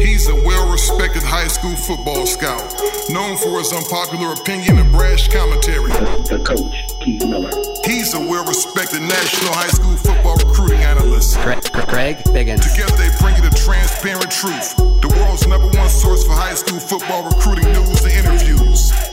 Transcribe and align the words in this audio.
He's 0.00 0.28
a 0.28 0.34
well 0.34 0.72
respected 0.72 1.22
high 1.22 1.46
school 1.48 1.76
football 1.76 2.26
scout, 2.26 2.72
known 3.10 3.36
for 3.36 3.58
his 3.58 3.70
unpopular 3.72 4.32
opinion 4.32 4.78
and 4.78 4.90
brash 4.90 5.28
commentary. 5.28 5.92
The 6.24 6.40
coach, 6.44 6.88
Keith 7.04 7.24
Miller. 7.26 7.50
He's 7.84 8.14
a 8.14 8.20
well 8.20 8.44
respected 8.46 9.02
national 9.02 9.52
high 9.52 9.68
school 9.68 9.96
football 9.96 10.36
recruiting 10.36 10.80
analyst. 10.80 11.38
Greg, 11.40 11.62
Greg 11.88 12.16
Biggins. 12.32 12.64
Together 12.72 12.96
they 12.96 13.10
bring 13.20 13.36
you 13.36 13.48
the 13.48 13.54
transparent 13.54 14.30
truth, 14.30 14.76
the 14.76 15.08
world's 15.20 15.46
number 15.46 15.68
one 15.68 15.88
source 15.90 16.24
for 16.24 16.32
high 16.32 16.54
school 16.54 16.80
football 16.80 17.24
recruiting 17.24 17.70
news 17.72 18.04
and 18.04 18.12
interviews. 18.12 19.09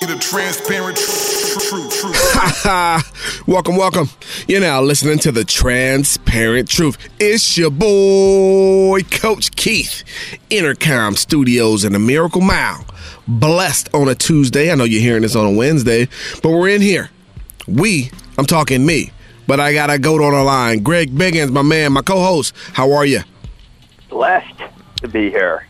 The 0.00 0.16
transparent 0.20 0.96
truth, 0.96 2.00
truth. 2.00 3.48
welcome, 3.48 3.76
welcome. 3.76 4.08
You're 4.46 4.60
now 4.60 4.80
listening 4.80 5.18
to 5.18 5.32
the 5.32 5.44
transparent 5.44 6.68
truth. 6.68 6.96
It's 7.18 7.58
your 7.58 7.70
boy, 7.72 9.00
Coach 9.10 9.50
Keith, 9.56 10.04
Intercom 10.50 11.16
Studios 11.16 11.84
in 11.84 11.94
the 11.94 11.98
Miracle 11.98 12.40
Mile. 12.40 12.86
Blessed 13.26 13.92
on 13.92 14.08
a 14.08 14.14
Tuesday. 14.14 14.70
I 14.70 14.76
know 14.76 14.84
you're 14.84 15.02
hearing 15.02 15.22
this 15.22 15.34
on 15.34 15.44
a 15.46 15.52
Wednesday, 15.52 16.08
but 16.44 16.50
we're 16.50 16.68
in 16.68 16.80
here. 16.80 17.10
We, 17.66 18.12
I'm 18.38 18.46
talking 18.46 18.86
me, 18.86 19.10
but 19.48 19.58
I 19.58 19.74
got 19.74 19.90
a 19.90 19.98
goat 19.98 20.22
on 20.22 20.32
the 20.32 20.44
line. 20.44 20.84
Greg 20.84 21.10
Biggins, 21.10 21.50
my 21.50 21.62
man, 21.62 21.92
my 21.92 22.02
co-host. 22.02 22.54
How 22.72 22.92
are 22.92 23.04
you? 23.04 23.22
Blessed 24.08 24.62
to 24.98 25.08
be 25.08 25.28
here. 25.28 25.66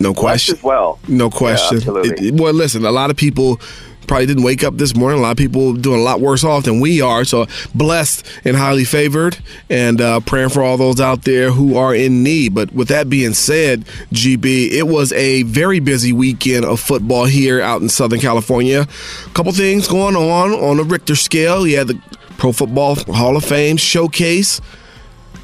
No 0.00 0.14
question. 0.14 0.56
as 0.56 0.62
well. 0.62 0.98
No 1.08 1.30
question. 1.30 1.78
Yeah, 1.80 1.88
absolutely. 1.88 2.28
It- 2.28 2.34
well, 2.34 2.52
listen, 2.52 2.84
a 2.84 2.90
lot 2.92 3.10
of 3.10 3.16
people 3.16 3.60
probably 4.06 4.24
didn't 4.24 4.42
wake 4.42 4.64
up 4.64 4.74
this 4.78 4.96
morning. 4.96 5.18
A 5.18 5.22
lot 5.22 5.32
of 5.32 5.36
people 5.36 5.74
doing 5.74 6.00
a 6.00 6.02
lot 6.02 6.20
worse 6.22 6.42
off 6.42 6.64
than 6.64 6.80
we 6.80 7.02
are. 7.02 7.26
So 7.26 7.46
blessed 7.74 8.24
and 8.44 8.56
highly 8.56 8.84
favored, 8.84 9.36
and 9.68 10.00
uh, 10.00 10.20
praying 10.20 10.48
for 10.48 10.62
all 10.62 10.78
those 10.78 10.98
out 10.98 11.24
there 11.24 11.50
who 11.50 11.76
are 11.76 11.94
in 11.94 12.22
need. 12.22 12.54
But 12.54 12.72
with 12.72 12.88
that 12.88 13.10
being 13.10 13.34
said, 13.34 13.84
GB, 14.14 14.70
it 14.72 14.84
was 14.86 15.12
a 15.12 15.42
very 15.42 15.78
busy 15.78 16.12
weekend 16.14 16.64
of 16.64 16.80
football 16.80 17.26
here 17.26 17.60
out 17.60 17.82
in 17.82 17.90
Southern 17.90 18.18
California. 18.20 18.86
A 19.26 19.30
couple 19.34 19.52
things 19.52 19.86
going 19.88 20.16
on 20.16 20.52
on 20.52 20.78
a 20.80 20.84
Richter 20.84 21.14
scale. 21.16 21.66
You 21.66 21.76
had 21.76 21.88
the 21.88 22.00
Pro 22.38 22.52
Football 22.52 22.94
Hall 23.12 23.36
of 23.36 23.44
Fame 23.44 23.76
showcase 23.76 24.60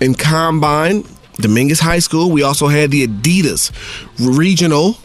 and 0.00 0.18
combine 0.18 1.04
dominguez 1.36 1.80
high 1.80 1.98
school. 1.98 2.30
We 2.30 2.42
also 2.42 2.68
had 2.68 2.90
the 2.90 3.06
adidas 3.06 3.72
regional 4.18 4.96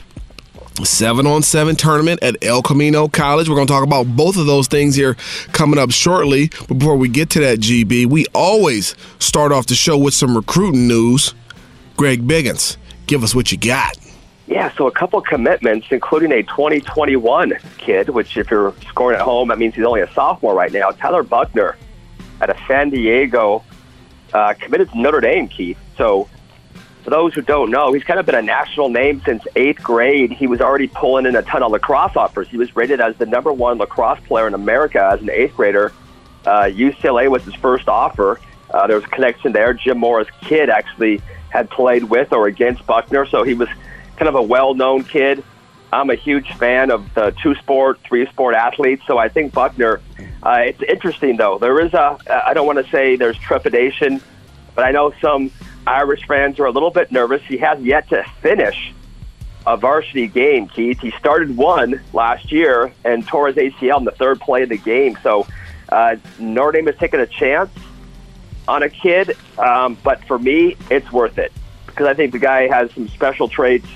seven 0.84 1.28
on 1.28 1.44
seven 1.44 1.76
tournament 1.76 2.22
at 2.24 2.42
el 2.44 2.62
camino 2.62 3.08
college. 3.08 3.50
We're 3.50 3.56
going 3.56 3.68
to 3.68 3.74
talk 3.74 3.84
about 3.84 4.16
both 4.16 4.38
of 4.38 4.46
those 4.46 4.68
things 4.68 4.96
here 4.96 5.16
coming 5.52 5.80
up 5.80 5.92
shortly. 5.92 6.50
But 6.68 6.76
before 6.80 6.96
we 6.96 7.10
get 7.10 7.30
to 7.32 7.40
that 7.42 7.60
gb 7.60 8.06
we 8.06 8.26
always 8.34 8.96
start 9.20 9.52
off 9.52 9.66
the 9.66 9.76
show 9.76 9.98
with 9.98 10.14
some 10.14 10.36
recruiting 10.36 10.88
news. 10.88 11.34
Greg 11.98 12.26
biggins 12.26 12.78
give 13.08 13.24
us 13.24 13.36
what 13.36 13.52
you 13.52 13.58
got. 13.58 13.98
Yeah, 14.48 14.72
so 14.76 14.88
a 14.88 14.92
couple 14.92 15.22
commitments, 15.22 15.88
including 15.92 16.32
a 16.32 16.42
2021 16.42 17.54
kid, 17.78 18.10
which 18.10 18.36
if 18.36 18.50
you're 18.50 18.74
scoring 18.88 19.20
at 19.20 19.22
home, 19.24 19.50
that 19.50 19.60
means 19.60 19.76
he's 19.76 19.86
only 19.86 20.02
a 20.02 20.12
sophomore 20.14 20.56
right 20.56 20.72
now. 20.72 20.90
Tyler 20.90 21.22
Buckner 21.22 21.78
at 22.42 22.50
a 22.50 22.58
San 22.68 22.90
Diego 22.90 23.64
uh, 24.34 24.56
committed 24.60 24.90
to 24.90 25.00
Notre 25.00 25.22
Dame, 25.22 25.48
Keith. 25.48 25.78
So 26.00 26.28
for 27.04 27.12
those 27.12 27.34
who 27.36 27.42
don't 27.42 27.70
know, 27.70 27.94
he's 27.94 28.04
kind 28.04 28.20
of 28.20 28.26
been 28.26 28.36
a 28.36 28.42
national 28.42 28.90
name 28.90 29.22
since 29.26 29.44
eighth 29.56 29.84
grade. 29.84 30.32
He 30.32 30.48
was 30.48 30.62
already 30.62 30.88
pulling 30.88 31.28
in 31.28 31.36
a 31.36 31.44
ton 31.44 31.62
of 31.62 31.72
lacrosse 31.72 32.16
offers. 32.16 32.48
He 32.48 32.58
was 32.58 32.76
rated 32.76 33.00
as 33.02 33.16
the 33.18 33.28
number 33.28 33.54
one 33.54 33.78
lacrosse 33.78 34.20
player 34.22 34.48
in 34.48 34.54
America 34.54 35.10
as 35.14 35.22
an 35.22 35.30
eighth 35.30 35.56
grader. 35.56 35.92
Uh, 36.46 36.64
UCLA 36.64 37.30
was 37.30 37.44
his 37.44 37.54
first 37.56 37.88
offer. 37.88 38.40
Uh, 38.72 38.88
there 38.88 38.96
was 38.96 39.06
a 39.06 39.10
connection 39.10 39.52
there. 39.52 39.74
Jim 39.74 39.98
Morris' 39.98 40.28
kid 40.42 40.70
actually 40.70 41.22
had 41.50 41.70
played 41.70 42.04
with 42.04 42.32
or 42.32 42.48
against 42.48 42.86
Buckner, 42.86 43.26
so 43.26 43.44
he 43.44 43.54
was 43.54 43.68
kind 44.16 44.30
of 44.30 44.36
a 44.36 44.42
well-known 44.42 45.04
kid. 45.04 45.44
I'm 45.92 46.12
a 46.12 46.16
huge 46.16 46.54
fan 46.54 46.92
of 46.92 47.12
the 47.16 47.36
two-sport, 47.42 48.00
three-sport 48.04 48.54
athletes, 48.54 49.02
so 49.08 49.18
I 49.18 49.28
think 49.28 49.54
Buckner. 49.54 50.02
Uh, 50.44 50.62
it's 50.66 50.82
interesting 50.84 51.36
though. 51.36 51.58
There 51.58 51.80
is 51.82 51.94
a. 51.94 52.18
I 52.30 52.54
don't 52.54 52.68
want 52.68 52.78
to 52.86 52.90
say 52.92 53.16
there's 53.16 53.38
trepidation, 53.38 54.22
but 54.76 54.86
I 54.86 54.92
know 54.92 55.14
some 55.20 55.52
Irish 55.88 56.28
fans 56.28 56.60
are 56.60 56.66
a 56.66 56.72
little 56.72 56.92
bit 56.92 57.12
nervous. 57.12 57.42
He 57.48 57.58
has 57.58 57.80
yet 57.82 58.10
to 58.10 58.24
finish 58.42 58.94
a 59.66 59.78
varsity 59.78 60.28
game, 60.28 60.68
Keith. 60.68 61.00
He 61.00 61.12
started 61.12 61.56
one 61.56 62.02
last 62.14 62.52
year 62.52 62.94
and 63.04 63.28
tore 63.28 63.48
his 63.48 63.56
ACL 63.56 64.00
in 64.00 64.06
the 64.06 64.12
third 64.12 64.40
play 64.40 64.64
of 64.64 64.70
the 64.70 64.78
game. 64.78 65.18
So 65.22 65.48
uh, 65.90 66.16
Notre 66.40 66.72
Dame 66.74 66.88
has 66.88 66.96
taken 66.98 67.20
a 67.20 67.28
chance 67.28 67.72
on 68.68 68.84
a 68.84 68.90
kid, 68.90 69.36
um, 69.58 69.98
but 70.04 70.24
for 70.26 70.38
me, 70.38 70.78
it's 70.90 71.12
worth 71.12 71.38
it 71.38 71.52
because 71.88 72.08
I 72.08 72.14
think 72.14 72.32
the 72.32 72.40
guy 72.40 72.68
has 72.68 72.92
some 72.94 73.08
special 73.10 73.48
traits. 73.48 73.88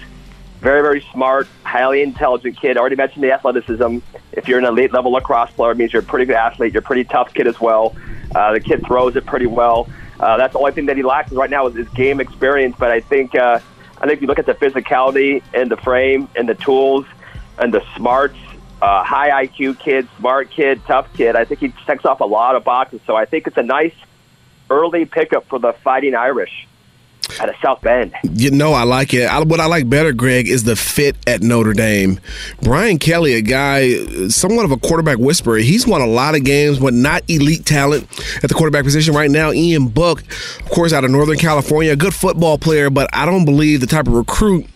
Very, 0.60 0.82
very 0.82 1.06
smart, 1.12 1.48
highly 1.64 2.02
intelligent 2.02 2.60
kid. 2.60 2.78
Already 2.78 2.96
mentioned 2.96 3.24
the 3.24 3.34
athleticism. 3.34 3.98
If 4.32 4.48
you're 4.48 4.60
an 4.60 4.66
elite 4.66 4.94
level 4.94 5.12
lacrosse 5.12 5.52
player, 5.52 5.72
it 5.72 5.78
means 5.78 5.92
you're 5.92 6.02
a 6.02 6.06
pretty 6.06 6.26
good 6.26 6.38
athlete. 6.38 6.74
You're 6.74 6.82
a 6.82 6.86
pretty 6.86 7.04
tough 7.04 7.34
kid 7.34 7.48
as 7.48 7.60
well. 7.60 7.96
Uh, 8.34 8.54
the 8.54 8.62
kid 8.62 8.86
throws 8.86 9.16
it 9.16 9.26
pretty 9.26 9.46
well. 9.46 9.90
Uh, 10.24 10.38
that's 10.38 10.54
the 10.54 10.60
only 10.60 10.72
thing 10.72 10.86
that 10.86 10.96
he 10.96 11.04
lacks 11.04 11.34
right 11.34 11.50
now 11.50 11.68
is 11.68 11.76
his 11.76 11.90
game 11.90 12.22
experience. 12.22 12.78
But 12.80 12.92
I 12.92 13.02
think 13.02 13.36
uh, 13.36 13.60
I 13.98 14.08
think 14.08 14.14
if 14.14 14.22
you 14.22 14.28
look 14.28 14.40
at 14.40 14.46
the 14.46 14.54
physicality 14.54 15.44
and 15.54 15.70
the 15.70 15.76
frame 15.76 16.30
and 16.34 16.48
the 16.48 16.56
tools 16.56 17.06
and 17.58 17.74
the 17.74 17.84
smarts, 17.98 18.38
uh, 18.82 19.04
high 19.04 19.46
IQ 19.46 19.80
kid, 19.84 20.08
smart 20.18 20.50
kid, 20.50 20.82
tough 20.88 21.12
kid, 21.14 21.36
I 21.36 21.44
think 21.44 21.60
he 21.60 21.74
checks 21.86 22.06
off 22.06 22.22
a 22.22 22.26
lot 22.26 22.56
of 22.56 22.64
boxes. 22.64 23.02
So 23.06 23.18
I 23.18 23.26
think 23.26 23.48
it's 23.48 23.58
a 23.58 23.64
nice 23.64 23.94
early 24.70 25.04
pickup 25.04 25.50
for 25.50 25.60
the 25.60 25.74
Fighting 25.84 26.16
Irish 26.16 26.70
out 27.40 27.50
of 27.50 27.56
South 27.64 27.82
Bend. 27.82 28.14
You 28.24 28.52
know, 28.52 28.74
I 28.74 28.84
like 28.84 29.14
it. 29.14 29.26
I, 29.26 29.42
what 29.42 29.60
I 29.60 29.66
like 29.66 29.90
better, 29.90 30.14
Greg, 30.14 30.48
is 30.48 30.64
the 30.64 30.76
fit 30.76 31.16
at 31.28 31.42
Notre 31.42 31.74
Dame. 31.74 32.20
Brian 32.62 33.00
Kelly, 33.00 33.34
a 33.34 33.42
guy, 33.42 34.28
somewhat 34.28 34.66
of 34.66 34.72
a 34.72 34.78
quarterback 34.78 35.18
whisperer. 35.18 35.58
He's 35.58 35.88
won 35.88 36.02
a 36.02 36.08
lot 36.08 36.36
of 36.36 36.44
games, 36.44 36.80
but 36.80 36.94
not 36.94 37.24
elite 37.30 37.66
talent 37.66 38.04
at 38.44 38.50
the 38.50 38.56
quarterback 38.56 38.84
position 38.84 39.14
right 39.14 39.32
now. 39.32 39.52
Ian 39.52 39.88
Book, 39.88 40.22
of 40.22 40.70
course, 40.70 40.94
out 40.94 41.04
of 41.04 41.12
Northern 41.12 41.38
California, 41.38 41.92
a 41.92 41.96
good 41.96 42.14
football 42.14 42.58
player, 42.58 42.90
but 42.90 43.10
I 43.14 43.26
don't 43.26 43.46
believe 43.46 43.82
the 43.82 43.88
type 43.88 44.08
of 44.08 44.14
recruit 44.14 44.68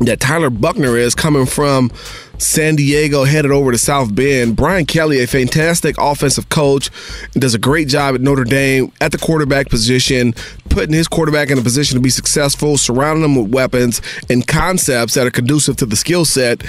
that 0.00 0.20
Tyler 0.20 0.50
Buckner 0.50 0.96
is 0.96 1.14
coming 1.14 1.46
from 1.46 1.90
San 2.38 2.76
Diego 2.76 3.24
headed 3.24 3.50
over 3.50 3.72
to 3.72 3.78
South 3.78 4.14
Bend. 4.14 4.56
Brian 4.56 4.86
Kelly, 4.86 5.22
a 5.22 5.26
fantastic 5.26 5.96
offensive 5.98 6.48
coach, 6.48 6.90
does 7.32 7.54
a 7.54 7.58
great 7.58 7.88
job 7.88 8.14
at 8.14 8.20
Notre 8.20 8.44
Dame 8.44 8.92
at 9.00 9.12
the 9.12 9.18
quarterback 9.18 9.68
position, 9.68 10.34
putting 10.68 10.94
his 10.94 11.08
quarterback 11.08 11.50
in 11.50 11.58
a 11.58 11.62
position 11.62 11.96
to 11.96 12.02
be 12.02 12.10
successful, 12.10 12.76
surrounding 12.76 13.22
them 13.22 13.36
with 13.36 13.52
weapons 13.52 14.02
and 14.28 14.46
concepts 14.46 15.14
that 15.14 15.26
are 15.26 15.30
conducive 15.30 15.76
to 15.76 15.86
the 15.86 15.96
skill 15.96 16.24
set. 16.24 16.62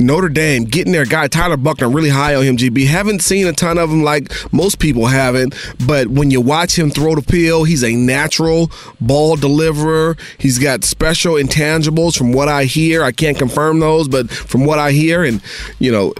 Notre 0.00 0.28
Dame 0.28 0.64
getting 0.64 0.92
their 0.92 1.04
guy 1.04 1.28
Tyler 1.28 1.56
Buckner 1.56 1.88
really 1.88 2.08
high 2.08 2.34
on 2.34 2.44
him. 2.44 2.56
GB 2.56 2.86
haven't 2.86 3.22
seen 3.22 3.46
a 3.46 3.52
ton 3.52 3.78
of 3.78 3.90
him 3.90 4.02
like 4.02 4.32
most 4.52 4.78
people 4.78 5.06
haven't, 5.06 5.54
but 5.86 6.08
when 6.08 6.30
you 6.30 6.40
watch 6.40 6.78
him 6.78 6.90
throw 6.90 7.14
the 7.14 7.22
pill, 7.22 7.64
he's 7.64 7.84
a 7.84 7.94
natural 7.94 8.70
ball 9.00 9.36
deliverer. 9.36 10.16
He's 10.38 10.58
got 10.58 10.84
special 10.84 11.34
intangibles 11.34 12.16
from 12.16 12.32
what 12.32 12.48
I 12.48 12.64
hear. 12.64 13.04
I 13.04 13.12
can't 13.12 13.38
confirm 13.38 13.80
those, 13.80 14.08
but 14.08 14.30
from 14.30 14.64
what 14.64 14.78
I 14.78 14.92
hear, 14.92 15.24
and 15.24 15.42
you 15.78 15.92
know. 15.92 16.14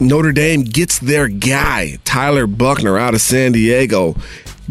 Notre 0.00 0.32
Dame 0.32 0.64
gets 0.64 0.98
their 0.98 1.28
guy 1.28 1.96
Tyler 2.04 2.48
Buckner 2.48 2.98
out 2.98 3.14
of 3.14 3.20
San 3.20 3.52
Diego, 3.52 4.16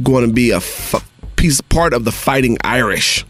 going 0.03 0.27
to 0.27 0.33
be 0.33 0.51
a 0.51 0.57
f- 0.57 1.09
piece 1.37 1.61
part 1.61 1.93
of 1.93 2.03
the 2.03 2.11
Fighting 2.11 2.57
Irish. 2.65 3.23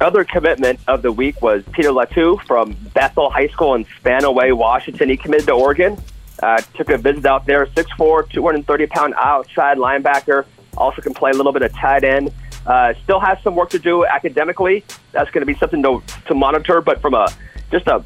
Other 0.00 0.24
commitment 0.24 0.80
of 0.88 1.02
the 1.02 1.12
week 1.12 1.40
was 1.40 1.62
Peter 1.72 1.90
Latu 1.90 2.44
from 2.46 2.72
Bethel 2.94 3.30
High 3.30 3.48
School 3.48 3.74
in 3.74 3.84
Spanaway, 3.84 4.52
Washington. 4.56 5.08
He 5.08 5.16
committed 5.16 5.46
to 5.46 5.52
Oregon. 5.52 5.96
Uh, 6.42 6.60
took 6.74 6.90
a 6.90 6.98
visit 6.98 7.24
out 7.24 7.46
there. 7.46 7.66
6'4", 7.66 8.28
230 8.28 8.86
pound 8.88 9.14
outside 9.16 9.78
linebacker. 9.78 10.44
Also 10.76 11.00
can 11.00 11.14
play 11.14 11.30
a 11.30 11.34
little 11.34 11.52
bit 11.52 11.62
of 11.62 11.72
tight 11.72 12.02
end. 12.02 12.32
Uh, 12.66 12.94
still 13.04 13.20
has 13.20 13.40
some 13.42 13.54
work 13.54 13.70
to 13.70 13.78
do 13.78 14.04
academically. 14.04 14.84
That's 15.12 15.30
going 15.30 15.42
to 15.42 15.46
be 15.46 15.54
something 15.54 15.82
to, 15.82 16.02
to 16.26 16.34
monitor. 16.34 16.80
But 16.80 17.00
from 17.00 17.14
a 17.14 17.28
just 17.70 17.86
a 17.86 18.04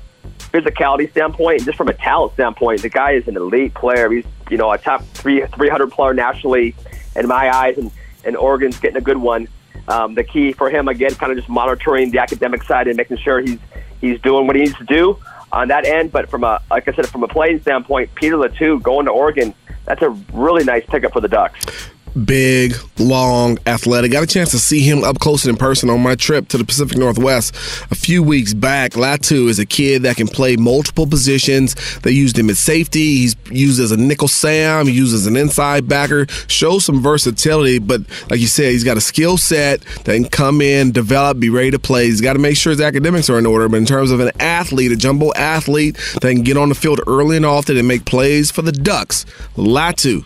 physicality 0.53 1.11
standpoint, 1.11 1.65
just 1.65 1.79
from 1.79 1.89
a 1.89 1.95
talent 1.95 2.35
standpoint, 2.35 2.83
the 2.83 2.89
guy 2.89 3.13
is 3.13 3.27
an 3.29 3.37
elite 3.37 3.75
player. 3.75 4.11
He's 4.11 4.25
you 4.51 4.57
know 4.57 4.71
a 4.71 4.79
top 4.79 5.05
three 5.15 5.45
300 5.47 5.91
player 5.91 6.13
nationally 6.13 6.75
in 7.17 7.27
my 7.29 7.55
eyes, 7.55 7.79
and 7.79 7.91
and 8.25 8.37
Oregon's 8.37 8.79
getting 8.79 8.97
a 8.99 9.03
good 9.03 9.19
one. 9.19 9.49
Um, 9.89 10.15
the 10.15 10.25
key 10.25 10.53
for 10.53 10.71
him 10.71 10.89
again, 10.89 11.15
kind 11.15 11.33
of 11.33 11.39
just 11.39 11.49
monitoring 11.49 12.11
the 12.11 12.19
academic 12.19 12.63
side 12.63 12.89
and 12.89 12.97
making 12.97 13.17
sure 13.19 13.41
he's 13.41 13.59
he's 14.01 14.21
doing 14.21 14.47
what 14.47 14.55
he 14.55 14.63
needs 14.63 14.77
to 14.77 14.85
do 14.85 15.19
on 15.51 15.69
that 15.69 15.87
end. 15.87 16.13
But 16.13 16.31
from 16.31 16.45
a 16.45 16.61
like 16.71 16.89
I 16.89 16.93
said, 16.93 17.09
from 17.09 17.23
a 17.23 17.29
playing 17.29 17.61
standpoint, 17.61 18.15
Peter 18.15 18.37
Latu 18.37 18.83
going 18.83 19.07
to 19.07 19.13
Oregon, 19.13 19.55
that's 19.85 20.03
a 20.03 20.11
really 20.33 20.65
nice 20.65 20.85
pickup 20.87 21.13
for 21.13 21.21
the 21.21 21.29
Ducks 21.29 21.91
big, 22.25 22.75
long, 22.99 23.59
athletic. 23.67 24.13
Got 24.13 24.23
a 24.23 24.27
chance 24.27 24.51
to 24.51 24.59
see 24.59 24.81
him 24.81 25.05
up 25.05 25.19
close 25.19 25.45
and 25.45 25.51
in 25.51 25.57
person 25.57 25.91
on 25.91 26.03
my 26.03 26.15
trip 26.15 26.49
to 26.49 26.59
the 26.59 26.65
Pacific 26.65 26.99
Northwest 26.99 27.55
a 27.91 27.95
few 27.95 28.23
weeks 28.23 28.55
back. 28.55 28.93
Latu 28.93 29.49
is 29.49 29.59
a 29.59 29.67
kid 29.67 30.03
that 30.03 30.17
can 30.17 30.29
play 30.29 30.57
multiple 30.57 31.07
positions. 31.07 31.75
They 32.01 32.11
used 32.11 32.39
him 32.39 32.51
at 32.51 32.57
safety. 32.57 33.19
He's 33.19 33.37
used 33.51 33.81
as 33.81 33.93
a 33.93 33.97
nickel 33.97 34.29
Sam. 34.29 34.87
He 34.87 34.93
used 34.93 35.15
as 35.15 35.27
an 35.27 35.37
inside 35.37 35.89
backer. 35.89 36.27
Shows 36.49 36.85
some 36.85 37.01
versatility, 37.01 37.79
but 37.79 38.03
like 38.31 38.41
you 38.41 38.47
said, 38.47 38.73
he's 38.73 38.85
got 38.85 38.97
a 38.97 39.01
skill 39.01 39.37
set 39.37 39.81
that 39.81 40.15
can 40.15 40.29
come 40.29 40.61
in, 40.61 40.93
develop, 40.93 41.41
be 41.41 41.51
ready 41.51 41.71
to 41.71 41.79
play. 41.79 42.07
He's 42.07 42.21
got 42.21 42.35
to 42.35 42.39
make 42.39 42.57
sure 42.57 42.71
his 42.71 42.81
academics 42.81 43.31
are 43.31 43.39
in 43.39 43.47
order. 43.47 43.69
But 43.69 43.79
in 43.79 43.87
terms 43.87 44.11
of 44.11 44.21
an 44.21 44.33
athlete, 44.41 44.93
a 44.93 44.97
jumbo 44.97 45.33
athlete 45.35 45.97
that 46.21 46.33
can 46.33 46.43
get 46.43 46.57
on 46.57 46.69
the 46.69 46.75
field 46.75 47.01
early 47.07 47.37
and 47.37 47.47
often 47.47 47.77
and 47.77 47.89
make 47.89 48.05
plays 48.05 48.51
for 48.51 48.63
the 48.63 48.73
Ducks, 48.73 49.25
Latu, 49.57 50.25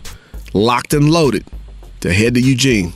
locked 0.53 0.93
and 0.93 1.09
loaded 1.09 1.45
to 2.03 2.13
head 2.13 2.33
to 2.35 2.41
Eugene. 2.41 2.91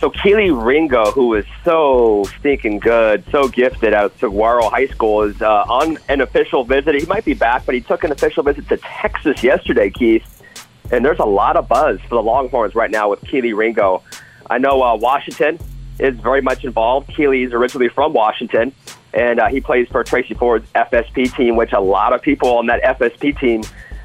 So 0.00 0.10
Kelee 0.10 0.50
Ringo, 0.50 1.10
who 1.12 1.34
is 1.34 1.46
so 1.64 2.24
stinking 2.38 2.78
good, 2.78 3.24
so 3.32 3.48
gifted 3.48 3.94
out 3.94 4.04
of 4.04 4.20
Saguaro 4.20 4.68
High 4.68 4.86
School, 4.88 5.22
is 5.22 5.40
uh, 5.40 5.64
on 5.66 5.98
an 6.10 6.20
official 6.20 6.62
visit. 6.62 6.94
He 6.94 7.06
might 7.06 7.24
be 7.24 7.32
back, 7.32 7.64
but 7.64 7.74
he 7.74 7.80
took 7.80 8.04
an 8.04 8.12
official 8.12 8.42
visit 8.42 8.68
to 8.68 8.76
Texas 8.76 9.42
yesterday, 9.42 9.88
Keith. 9.88 10.22
And 10.92 11.02
there's 11.04 11.18
a 11.18 11.24
lot 11.24 11.56
of 11.56 11.68
buzz 11.68 12.00
for 12.02 12.16
the 12.16 12.22
Longhorns 12.22 12.74
right 12.74 12.90
now 12.90 13.08
with 13.08 13.22
Kelee 13.22 13.56
Ringo. 13.56 14.02
I 14.48 14.58
know 14.58 14.82
uh, 14.82 14.94
Washington 14.96 15.58
is 15.98 16.14
very 16.20 16.42
much 16.42 16.64
involved. 16.64 17.08
Kelee 17.08 17.46
is 17.46 17.54
originally 17.54 17.88
from 17.88 18.12
Washington, 18.12 18.72
and 19.14 19.40
uh, 19.40 19.48
he 19.48 19.62
plays 19.62 19.88
for 19.88 20.04
Tracy 20.04 20.34
Ford's 20.34 20.70
FSP 20.72 21.34
team, 21.34 21.56
which 21.56 21.72
a 21.72 21.80
lot 21.80 22.12
of 22.12 22.20
people 22.20 22.58
on 22.58 22.66
that 22.66 22.82
FSP 22.82 23.40
team 23.40 23.62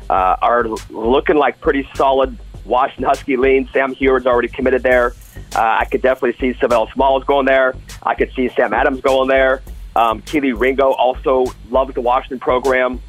uh, 0.10 0.38
are 0.42 0.66
looking 0.90 1.36
like 1.36 1.60
pretty 1.60 1.88
solid 1.94 2.38
Washington 2.66 3.06
Husky 3.06 3.38
lean. 3.38 3.70
Sam 3.74 3.96
Huard's 3.96 4.26
already 4.26 4.48
committed 4.48 4.84
there. 4.84 5.14
Uh, 5.56 5.78
I 5.80 5.86
could 5.86 6.02
definitely 6.02 6.40
see 6.40 6.58
Sav'ell 6.60 6.92
Smalls 6.94 7.24
going 7.26 7.46
there. 7.46 7.76
I 8.02 8.16
could 8.16 8.32
see 8.36 8.50
Sam 8.50 8.74
Adams 8.74 9.02
going 9.02 9.28
there. 9.28 9.62
Um, 9.96 10.22
Kelee 10.22 10.60
Ringo 10.60 10.92
also 10.92 11.46
loves 11.70 11.94
the 11.94 12.02
Washington 12.02 12.40
program. 12.40 13.02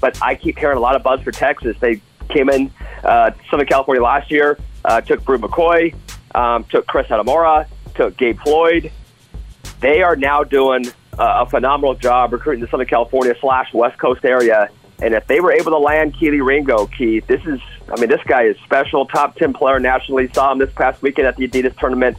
But 0.00 0.20
I 0.22 0.34
keep 0.34 0.58
hearing 0.58 0.76
a 0.76 0.80
lot 0.80 0.96
of 0.96 1.02
buzz 1.02 1.20
for 1.20 1.32
Texas. 1.32 1.76
They 1.80 2.00
came 2.28 2.48
in 2.48 2.70
uh, 3.02 3.32
Southern 3.50 3.66
California 3.66 4.02
last 4.02 4.30
year, 4.30 4.58
uh, 4.84 5.00
took 5.00 5.24
Bru 5.24 5.38
McCoy, 5.38 5.94
um, 6.34 6.64
took 6.64 6.86
Chris 6.86 7.06
Adamora, 7.08 7.66
took 7.94 8.16
Gabe 8.16 8.38
Floyd. 8.40 8.90
They 9.80 10.02
are 10.02 10.16
now 10.16 10.44
doing 10.44 10.86
a 11.18 11.46
phenomenal 11.46 11.94
job 11.94 12.32
recruiting 12.32 12.60
the 12.60 12.68
Southern 12.68 12.86
California 12.86 13.34
slash 13.40 13.72
West 13.72 13.98
Coast 13.98 14.24
area. 14.24 14.68
And 15.02 15.14
if 15.14 15.26
they 15.26 15.40
were 15.40 15.52
able 15.52 15.72
to 15.72 15.78
land 15.78 16.14
Kelee 16.14 16.44
Ringo, 16.44 16.86
Keith, 16.86 17.26
this 17.26 17.44
is 17.44 17.60
I 17.88 18.00
mean, 18.00 18.08
this 18.08 18.22
guy 18.26 18.44
is 18.44 18.56
special, 18.64 19.06
top 19.06 19.36
10 19.36 19.52
player 19.52 19.78
nationally. 19.78 20.30
Saw 20.32 20.52
him 20.52 20.58
this 20.58 20.72
past 20.72 21.02
weekend 21.02 21.26
at 21.28 21.36
the 21.36 21.46
Adidas 21.46 21.76
tournament. 21.78 22.16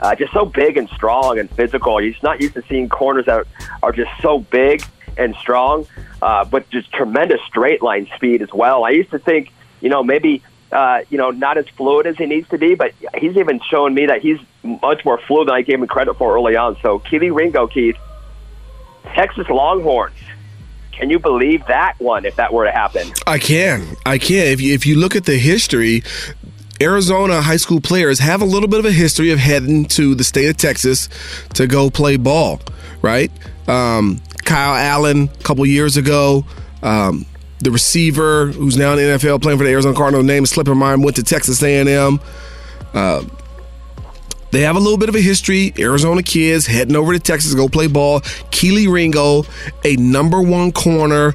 Uh, 0.00 0.14
just 0.14 0.32
so 0.32 0.44
big 0.44 0.76
and 0.76 0.88
strong 0.90 1.38
and 1.38 1.48
physical. 1.50 1.98
He's 1.98 2.20
not 2.22 2.40
used 2.40 2.54
to 2.54 2.62
seeing 2.68 2.88
corners 2.88 3.26
that 3.26 3.46
are 3.82 3.92
just 3.92 4.10
so 4.20 4.40
big 4.40 4.82
and 5.16 5.34
strong, 5.36 5.86
uh, 6.20 6.44
but 6.44 6.68
just 6.70 6.92
tremendous 6.92 7.40
straight 7.46 7.82
line 7.82 8.08
speed 8.16 8.42
as 8.42 8.52
well. 8.52 8.84
I 8.84 8.90
used 8.90 9.10
to 9.12 9.18
think, 9.18 9.52
you 9.80 9.88
know, 9.88 10.02
maybe, 10.02 10.42
uh, 10.72 11.02
you 11.08 11.16
know, 11.16 11.30
not 11.30 11.56
as 11.56 11.66
fluid 11.68 12.06
as 12.06 12.16
he 12.16 12.26
needs 12.26 12.48
to 12.50 12.58
be, 12.58 12.74
but 12.74 12.92
he's 13.16 13.36
even 13.36 13.60
shown 13.70 13.94
me 13.94 14.06
that 14.06 14.20
he's 14.20 14.38
much 14.62 15.04
more 15.04 15.18
fluid 15.18 15.48
than 15.48 15.54
I 15.54 15.62
gave 15.62 15.80
him 15.80 15.86
credit 15.86 16.14
for 16.14 16.34
early 16.34 16.56
on. 16.56 16.76
So, 16.82 16.98
Kelee 16.98 17.34
Ringo, 17.34 17.66
Keith, 17.66 17.96
Texas 19.14 19.48
Longhorns 19.48 20.16
can 20.96 21.10
you 21.10 21.18
believe 21.18 21.64
that 21.66 21.94
one 22.00 22.24
if 22.24 22.36
that 22.36 22.52
were 22.52 22.64
to 22.64 22.72
happen? 22.72 23.12
I 23.26 23.38
can. 23.38 23.96
I 24.06 24.18
can. 24.18 24.46
If 24.46 24.60
you, 24.60 24.74
if 24.74 24.86
you 24.86 24.96
look 24.96 25.14
at 25.14 25.26
the 25.26 25.36
history, 25.36 26.02
Arizona 26.80 27.42
high 27.42 27.58
school 27.58 27.80
players 27.80 28.18
have 28.18 28.40
a 28.40 28.44
little 28.44 28.68
bit 28.68 28.78
of 28.78 28.86
a 28.86 28.92
history 28.92 29.30
of 29.30 29.38
heading 29.38 29.84
to 29.86 30.14
the 30.14 30.24
state 30.24 30.48
of 30.48 30.56
Texas 30.56 31.08
to 31.54 31.66
go 31.66 31.90
play 31.90 32.16
ball, 32.16 32.60
right? 33.02 33.30
Um, 33.68 34.20
Kyle 34.44 34.74
Allen 34.74 35.28
a 35.38 35.42
couple 35.42 35.66
years 35.66 35.96
ago. 35.96 36.46
Um, 36.82 37.26
the 37.60 37.70
receiver 37.70 38.46
who's 38.46 38.76
now 38.76 38.92
in 38.92 38.96
the 38.96 39.18
NFL 39.18 39.42
playing 39.42 39.58
for 39.58 39.64
the 39.64 39.70
Arizona 39.70 39.94
Cardinals, 39.94 40.24
name 40.24 40.44
is 40.44 40.50
slipping 40.50 40.76
my 40.76 40.90
mind, 40.90 41.04
went 41.04 41.16
to 41.16 41.22
Texas 41.22 41.62
A&M. 41.62 42.20
Uh, 42.94 43.22
they 44.50 44.62
have 44.62 44.76
a 44.76 44.80
little 44.80 44.98
bit 44.98 45.08
of 45.08 45.14
a 45.14 45.20
history. 45.20 45.72
Arizona 45.78 46.22
kids 46.22 46.66
heading 46.66 46.96
over 46.96 47.12
to 47.12 47.18
Texas 47.18 47.50
to 47.50 47.56
go 47.56 47.68
play 47.68 47.86
ball. 47.86 48.20
Kelee 48.50 48.90
Ringo, 48.90 49.44
a 49.84 49.96
number 49.96 50.40
one 50.40 50.72
corner, 50.72 51.34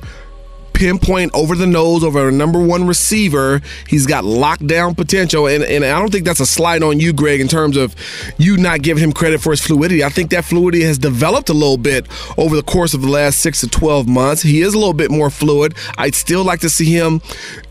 pinpoint 0.81 1.29
over 1.35 1.55
the 1.55 1.67
nose 1.67 2.03
over 2.03 2.27
a 2.27 2.31
number 2.31 2.59
one 2.59 2.87
receiver. 2.87 3.61
He's 3.87 4.07
got 4.07 4.23
lockdown 4.23 4.97
potential. 4.97 5.45
And, 5.45 5.63
and 5.63 5.85
I 5.85 5.99
don't 5.99 6.11
think 6.11 6.25
that's 6.25 6.39
a 6.39 6.45
slight 6.47 6.81
on 6.81 6.99
you, 6.99 7.13
Greg, 7.13 7.39
in 7.39 7.47
terms 7.47 7.77
of 7.77 7.95
you 8.39 8.57
not 8.57 8.81
giving 8.81 9.03
him 9.03 9.11
credit 9.11 9.41
for 9.41 9.51
his 9.51 9.61
fluidity. 9.61 10.03
I 10.03 10.09
think 10.09 10.31
that 10.31 10.43
fluidity 10.43 10.83
has 10.85 10.97
developed 10.97 11.49
a 11.49 11.53
little 11.53 11.77
bit 11.77 12.07
over 12.35 12.55
the 12.55 12.63
course 12.63 12.95
of 12.95 13.03
the 13.03 13.09
last 13.09 13.41
six 13.41 13.59
to 13.59 13.67
12 13.67 14.07
months. 14.07 14.41
He 14.41 14.61
is 14.61 14.73
a 14.73 14.79
little 14.79 14.95
bit 14.95 15.11
more 15.11 15.29
fluid. 15.29 15.75
I'd 15.99 16.15
still 16.15 16.43
like 16.43 16.61
to 16.61 16.69
see 16.69 16.91
him 16.91 17.21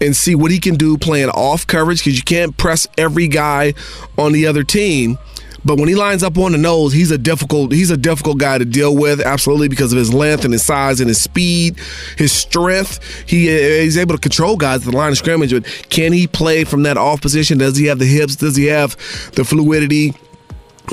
and 0.00 0.14
see 0.14 0.36
what 0.36 0.52
he 0.52 0.60
can 0.60 0.76
do 0.76 0.96
playing 0.96 1.30
off 1.30 1.66
coverage 1.66 1.98
because 1.98 2.16
you 2.16 2.22
can't 2.22 2.56
press 2.56 2.86
every 2.96 3.26
guy 3.26 3.74
on 4.16 4.30
the 4.30 4.46
other 4.46 4.62
team. 4.62 5.18
But 5.64 5.78
when 5.78 5.88
he 5.88 5.94
lines 5.94 6.22
up 6.22 6.38
on 6.38 6.52
the 6.52 6.58
nose, 6.58 6.92
he's 6.92 7.10
a 7.10 7.18
difficult 7.18 7.72
he's 7.72 7.90
a 7.90 7.96
difficult 7.96 8.38
guy 8.38 8.58
to 8.58 8.64
deal 8.64 8.96
with, 8.96 9.20
absolutely 9.20 9.68
because 9.68 9.92
of 9.92 9.98
his 9.98 10.12
length 10.12 10.44
and 10.44 10.52
his 10.52 10.64
size 10.64 11.00
and 11.00 11.08
his 11.08 11.20
speed, 11.20 11.78
his 12.16 12.32
strength. 12.32 13.00
He 13.28 13.48
he's 13.48 13.98
able 13.98 14.14
to 14.14 14.20
control 14.20 14.56
guys 14.56 14.86
at 14.86 14.90
the 14.90 14.96
line 14.96 15.12
of 15.12 15.18
scrimmage. 15.18 15.52
But 15.52 15.64
can 15.90 16.12
he 16.12 16.26
play 16.26 16.64
from 16.64 16.82
that 16.84 16.96
off 16.96 17.20
position? 17.20 17.58
Does 17.58 17.76
he 17.76 17.86
have 17.86 17.98
the 17.98 18.06
hips? 18.06 18.36
Does 18.36 18.56
he 18.56 18.66
have 18.66 18.96
the 19.32 19.44
fluidity? 19.44 20.14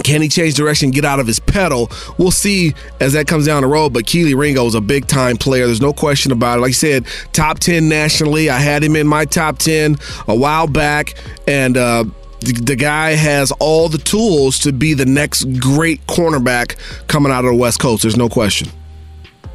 Can 0.03 0.21
he 0.21 0.27
change 0.27 0.53
direction, 0.53 0.91
get 0.91 1.05
out 1.05 1.19
of 1.19 1.25
his 1.25 1.39
pedal? 1.39 1.89
We'll 2.19 2.31
see 2.31 2.75
as 2.99 3.13
that 3.13 3.27
comes 3.27 3.47
down 3.47 3.63
the 3.63 3.67
road. 3.67 3.93
But 3.93 4.05
Kelee 4.05 4.35
Ringo 4.35 4.65
is 4.67 4.75
a 4.75 4.81
big 4.81 5.07
time 5.07 5.37
player. 5.37 5.65
There's 5.65 5.81
no 5.81 5.93
question 5.93 6.31
about 6.31 6.59
it. 6.59 6.61
Like 6.61 6.69
I 6.69 6.73
said, 6.73 7.07
top 7.33 7.59
10 7.59 7.89
nationally. 7.89 8.49
I 8.49 8.59
had 8.59 8.83
him 8.83 8.95
in 8.95 9.07
my 9.07 9.25
top 9.25 9.57
10 9.57 9.97
a 10.27 10.35
while 10.35 10.67
back. 10.67 11.15
And, 11.47 11.77
uh, 11.77 12.05
the, 12.39 12.75
guy 12.75 13.11
has 13.11 13.51
all 13.59 13.89
the 13.89 13.97
tools 13.97 14.59
to 14.59 14.71
be 14.71 14.93
the 14.93 15.05
next 15.05 15.45
great 15.59 16.05
cornerback 16.07 16.77
coming 17.07 17.31
out 17.31 17.45
of 17.45 17.51
the 17.51 17.57
West 17.57 17.79
Coast. 17.79 18.03
There's 18.03 18.17
no 18.17 18.29
question. 18.29 18.69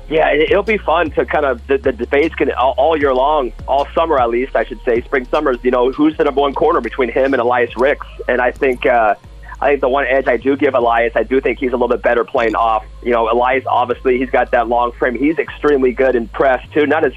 Yeah, 0.08 0.30
it'll 0.34 0.62
be 0.62 0.76
fun 0.76 1.10
to 1.12 1.24
kind 1.24 1.46
of 1.46 1.66
the, 1.68 1.78
the 1.78 1.92
debates 1.92 2.34
can 2.34 2.50
all, 2.52 2.74
all 2.76 2.98
year 2.98 3.14
long, 3.14 3.52
all 3.66 3.86
summer 3.94 4.18
at 4.20 4.28
least, 4.28 4.54
I 4.54 4.64
should 4.64 4.80
say, 4.84 5.00
spring 5.00 5.26
summers. 5.30 5.58
You 5.62 5.70
know, 5.70 5.90
who's 5.90 6.16
the 6.18 6.24
number 6.24 6.40
one 6.40 6.52
corner 6.52 6.82
between 6.82 7.10
him 7.10 7.32
and 7.32 7.40
Elias 7.40 7.74
Ricks? 7.78 8.06
And 8.28 8.40
I 8.40 8.50
think 8.50 8.84
uh, 8.84 9.14
I 9.62 9.70
think 9.70 9.80
the 9.80 9.88
one 9.88 10.06
edge 10.06 10.26
I 10.26 10.36
do 10.36 10.56
give 10.56 10.74
Elias, 10.74 11.12
I 11.14 11.22
do 11.22 11.40
think 11.40 11.60
he's 11.60 11.70
a 11.70 11.76
little 11.76 11.88
bit 11.88 12.02
better 12.02 12.24
playing 12.24 12.56
off. 12.56 12.84
You 13.02 13.12
know, 13.12 13.30
Elias 13.30 13.64
obviously 13.66 14.18
he's 14.18 14.28
got 14.28 14.50
that 14.50 14.68
long 14.68 14.92
frame. 14.92 15.14
He's 15.14 15.38
extremely 15.38 15.92
good 15.92 16.14
in 16.14 16.28
press 16.28 16.62
too. 16.74 16.84
Not 16.86 17.04
as 17.04 17.14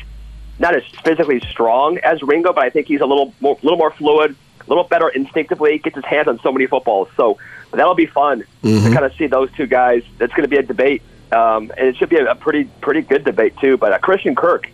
not 0.57 0.75
as 0.75 0.83
physically 1.03 1.41
strong 1.49 1.97
as 1.97 2.21
Ringo, 2.21 2.53
but 2.53 2.63
I 2.63 2.69
think 2.69 2.87
he's 2.87 3.01
a 3.01 3.05
little 3.05 3.33
more, 3.41 3.57
little 3.61 3.77
more 3.77 3.91
fluid, 3.91 4.37
a 4.65 4.69
little 4.69 4.83
better 4.83 5.09
instinctively, 5.09 5.77
gets 5.77 5.95
his 5.95 6.05
hands 6.05 6.27
on 6.27 6.39
so 6.39 6.51
many 6.51 6.65
footballs. 6.65 7.09
So 7.15 7.37
that'll 7.71 7.95
be 7.95 8.05
fun 8.05 8.43
mm-hmm. 8.63 8.87
to 8.87 8.93
kind 8.93 9.05
of 9.05 9.13
see 9.15 9.27
those 9.27 9.51
two 9.53 9.67
guys. 9.67 10.03
That's 10.17 10.31
going 10.31 10.43
to 10.43 10.49
be 10.49 10.57
a 10.57 10.63
debate, 10.63 11.01
um, 11.31 11.71
and 11.77 11.87
it 11.87 11.97
should 11.97 12.09
be 12.09 12.17
a, 12.17 12.31
a, 12.31 12.35
pretty 12.35 12.65
pretty 12.81 13.01
good 13.01 13.23
debate 13.23 13.55
too. 13.57 13.77
But 13.77 13.93
uh, 13.93 13.99
Christian 13.99 14.35
Kirk 14.35 14.67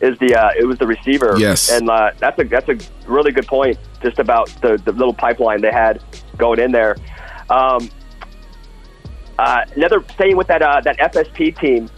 is 0.00 0.18
the 0.18 0.34
uh, 0.34 0.50
it 0.58 0.64
was 0.64 0.78
the 0.78 0.86
receiver, 0.86 1.34
yes, 1.38 1.70
and 1.70 1.88
uh, 1.88 2.12
that's 2.18 2.38
a 2.38 2.44
that's 2.44 2.68
a 2.68 2.78
really 3.06 3.32
good 3.32 3.46
point 3.46 3.78
just 4.02 4.18
about 4.18 4.48
the 4.60 4.80
the 4.84 4.92
little 4.92 5.14
pipeline 5.14 5.60
they 5.60 5.72
had 5.72 6.02
going 6.36 6.60
in 6.60 6.72
there. 6.72 6.96
Um, 7.50 7.90
uh, 9.38 9.64
another 9.76 10.04
staying 10.14 10.36
with 10.36 10.48
that 10.48 10.62
uh, 10.62 10.80
that 10.82 10.98
FSP 10.98 11.58
team. 11.58 11.88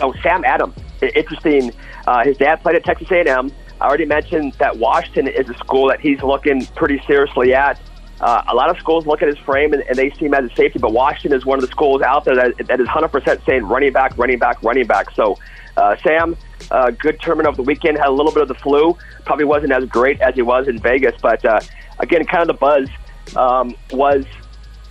Oh, 0.00 0.14
Sam 0.22 0.44
Adams, 0.44 0.74
interesting. 1.02 1.72
Uh, 2.06 2.24
his 2.24 2.36
dad 2.36 2.62
played 2.62 2.76
at 2.76 2.84
Texas 2.84 3.10
A&M. 3.10 3.52
I 3.82 3.86
already 3.86 4.04
mentioned 4.04 4.52
that 4.60 4.78
Washington 4.78 5.26
is 5.26 5.48
a 5.48 5.54
school 5.54 5.88
that 5.88 6.00
he's 6.00 6.22
looking 6.22 6.64
pretty 6.66 7.02
seriously 7.04 7.52
at. 7.52 7.80
Uh, 8.20 8.44
a 8.46 8.54
lot 8.54 8.70
of 8.70 8.78
schools 8.78 9.08
look 9.08 9.22
at 9.22 9.28
his 9.28 9.38
frame 9.38 9.72
and, 9.72 9.82
and, 9.88 9.98
they 9.98 10.10
see 10.10 10.26
him 10.26 10.34
as 10.34 10.44
a 10.44 10.54
safety, 10.54 10.78
but 10.78 10.92
Washington 10.92 11.36
is 11.36 11.44
one 11.44 11.58
of 11.58 11.62
the 11.62 11.70
schools 11.72 12.00
out 12.00 12.24
there 12.24 12.36
that, 12.36 12.68
that 12.68 12.80
is 12.80 12.86
100% 12.86 13.44
saying 13.44 13.64
running 13.64 13.92
back, 13.92 14.16
running 14.16 14.38
back, 14.38 14.62
running 14.62 14.86
back. 14.86 15.10
So, 15.16 15.36
uh, 15.76 15.96
Sam, 15.96 16.36
uh, 16.70 16.92
good 16.92 17.20
tournament 17.20 17.48
of 17.48 17.56
the 17.56 17.64
weekend, 17.64 17.98
had 17.98 18.06
a 18.06 18.12
little 18.12 18.30
bit 18.30 18.42
of 18.42 18.48
the 18.48 18.54
flu. 18.54 18.96
Probably 19.24 19.46
wasn't 19.46 19.72
as 19.72 19.84
great 19.86 20.20
as 20.20 20.36
he 20.36 20.42
was 20.42 20.68
in 20.68 20.78
Vegas, 20.78 21.20
but 21.20 21.44
uh, 21.44 21.58
again, 21.98 22.24
kind 22.24 22.42
of 22.42 22.46
the 22.46 22.54
buzz 22.54 22.88
um, 23.34 23.74
was 23.90 24.24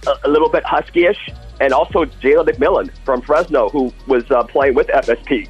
a, 0.05 0.27
a, 0.27 0.29
little 0.29 0.49
bit 0.49 0.65
husky-ish. 0.65 1.29
And 1.61 1.71
also 1.71 2.03
Jalen 2.03 2.49
McMillan 2.49 2.91
from 3.05 3.21
Fresno, 3.21 3.69
who 3.69 3.93
was 4.07 4.29
uh, 4.31 4.43
playing 4.43 4.73
with 4.73 4.87
FSP. 4.87 5.47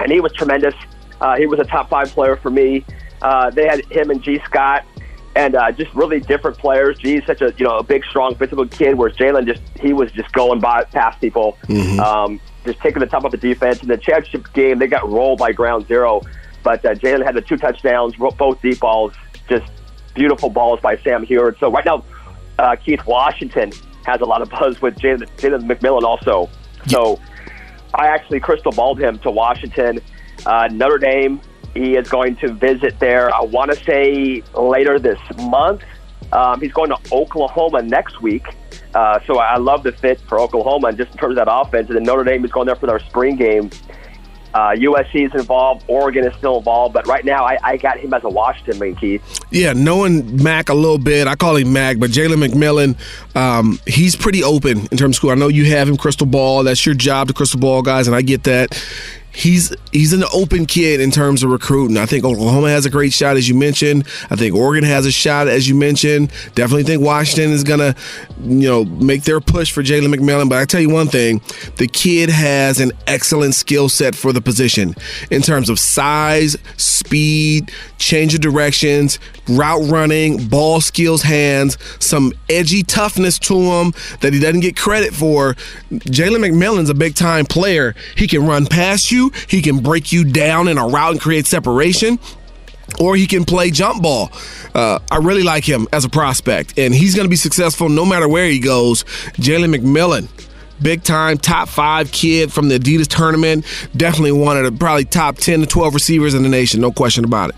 And 0.00 0.12
he 0.12 0.20
was 0.20 0.34
tremendous. 0.34 0.74
Uh, 1.20 1.36
he 1.36 1.46
was 1.46 1.58
a 1.60 1.64
top 1.64 1.90
five 1.90 2.08
player 2.08 2.36
for 2.36 2.50
me. 2.50 2.84
Uh, 3.22 3.50
they 3.50 3.66
had 3.66 3.84
him 3.86 4.10
and 4.10 4.22
Gee 4.22 4.40
Scott, 4.44 4.84
and 5.36 5.54
uh, 5.54 5.70
just 5.72 5.92
really 5.94 6.20
different 6.20 6.58
players. 6.58 6.98
G's 6.98 7.24
such 7.26 7.42
a 7.42 7.52
you 7.56 7.64
know 7.64 7.78
a 7.78 7.82
big, 7.82 8.04
strong, 8.04 8.34
physical 8.34 8.66
kid, 8.66 8.96
whereas 8.96 9.16
Jalen 9.16 9.46
just 9.46 9.62
he 9.78 9.92
was 9.92 10.10
just 10.12 10.32
going 10.32 10.60
by 10.60 10.84
past 10.84 11.20
people, 11.20 11.56
um, 12.00 12.40
just 12.64 12.80
taking 12.80 13.00
the 13.00 13.06
top 13.06 13.24
of 13.24 13.30
the 13.30 13.36
defense. 13.36 13.82
In 13.82 13.88
the 13.88 13.98
championship 13.98 14.52
game, 14.52 14.78
they 14.78 14.86
got 14.86 15.08
rolled 15.08 15.38
by 15.38 15.52
Ground 15.52 15.86
Zero, 15.86 16.22
but 16.62 16.84
uh, 16.84 16.94
Jalen 16.94 17.24
had 17.24 17.34
the 17.34 17.42
two 17.42 17.56
touchdowns, 17.56 18.16
both 18.16 18.60
deep 18.62 18.80
balls, 18.80 19.12
just 19.48 19.70
beautiful 20.14 20.50
balls 20.50 20.80
by 20.80 20.96
Sam 20.98 21.24
Huard. 21.24 21.58
So 21.58 21.70
right 21.70 21.84
now, 21.84 22.04
uh, 22.58 22.76
Keith 22.76 23.04
Washington 23.06 23.72
has 24.06 24.20
a 24.20 24.24
lot 24.24 24.42
of 24.42 24.50
buzz 24.50 24.80
with 24.80 24.96
Jalen 24.96 25.28
Jalen 25.36 25.70
McMillan 25.70 26.02
also. 26.02 26.48
So 26.86 27.20
I 27.94 28.06
actually 28.06 28.40
crystal 28.40 28.72
balled 28.72 28.98
him 29.00 29.18
to 29.20 29.30
Washington. 29.30 30.00
Uh, 30.46 30.68
Notre 30.72 30.98
Dame, 30.98 31.40
he 31.74 31.96
is 31.96 32.08
going 32.08 32.36
to 32.36 32.52
visit 32.52 32.98
there, 32.98 33.34
I 33.34 33.42
want 33.42 33.70
to 33.72 33.84
say 33.84 34.42
later 34.54 34.98
this 34.98 35.18
month. 35.38 35.82
Um, 36.32 36.60
he's 36.60 36.72
going 36.72 36.90
to 36.90 36.98
Oklahoma 37.12 37.82
next 37.82 38.20
week. 38.20 38.46
Uh, 38.94 39.20
so 39.26 39.38
I 39.38 39.56
love 39.56 39.82
the 39.82 39.92
fit 39.92 40.20
for 40.22 40.38
Oklahoma 40.40 40.88
and 40.88 40.96
just 40.98 41.12
in 41.12 41.18
terms 41.18 41.38
of 41.38 41.44
that 41.44 41.52
offense. 41.52 41.88
And 41.88 41.96
then 41.96 42.04
Notre 42.04 42.24
Dame 42.24 42.44
is 42.44 42.50
going 42.50 42.66
there 42.66 42.76
for 42.76 42.86
their 42.86 42.98
spring 43.00 43.36
game. 43.36 43.70
Uh, 44.52 44.70
USC 44.70 45.26
is 45.26 45.32
involved. 45.40 45.84
Oregon 45.86 46.26
is 46.26 46.36
still 46.36 46.58
involved. 46.58 46.92
But 46.92 47.06
right 47.06 47.24
now, 47.24 47.44
I, 47.44 47.56
I 47.62 47.76
got 47.76 47.98
him 47.98 48.12
as 48.12 48.24
a 48.24 48.28
Washington 48.28 48.80
main 48.80 48.96
Keith. 48.96 49.22
Yeah, 49.50 49.72
knowing 49.74 50.42
Mac 50.42 50.68
a 50.70 50.74
little 50.74 50.98
bit, 50.98 51.28
I 51.28 51.36
call 51.36 51.56
him 51.56 51.72
Mac, 51.72 51.98
but 51.98 52.10
Jalen 52.10 52.44
McMillan, 52.44 52.96
um, 53.36 53.78
he's 53.86 54.16
pretty 54.16 54.42
open 54.42 54.88
in 54.90 54.96
terms 54.96 55.02
of 55.10 55.14
school. 55.16 55.30
I 55.30 55.36
know 55.36 55.48
you 55.48 55.66
have 55.66 55.88
him 55.88 55.96
crystal 55.96 56.26
ball. 56.26 56.64
That's 56.64 56.84
your 56.84 56.96
job 56.96 57.28
to 57.28 57.34
crystal 57.34 57.60
ball 57.60 57.82
guys, 57.82 58.08
and 58.08 58.16
I 58.16 58.22
get 58.22 58.42
that. 58.44 58.76
He's 59.32 59.74
he's 59.92 60.12
an 60.12 60.24
open 60.32 60.66
kid 60.66 61.00
in 61.00 61.10
terms 61.10 61.42
of 61.42 61.50
recruiting. 61.50 61.96
I 61.96 62.06
think 62.06 62.24
Oklahoma 62.24 62.70
has 62.70 62.86
a 62.86 62.90
great 62.90 63.12
shot, 63.12 63.36
as 63.36 63.48
you 63.48 63.54
mentioned. 63.54 64.06
I 64.30 64.36
think 64.36 64.54
Oregon 64.54 64.84
has 64.84 65.06
a 65.06 65.12
shot, 65.12 65.48
as 65.48 65.68
you 65.68 65.74
mentioned. 65.74 66.32
Definitely 66.54 66.84
think 66.84 67.02
Washington 67.02 67.52
is 67.52 67.64
gonna, 67.64 67.94
you 68.42 68.68
know, 68.68 68.84
make 68.84 69.22
their 69.24 69.40
push 69.40 69.70
for 69.70 69.82
Jalen 69.82 70.14
McMillan. 70.14 70.48
But 70.48 70.58
I 70.58 70.64
tell 70.64 70.80
you 70.80 70.90
one 70.90 71.08
thing: 71.08 71.40
the 71.76 71.86
kid 71.86 72.30
has 72.30 72.80
an 72.80 72.92
excellent 73.06 73.54
skill 73.54 73.88
set 73.88 74.14
for 74.14 74.32
the 74.32 74.40
position 74.40 74.94
in 75.30 75.42
terms 75.42 75.68
of 75.68 75.78
size, 75.78 76.56
speed, 76.76 77.70
change 77.98 78.34
of 78.34 78.40
directions, 78.40 79.18
route 79.48 79.88
running, 79.90 80.48
ball 80.48 80.80
skills, 80.80 81.22
hands, 81.22 81.76
some 81.98 82.32
edgy 82.48 82.82
toughness 82.82 83.38
to 83.38 83.54
him 83.54 83.92
that 84.20 84.32
he 84.32 84.40
doesn't 84.40 84.60
get 84.60 84.76
credit 84.76 85.12
for. 85.14 85.54
Jalen 85.90 86.38
McMillan's 86.38 86.90
a 86.90 86.94
big 86.94 87.14
time 87.14 87.46
player. 87.46 87.94
He 88.16 88.26
can 88.26 88.46
run 88.46 88.66
past 88.66 89.10
you, 89.10 89.19
he 89.28 89.60
can 89.60 89.80
break 89.80 90.12
you 90.12 90.24
down 90.24 90.68
in 90.68 90.78
a 90.78 90.86
route 90.86 91.12
and 91.12 91.20
create 91.20 91.46
separation. 91.46 92.18
Or 92.98 93.14
he 93.14 93.26
can 93.28 93.44
play 93.44 93.70
jump 93.70 94.02
ball. 94.02 94.30
Uh, 94.74 94.98
I 95.10 95.18
really 95.18 95.44
like 95.44 95.64
him 95.64 95.86
as 95.92 96.04
a 96.04 96.08
prospect, 96.08 96.76
and 96.76 96.92
he's 96.92 97.14
going 97.14 97.24
to 97.24 97.30
be 97.30 97.36
successful 97.36 97.88
no 97.88 98.04
matter 98.04 98.28
where 98.28 98.46
he 98.46 98.58
goes. 98.58 99.04
Jalen 99.34 99.72
McMillan, 99.76 100.28
big 100.82 101.04
time 101.04 101.38
top 101.38 101.68
five 101.68 102.10
kid 102.10 102.52
from 102.52 102.68
the 102.68 102.78
Adidas 102.78 103.06
tournament. 103.06 103.64
Definitely 103.96 104.32
one 104.32 104.56
of 104.56 104.64
the 104.64 104.72
probably 104.72 105.04
top 105.04 105.36
10 105.36 105.60
to 105.60 105.66
12 105.66 105.94
receivers 105.94 106.34
in 106.34 106.42
the 106.42 106.48
nation, 106.48 106.80
no 106.80 106.90
question 106.90 107.24
about 107.24 107.50
it. 107.50 107.56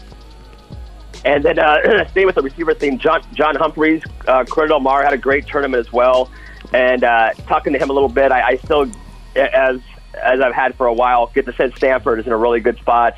And 1.24 1.44
then 1.44 1.58
uh, 1.58 2.08
staying 2.10 2.26
with 2.26 2.34
the 2.34 2.42
receiver 2.42 2.74
theme, 2.74 2.98
John, 2.98 3.22
John 3.32 3.54
Humphreys, 3.54 4.02
uh, 4.26 4.44
Corona 4.44 4.70
del 4.70 4.80
Mar 4.80 5.02
had 5.02 5.12
a 5.12 5.18
great 5.18 5.46
tournament 5.46 5.80
as 5.86 5.92
well. 5.92 6.30
And 6.72 7.04
uh, 7.04 7.32
talking 7.46 7.72
to 7.72 7.78
him 7.78 7.90
a 7.90 7.92
little 7.92 8.08
bit, 8.08 8.32
I, 8.32 8.48
I 8.48 8.56
still, 8.56 8.90
as 9.36 9.80
as 10.14 10.40
I've 10.40 10.54
had 10.54 10.74
for 10.74 10.86
a 10.86 10.92
while, 10.92 11.26
get 11.26 11.46
the 11.46 11.52
sense 11.52 11.74
Stanford 11.76 12.20
is 12.20 12.26
in 12.26 12.32
a 12.32 12.36
really 12.36 12.60
good 12.60 12.78
spot. 12.78 13.16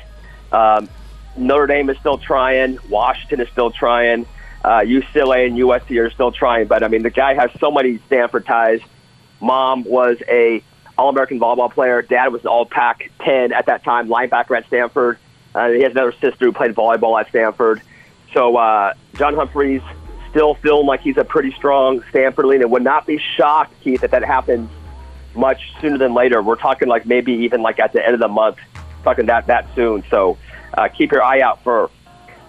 Um, 0.51 0.89
Notre 1.37 1.67
Dame 1.67 1.89
is 1.89 1.97
still 1.97 2.17
trying. 2.17 2.79
Washington 2.89 3.41
is 3.41 3.49
still 3.49 3.71
trying. 3.71 4.25
Uh, 4.63 4.79
UCLA 4.79 5.47
and 5.47 5.57
USC 5.57 5.99
are 6.03 6.09
still 6.09 6.31
trying. 6.31 6.67
But 6.67 6.83
I 6.83 6.87
mean, 6.87 7.03
the 7.03 7.09
guy 7.09 7.33
has 7.33 7.51
so 7.59 7.71
many 7.71 7.99
Stanford 8.07 8.45
ties. 8.45 8.79
Mom 9.41 9.83
was 9.83 10.17
a 10.27 10.63
All-American 10.97 11.39
volleyball 11.39 11.71
player. 11.71 12.01
Dad 12.01 12.29
was 12.29 12.41
an 12.41 12.47
All-Pac-10 12.47 13.51
at 13.51 13.65
that 13.65 13.83
time, 13.83 14.07
linebacker 14.07 14.57
at 14.57 14.65
Stanford. 14.67 15.19
Uh, 15.53 15.69
he 15.69 15.81
has 15.83 15.91
another 15.91 16.13
sister 16.13 16.45
who 16.45 16.51
played 16.51 16.73
volleyball 16.73 17.19
at 17.19 17.29
Stanford. 17.29 17.81
So 18.33 18.55
uh, 18.57 18.93
John 19.15 19.35
Humphreys 19.35 19.81
still 20.31 20.55
feeling 20.55 20.85
like 20.85 21.01
he's 21.01 21.17
a 21.17 21.23
pretty 21.23 21.51
strong 21.51 22.03
Stanford 22.09 22.45
lead, 22.45 22.61
and 22.61 22.71
would 22.71 22.83
not 22.83 23.05
be 23.05 23.21
shocked, 23.37 23.73
Keith, 23.81 24.03
if 24.03 24.11
that 24.11 24.23
happens 24.23 24.69
much 25.35 25.73
sooner 25.81 25.97
than 25.97 26.13
later. 26.13 26.41
We're 26.41 26.55
talking 26.55 26.87
like 26.87 27.05
maybe 27.05 27.33
even 27.33 27.61
like 27.61 27.79
at 27.79 27.93
the 27.93 28.03
end 28.03 28.13
of 28.13 28.19
the 28.19 28.27
month, 28.27 28.57
talking 29.03 29.25
that 29.27 29.47
that 29.47 29.67
soon. 29.75 30.03
So 30.09 30.37
uh, 30.73 30.87
keep 30.89 31.11
your 31.11 31.23
eye 31.23 31.41
out 31.41 31.63
for 31.63 31.89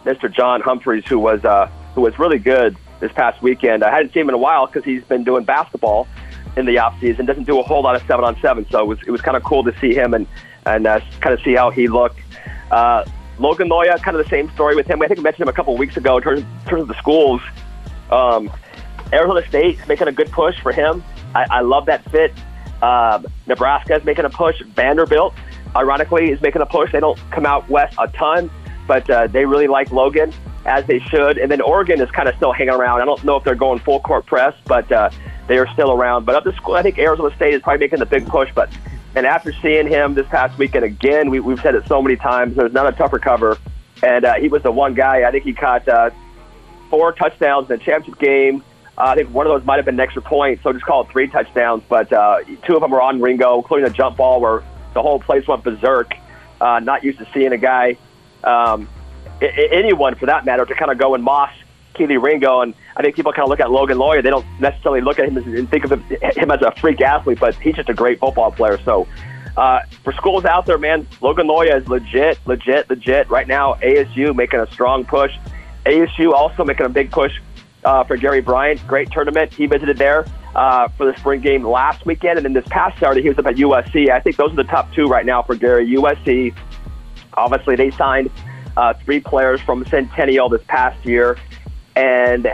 Mr. 0.04 0.32
John 0.32 0.60
Humphreys, 0.60 1.04
who 1.06 1.18
was 1.18 1.44
uh, 1.44 1.70
who 1.94 2.02
was 2.02 2.18
really 2.18 2.38
good 2.38 2.76
this 3.00 3.12
past 3.12 3.42
weekend. 3.42 3.84
I 3.84 3.90
hadn't 3.90 4.12
seen 4.12 4.22
him 4.22 4.28
in 4.30 4.34
a 4.34 4.38
while 4.38 4.66
because 4.66 4.84
he's 4.84 5.04
been 5.04 5.24
doing 5.24 5.44
basketball 5.44 6.08
in 6.56 6.66
the 6.66 6.78
off 6.78 6.98
season. 7.00 7.26
Doesn't 7.26 7.44
do 7.44 7.58
a 7.60 7.62
whole 7.62 7.82
lot 7.82 7.96
of 7.96 8.02
seven 8.06 8.24
on 8.24 8.38
seven, 8.40 8.66
so 8.70 8.80
it 8.80 8.86
was 8.86 8.98
it 9.06 9.10
was 9.10 9.20
kind 9.20 9.36
of 9.36 9.42
cool 9.42 9.64
to 9.64 9.78
see 9.80 9.94
him 9.94 10.14
and 10.14 10.26
and 10.64 10.86
uh, 10.86 11.00
kind 11.20 11.34
of 11.34 11.40
see 11.42 11.54
how 11.54 11.70
he 11.70 11.88
looked. 11.88 12.18
Uh, 12.70 13.04
Logan 13.38 13.68
Loya, 13.68 14.00
kind 14.02 14.16
of 14.16 14.24
the 14.24 14.30
same 14.30 14.50
story 14.52 14.74
with 14.74 14.86
him. 14.86 15.02
I 15.02 15.08
think 15.08 15.20
I 15.20 15.22
mentioned 15.22 15.42
him 15.42 15.48
a 15.48 15.52
couple 15.52 15.74
of 15.74 15.78
weeks 15.78 15.96
ago 15.96 16.16
in 16.16 16.22
terms, 16.22 16.40
in 16.40 16.68
terms 16.68 16.82
of 16.82 16.88
the 16.88 16.98
schools. 16.98 17.40
Um, 18.10 18.50
Arizona 19.12 19.46
State's 19.46 19.86
making 19.86 20.08
a 20.08 20.12
good 20.12 20.30
push 20.30 20.58
for 20.60 20.72
him. 20.72 21.04
I, 21.34 21.46
I 21.50 21.60
love 21.60 21.86
that 21.86 22.08
fit. 22.10 22.32
Um, 22.82 23.26
Nebraska 23.46 23.96
is 23.96 24.04
making 24.04 24.24
a 24.24 24.30
push. 24.30 24.60
Vanderbilt, 24.74 25.34
ironically, 25.74 26.30
is 26.30 26.40
making 26.40 26.62
a 26.62 26.66
push. 26.66 26.92
They 26.92 27.00
don't 27.00 27.18
come 27.30 27.46
out 27.46 27.68
west 27.68 27.96
a 27.98 28.08
ton, 28.08 28.50
but 28.86 29.08
uh, 29.08 29.26
they 29.28 29.44
really 29.44 29.66
like 29.66 29.90
Logan 29.90 30.32
as 30.66 30.84
they 30.86 30.98
should. 30.98 31.38
And 31.38 31.50
then 31.50 31.60
Oregon 31.60 32.00
is 32.00 32.10
kind 32.10 32.28
of 32.28 32.36
still 32.36 32.52
hanging 32.52 32.74
around. 32.74 33.00
I 33.00 33.04
don't 33.04 33.22
know 33.24 33.36
if 33.36 33.44
they're 33.44 33.54
going 33.54 33.78
full 33.78 34.00
court 34.00 34.26
press, 34.26 34.54
but 34.66 34.90
uh, 34.90 35.10
they 35.46 35.58
are 35.58 35.68
still 35.72 35.92
around. 35.92 36.26
But 36.26 36.34
up 36.34 36.44
to 36.44 36.52
school, 36.54 36.74
I 36.74 36.82
think 36.82 36.98
Arizona 36.98 37.34
State 37.36 37.54
is 37.54 37.62
probably 37.62 37.80
making 37.80 38.00
the 38.00 38.06
big 38.06 38.26
push. 38.26 38.50
But 38.54 38.70
and 39.14 39.24
after 39.26 39.52
seeing 39.62 39.86
him 39.86 40.14
this 40.14 40.26
past 40.26 40.58
weekend 40.58 40.84
again, 40.84 41.30
we, 41.30 41.40
we've 41.40 41.60
said 41.60 41.74
it 41.74 41.86
so 41.86 42.02
many 42.02 42.16
times. 42.16 42.56
There's 42.56 42.72
not 42.72 42.86
a 42.86 42.92
tougher 42.92 43.18
cover, 43.18 43.56
and 44.02 44.24
uh, 44.24 44.34
he 44.34 44.48
was 44.48 44.62
the 44.62 44.72
one 44.72 44.94
guy. 44.94 45.26
I 45.26 45.30
think 45.30 45.44
he 45.44 45.54
caught 45.54 45.88
uh, 45.88 46.10
four 46.90 47.12
touchdowns 47.12 47.70
in 47.70 47.78
the 47.78 47.84
championship 47.84 48.20
game. 48.20 48.62
Uh, 48.98 49.02
I 49.08 49.14
think 49.14 49.30
one 49.32 49.46
of 49.46 49.52
those 49.52 49.66
might 49.66 49.76
have 49.76 49.84
been 49.84 49.94
an 49.96 50.00
extra 50.00 50.22
point, 50.22 50.60
so 50.62 50.72
just 50.72 50.84
call 50.84 51.02
it 51.02 51.10
three 51.10 51.28
touchdowns. 51.28 51.82
But 51.88 52.12
uh, 52.12 52.38
two 52.66 52.74
of 52.76 52.80
them 52.80 52.90
were 52.90 53.02
on 53.02 53.20
Ringo, 53.20 53.56
including 53.58 53.86
a 53.86 53.90
jump 53.90 54.16
ball 54.16 54.40
where 54.40 54.62
the 54.94 55.02
whole 55.02 55.20
place 55.20 55.46
went 55.46 55.62
berserk. 55.64 56.14
Uh, 56.60 56.80
not 56.80 57.04
used 57.04 57.18
to 57.18 57.28
seeing 57.34 57.52
a 57.52 57.58
guy, 57.58 57.98
um, 58.42 58.88
I- 59.42 59.68
anyone 59.70 60.14
for 60.14 60.26
that 60.26 60.46
matter, 60.46 60.64
to 60.64 60.74
kind 60.74 60.90
of 60.90 60.96
go 60.96 61.14
and 61.14 61.22
moss 61.22 61.50
Kelee 61.94 62.16
Ringo. 62.22 62.62
And 62.62 62.72
I 62.96 63.02
think 63.02 63.16
people 63.16 63.32
kind 63.34 63.44
of 63.44 63.50
look 63.50 63.60
at 63.60 63.70
Logan 63.70 63.98
Loya. 63.98 64.22
They 64.22 64.30
don't 64.30 64.46
necessarily 64.58 65.02
look 65.02 65.18
at 65.18 65.28
him 65.28 65.36
as, 65.36 65.44
and 65.44 65.70
think 65.70 65.84
of 65.84 65.92
him, 65.92 66.02
him 66.34 66.50
as 66.50 66.62
a 66.62 66.72
freak 66.80 67.02
athlete, 67.02 67.38
but 67.38 67.54
he's 67.56 67.74
just 67.74 67.90
a 67.90 67.94
great 67.94 68.18
football 68.18 68.50
player. 68.50 68.78
So 68.82 69.06
uh, 69.58 69.80
for 70.02 70.14
schools 70.14 70.46
out 70.46 70.64
there, 70.64 70.78
man, 70.78 71.06
Logan 71.20 71.46
Loya 71.48 71.80
is 71.82 71.86
legit, 71.88 72.38
legit, 72.46 72.88
legit. 72.88 73.28
Right 73.28 73.46
now, 73.46 73.74
ASU 73.74 74.34
making 74.34 74.60
a 74.60 74.70
strong 74.72 75.04
push. 75.04 75.32
ASU 75.84 76.32
also 76.32 76.64
making 76.64 76.86
a 76.86 76.88
big 76.88 77.10
push 77.10 77.32
uh, 77.86 78.04
for 78.04 78.16
Gary 78.16 78.40
Bryant. 78.40 78.84
Great 78.86 79.10
tournament. 79.10 79.54
He 79.54 79.66
visited 79.66 79.96
there 79.96 80.26
uh, 80.54 80.88
for 80.88 81.10
the 81.10 81.16
spring 81.18 81.40
game 81.40 81.64
last 81.64 82.04
weekend, 82.04 82.36
and 82.36 82.44
then 82.44 82.52
this 82.52 82.66
past 82.68 82.98
Saturday 82.98 83.22
he 83.22 83.28
was 83.28 83.38
up 83.38 83.46
at 83.46 83.54
USC. 83.54 84.10
I 84.10 84.20
think 84.20 84.36
those 84.36 84.52
are 84.52 84.56
the 84.56 84.64
top 84.64 84.92
two 84.92 85.06
right 85.06 85.24
now 85.24 85.42
for 85.42 85.54
Gary. 85.54 85.86
USC, 85.94 86.54
obviously, 87.34 87.76
they 87.76 87.90
signed 87.92 88.30
uh, 88.76 88.92
three 89.04 89.20
players 89.20 89.60
from 89.60 89.86
Centennial 89.86 90.48
this 90.48 90.62
past 90.66 91.06
year, 91.06 91.38
and 91.94 92.48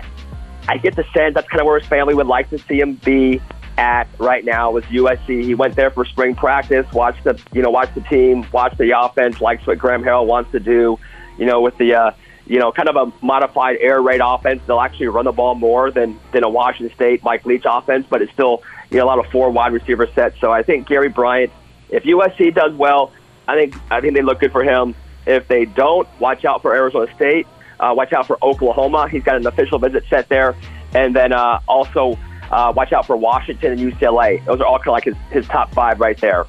I 0.68 0.76
get 0.76 0.94
the 0.94 1.04
sense 1.16 1.34
that's 1.34 1.48
kind 1.48 1.60
of 1.60 1.66
where 1.66 1.80
his 1.80 1.88
family 1.88 2.14
would 2.14 2.26
like 2.26 2.50
to 2.50 2.58
see 2.58 2.78
him 2.78 2.94
be 2.96 3.40
at 3.78 4.06
right 4.18 4.44
now 4.44 4.70
with 4.70 4.84
USC. 4.84 5.42
He 5.42 5.54
went 5.54 5.76
there 5.76 5.90
for 5.90 6.04
spring 6.04 6.34
practice, 6.34 6.86
watched 6.92 7.24
the 7.24 7.40
you 7.54 7.62
know 7.62 7.70
watched 7.70 7.94
the 7.94 8.02
team, 8.02 8.46
watched 8.52 8.76
the 8.76 8.92
offense, 8.96 9.40
likes 9.40 9.66
what 9.66 9.78
Graham 9.78 10.02
Harrell 10.02 10.26
wants 10.26 10.52
to 10.52 10.60
do. 10.60 10.98
You 11.38 11.46
know, 11.46 11.62
with 11.62 11.78
the 11.78 11.94
uh, 11.94 12.10
you 12.46 12.58
know 12.58 12.72
kind 12.72 12.88
of 12.88 12.96
a 12.96 13.24
modified 13.24 13.76
air 13.80 14.00
raid 14.00 14.20
offense, 14.22 14.62
they'll 14.66 14.80
actually 14.80 15.08
run 15.08 15.24
the 15.24 15.32
ball 15.32 15.54
more 15.54 15.90
than 15.90 16.18
than 16.32 16.44
a 16.44 16.48
Washington 16.48 16.94
State 16.94 17.22
Mike 17.22 17.44
Leach 17.44 17.64
offense, 17.66 18.06
but 18.08 18.22
it's 18.22 18.32
still 18.32 18.62
you 18.90 18.98
know 18.98 19.04
a 19.04 19.06
lot 19.06 19.18
of 19.18 19.30
four 19.30 19.50
wide 19.50 19.72
receiver 19.72 20.08
sets. 20.14 20.38
So 20.40 20.50
I 20.50 20.62
think 20.62 20.86
Gary 20.86 21.08
Bryant, 21.08 21.52
if 21.90 22.04
USC 22.04 22.54
does 22.54 22.72
well, 22.74 23.12
I 23.48 23.54
think 23.56 23.74
I 23.90 24.00
think 24.00 24.14
they 24.14 24.22
look 24.22 24.40
good 24.40 24.52
for 24.52 24.64
him. 24.64 24.94
If 25.26 25.46
they 25.48 25.64
don't, 25.64 26.08
watch 26.20 26.44
out 26.44 26.62
for 26.62 26.74
Arizona 26.74 27.12
State. 27.14 27.46
Uh, 27.78 27.94
watch 27.96 28.12
out 28.12 28.26
for 28.26 28.38
Oklahoma. 28.42 29.08
He's 29.08 29.22
got 29.22 29.36
an 29.36 29.46
official 29.46 29.78
visit 29.78 30.04
set 30.08 30.28
there, 30.28 30.56
and 30.94 31.14
then 31.14 31.32
uh, 31.32 31.60
also 31.66 32.18
uh, 32.50 32.72
watch 32.74 32.92
out 32.92 33.06
for 33.06 33.16
Washington 33.16 33.72
and 33.72 33.80
UCLA. 33.80 34.44
Those 34.44 34.60
are 34.60 34.66
all 34.66 34.78
kind 34.78 34.88
of 34.88 34.92
like 34.92 35.04
his, 35.04 35.16
his 35.30 35.46
top 35.46 35.72
five 35.72 36.00
right 36.00 36.18
there. 36.18 36.46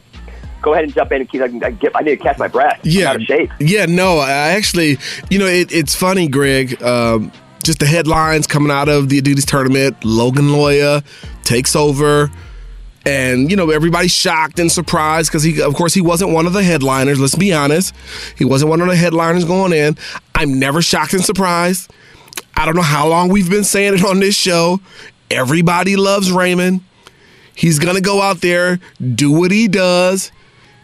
Go 0.63 0.73
ahead 0.73 0.85
and 0.85 0.93
jump 0.93 1.11
in 1.11 1.21
and 1.21 1.29
keep. 1.29 1.41
I, 1.41 1.49
can, 1.49 1.63
I, 1.63 1.71
get, 1.71 1.91
I 1.93 2.01
need 2.01 2.17
to 2.17 2.23
catch 2.23 2.39
my 2.39 2.47
breath. 2.47 2.79
Yeah, 2.83 3.17
shape. 3.19 3.51
yeah. 3.59 3.85
No, 3.85 4.17
I 4.17 4.31
actually, 4.31 4.97
you 5.29 5.37
know, 5.37 5.45
it, 5.45 5.71
it's 5.71 5.93
funny, 5.93 6.27
Greg. 6.27 6.81
Um, 6.81 7.31
just 7.63 7.79
the 7.79 7.85
headlines 7.85 8.47
coming 8.47 8.71
out 8.71 8.89
of 8.89 9.09
the 9.09 9.21
Adidas 9.21 9.45
tournament. 9.45 10.03
Logan 10.03 10.45
Loya 10.45 11.03
takes 11.43 11.75
over, 11.75 12.31
and 13.05 13.51
you 13.51 13.57
know 13.57 13.69
everybody's 13.69 14.13
shocked 14.13 14.57
and 14.57 14.71
surprised 14.71 15.29
because 15.29 15.43
he, 15.43 15.61
of 15.61 15.75
course, 15.75 15.93
he 15.93 16.01
wasn't 16.01 16.31
one 16.31 16.47
of 16.47 16.53
the 16.53 16.63
headliners. 16.63 17.19
Let's 17.19 17.35
be 17.35 17.53
honest, 17.53 17.93
he 18.37 18.45
wasn't 18.45 18.69
one 18.69 18.79
of 18.81 18.87
the 18.87 18.95
headliners 18.95 19.45
going 19.45 19.73
in. 19.73 19.97
I'm 20.33 20.59
never 20.59 20.81
shocked 20.81 21.13
and 21.13 21.23
surprised. 21.23 21.91
I 22.55 22.65
don't 22.65 22.75
know 22.75 22.81
how 22.81 23.07
long 23.07 23.29
we've 23.29 23.49
been 23.49 23.65
saying 23.65 23.95
it 23.95 24.05
on 24.05 24.21
this 24.21 24.35
show. 24.35 24.79
Everybody 25.29 25.97
loves 25.97 26.31
Raymond. 26.31 26.81
He's 27.55 27.79
going 27.79 27.95
to 27.95 28.01
go 28.01 28.21
out 28.21 28.41
there, 28.41 28.79
do 29.15 29.31
what 29.31 29.51
he 29.51 29.67
does. 29.67 30.31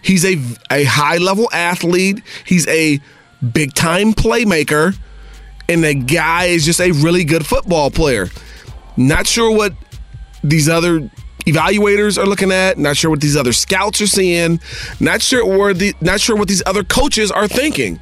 He's 0.01 0.25
a, 0.25 0.37
a 0.71 0.83
high 0.83 1.17
level 1.17 1.49
athlete, 1.51 2.23
he's 2.45 2.67
a 2.67 2.99
big 3.53 3.73
time 3.73 4.13
playmaker, 4.13 4.97
and 5.67 5.83
the 5.83 5.93
guy 5.93 6.45
is 6.45 6.65
just 6.65 6.79
a 6.79 6.91
really 6.91 7.23
good 7.23 7.45
football 7.45 7.91
player. 7.91 8.29
Not 8.97 9.27
sure 9.27 9.55
what 9.55 9.73
these 10.43 10.67
other 10.67 11.09
evaluators 11.45 12.17
are 12.17 12.25
looking 12.25 12.51
at. 12.51 12.77
Not 12.77 12.97
sure 12.97 13.11
what 13.11 13.21
these 13.21 13.35
other 13.35 13.53
scouts 13.53 14.01
are 14.01 14.07
seeing. 14.07 14.59
Not 14.99 15.21
sure 15.21 15.45
where 15.45 15.73
the 15.73 15.93
not 16.01 16.19
sure 16.19 16.35
what 16.35 16.47
these 16.47 16.63
other 16.65 16.83
coaches 16.83 17.31
are 17.31 17.47
thinking. 17.47 17.99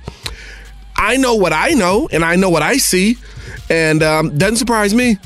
I 0.95 1.17
know 1.17 1.35
what 1.35 1.53
I 1.53 1.69
know, 1.69 2.09
and 2.11 2.25
I 2.25 2.35
know 2.35 2.49
what 2.49 2.63
I 2.63 2.77
see, 2.77 3.17
and 3.69 4.01
um, 4.01 4.37
doesn't 4.37 4.57
surprise 4.57 4.93
me. 4.93 5.17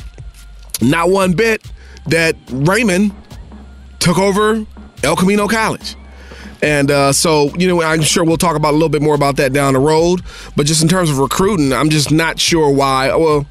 Not 0.81 1.09
one 1.09 1.33
bit 1.33 1.65
that 2.07 2.35
Raymond 2.49 3.13
took 3.99 4.17
over 4.17 4.65
El 5.03 5.15
Camino 5.15 5.47
College. 5.47 5.95
And 6.61 6.91
uh, 6.91 7.13
so, 7.13 7.53
you 7.55 7.67
know, 7.67 7.81
I'm 7.81 8.01
sure 8.01 8.23
we'll 8.23 8.37
talk 8.37 8.55
about 8.55 8.71
a 8.71 8.77
little 8.77 8.89
bit 8.89 9.01
more 9.01 9.15
about 9.15 9.37
that 9.37 9.53
down 9.53 9.73
the 9.73 9.79
road. 9.79 10.21
But 10.55 10.65
just 10.65 10.81
in 10.81 10.87
terms 10.87 11.09
of 11.09 11.17
recruiting, 11.17 11.73
I'm 11.73 11.89
just 11.89 12.11
not 12.11 12.39
sure 12.39 12.71
why. 12.71 13.15
Well, 13.15 13.45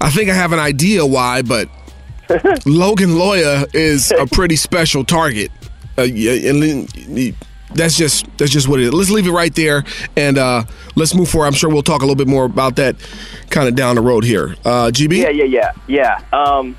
I 0.00 0.10
think 0.10 0.28
I 0.30 0.34
have 0.34 0.52
an 0.52 0.58
idea 0.58 1.06
why, 1.06 1.42
but 1.42 1.68
Logan 2.66 3.10
Loya 3.10 3.72
is 3.74 4.10
a 4.10 4.26
pretty 4.32 4.56
special 4.56 5.04
target. 5.04 5.50
Uh, 5.96 6.02
and 6.02 7.34
that's 7.74 7.96
just 7.96 8.26
that's 8.38 8.50
just 8.50 8.68
what 8.68 8.80
it 8.80 8.86
is. 8.86 8.92
Let's 8.92 9.10
leave 9.10 9.26
it 9.26 9.32
right 9.32 9.54
there 9.54 9.84
and 10.16 10.38
uh, 10.38 10.64
let's 10.94 11.14
move 11.14 11.28
forward. 11.28 11.46
I'm 11.46 11.52
sure 11.52 11.70
we'll 11.70 11.82
talk 11.82 12.02
a 12.02 12.04
little 12.04 12.16
bit 12.16 12.28
more 12.28 12.44
about 12.44 12.76
that 12.76 12.96
kind 13.50 13.68
of 13.68 13.76
down 13.76 13.96
the 13.96 14.02
road 14.02 14.24
here. 14.24 14.56
Uh, 14.64 14.90
GB. 14.92 15.18
Yeah, 15.18 15.30
yeah, 15.30 15.44
yeah, 15.44 15.72
yeah. 15.86 16.20
Um, 16.32 16.76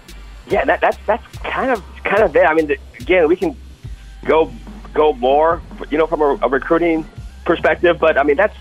yeah, 0.49 0.65
that, 0.65 0.81
that's 0.81 0.97
that's 1.05 1.25
kind 1.39 1.71
of 1.71 1.83
kind 2.03 2.23
of 2.23 2.35
it. 2.35 2.45
I 2.45 2.53
mean, 2.53 2.71
again, 2.99 3.27
we 3.27 3.35
can 3.35 3.55
go 4.25 4.51
go 4.97 5.13
more, 5.13 5.61
you 5.91 5.97
know, 5.97 6.07
from 6.07 6.21
a, 6.21 6.39
a 6.41 6.49
recruiting 6.49 7.07
perspective, 7.45 7.99
but 7.99 8.17
I 8.17 8.23
mean, 8.23 8.35
that's 8.35 8.57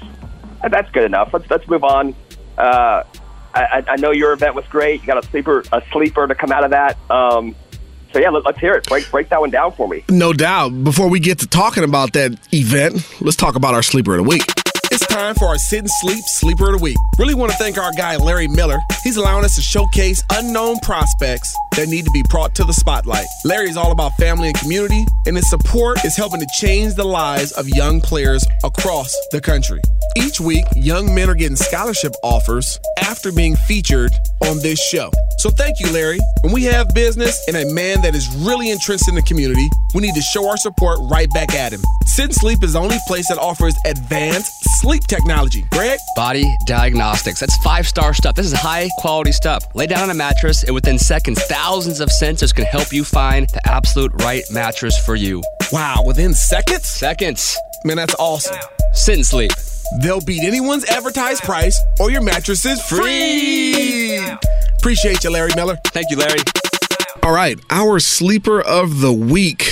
that's 0.71 0.90
good 0.93 1.05
enough. 1.05 1.33
Let's 1.33 1.50
let's 1.50 1.66
move 1.66 1.83
on. 1.83 2.14
Uh, 2.57 3.02
I, 3.55 3.83
I 3.88 3.97
know 3.97 4.11
your 4.11 4.33
event 4.33 4.55
was 4.55 4.66
great. 4.66 5.00
You 5.00 5.07
got 5.07 5.25
a 5.25 5.26
sleeper 5.28 5.64
a 5.73 5.83
sleeper 5.90 6.26
to 6.26 6.35
come 6.35 6.52
out 6.52 6.62
of 6.62 6.71
that. 6.71 6.99
Um, 7.11 7.57
so 8.12 8.21
yeah, 8.21 8.28
let, 8.28 8.47
us 8.47 8.59
hear 8.59 8.75
it. 8.75 8.87
Break 8.87 9.11
break 9.11 9.31
that 9.31 9.40
one 9.40 9.50
down 9.50 9.73
for 9.73 9.88
me. 9.88 10.05
No 10.11 10.33
doubt. 10.33 10.85
Before 10.85 11.09
we 11.09 11.21
get 11.21 11.38
to 11.40 11.47
talking 11.47 11.85
about 11.85 12.12
that 12.12 12.38
event, 12.52 12.95
let's 13.21 13.37
talk 13.37 13.57
about 13.57 13.75
our 13.75 13.83
sleeper 13.83 14.12
of 14.16 14.25
the 14.25 14.28
week. 14.28 14.45
It's 14.93 15.07
time 15.07 15.35
for 15.35 15.47
our 15.47 15.59
Sit 15.59 15.81
and 15.81 15.90
Sleep 15.90 16.23
Sleeper 16.26 16.66
of 16.66 16.78
the 16.78 16.83
Week. 16.83 16.97
Really 17.19 17.35
want 17.35 17.50
to 17.50 17.59
thank 17.59 17.76
our 17.76 17.90
guy 17.97 18.16
Larry 18.16 18.47
Miller. 18.47 18.78
He's 19.02 19.16
allowing 19.16 19.45
us 19.45 19.57
to 19.57 19.62
showcase 19.62 20.23
unknown 20.31 20.78
prospects 20.81 21.55
that 21.76 21.88
need 21.88 22.04
to 22.04 22.11
be 22.11 22.23
brought 22.30 22.54
to 22.54 22.64
the 22.64 22.73
spotlight. 22.73 23.26
Larry 23.45 23.68
is 23.68 23.76
all 23.76 23.92
about 23.92 24.12
family 24.16 24.49
and 24.49 24.59
community, 24.59 25.04
and 25.26 25.37
his 25.37 25.49
support 25.49 26.04
is 26.04 26.16
helping 26.16 26.40
to 26.40 26.47
change 26.59 26.95
the 26.95 27.04
lives 27.04 27.52
of 27.52 27.68
young 27.68 28.00
players 28.00 28.45
across 28.64 29.14
the 29.30 29.40
country. 29.40 29.80
Each 30.16 30.40
week, 30.40 30.64
young 30.75 31.14
men 31.14 31.28
are 31.28 31.35
getting 31.35 31.56
scholarship 31.56 32.14
offers 32.23 32.78
after 33.02 33.30
being 33.30 33.54
featured 33.54 34.11
on 34.42 34.59
this 34.61 34.83
show. 34.83 35.11
So 35.38 35.50
thank 35.50 35.78
you, 35.78 35.92
Larry. 35.92 36.18
When 36.42 36.54
we 36.54 36.64
have 36.64 36.88
business 36.95 37.47
and 37.49 37.56
a 37.56 37.71
man 37.73 38.00
that 38.02 38.14
is 38.14 38.35
really 38.37 38.71
interested 38.71 39.11
in 39.11 39.14
the 39.14 39.23
community, 39.23 39.68
we 39.95 40.00
need 40.00 40.14
to 40.14 40.23
show 40.23 40.49
our 40.49 40.56
support 40.56 40.99
right 41.11 41.30
back 41.35 41.54
at 41.54 41.73
him. 41.73 41.80
Sit 42.06 42.26
and 42.26 42.35
Sleep 42.35 42.62
is 42.62 42.73
the 42.73 42.80
only 42.80 42.97
place 43.06 43.28
that 43.28 43.38
offers 43.38 43.75
advanced 43.85 44.50
sleep 44.80 45.02
technology. 45.06 45.64
Greg? 45.71 45.99
Body 46.14 46.45
diagnostics. 46.66 47.40
That's 47.40 47.56
five 47.59 47.87
star 47.87 48.14
stuff. 48.14 48.35
This 48.35 48.47
is 48.47 48.52
high 48.54 48.88
quality 48.99 49.33
stuff. 49.33 49.66
Lay 49.75 49.87
down 49.87 50.04
on 50.04 50.11
a 50.11 50.14
mattress, 50.14 50.62
and 50.64 50.75
within 50.75 50.99
seconds, 50.99 51.42
thousands 51.42 51.66
of 51.67 52.11
sensors 52.11 52.55
can 52.55 52.65
help 52.65 52.93
you 52.93 53.03
find 53.03 53.49
the 53.49 53.61
absolute 53.69 54.13
right 54.23 54.45
mattress 54.53 54.97
for 55.05 55.17
you. 55.17 55.43
Wow, 55.73 56.05
within 56.07 56.33
seconds? 56.33 56.87
Seconds. 56.87 57.59
Man, 57.85 57.97
that's 57.97 58.15
awesome. 58.21 58.57
Sit 58.93 59.17
and 59.17 59.27
sleep. 59.27 59.51
They'll 60.00 60.21
beat 60.21 60.45
anyone's 60.45 60.85
advertised 60.85 61.43
price, 61.43 61.76
or 61.99 62.09
your 62.09 62.23
mattress 62.23 62.65
is 62.65 62.81
free. 62.83 64.25
Appreciate 64.79 65.25
you, 65.25 65.31
Larry 65.31 65.50
Miller. 65.57 65.76
Thank 65.87 66.09
you, 66.11 66.17
Larry. 66.17 66.39
All 67.25 67.33
right, 67.33 67.59
our 67.69 67.99
sleeper 67.99 68.61
of 68.61 69.00
the 69.00 69.13
week. 69.13 69.69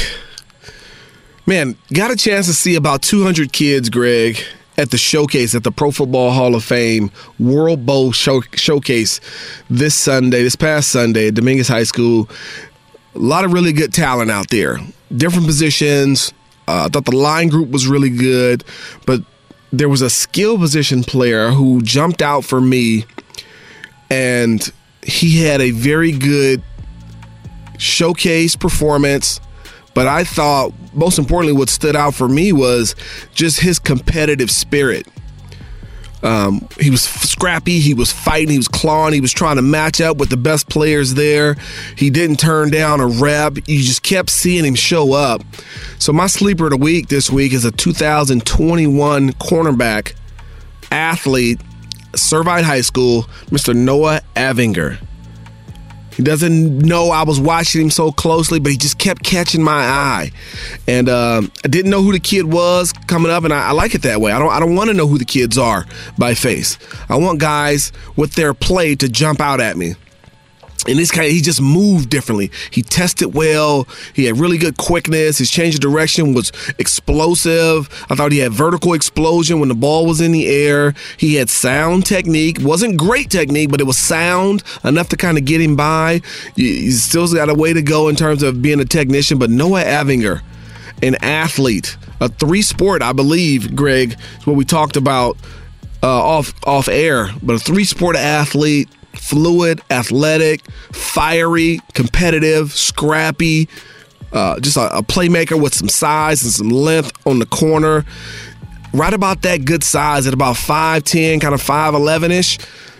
Man, 1.46 1.76
got 1.92 2.10
a 2.10 2.16
chance 2.16 2.46
to 2.46 2.54
see 2.54 2.74
about 2.74 3.02
200 3.02 3.52
kids, 3.52 3.88
Greg, 3.88 4.42
at 4.76 4.90
the 4.90 4.98
showcase 4.98 5.54
at 5.54 5.64
the 5.64 5.70
Pro 5.70 5.90
Football 5.90 6.32
Hall 6.32 6.54
of 6.54 6.64
Fame 6.64 7.10
World 7.38 7.86
Bowl 7.86 8.12
show, 8.12 8.40
Showcase 8.54 9.20
this 9.70 9.94
Sunday, 9.94 10.42
this 10.42 10.56
past 10.56 10.88
Sunday 10.88 11.28
at 11.28 11.34
Dominguez 11.34 11.68
High 11.68 11.84
School. 11.84 12.28
A 13.14 13.18
lot 13.18 13.44
of 13.44 13.52
really 13.52 13.72
good 13.72 13.92
talent 13.92 14.30
out 14.30 14.50
there, 14.50 14.78
different 15.16 15.46
positions. 15.46 16.32
Uh, 16.66 16.86
I 16.86 16.88
thought 16.88 17.04
the 17.04 17.16
line 17.16 17.48
group 17.48 17.70
was 17.70 17.86
really 17.86 18.10
good, 18.10 18.64
but 19.06 19.20
there 19.72 19.88
was 19.88 20.02
a 20.02 20.10
skill 20.10 20.58
position 20.58 21.04
player 21.04 21.50
who 21.50 21.82
jumped 21.82 22.22
out 22.22 22.44
for 22.44 22.60
me, 22.60 23.04
and 24.10 24.72
he 25.02 25.44
had 25.44 25.60
a 25.60 25.70
very 25.70 26.12
good 26.12 26.62
showcase 27.78 28.56
performance. 28.56 29.40
But 29.94 30.08
I 30.08 30.24
thought, 30.24 30.72
most 30.92 31.18
importantly, 31.18 31.56
what 31.56 31.68
stood 31.68 31.96
out 31.96 32.14
for 32.14 32.28
me 32.28 32.52
was 32.52 32.94
just 33.32 33.60
his 33.60 33.78
competitive 33.78 34.50
spirit. 34.50 35.06
Um, 36.24 36.66
he 36.80 36.90
was 36.90 37.02
scrappy. 37.02 37.80
He 37.80 37.92
was 37.92 38.10
fighting. 38.10 38.48
He 38.48 38.56
was 38.56 38.66
clawing. 38.66 39.12
He 39.12 39.20
was 39.20 39.32
trying 39.32 39.56
to 39.56 39.62
match 39.62 40.00
up 40.00 40.16
with 40.16 40.30
the 40.30 40.38
best 40.38 40.70
players 40.70 41.14
there. 41.14 41.54
He 41.96 42.08
didn't 42.08 42.40
turn 42.40 42.70
down 42.70 43.00
a 43.00 43.06
rep. 43.06 43.58
You 43.68 43.82
just 43.82 44.02
kept 44.02 44.30
seeing 44.30 44.64
him 44.64 44.74
show 44.74 45.12
up. 45.12 45.42
So 45.98 46.12
my 46.14 46.26
sleeper 46.26 46.64
of 46.64 46.70
the 46.70 46.76
week 46.78 47.08
this 47.08 47.28
week 47.30 47.52
is 47.52 47.66
a 47.66 47.70
2021 47.70 49.32
cornerback 49.34 50.14
athlete, 50.90 51.60
Servite 52.12 52.62
High 52.62 52.80
School, 52.80 53.24
Mr. 53.50 53.76
Noah 53.76 54.22
Avinger. 54.34 54.98
He 56.16 56.22
doesn't 56.22 56.78
know 56.78 57.10
I 57.10 57.24
was 57.24 57.40
watching 57.40 57.82
him 57.82 57.90
so 57.90 58.12
closely, 58.12 58.60
but 58.60 58.72
he 58.72 58.78
just 58.78 58.98
kept 58.98 59.22
catching 59.22 59.62
my 59.62 59.72
eye, 59.72 60.30
and 60.86 61.08
uh, 61.08 61.42
I 61.64 61.68
didn't 61.68 61.90
know 61.90 62.02
who 62.02 62.12
the 62.12 62.20
kid 62.20 62.44
was 62.44 62.92
coming 63.06 63.32
up, 63.32 63.44
and 63.44 63.52
I, 63.52 63.68
I 63.68 63.72
like 63.72 63.94
it 63.94 64.02
that 64.02 64.20
way. 64.20 64.32
I 64.32 64.38
don't 64.38 64.50
I 64.50 64.60
don't 64.60 64.76
want 64.76 64.90
to 64.90 64.94
know 64.94 65.06
who 65.06 65.18
the 65.18 65.24
kids 65.24 65.58
are 65.58 65.86
by 66.18 66.34
face. 66.34 66.78
I 67.08 67.16
want 67.16 67.40
guys 67.40 67.92
with 68.16 68.34
their 68.34 68.54
play 68.54 68.94
to 68.96 69.08
jump 69.08 69.40
out 69.40 69.60
at 69.60 69.76
me. 69.76 69.94
And 70.86 70.98
this 70.98 71.10
guy, 71.10 71.28
he 71.28 71.40
just 71.40 71.60
moved 71.60 72.10
differently. 72.10 72.50
He 72.70 72.82
tested 72.82 73.34
well. 73.34 73.88
He 74.14 74.24
had 74.24 74.38
really 74.38 74.58
good 74.58 74.76
quickness. 74.76 75.38
His 75.38 75.50
change 75.50 75.74
of 75.74 75.80
direction 75.80 76.34
was 76.34 76.52
explosive. 76.78 77.88
I 78.10 78.14
thought 78.14 78.32
he 78.32 78.38
had 78.38 78.52
vertical 78.52 78.92
explosion 78.92 79.60
when 79.60 79.68
the 79.68 79.74
ball 79.74 80.06
was 80.06 80.20
in 80.20 80.32
the 80.32 80.46
air. 80.46 80.94
He 81.16 81.34
had 81.34 81.48
sound 81.48 82.06
technique. 82.06 82.58
Wasn't 82.60 82.96
great 82.96 83.30
technique, 83.30 83.70
but 83.70 83.80
it 83.80 83.84
was 83.84 83.98
sound 83.98 84.62
enough 84.84 85.08
to 85.10 85.16
kind 85.16 85.38
of 85.38 85.44
get 85.44 85.60
him 85.60 85.76
by. 85.76 86.20
He's 86.56 87.02
still 87.02 87.26
got 87.32 87.48
a 87.48 87.54
way 87.54 87.72
to 87.72 87.82
go 87.82 88.08
in 88.08 88.16
terms 88.16 88.42
of 88.42 88.60
being 88.60 88.80
a 88.80 88.84
technician. 88.84 89.38
But 89.38 89.50
Noah 89.50 89.84
Avinger, 89.84 90.42
an 91.02 91.16
athlete, 91.22 91.96
a 92.20 92.28
three 92.28 92.62
sport, 92.62 93.02
I 93.02 93.12
believe, 93.12 93.74
Greg, 93.74 94.16
is 94.38 94.46
what 94.46 94.56
we 94.56 94.64
talked 94.64 94.96
about 94.96 95.36
uh, 96.02 96.08
off 96.08 96.52
off 96.66 96.88
air. 96.88 97.30
But 97.42 97.54
a 97.54 97.58
three 97.58 97.84
sport 97.84 98.16
athlete 98.16 98.88
fluid, 99.14 99.80
athletic, 99.90 100.64
fiery, 100.92 101.80
competitive, 101.94 102.72
scrappy, 102.72 103.68
uh, 104.32 104.58
just 104.60 104.76
a, 104.76 104.98
a, 104.98 105.02
playmaker 105.02 105.60
with 105.60 105.74
some 105.74 105.88
size 105.88 106.42
and 106.42 106.52
some 106.52 106.68
length 106.70 107.12
on 107.26 107.38
the 107.38 107.46
corner. 107.46 108.04
Right 108.92 109.14
about 109.14 109.42
that 109.42 109.64
good 109.64 109.82
size 109.84 110.26
at 110.26 110.34
about 110.34 110.56
5'10, 110.56 111.40
kind 111.40 111.54
of 111.54 111.62
5'11 111.62 112.30
ish. 112.30 112.58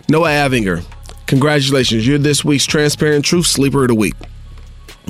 Noah 0.08 0.28
Avinger, 0.28 0.84
congratulations. 1.26 2.06
You're 2.06 2.18
this 2.18 2.44
week's 2.44 2.66
Transparent 2.66 3.24
Truth 3.24 3.46
Sleeper 3.46 3.82
of 3.82 3.88
the 3.88 3.94
Week. 3.94 4.14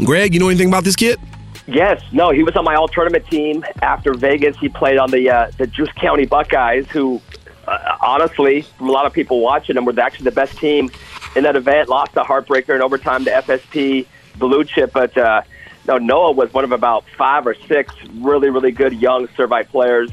Greg, 0.05 0.35
you 0.35 0.41
know 0.41 0.49
anything 0.49 0.69
about 0.69 0.85
this 0.85 0.97
kid? 0.97 1.19
Yes, 1.67 2.03
no, 2.13 2.31
he 2.31 2.43
was 2.43 2.57
on 2.57 2.65
my 2.65 2.75
all 2.75 2.89
tournament 2.89 3.27
team 3.27 3.65
after 3.81 4.13
Vegas. 4.13 4.57
He 4.59 4.69
played 4.69 4.99
on 4.99 5.11
the 5.11 5.31
uh, 5.31 5.51
the 5.57 5.67
Juice 5.67 5.93
County 5.93 6.27
Buckeyes, 6.27 6.87
who 6.89 7.23
uh, 7.67 7.97
honestly, 8.01 8.63
from 8.63 8.89
a 8.89 8.93
lot 8.93 9.07
of 9.07 9.13
people 9.13 9.41
watching 9.41 9.75
them, 9.75 9.85
were 9.85 9.99
actually 10.01 10.25
the 10.25 10.33
best 10.33 10.57
team 10.59 10.91
in 11.37 11.45
that 11.45 11.57
event. 11.57 11.89
Lost 11.89 12.13
a 12.17 12.23
heartbreaker 12.23 12.75
in 12.75 12.83
overtime 12.83 13.25
to 13.25 13.31
FSP 13.31 14.07
Blue 14.37 14.65
Chip, 14.65 14.93
but 14.93 15.17
uh, 15.17 15.43
no, 15.87 15.99
Noah 15.99 16.33
was 16.33 16.53
one 16.53 16.65
of 16.65 16.73
about 16.73 17.05
five 17.17 17.47
or 17.47 17.55
six 17.67 17.95
really, 18.15 18.51
really 18.51 18.73
good 18.73 18.95
young 18.95 19.29
Servite 19.29 19.69
players. 19.69 20.11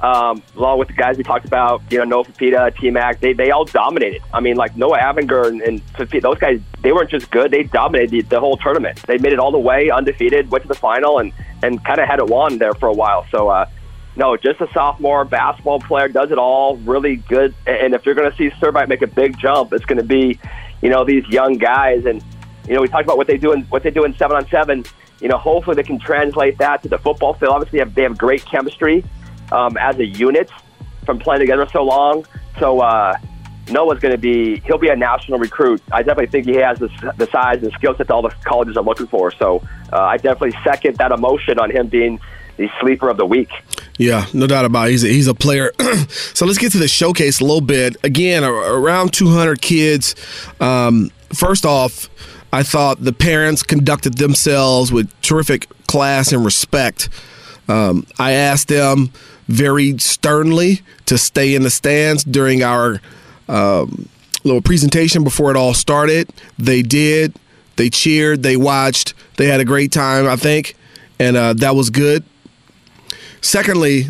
Um, 0.00 0.42
along 0.56 0.80
with 0.80 0.88
the 0.88 0.94
guys 0.94 1.16
we 1.16 1.22
talked 1.22 1.44
about, 1.44 1.80
you 1.90 1.98
know, 1.98 2.04
Noah 2.04 2.24
Fifita, 2.24 2.76
T 2.76 2.90
Mac, 2.90 3.20
they, 3.20 3.34
they 3.34 3.52
all 3.52 3.64
dominated. 3.64 4.20
I 4.34 4.40
mean, 4.40 4.56
like 4.56 4.76
Noah 4.76 4.98
Avinger 4.98 5.46
and, 5.46 5.62
and 5.62 5.86
Fifita, 5.94 6.22
those 6.22 6.38
guys, 6.38 6.60
they 6.82 6.92
weren't 6.92 7.10
just 7.10 7.30
good, 7.30 7.52
they 7.52 7.62
dominated 7.62 8.10
the, 8.10 8.20
the 8.22 8.40
whole 8.40 8.56
tournament. 8.56 9.00
They 9.06 9.18
made 9.18 9.32
it 9.32 9.38
all 9.38 9.52
the 9.52 9.60
way 9.60 9.90
undefeated, 9.90 10.50
went 10.50 10.62
to 10.62 10.68
the 10.68 10.74
final, 10.74 11.20
and, 11.20 11.32
and 11.62 11.84
kind 11.84 12.00
of 12.00 12.08
had 12.08 12.18
it 12.18 12.26
won 12.26 12.58
there 12.58 12.74
for 12.74 12.88
a 12.88 12.92
while. 12.92 13.26
So, 13.30 13.48
uh, 13.48 13.66
no, 14.16 14.36
just 14.36 14.60
a 14.60 14.68
sophomore 14.72 15.24
basketball 15.24 15.80
player, 15.80 16.08
does 16.08 16.30
it 16.30 16.38
all, 16.38 16.76
really 16.78 17.16
good. 17.16 17.54
And 17.66 17.94
if 17.94 18.04
you're 18.04 18.14
going 18.14 18.30
to 18.30 18.36
see 18.36 18.50
Servite 18.60 18.88
make 18.88 19.02
a 19.02 19.06
big 19.06 19.38
jump, 19.38 19.72
it's 19.72 19.84
going 19.86 19.98
to 19.98 20.04
be, 20.04 20.38
you 20.82 20.90
know, 20.90 21.04
these 21.04 21.26
young 21.28 21.54
guys. 21.54 22.04
And 22.04 22.22
you 22.68 22.74
know, 22.74 22.82
we 22.82 22.88
talked 22.88 23.04
about 23.04 23.16
what 23.16 23.26
they 23.26 23.38
do 23.38 23.52
in 23.52 23.62
what 23.64 23.82
they 23.82 23.90
do 23.90 24.04
in 24.04 24.14
seven 24.16 24.36
on 24.36 24.46
seven. 24.48 24.84
You 25.20 25.28
know, 25.28 25.38
hopefully 25.38 25.76
they 25.76 25.82
can 25.82 25.98
translate 25.98 26.58
that 26.58 26.82
to 26.82 26.88
the 26.88 26.98
football 26.98 27.34
field. 27.34 27.52
Obviously, 27.52 27.78
they 27.78 27.84
have, 27.84 27.94
they 27.94 28.02
have 28.02 28.18
great 28.18 28.44
chemistry 28.44 29.04
um, 29.50 29.76
as 29.76 29.96
a 29.98 30.04
unit 30.04 30.50
from 31.06 31.18
playing 31.18 31.40
together 31.40 31.66
so 31.72 31.82
long. 31.82 32.26
So 32.58 32.80
uh, 32.80 33.14
Noah's 33.70 34.00
going 34.00 34.12
to 34.12 34.18
be 34.18 34.60
he'll 34.66 34.78
be 34.78 34.88
a 34.88 34.96
national 34.96 35.38
recruit. 35.38 35.80
I 35.90 36.02
definitely 36.02 36.26
think 36.26 36.46
he 36.46 36.56
has 36.56 36.78
the, 36.78 36.88
the 37.16 37.26
size 37.30 37.62
and 37.62 37.72
skill 37.72 37.96
set 37.96 38.08
that 38.08 38.12
all 38.12 38.22
the 38.22 38.34
colleges 38.44 38.76
are 38.76 38.84
looking 38.84 39.06
for. 39.06 39.30
So 39.30 39.62
uh, 39.92 40.00
I 40.00 40.16
definitely 40.16 40.58
second 40.64 40.96
that 40.96 41.12
emotion 41.12 41.58
on 41.58 41.70
him 41.70 41.88
being 41.88 42.20
the 42.56 42.70
sleeper 42.80 43.08
of 43.08 43.16
the 43.16 43.26
week. 43.26 43.50
Yeah, 43.98 44.26
no 44.32 44.46
doubt 44.46 44.64
about 44.64 44.88
it. 44.88 44.92
He's 44.92 45.04
a, 45.04 45.08
he's 45.08 45.28
a 45.28 45.34
player. 45.34 45.72
so 46.08 46.46
let's 46.46 46.58
get 46.58 46.72
to 46.72 46.78
the 46.78 46.88
showcase 46.88 47.40
a 47.40 47.44
little 47.44 47.60
bit. 47.60 47.96
Again, 48.04 48.44
around 48.44 49.12
200 49.12 49.60
kids. 49.60 50.14
Um, 50.60 51.10
first 51.32 51.64
off, 51.64 52.08
I 52.52 52.62
thought 52.62 53.02
the 53.02 53.12
parents 53.12 53.62
conducted 53.62 54.18
themselves 54.18 54.92
with 54.92 55.10
terrific 55.22 55.68
class 55.86 56.32
and 56.32 56.44
respect. 56.44 57.08
Um, 57.68 58.06
I 58.18 58.32
asked 58.32 58.68
them 58.68 59.12
very 59.48 59.98
sternly 59.98 60.80
to 61.06 61.18
stay 61.18 61.54
in 61.54 61.62
the 61.62 61.70
stands 61.70 62.24
during 62.24 62.62
our 62.62 63.00
um, 63.48 64.08
little 64.44 64.62
presentation 64.62 65.24
before 65.24 65.50
it 65.50 65.56
all 65.56 65.74
started. 65.74 66.30
They 66.58 66.82
did. 66.82 67.34
They 67.76 67.90
cheered. 67.90 68.42
They 68.42 68.56
watched. 68.56 69.14
They 69.36 69.46
had 69.46 69.60
a 69.60 69.64
great 69.64 69.92
time, 69.92 70.26
I 70.26 70.36
think, 70.36 70.74
and 71.18 71.36
uh, 71.36 71.54
that 71.54 71.74
was 71.74 71.90
good. 71.90 72.24
Secondly, 73.42 74.06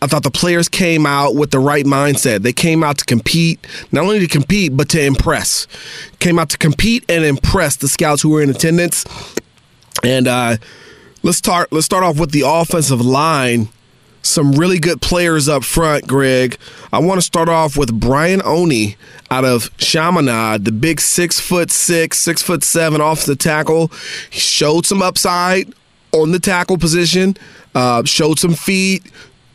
I 0.00 0.06
thought 0.06 0.22
the 0.22 0.30
players 0.30 0.68
came 0.68 1.04
out 1.04 1.34
with 1.34 1.50
the 1.50 1.58
right 1.58 1.84
mindset. 1.84 2.42
They 2.42 2.52
came 2.52 2.84
out 2.84 2.98
to 2.98 3.04
compete, 3.04 3.66
not 3.90 4.04
only 4.04 4.20
to 4.20 4.28
compete, 4.28 4.76
but 4.76 4.88
to 4.90 5.04
impress. 5.04 5.66
Came 6.20 6.38
out 6.38 6.50
to 6.50 6.58
compete 6.58 7.04
and 7.08 7.24
impress 7.24 7.76
the 7.76 7.88
scouts 7.88 8.22
who 8.22 8.30
were 8.30 8.40
in 8.40 8.48
attendance. 8.48 9.04
And 10.04 10.28
uh, 10.28 10.56
let's 11.24 11.38
start. 11.38 11.72
Let's 11.72 11.86
start 11.86 12.04
off 12.04 12.18
with 12.20 12.30
the 12.30 12.44
offensive 12.46 13.00
line. 13.00 13.68
Some 14.22 14.52
really 14.52 14.78
good 14.78 15.00
players 15.00 15.48
up 15.48 15.64
front, 15.64 16.06
Greg. 16.06 16.58
I 16.92 16.98
want 16.98 17.18
to 17.18 17.22
start 17.22 17.48
off 17.48 17.76
with 17.76 17.98
Brian 17.98 18.42
Oni 18.44 18.96
out 19.30 19.44
of 19.44 19.76
Chaminade, 19.78 20.64
the 20.64 20.72
big 20.72 21.00
six 21.00 21.40
foot 21.40 21.70
six, 21.70 22.18
six 22.18 22.42
foot 22.42 22.62
seven 22.62 23.00
off 23.00 23.24
the 23.24 23.36
tackle. 23.36 23.90
He 24.30 24.38
showed 24.38 24.86
some 24.86 25.02
upside 25.02 25.72
on 26.12 26.32
the 26.32 26.38
tackle 26.38 26.78
position, 26.78 27.36
uh, 27.74 28.04
showed 28.04 28.38
some 28.38 28.54
feet, 28.54 29.10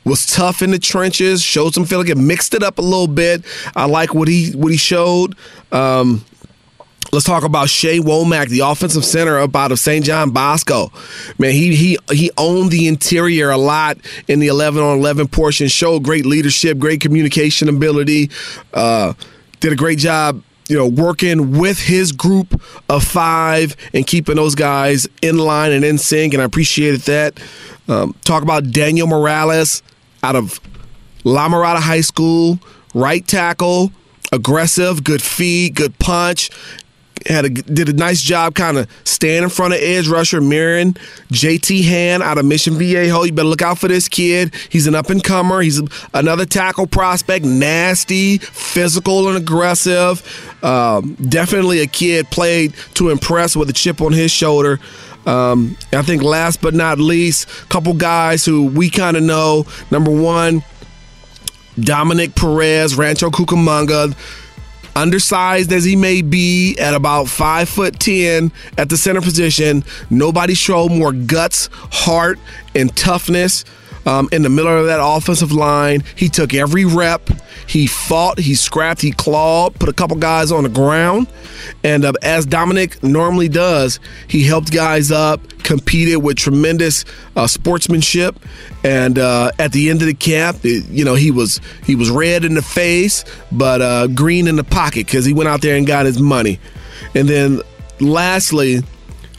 was 0.06 0.26
tough 0.26 0.62
in 0.62 0.72
the 0.72 0.80
trenches, 0.80 1.42
showed 1.42 1.74
some 1.74 1.86
feeling, 1.86 2.28
mixed 2.28 2.54
it 2.54 2.64
up 2.64 2.78
a 2.78 2.82
little 2.82 3.08
bit. 3.08 3.44
I 3.76 3.86
like 3.86 4.14
what 4.14 4.28
he 4.28 4.52
what 4.52 4.72
he 4.72 4.78
showed. 4.78 5.36
Um, 5.72 6.26
Let's 7.14 7.26
talk 7.26 7.44
about 7.44 7.70
Shea 7.70 8.00
Womack, 8.00 8.50
the 8.50 8.62
offensive 8.62 9.06
center 9.06 9.38
up 9.38 9.56
out 9.56 9.72
of 9.72 9.78
St. 9.78 10.04
John 10.04 10.32
Bosco. 10.32 10.92
Man, 11.38 11.52
he 11.52 11.76
he 11.76 11.98
he 12.12 12.32
owned 12.40 12.72
the 12.72 12.88
interior 12.88 13.52
a 13.52 13.58
lot 13.58 14.00
in 14.28 14.40
the 14.40 14.48
11 14.48 14.82
on 14.82 14.98
11 14.98 15.28
portion. 15.28 15.68
Showed 15.68 16.04
great 16.04 16.26
leadership, 16.26 16.80
great 16.80 17.02
communication 17.02 17.70
ability. 17.70 18.32
Uh, 18.74 19.14
did 19.60 19.72
a 19.72 19.76
great 19.76 20.00
job, 20.00 20.42
you 20.68 20.76
know, 20.76 20.88
working 20.88 21.60
with 21.60 21.78
his 21.78 22.12
group 22.12 22.60
of 22.90 23.04
five 23.04 23.76
and 23.94 24.08
keeping 24.08 24.38
those 24.38 24.56
guys 24.56 25.08
in 25.22 25.38
line 25.38 25.72
and 25.72 25.86
in 25.86 26.00
sync. 26.00 26.34
And 26.34 26.42
I 26.42 26.46
appreciated 26.46 27.02
that. 27.02 27.40
Um, 27.88 28.16
talk 28.24 28.44
about 28.44 28.72
Daniel 28.72 29.08
Morales 29.08 29.84
out 30.24 30.36
of 30.36 30.60
La 31.24 31.48
Mirada 31.50 31.80
High 31.80 32.02
School, 32.02 32.60
right 32.94 33.26
tackle, 33.26 33.92
aggressive, 34.32 35.04
good 35.04 35.22
feet, 35.22 35.76
good 35.76 35.98
punch. 36.00 36.50
Had 37.26 37.46
a, 37.46 37.50
did 37.50 37.88
a 37.88 37.94
nice 37.94 38.22
job 38.22 38.54
kind 38.54 38.78
of 38.78 38.90
staying 39.06 39.44
in 39.44 39.50
front 39.50 39.74
of 39.74 39.80
edge 39.80 40.10
rusher, 40.10 40.42
mirroring 40.42 40.94
JT 41.32 41.86
Han 41.86 42.22
out 42.22 42.38
of 42.38 42.44
Mission 42.44 42.74
Viejo. 42.74 43.24
You 43.24 43.32
better 43.32 43.48
look 43.48 43.62
out 43.62 43.78
for 43.78 43.88
this 43.88 44.10
kid. 44.10 44.54
He's 44.68 44.88
an 44.88 44.96
up 44.96 45.10
and 45.10 45.24
comer. 45.24 45.62
He's 45.62 45.82
another 46.14 46.46
tackle 46.46 46.86
prospect, 46.86 47.46
nasty, 47.46 48.40
physical, 48.40 49.30
and 49.30 49.38
aggressive. 49.38 50.22
Um, 50.62 51.16
definitely 51.16 51.80
a 51.80 51.88
kid 51.88 52.30
played 52.30 52.74
to 52.96 53.10
impress 53.10 53.56
with 53.56 53.70
a 53.70 53.74
chip 53.74 54.02
on 54.02 54.12
his 54.12 54.32
shoulder. 54.32 54.82
Um, 55.26 55.78
I 55.92 56.02
think 56.02 56.22
last 56.22 56.62
but 56.62 56.74
not 56.74 57.00
least, 57.00 57.48
couple 57.70 57.94
guys 57.94 58.46
who 58.46 58.68
we 58.68 58.90
kind 58.90 59.16
of 59.18 59.24
know. 59.24 59.66
Number 59.92 60.12
one, 60.12 60.64
Dominic 61.80 62.36
Perez, 62.36 62.96
Rancho 62.96 63.30
Cucamonga. 63.30 64.16
Undersized 64.96 65.72
as 65.74 65.84
he 65.84 65.96
may 65.96 66.22
be 66.22 66.78
at 66.78 66.94
about 66.94 67.28
five 67.28 67.68
foot 67.68 68.00
ten 68.00 68.52
at 68.78 68.90
the 68.90 68.98
center 68.98 69.22
position, 69.22 69.84
nobody 70.12 70.54
showed 70.54 70.92
more 70.92 71.12
guts, 71.12 71.68
heart, 71.92 72.38
and 72.76 72.96
toughness 72.96 73.66
um, 74.06 74.30
in 74.32 74.42
the 74.42 74.50
middle 74.50 74.78
of 74.78 74.86
that 74.86 75.00
offensive 75.02 75.52
line. 75.52 76.04
He 76.16 76.30
took 76.30 76.54
every 76.54 76.86
rep. 76.86 77.30
He 77.68 77.88
fought, 77.88 78.40
he 78.40 78.56
scrapped, 78.56 79.02
he 79.02 79.12
clawed, 79.12 79.76
put 79.76 79.90
a 79.90 79.94
couple 79.94 80.18
guys 80.18 80.52
on 80.52 80.64
the 80.64 80.70
ground. 80.70 81.28
And 81.84 82.04
uh, 82.04 82.14
as 82.22 82.46
Dominic 82.46 83.02
normally 83.02 83.48
does, 83.48 84.00
he 84.28 84.44
helped 84.44 84.72
guys 84.72 85.12
up, 85.12 85.42
competed 85.64 86.22
with 86.22 86.38
tremendous 86.38 87.06
uh, 87.36 87.48
sportsmanship. 87.48 88.38
And 88.84 89.18
uh, 89.18 89.52
at 89.60 89.72
the 89.72 89.90
end 89.90 90.02
of 90.02 90.08
the 90.08 90.14
camp, 90.14 90.60
it, 90.64 90.86
you 90.90 91.06
know, 91.06 91.16
he 91.16 91.32
was 91.32 91.62
he 91.86 91.96
was 91.96 92.10
red 92.10 92.44
in 92.44 92.54
the 92.56 92.62
face, 92.62 93.24
but 93.52 93.82
uh, 93.82 94.08
green 94.08 94.48
in 94.48 94.56
the 94.56 94.64
pocket 94.64 95.06
because 95.06 95.26
he 95.26 95.34
went 95.34 95.48
out 95.48 95.62
there 95.62 95.78
and 95.78 95.88
got 95.88 96.06
his 96.06 96.20
money. 96.20 96.60
And 97.16 97.30
then 97.30 97.62
lastly, 98.00 98.82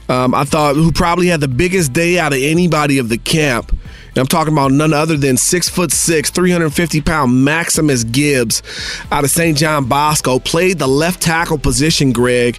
um, 0.08 0.34
I 0.34 0.44
thought 0.44 0.76
who 0.76 0.92
probably 0.92 1.28
had 1.28 1.40
the 1.40 1.48
biggest 1.48 1.92
day 1.92 2.18
out 2.18 2.32
of 2.32 2.38
anybody 2.40 2.98
of 2.98 3.08
the 3.08 3.18
camp 3.18 3.70
And 3.70 4.18
I'm 4.18 4.26
talking 4.26 4.52
about 4.52 4.70
none 4.70 4.92
other 4.92 5.16
than 5.16 5.36
six 5.36 5.68
foot 5.68 5.92
six, 5.92 6.30
350 6.30 7.00
pound 7.00 7.44
Maximus 7.44 8.04
Gibbs 8.04 8.62
out 9.10 9.24
of 9.24 9.30
St. 9.30 9.56
John 9.56 9.86
Bosco. 9.86 10.38
Played 10.38 10.78
the 10.78 10.86
left 10.86 11.22
tackle 11.22 11.58
position, 11.58 12.12
Greg. 12.12 12.58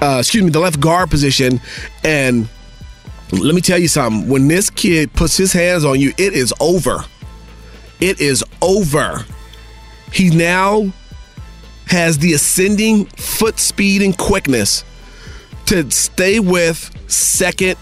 Uh, 0.00 0.16
excuse 0.20 0.42
me, 0.42 0.50
the 0.50 0.60
left 0.60 0.80
guard 0.80 1.10
position. 1.10 1.60
And 2.02 2.48
let 3.30 3.54
me 3.54 3.60
tell 3.60 3.78
you 3.78 3.88
something. 3.88 4.28
When 4.28 4.48
this 4.48 4.70
kid 4.70 5.12
puts 5.12 5.36
his 5.36 5.52
hands 5.52 5.84
on 5.84 6.00
you, 6.00 6.12
it 6.16 6.32
is 6.32 6.52
over. 6.60 7.04
It 8.00 8.20
is 8.20 8.42
over. 8.62 9.24
He 10.12 10.30
now 10.30 10.90
has 11.86 12.18
the 12.18 12.32
ascending 12.32 13.04
foot 13.06 13.58
speed 13.58 14.00
and 14.00 14.16
quickness 14.16 14.84
to 15.70 15.88
stay 15.92 16.40
with 16.40 16.90
second 17.08 17.76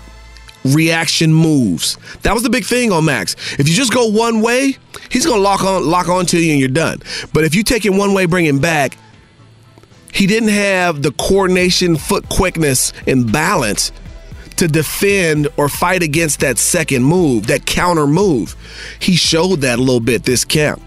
reaction 0.63 1.33
moves. 1.33 1.97
That 2.21 2.35
was 2.35 2.43
the 2.43 2.51
big 2.51 2.65
thing 2.65 2.93
on 2.93 3.07
Max. 3.07 3.35
If 3.59 3.67
you 3.67 3.75
just 3.75 3.95
go 3.95 4.09
one 4.09 4.43
way, 4.43 4.77
he's 5.11 5.25
gonna 5.25 5.41
lock 5.41 5.65
on 5.65 5.89
lock 5.89 6.09
on 6.09 6.27
to 6.27 6.39
you 6.39 6.53
and 6.53 6.61
you're 6.61 6.69
done. 6.69 7.01
But 7.33 7.45
if 7.45 7.55
you 7.55 7.63
take 7.63 7.85
him 7.85 7.97
one 7.97 8.13
way, 8.13 8.27
bring 8.27 8.45
him 8.45 8.59
back, 8.59 8.99
he 10.13 10.27
didn't 10.27 10.51
have 10.51 11.03
the 11.03 11.13
coordination, 11.13 11.97
foot 11.97 12.29
quickness, 12.29 12.93
and 13.07 13.33
balance 13.33 13.91
to 14.57 14.69
defend 14.69 15.49
or 15.57 15.71
fight 15.71 16.03
against 16.03 16.41
that 16.41 16.59
second 16.59 17.05
move, 17.05 17.47
that 17.47 17.65
counter 17.65 18.07
move. 18.07 18.55
He 19.01 19.17
showed 19.17 19.63
that 19.63 19.79
a 19.79 19.83
little 19.83 20.01
bit 20.01 20.25
this 20.25 20.45
camp. 20.45 20.83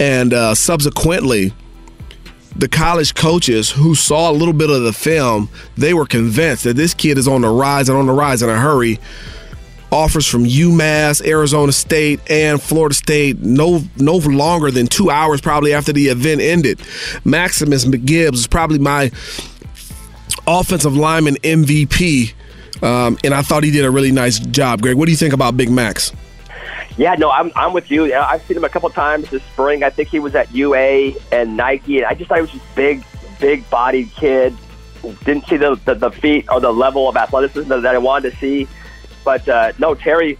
And 0.00 0.32
uh, 0.32 0.54
subsequently, 0.54 1.52
the 2.56 2.68
college 2.68 3.14
coaches 3.14 3.70
who 3.70 3.94
saw 3.94 4.30
a 4.30 4.32
little 4.32 4.54
bit 4.54 4.70
of 4.70 4.82
the 4.82 4.92
film, 4.92 5.48
they 5.76 5.94
were 5.94 6.06
convinced 6.06 6.64
that 6.64 6.76
this 6.76 6.94
kid 6.94 7.18
is 7.18 7.28
on 7.28 7.42
the 7.42 7.48
rise 7.48 7.88
and 7.88 7.98
on 7.98 8.06
the 8.06 8.12
rise 8.12 8.42
in 8.42 8.48
a 8.48 8.58
hurry. 8.58 8.98
Offers 9.90 10.26
from 10.26 10.44
UMass, 10.44 11.26
Arizona 11.26 11.72
State, 11.72 12.20
and 12.30 12.60
Florida 12.60 12.94
State 12.94 13.38
no 13.38 13.82
no 13.96 14.16
longer 14.16 14.70
than 14.70 14.86
two 14.86 15.08
hours 15.08 15.40
probably 15.40 15.72
after 15.72 15.94
the 15.94 16.08
event 16.08 16.42
ended. 16.42 16.78
Maximus 17.24 17.86
McGibbs 17.86 18.34
is 18.34 18.46
probably 18.46 18.78
my 18.78 19.10
offensive 20.46 20.94
lineman 20.94 21.36
MVP, 21.36 22.34
um, 22.82 23.16
and 23.24 23.32
I 23.32 23.40
thought 23.40 23.64
he 23.64 23.70
did 23.70 23.86
a 23.86 23.90
really 23.90 24.12
nice 24.12 24.38
job. 24.38 24.82
Greg, 24.82 24.96
what 24.96 25.06
do 25.06 25.10
you 25.10 25.16
think 25.16 25.32
about 25.32 25.56
Big 25.56 25.70
Max? 25.70 26.12
Yeah, 26.98 27.14
no, 27.14 27.30
I'm, 27.30 27.52
I'm 27.54 27.72
with 27.72 27.92
you. 27.92 28.12
I've 28.12 28.42
seen 28.42 28.56
him 28.56 28.64
a 28.64 28.68
couple 28.68 28.90
times 28.90 29.30
this 29.30 29.42
spring. 29.44 29.84
I 29.84 29.90
think 29.90 30.08
he 30.08 30.18
was 30.18 30.34
at 30.34 30.52
UA 30.52 31.12
and 31.30 31.56
Nike, 31.56 31.98
and 31.98 32.06
I 32.06 32.14
just 32.14 32.28
thought 32.28 32.38
he 32.38 32.42
was 32.42 32.50
just 32.50 32.74
big, 32.74 33.04
big 33.38 33.70
bodied 33.70 34.10
kid. 34.16 34.52
Didn't 35.24 35.46
see 35.46 35.56
the, 35.56 35.76
the, 35.84 35.94
the 35.94 36.10
feet 36.10 36.46
or 36.50 36.58
the 36.60 36.72
level 36.72 37.08
of 37.08 37.16
athleticism 37.16 37.68
that 37.68 37.86
I 37.86 37.98
wanted 37.98 38.32
to 38.32 38.36
see. 38.38 38.66
But 39.24 39.48
uh, 39.48 39.72
no, 39.78 39.94
Terry 39.94 40.36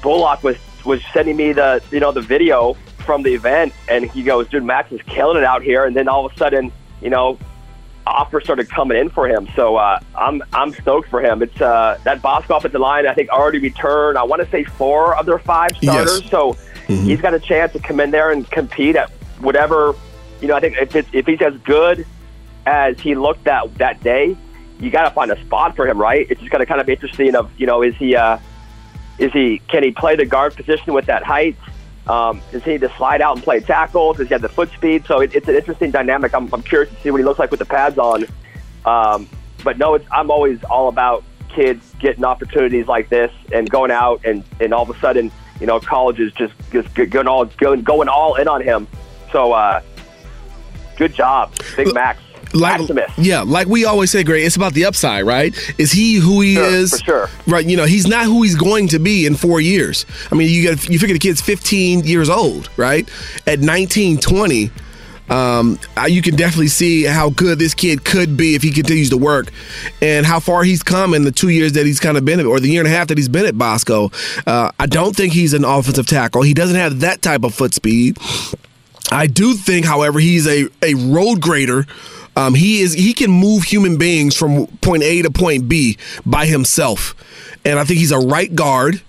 Bullock 0.00 0.44
was 0.44 0.56
was 0.84 1.00
sending 1.12 1.36
me 1.36 1.52
the 1.52 1.82
you 1.90 1.98
know 1.98 2.12
the 2.12 2.20
video 2.20 2.74
from 2.98 3.22
the 3.22 3.34
event, 3.34 3.72
and 3.88 4.08
he 4.08 4.22
goes, 4.22 4.48
"Dude, 4.48 4.62
Max 4.62 4.92
is 4.92 5.02
killing 5.02 5.38
it 5.38 5.44
out 5.44 5.62
here." 5.62 5.86
And 5.86 5.96
then 5.96 6.06
all 6.06 6.24
of 6.24 6.32
a 6.32 6.36
sudden, 6.36 6.70
you 7.00 7.10
know, 7.10 7.36
offers 8.06 8.44
started 8.44 8.68
coming 8.68 8.98
in 8.98 9.08
for 9.10 9.28
him. 9.28 9.48
So 9.54 9.76
uh, 9.76 10.00
I'm 10.14 10.42
I'm 10.52 10.72
stoked 10.72 11.08
for 11.08 11.20
him. 11.20 11.42
It's 11.42 11.60
uh, 11.60 11.98
that 12.04 12.22
Bosco 12.22 12.56
offensive 12.56 12.80
line. 12.80 13.06
I 13.06 13.14
think 13.14 13.30
already 13.30 13.58
returned. 13.58 14.18
I 14.18 14.24
want 14.24 14.42
to 14.42 14.50
say 14.50 14.64
four 14.64 15.16
of 15.16 15.26
their 15.26 15.38
five 15.38 15.70
starters. 15.82 16.22
Yes. 16.22 16.30
So 16.30 16.56
he's 16.86 17.20
got 17.20 17.34
a 17.34 17.40
chance 17.40 17.72
to 17.72 17.78
come 17.78 18.00
in 18.00 18.10
there 18.10 18.30
and 18.32 18.48
compete 18.50 18.96
at 18.96 19.10
whatever. 19.40 19.94
You 20.40 20.48
know, 20.48 20.56
I 20.56 20.60
think 20.60 20.76
if 20.78 20.94
it's, 20.96 21.08
if 21.12 21.26
he's 21.26 21.40
as 21.40 21.54
good 21.58 22.04
as 22.66 22.98
he 23.00 23.14
looked 23.14 23.44
that 23.44 23.74
that 23.78 24.02
day, 24.02 24.36
you 24.80 24.90
got 24.90 25.04
to 25.04 25.10
find 25.10 25.30
a 25.30 25.40
spot 25.44 25.76
for 25.76 25.86
him, 25.86 26.00
right? 26.00 26.26
It's 26.28 26.40
just 26.40 26.50
going 26.50 26.60
to 26.60 26.66
kind 26.66 26.80
of 26.80 26.86
be 26.86 26.92
interesting. 26.92 27.34
Of 27.34 27.50
you 27.58 27.66
know, 27.66 27.82
is 27.82 27.94
he 27.96 28.16
uh, 28.16 28.38
is 29.18 29.32
he 29.32 29.60
can 29.68 29.82
he 29.82 29.92
play 29.92 30.16
the 30.16 30.26
guard 30.26 30.56
position 30.56 30.92
with 30.92 31.06
that 31.06 31.22
height? 31.22 31.56
Um, 32.08 32.42
does 32.50 32.64
he 32.64 32.72
need 32.72 32.80
to 32.80 32.92
slide 32.96 33.22
out 33.22 33.36
and 33.36 33.44
play 33.44 33.60
tackle? 33.60 34.12
Does 34.12 34.28
he 34.28 34.34
have 34.34 34.42
the 34.42 34.48
foot 34.48 34.70
speed? 34.72 35.04
So 35.06 35.20
it, 35.20 35.34
it's 35.34 35.48
an 35.48 35.54
interesting 35.54 35.90
dynamic. 35.90 36.34
I'm, 36.34 36.52
I'm 36.52 36.62
curious 36.62 36.92
to 36.92 37.00
see 37.00 37.10
what 37.10 37.18
he 37.18 37.24
looks 37.24 37.38
like 37.38 37.50
with 37.50 37.60
the 37.60 37.66
pads 37.66 37.98
on. 37.98 38.26
Um, 38.84 39.28
but 39.62 39.78
no, 39.78 39.94
it's, 39.94 40.06
I'm 40.10 40.30
always 40.30 40.62
all 40.64 40.88
about 40.88 41.22
kids 41.48 41.94
getting 42.00 42.24
opportunities 42.24 42.86
like 42.86 43.08
this 43.08 43.30
and 43.52 43.70
going 43.70 43.90
out 43.90 44.24
and, 44.24 44.42
and 44.58 44.74
all 44.74 44.82
of 44.82 44.90
a 44.90 44.98
sudden, 44.98 45.30
you 45.60 45.66
know, 45.66 45.78
college 45.78 46.18
is 46.18 46.32
just, 46.32 46.54
just 46.72 46.92
going 46.94 47.28
all 47.28 47.44
going, 47.44 47.82
going 47.82 48.08
all 48.08 48.34
in 48.34 48.48
on 48.48 48.62
him. 48.62 48.88
So 49.30 49.52
uh, 49.52 49.80
good 50.96 51.14
job, 51.14 51.54
Big 51.76 51.94
Max. 51.94 52.20
Like 52.54 52.78
Maximus. 52.80 53.10
yeah, 53.18 53.40
like 53.42 53.66
we 53.66 53.84
always 53.84 54.10
say, 54.10 54.22
Greg, 54.24 54.44
it's 54.44 54.56
about 54.56 54.74
the 54.74 54.84
upside, 54.84 55.24
right? 55.24 55.54
Is 55.78 55.92
he 55.92 56.14
who 56.16 56.40
he 56.40 56.54
Sure, 56.54 56.64
is? 56.64 56.90
for 56.90 57.04
sure. 57.04 57.30
Right, 57.46 57.64
you 57.66 57.76
know, 57.76 57.84
he's 57.86 58.06
not 58.06 58.24
who 58.24 58.42
he's 58.42 58.56
going 58.56 58.88
to 58.88 58.98
be 58.98 59.26
in 59.26 59.34
four 59.36 59.60
years. 59.60 60.04
I 60.30 60.34
mean, 60.34 60.48
you 60.50 60.68
got 60.74 60.88
you 60.88 60.98
figure 60.98 61.14
the 61.14 61.18
kid's 61.18 61.40
15 61.40 62.04
years 62.04 62.28
old, 62.28 62.68
right? 62.76 63.08
At 63.46 63.60
19, 63.60 64.18
20, 64.18 64.70
um, 65.30 65.78
you 66.08 66.20
can 66.20 66.36
definitely 66.36 66.66
see 66.68 67.04
how 67.04 67.30
good 67.30 67.58
this 67.58 67.72
kid 67.72 68.04
could 68.04 68.36
be 68.36 68.54
if 68.54 68.62
he 68.62 68.70
continues 68.70 69.08
to 69.10 69.16
work, 69.16 69.50
and 70.02 70.26
how 70.26 70.38
far 70.40 70.62
he's 70.62 70.82
come 70.82 71.14
in 71.14 71.24
the 71.24 71.32
two 71.32 71.48
years 71.48 71.72
that 71.72 71.86
he's 71.86 72.00
kind 72.00 72.18
of 72.18 72.24
been, 72.24 72.38
at, 72.40 72.44
or 72.44 72.60
the 72.60 72.68
year 72.68 72.80
and 72.82 72.88
a 72.88 72.94
half 72.94 73.08
that 73.08 73.16
he's 73.16 73.28
been 73.30 73.46
at 73.46 73.56
Bosco. 73.56 74.10
Uh, 74.46 74.70
I 74.78 74.86
don't 74.86 75.16
think 75.16 75.32
he's 75.32 75.54
an 75.54 75.64
offensive 75.64 76.06
tackle. 76.06 76.42
He 76.42 76.52
doesn't 76.52 76.76
have 76.76 77.00
that 77.00 77.22
type 77.22 77.44
of 77.44 77.54
foot 77.54 77.72
speed. 77.72 78.18
I 79.10 79.26
do 79.26 79.54
think, 79.54 79.84
however, 79.86 80.18
he's 80.20 80.46
a, 80.46 80.68
a 80.82 80.94
road 80.94 81.40
grader. 81.40 81.86
Um, 82.36 82.54
he 82.54 82.80
is 82.80 82.92
he 82.94 83.12
can 83.12 83.30
move 83.30 83.64
human 83.64 83.98
beings 83.98 84.36
from 84.36 84.66
point 84.78 85.02
A 85.02 85.22
to 85.22 85.30
point 85.30 85.68
B 85.68 85.98
by 86.24 86.46
himself, 86.46 87.14
and 87.64 87.78
I 87.78 87.84
think 87.84 87.98
he's 87.98 88.12
a 88.12 88.18
right 88.18 88.54
guard. 88.54 89.02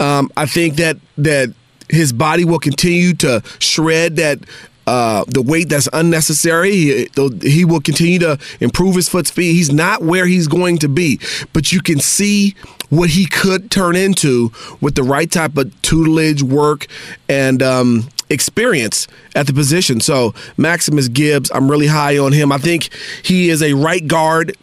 Um, 0.00 0.30
I 0.36 0.46
think 0.46 0.76
that 0.76 0.96
that 1.18 1.54
his 1.88 2.12
body 2.12 2.44
will 2.44 2.58
continue 2.58 3.12
to 3.14 3.42
shred 3.58 4.16
that 4.16 4.40
uh, 4.86 5.24
the 5.28 5.42
weight 5.42 5.68
that's 5.68 5.88
unnecessary. 5.92 6.72
He, 6.72 7.08
he 7.42 7.64
will 7.64 7.80
continue 7.80 8.18
to 8.20 8.38
improve 8.60 8.96
his 8.96 9.08
foot 9.08 9.26
speed. 9.26 9.52
He's 9.52 9.72
not 9.72 10.02
where 10.02 10.26
he's 10.26 10.48
going 10.48 10.78
to 10.78 10.88
be, 10.88 11.20
but 11.52 11.72
you 11.72 11.80
can 11.80 12.00
see 12.00 12.54
what 12.88 13.10
he 13.10 13.26
could 13.26 13.70
turn 13.70 13.96
into 13.96 14.52
with 14.80 14.94
the 14.94 15.02
right 15.02 15.30
type 15.30 15.56
of 15.56 15.80
tutelage, 15.82 16.42
work, 16.42 16.86
and 17.28 17.62
um, 17.62 18.08
experience 18.32 19.06
at 19.36 19.46
the 19.46 19.52
position. 19.52 20.00
So 20.00 20.34
Maximus 20.56 21.08
Gibbs, 21.08 21.50
I'm 21.54 21.70
really 21.70 21.86
high 21.86 22.18
on 22.18 22.32
him. 22.32 22.50
I 22.50 22.58
think 22.58 22.90
he 23.22 23.50
is 23.50 23.62
a 23.62 23.74
right 23.74 24.06
guard 24.06 24.56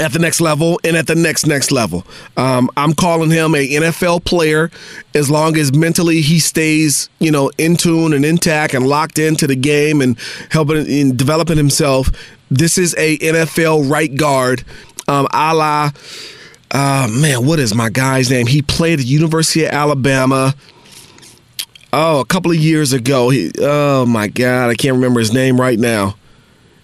at 0.00 0.12
the 0.12 0.18
next 0.18 0.40
level 0.40 0.78
and 0.84 0.96
at 0.96 1.06
the 1.06 1.14
next 1.14 1.46
next 1.46 1.70
level. 1.70 2.04
Um, 2.36 2.70
I'm 2.76 2.92
calling 2.92 3.30
him 3.30 3.54
a 3.54 3.66
NFL 3.66 4.24
player 4.24 4.70
as 5.14 5.30
long 5.30 5.56
as 5.56 5.72
mentally 5.74 6.20
he 6.20 6.38
stays, 6.38 7.08
you 7.18 7.30
know, 7.30 7.50
in 7.58 7.76
tune 7.76 8.12
and 8.12 8.24
intact 8.24 8.74
and 8.74 8.86
locked 8.86 9.18
into 9.18 9.46
the 9.46 9.56
game 9.56 10.00
and 10.00 10.18
helping 10.50 10.86
in 10.86 11.16
developing 11.16 11.56
himself. 11.56 12.10
This 12.50 12.78
is 12.78 12.94
a 12.98 13.18
NFL 13.18 13.90
right 13.90 14.14
guard, 14.14 14.64
um, 15.08 15.26
a 15.32 15.54
la. 15.54 15.90
Uh, 16.72 17.08
man, 17.10 17.46
what 17.46 17.58
is 17.58 17.74
my 17.74 17.88
guy's 17.88 18.28
name? 18.28 18.46
He 18.46 18.60
played 18.60 19.00
at 19.00 19.06
University 19.06 19.64
of 19.64 19.70
Alabama. 19.72 20.54
Oh, 21.98 22.20
a 22.20 22.26
couple 22.26 22.50
of 22.50 22.58
years 22.58 22.92
ago. 22.92 23.30
He, 23.30 23.50
oh 23.58 24.04
my 24.04 24.28
God, 24.28 24.68
I 24.68 24.74
can't 24.74 24.96
remember 24.96 25.18
his 25.18 25.32
name 25.32 25.58
right 25.58 25.78
now. 25.78 26.14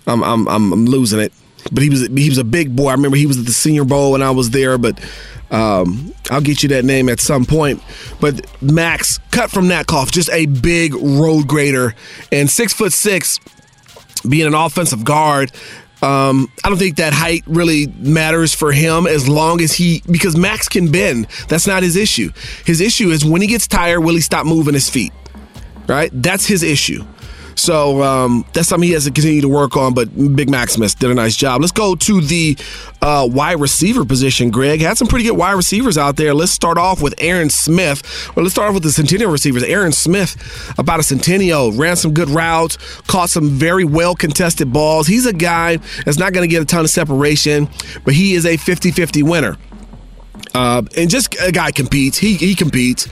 I'm 0.07 0.25
I'm 0.25 0.49
I'm, 0.49 0.73
I'm 0.73 0.87
losing 0.87 1.21
it. 1.21 1.35
But 1.71 1.83
he 1.83 1.91
was 1.91 2.07
he 2.07 2.31
was 2.31 2.39
a 2.39 2.45
big 2.45 2.75
boy. 2.75 2.89
I 2.89 2.93
remember 2.93 3.19
he 3.19 3.27
was 3.27 3.39
at 3.39 3.45
the 3.45 3.53
Senior 3.53 3.85
Bowl 3.85 4.13
when 4.13 4.23
I 4.23 4.31
was 4.31 4.49
there. 4.49 4.79
But 4.79 4.99
um, 5.51 6.15
I'll 6.31 6.41
get 6.41 6.63
you 6.63 6.71
that 6.71 6.87
name 6.87 7.11
at 7.11 7.21
some 7.21 7.45
point. 7.45 7.83
But 8.23 8.47
Max, 8.63 9.19
cut 9.31 9.51
from 9.51 9.69
cough, 9.85 10.11
just 10.13 10.31
a 10.31 10.47
big 10.47 10.95
road 10.95 11.47
grader 11.47 11.95
and 12.33 12.49
six 12.49 12.73
foot 12.73 12.95
six, 12.95 13.39
being 14.27 14.47
an 14.47 14.55
offensive 14.55 15.05
guard. 15.05 15.53
Um, 16.03 16.51
I 16.65 16.69
don't 16.69 16.79
think 16.79 16.97
that 16.97 17.13
height 17.13 17.45
really 17.47 17.87
matters 17.99 18.53
for 18.53 18.73
him 18.73 19.07
as 19.07 19.29
long 19.29 19.61
as 19.61 19.73
he 19.73 20.03
because 20.11 20.37
Max 20.37 20.69
can 20.69 20.91
bend. 20.91 21.29
That's 21.49 21.67
not 21.67 21.85
his 21.85 21.97
issue. 21.97 22.31
His 22.67 22.81
issue 22.81 23.11
is 23.11 23.25
when 23.25 23.41
he 23.41 23.47
gets 23.47 23.69
tired, 23.69 24.01
will 24.01 24.15
he 24.15 24.21
stop 24.21 24.45
moving 24.45 24.75
his 24.75 24.91
feet? 24.91 25.13
Right? 25.87 26.11
That's 26.13 26.45
his 26.47 26.63
issue. 26.65 27.05
So 27.55 28.03
um, 28.03 28.45
that's 28.53 28.69
something 28.69 28.87
he 28.87 28.95
has 28.95 29.05
to 29.05 29.11
continue 29.11 29.41
to 29.41 29.49
work 29.49 29.77
on. 29.77 29.95
But 29.95 30.15
Big 30.37 30.51
Maximus 30.51 30.95
did 30.95 31.11
a 31.11 31.15
nice 31.15 31.37
job. 31.37 31.61
Let's 31.61 31.73
go 31.73 31.95
to 31.95 32.21
the 32.21 32.57
uh, 33.01 33.29
wide 33.31 33.61
receiver 33.61 34.05
position. 34.05 34.51
Greg 34.51 34.81
had 34.81 34.97
some 34.97 35.09
pretty 35.09 35.25
good 35.25 35.37
wide 35.37 35.53
receivers 35.53 35.99
out 35.99 36.17
there. 36.17 36.35
Let's 36.35 36.53
start 36.53 36.79
off 36.79 37.03
with 37.03 37.15
Aaron 37.19 37.51
Smith. 37.51 38.03
Well, 38.35 38.45
let's 38.45 38.55
start 38.55 38.69
off 38.69 38.75
with 38.75 38.83
the 38.83 38.93
Centennial 38.93 39.31
receivers. 39.31 39.63
Aaron 39.63 39.93
Smith, 39.93 40.37
about 40.79 41.01
a 41.01 41.03
Centennial, 41.03 41.73
ran 41.73 41.97
some 41.97 42.13
good 42.15 42.29
routes, 42.29 42.77
caught 43.03 43.31
some 43.31 43.51
very 43.51 43.85
well 43.85 44.15
contested 44.15 44.73
balls. 44.73 45.07
He's 45.07 45.27
a 45.27 45.33
guy 45.33 45.79
that's 46.05 46.19
not 46.19 46.33
going 46.33 46.49
to 46.49 46.53
get 46.53 46.63
a 46.63 46.67
ton 46.67 46.85
of 46.85 46.91
separation, 46.91 47.69
but 48.05 48.15
he 48.15 48.35
is 48.35 48.45
a 48.45 48.57
50-50 48.57 49.23
winner. 49.23 49.57
Uh, 50.55 50.83
and 50.97 51.09
just 51.09 51.35
a 51.41 51.53
guy 51.53 51.71
competes. 51.71 52.19
He 52.19 52.35
he 52.35 52.55
competes. 52.55 53.09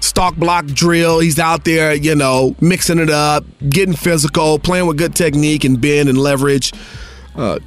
Stalk 0.00 0.36
block 0.36 0.66
drill. 0.66 1.20
He's 1.20 1.38
out 1.38 1.64
there, 1.64 1.94
you 1.94 2.14
know, 2.14 2.56
mixing 2.60 2.98
it 2.98 3.10
up, 3.10 3.44
getting 3.68 3.94
physical, 3.94 4.58
playing 4.58 4.86
with 4.86 4.96
good 4.96 5.14
technique 5.14 5.64
and 5.64 5.80
bend 5.80 6.08
and 6.08 6.18
leverage. 6.18 6.72
Uh, 7.36 7.58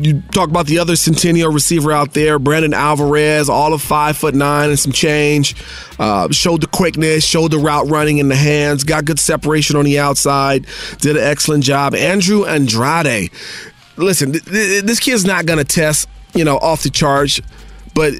you 0.00 0.22
talk 0.32 0.48
about 0.48 0.66
the 0.66 0.78
other 0.78 0.94
Centennial 0.94 1.52
receiver 1.52 1.92
out 1.92 2.14
there, 2.14 2.38
Brandon 2.38 2.72
Alvarez, 2.72 3.48
all 3.48 3.74
of 3.74 3.82
five 3.82 4.16
foot 4.16 4.34
nine 4.34 4.70
and 4.70 4.78
some 4.78 4.92
change. 4.92 5.56
Uh, 5.98 6.28
showed 6.30 6.60
the 6.60 6.66
quickness, 6.66 7.24
showed 7.24 7.50
the 7.50 7.58
route 7.58 7.88
running 7.88 8.18
in 8.18 8.28
the 8.28 8.36
hands, 8.36 8.84
got 8.84 9.04
good 9.04 9.18
separation 9.18 9.76
on 9.76 9.84
the 9.84 9.98
outside, 9.98 10.66
did 10.98 11.16
an 11.16 11.24
excellent 11.24 11.64
job. 11.64 11.94
Andrew 11.94 12.44
Andrade, 12.46 13.30
listen, 13.96 14.32
th- 14.32 14.44
th- 14.44 14.84
this 14.84 15.00
kid's 15.00 15.24
not 15.24 15.46
going 15.46 15.58
to 15.58 15.64
test, 15.64 16.08
you 16.34 16.44
know, 16.44 16.56
off 16.58 16.82
the 16.82 16.90
charge, 16.90 17.42
but 17.94 18.14
uh, 18.14 18.16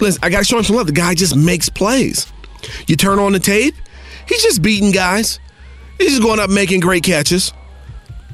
listen, 0.00 0.20
I 0.22 0.30
got 0.30 0.40
to 0.40 0.44
show 0.44 0.58
him 0.58 0.64
some 0.64 0.76
love. 0.76 0.86
The 0.86 0.92
guy 0.92 1.14
just 1.14 1.36
makes 1.36 1.68
plays. 1.68 2.26
You 2.86 2.96
turn 2.96 3.18
on 3.18 3.32
the 3.32 3.38
tape, 3.38 3.74
he's 4.26 4.42
just 4.42 4.62
beating 4.62 4.90
guys. 4.90 5.38
He's 5.98 6.10
just 6.10 6.22
going 6.22 6.40
up 6.40 6.50
making 6.50 6.80
great 6.80 7.04
catches. 7.04 7.52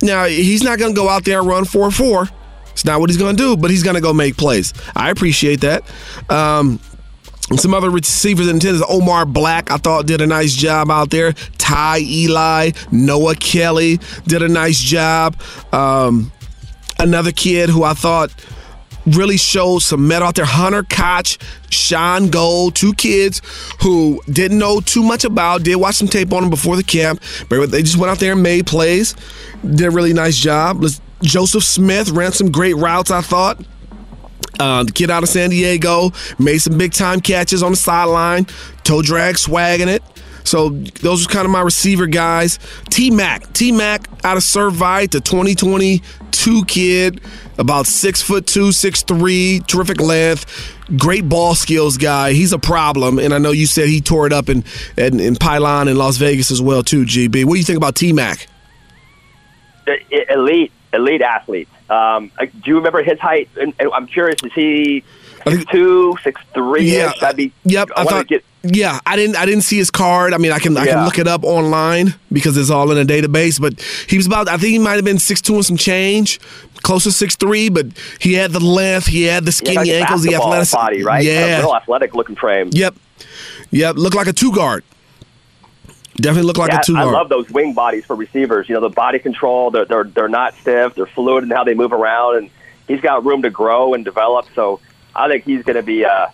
Now, 0.03 0.27
he's 0.27 0.63
not 0.63 0.79
going 0.79 0.95
to 0.95 0.97
go 0.97 1.09
out 1.09 1.25
there 1.25 1.41
and 1.41 1.49
run 1.49 1.65
4 1.65 1.91
4. 1.91 2.29
It's 2.71 2.85
not 2.85 3.01
what 3.01 3.11
he's 3.11 3.17
going 3.17 3.37
to 3.37 3.43
do, 3.43 3.57
but 3.57 3.71
he's 3.71 3.83
going 3.83 3.97
to 3.97 4.01
go 4.01 4.13
make 4.13 4.37
plays. 4.37 4.73
I 4.95 5.11
appreciate 5.11 5.63
that. 5.63 5.83
Um, 6.31 6.79
some 7.57 7.75
other 7.75 7.91
receivers 7.91 8.47
in 8.47 8.57
attendance, 8.57 8.85
Omar 8.89 9.27
Black, 9.27 9.71
I 9.71 9.79
thought 9.79 10.07
did 10.07 10.21
a 10.21 10.27
nice 10.27 10.55
job 10.55 10.91
out 10.91 11.11
there. 11.11 11.33
Ty 11.57 12.01
Eli, 12.01 12.71
Noah 12.93 13.35
Kelly 13.35 13.99
did 14.27 14.43
a 14.43 14.49
nice 14.49 14.79
job. 14.79 15.41
Um, 15.73 16.31
another 16.99 17.33
kid 17.33 17.71
who 17.71 17.85
I 17.85 17.95
thought 17.95 18.31
really 19.15 19.37
showed 19.37 19.81
some 19.81 20.07
mettle 20.09 20.29
out 20.29 20.35
there. 20.35 20.45
Hunter 20.45 20.83
Koch, 20.83 21.39
Sean 21.71 22.29
Gold, 22.31 22.75
two 22.75 22.95
kids 22.95 23.43
who 23.81 24.21
didn't 24.27 24.59
know 24.59 24.81
too 24.81 25.03
much 25.03 25.25
about, 25.25 25.63
did 25.63 25.77
watch 25.77 25.97
some 25.97 26.09
tape 26.09 26.33
on 26.33 26.43
them 26.43 26.51
before 26.51 26.77
the 26.77 26.83
camp, 26.83 27.23
but 27.49 27.71
they 27.71 27.83
just 27.83 27.97
went 27.97 28.11
out 28.11 28.19
there 28.19 28.33
and 28.33 28.43
made 28.43 28.67
plays. 28.67 29.15
Did 29.63 29.87
a 29.87 29.91
really 29.91 30.13
nice 30.13 30.37
job. 30.37 30.85
Joseph 31.23 31.65
Smith 31.65 32.11
ran 32.11 32.33
some 32.33 32.51
great 32.51 32.77
routes, 32.77 33.11
I 33.11 33.21
thought. 33.21 33.61
Uh, 34.61 34.83
the 34.83 34.93
kid 34.93 35.11
out 35.11 35.23
of 35.23 35.29
San 35.29 35.51
Diego 35.51 36.11
made 36.39 36.59
some 36.59 36.77
big 36.77 36.93
time 36.93 37.21
catches 37.21 37.63
on 37.63 37.73
the 37.73 37.77
sideline, 37.77 38.47
toe 38.83 39.03
drag, 39.03 39.37
swagging 39.37 39.87
it. 39.87 40.03
So 40.49 40.71
those 40.71 41.27
are 41.27 41.29
kind 41.29 41.45
of 41.45 41.51
my 41.51 41.61
receiver 41.61 42.07
guys. 42.07 42.59
T 42.91 43.11
Mac, 43.11 43.53
T 43.53 43.71
Mac 43.71 44.09
out 44.25 44.37
of 44.37 44.43
Servite, 44.43 45.11
the 45.11 45.21
2022 45.21 46.65
kid, 46.65 47.21
about 47.59 47.87
six 47.87 48.23
foot 48.23 48.47
two, 48.47 48.73
six 48.73 49.03
three, 49.03 49.61
terrific 49.67 50.01
length, 50.01 50.77
great 50.97 51.29
ball 51.29 51.55
skills 51.55 51.99
guy. 51.99 52.33
He's 52.33 52.53
a 52.53 52.59
problem, 52.59 53.19
and 53.19 53.35
I 53.35 53.39
know 53.39 53.53
you 53.53 53.67
said 53.67 53.89
he 53.89 54.01
tore 54.01 54.27
it 54.27 54.33
up 54.33 54.49
in 54.49 54.65
in, 54.97 55.21
in 55.21 55.37
Pylon 55.37 55.89
in 55.89 55.97
Las 55.97 56.17
Vegas 56.17 56.51
as 56.51 56.63
well 56.63 56.83
too. 56.83 57.05
GB, 57.05 57.45
what 57.45 57.55
do 57.55 57.59
you 57.59 57.65
think 57.65 57.77
about 57.77 57.95
T 57.95 58.13
Mac? 58.13 58.49
elite, 60.31 60.73
elite 60.93 61.23
athlete. 61.23 61.69
Um, 61.91 62.31
uh, 62.39 62.45
do 62.47 62.51
you 62.67 62.77
remember 62.77 63.03
his 63.03 63.19
height? 63.19 63.49
And, 63.61 63.73
and 63.79 63.91
I'm 63.93 64.07
curious, 64.07 64.43
is 64.45 64.53
he 64.53 65.05
six 65.47 65.65
two, 65.67 66.17
six 66.23 66.41
three. 66.55 66.83
Yeah, 66.95 67.13
I'd 67.23 67.37
be. 67.37 67.53
Yep, 67.65 67.91
I, 67.97 68.03
I 68.03 68.05
thought. 68.05 68.27
get. 68.29 68.45
yeah, 68.63 69.01
I 69.07 69.17
didn't. 69.17 69.37
I 69.37 69.47
didn't 69.47 69.63
see 69.63 69.79
his 69.79 69.91
card. 69.91 70.35
I 70.35 70.39
mean, 70.39 70.53
I 70.53 70.59
can. 70.59 70.77
I 70.77 70.85
can 70.87 70.99
Yeah. 70.99 71.05
look 71.05 71.19
it 71.19 71.27
up 71.27 71.45
online 71.45 72.15
because 72.31 72.57
it's 72.57 72.71
all 72.71 72.91
in 72.91 72.99
a 72.99 73.05
database. 73.05 73.61
But 73.61 73.81
he 74.09 74.17
was 74.17 74.27
about. 74.27 74.49
I 74.49 74.57
think 74.59 74.73
he 74.73 74.79
might 74.79 74.97
have 74.97 75.05
been 75.05 75.19
six 75.19 75.41
two 75.41 75.55
and 75.55 75.65
some 75.65 75.77
change, 75.79 76.39
close 76.83 77.05
to 77.05 77.13
six 77.13 77.37
three. 77.37 77.69
But 77.71 77.87
he 78.21 78.35
had 78.35 78.51
the 78.53 78.61
length. 78.61 79.07
He 79.07 79.23
had 79.23 79.45
the 79.45 79.51
Yeah, 79.51 79.53
skinny 79.53 79.77
like 79.77 79.89
ankles. 79.89 80.23
The 80.25 80.35
athletic 80.35 80.71
body, 80.73 81.03
right? 81.03 81.25
Kind 81.27 81.53
of 81.63 81.69
Yeah. 81.71 81.77
athletic 81.77 82.15
looking 82.15 82.37
frame. 82.37 82.69
Yep. 82.73 82.95
Yep. 83.71 83.97
Looked 83.97 84.17
like 84.17 84.27
a 84.27 84.33
two 84.33 84.53
guard. 84.53 84.85
Definitely 86.21 86.47
look 86.49 86.59
like 86.59 86.73
Yeah, 86.73 86.81
a 86.81 86.85
two 86.85 86.97
I 86.97 87.05
love 87.05 87.29
those 87.29 87.49
wing 87.51 87.75
bodies 87.75 88.05
for 88.05 88.17
receivers. 88.17 88.69
You 88.69 88.75
know, 88.75 88.81
the 88.81 88.89
body 88.89 89.19
control. 89.19 89.71
They're 89.71 89.85
they're 89.85 90.05
they're 90.05 90.29
not 90.29 90.55
stiff. 90.55 90.95
They're 90.95 91.07
fluid 91.07 91.45
in 91.45 91.51
how 91.51 91.65
they 91.65 91.75
move 91.75 91.93
around, 91.93 92.37
and 92.37 92.51
he's 92.89 93.01
got 93.01 93.25
room 93.25 93.43
to 93.43 93.51
grow 93.51 93.95
and 93.95 94.05
develop. 94.05 94.47
So 94.55 94.81
I 95.15 95.29
think 95.29 95.45
he's 95.45 95.63
going 95.63 95.77
to 95.77 95.83
be. 95.83 96.05
Uh, 96.05 96.29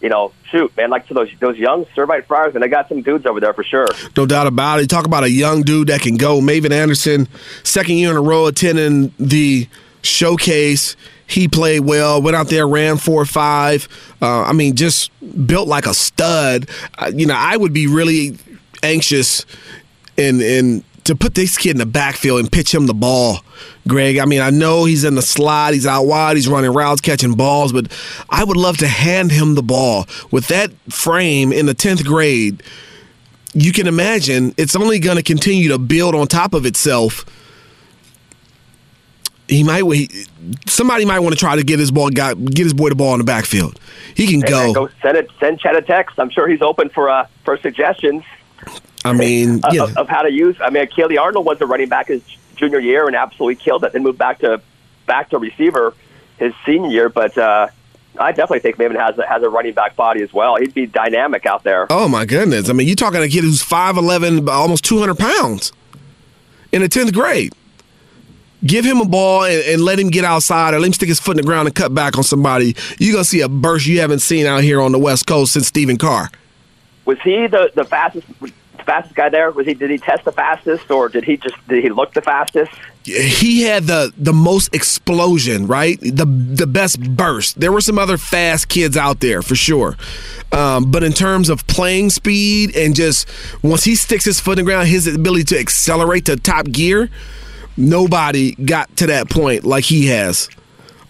you 0.00 0.08
know, 0.08 0.32
shoot, 0.50 0.76
man, 0.76 0.90
like 0.90 1.08
to 1.08 1.14
those 1.14 1.28
those 1.40 1.56
young 1.56 1.84
Servite 1.86 2.26
Friars, 2.26 2.54
and 2.54 2.62
they 2.62 2.68
got 2.68 2.88
some 2.88 3.02
dudes 3.02 3.26
over 3.26 3.40
there 3.40 3.52
for 3.52 3.64
sure. 3.64 3.88
No 4.16 4.26
doubt 4.26 4.46
about 4.46 4.78
it. 4.78 4.88
Talk 4.88 5.06
about 5.06 5.24
a 5.24 5.30
young 5.30 5.62
dude 5.62 5.88
that 5.88 6.00
can 6.02 6.16
go. 6.16 6.40
Maven 6.40 6.70
Anderson, 6.70 7.26
second 7.64 7.96
year 7.96 8.12
in 8.12 8.16
a 8.16 8.22
row 8.22 8.46
attending 8.46 9.12
the 9.18 9.66
showcase. 10.02 10.96
He 11.26 11.46
played 11.48 11.80
well, 11.80 12.22
went 12.22 12.36
out 12.36 12.48
there, 12.48 12.66
ran 12.66 12.96
four 12.96 13.20
or 13.20 13.26
five. 13.26 13.88
Uh, 14.22 14.42
I 14.42 14.52
mean, 14.52 14.76
just 14.76 15.10
built 15.46 15.68
like 15.68 15.84
a 15.84 15.92
stud. 15.92 16.70
Uh, 16.96 17.10
you 17.14 17.26
know, 17.26 17.34
I 17.36 17.56
would 17.56 17.72
be 17.72 17.86
really 17.86 18.38
anxious 18.82 19.44
and 20.16 20.40
and 20.40 20.84
to 21.04 21.14
put 21.14 21.34
this 21.34 21.56
kid 21.56 21.70
in 21.70 21.78
the 21.78 21.86
backfield 21.86 22.40
and 22.40 22.52
pitch 22.52 22.74
him 22.74 22.86
the 22.86 22.92
ball, 22.94 23.38
Greg. 23.86 24.18
I 24.18 24.26
mean, 24.26 24.42
I 24.42 24.50
know 24.50 24.84
he's 24.84 25.04
in 25.04 25.14
the 25.14 25.22
slot, 25.22 25.72
he's 25.72 25.86
out 25.86 26.04
wide, 26.04 26.36
he's 26.36 26.48
running 26.48 26.72
routes, 26.72 27.00
catching 27.00 27.32
balls, 27.34 27.72
but 27.72 27.90
I 28.28 28.44
would 28.44 28.58
love 28.58 28.76
to 28.78 28.88
hand 28.88 29.32
him 29.32 29.54
the 29.54 29.62
ball 29.62 30.06
with 30.30 30.48
that 30.48 30.70
frame 30.90 31.50
in 31.52 31.64
the 31.66 31.74
tenth 31.74 32.04
grade 32.04 32.62
you 33.54 33.72
can 33.72 33.86
imagine 33.86 34.54
it's 34.56 34.76
only 34.76 34.98
going 34.98 35.16
to 35.16 35.22
continue 35.22 35.70
to 35.70 35.78
build 35.78 36.14
on 36.14 36.26
top 36.26 36.54
of 36.54 36.66
itself. 36.66 37.24
He 39.48 39.64
might 39.64 39.82
he, 39.84 40.10
somebody 40.66 41.06
might 41.06 41.20
want 41.20 41.32
to 41.32 41.38
try 41.38 41.56
to 41.56 41.62
get 41.62 41.78
his 41.78 41.90
ball 41.90 42.10
got 42.10 42.42
get 42.44 42.64
his 42.64 42.74
boy 42.74 42.90
the 42.90 42.94
ball 42.94 43.14
in 43.14 43.18
the 43.18 43.24
backfield. 43.24 43.80
He 44.14 44.26
can 44.26 44.42
Hey, 44.42 44.50
go. 44.50 44.64
man, 44.64 44.72
go 44.74 44.88
send 45.02 45.16
it, 45.16 45.30
send 45.40 45.58
Chad 45.58 45.74
a 45.74 45.82
text. 45.82 46.18
I'm 46.20 46.28
sure 46.30 46.46
he's 46.46 46.60
open 46.60 46.90
for 46.90 47.08
uh, 47.08 47.26
for 47.44 47.56
suggestions 47.58 48.22
I 49.04 49.12
mean, 49.12 49.60
uh, 49.64 49.70
yeah, 49.72 49.84
of, 49.84 49.96
of 49.96 50.08
how 50.08 50.22
to 50.22 50.32
use. 50.32 50.56
I 50.60 50.70
mean, 50.70 50.86
Kelly 50.88 51.18
Arnold 51.18 51.46
was 51.46 51.60
a 51.60 51.66
running 51.66 51.88
back 51.88 52.08
his 52.08 52.22
junior 52.56 52.80
year 52.80 53.06
and 53.06 53.14
absolutely 53.14 53.54
killed 53.56 53.84
it. 53.84 53.92
Then 53.92 54.02
moved 54.02 54.18
back 54.18 54.40
to 54.40 54.60
back 55.06 55.30
to 55.30 55.38
receiver 55.38 55.94
his 56.38 56.52
senior 56.66 56.90
year, 56.90 57.08
but 57.08 57.36
uh, 57.38 57.68
I 58.18 58.32
definitely 58.32 58.60
think 58.60 58.76
Maven 58.76 58.98
has 58.98 59.18
a, 59.18 59.26
has 59.26 59.42
a 59.42 59.48
running 59.48 59.74
back 59.74 59.96
body 59.96 60.22
as 60.22 60.32
well. 60.32 60.56
He'd 60.56 60.74
be 60.74 60.86
dynamic 60.86 61.46
out 61.46 61.62
there. 61.64 61.86
oh 61.90 62.08
my 62.08 62.24
goodness. 62.24 62.68
I 62.68 62.72
mean, 62.72 62.86
you're 62.86 62.96
talking 62.96 63.22
a 63.22 63.28
kid 63.28 63.44
who's 63.44 63.62
5'11", 63.62 64.48
almost 64.48 64.84
200 64.84 65.16
pounds 65.16 65.72
in 66.72 66.82
the 66.82 66.88
10th 66.88 67.12
grade. 67.12 67.52
Give 68.66 68.84
him 68.84 69.00
a 69.00 69.04
ball 69.04 69.44
and, 69.44 69.62
and 69.64 69.82
let 69.82 70.00
him 70.00 70.08
get 70.10 70.24
outside 70.24 70.74
or 70.74 70.80
let 70.80 70.88
him 70.88 70.92
stick 70.92 71.08
his 71.08 71.20
foot 71.20 71.38
in 71.38 71.44
the 71.44 71.46
ground 71.46 71.68
and 71.68 71.74
cut 71.74 71.94
back 71.94 72.18
on 72.18 72.24
somebody. 72.24 72.74
You're 72.98 73.12
going 73.12 73.24
to 73.24 73.30
see 73.30 73.40
a 73.40 73.48
burst 73.48 73.86
you 73.86 74.00
haven't 74.00 74.18
seen 74.18 74.46
out 74.46 74.64
here 74.64 74.80
on 74.80 74.90
the 74.90 74.98
West 74.98 75.26
Coast 75.28 75.52
since 75.52 75.68
Stephen 75.68 75.96
Carr. 75.96 76.30
Was 77.04 77.18
he 77.22 77.46
the 77.46 77.70
the 77.74 77.84
fastest 77.84 78.26
fastest 78.88 79.14
guy 79.14 79.28
there? 79.28 79.50
Was 79.50 79.66
he? 79.66 79.74
Did 79.74 79.90
he 79.90 79.98
test 79.98 80.24
the 80.24 80.32
fastest, 80.32 80.90
or 80.90 81.08
did 81.08 81.24
he 81.24 81.36
just 81.36 81.56
did 81.68 81.82
he 81.82 81.90
look 81.90 82.14
the 82.14 82.22
fastest? 82.22 82.72
he 83.08 83.62
had 83.62 83.84
the 83.84 84.12
the 84.16 84.32
most 84.32 84.74
explosion, 84.74 85.66
right? 85.66 85.98
The 86.00 86.26
the 86.26 86.66
best 86.66 87.00
burst. 87.16 87.58
There 87.58 87.72
were 87.72 87.80
some 87.80 87.98
other 87.98 88.18
fast 88.18 88.68
kids 88.68 88.96
out 88.96 89.20
there 89.20 89.42
for 89.42 89.54
sure, 89.54 89.96
um, 90.52 90.90
but 90.90 91.02
in 91.02 91.12
terms 91.12 91.48
of 91.48 91.66
playing 91.66 92.10
speed 92.10 92.76
and 92.76 92.94
just 92.94 93.28
once 93.62 93.84
he 93.84 93.94
sticks 93.94 94.24
his 94.24 94.40
foot 94.40 94.58
in 94.58 94.64
the 94.64 94.70
ground, 94.70 94.88
his 94.88 95.06
ability 95.06 95.44
to 95.44 95.58
accelerate 95.58 96.26
to 96.26 96.36
top 96.36 96.66
gear, 96.66 97.08
nobody 97.76 98.54
got 98.56 98.94
to 98.96 99.06
that 99.06 99.30
point 99.30 99.64
like 99.64 99.84
he 99.84 100.06
has. 100.08 100.48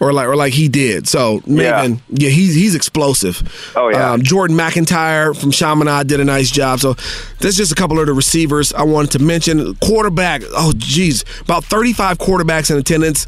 Or 0.01 0.13
like, 0.13 0.27
or 0.27 0.37
like 0.37 0.53
he 0.53 0.69
did. 0.69 1.09
So 1.09 1.41
Maven, 1.41 1.99
yeah, 2.09 2.29
he's 2.29 2.55
he's 2.55 2.73
explosive. 2.73 3.43
Oh, 3.75 3.89
yeah. 3.89 4.13
Um, 4.13 4.21
Jordan 4.21 4.55
McIntyre 4.55 5.37
from 5.37 5.51
Chaminade 5.51 6.07
did 6.07 6.21
a 6.21 6.23
nice 6.23 6.49
job. 6.49 6.79
So 6.79 6.93
that's 7.39 7.57
just 7.57 7.73
a 7.73 7.75
couple 7.75 7.99
of 7.99 8.05
the 8.07 8.13
receivers 8.13 8.71
I 8.71 8.83
wanted 8.83 9.11
to 9.11 9.19
mention. 9.19 9.75
Quarterback, 9.75 10.41
oh 10.51 10.71
geez, 10.77 11.25
about 11.41 11.65
35 11.65 12.17
quarterbacks 12.17 12.71
in 12.71 12.77
attendance. 12.77 13.27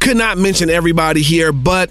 Could 0.00 0.16
not 0.16 0.38
mention 0.38 0.70
everybody 0.70 1.20
here, 1.20 1.52
but 1.52 1.90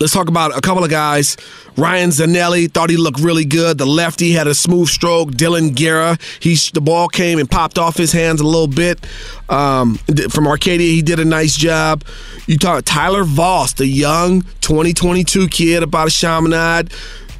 let's 0.00 0.12
talk 0.12 0.28
about 0.28 0.56
a 0.56 0.60
couple 0.60 0.84
of 0.84 0.90
guys. 0.90 1.36
Ryan 1.76 2.10
Zanelli 2.10 2.70
thought 2.70 2.90
he 2.90 2.96
looked 2.96 3.20
really 3.20 3.44
good. 3.44 3.78
The 3.78 3.86
lefty 3.86 4.32
had 4.32 4.46
a 4.46 4.54
smooth 4.54 4.88
stroke. 4.88 5.30
Dylan 5.30 5.74
Guerra, 5.74 6.18
he 6.40 6.56
the 6.72 6.80
ball 6.80 7.08
came 7.08 7.38
and 7.38 7.50
popped 7.50 7.78
off 7.78 7.96
his 7.96 8.12
hands 8.12 8.40
a 8.40 8.44
little 8.44 8.68
bit. 8.68 9.04
Um, 9.48 9.96
from 10.30 10.46
Arcadia, 10.46 10.92
he 10.92 11.02
did 11.02 11.20
a 11.20 11.24
nice 11.24 11.56
job. 11.56 12.04
You 12.46 12.58
talk 12.58 12.84
Tyler 12.84 13.24
Voss, 13.24 13.74
the 13.74 13.86
young 13.86 14.42
2022 14.60 15.48
kid 15.48 15.82
about 15.82 16.08
a 16.08 16.10
Chaminade. 16.10 16.92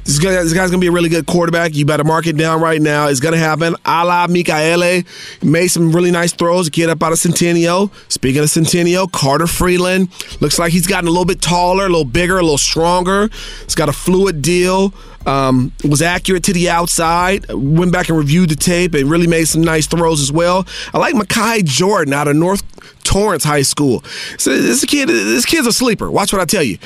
This, 0.05 0.17
guy, 0.17 0.31
this 0.31 0.53
guy's 0.53 0.71
gonna 0.71 0.81
be 0.81 0.87
a 0.87 0.91
really 0.91 1.09
good 1.09 1.27
quarterback. 1.27 1.75
You 1.75 1.85
better 1.85 2.03
mark 2.03 2.25
it 2.25 2.35
down 2.35 2.61
right 2.61 2.81
now. 2.81 3.07
It's 3.07 3.19
gonna 3.19 3.37
happen. 3.37 3.75
Ala 3.85 4.27
Mikaele 4.27 5.05
made 5.43 5.67
some 5.67 5.91
really 5.91 6.09
nice 6.09 6.33
throws. 6.33 6.67
A 6.67 6.71
kid 6.71 6.89
up 6.89 7.03
out 7.03 7.11
of 7.11 7.19
Centennial. 7.19 7.91
Speaking 8.07 8.41
of 8.41 8.49
Centennial, 8.49 9.07
Carter 9.07 9.45
Freeland 9.45 10.09
looks 10.41 10.57
like 10.57 10.71
he's 10.71 10.87
gotten 10.87 11.07
a 11.07 11.11
little 11.11 11.25
bit 11.25 11.41
taller, 11.41 11.85
a 11.85 11.89
little 11.89 12.05
bigger, 12.05 12.39
a 12.39 12.41
little 12.41 12.57
stronger. 12.57 13.29
He's 13.63 13.75
got 13.75 13.87
a 13.87 13.93
fluid 13.93 14.41
deal. 14.41 14.93
Um, 15.25 15.73
was 15.87 16.01
accurate 16.01 16.43
to 16.45 16.53
the 16.53 16.69
outside. 16.69 17.45
Went 17.51 17.91
back 17.91 18.09
and 18.09 18.17
reviewed 18.17 18.49
the 18.49 18.55
tape 18.55 18.95
and 18.95 19.11
really 19.11 19.27
made 19.27 19.45
some 19.45 19.61
nice 19.61 19.85
throws 19.85 20.21
as 20.21 20.31
well. 20.31 20.65
I 20.93 20.97
like 20.97 21.13
Makai 21.13 21.63
Jordan 21.63 22.13
out 22.13 22.27
of 22.27 22.35
North 22.35 22.63
Torrance 23.03 23.43
High 23.43 23.61
School. 23.61 24.03
So 24.37 24.59
this 24.59 24.83
kid, 24.85 25.09
this 25.09 25.45
kid's 25.45 25.67
a 25.67 25.73
sleeper. 25.73 26.09
Watch 26.09 26.33
what 26.33 26.41
I 26.41 26.45
tell 26.45 26.63
you. 26.63 26.79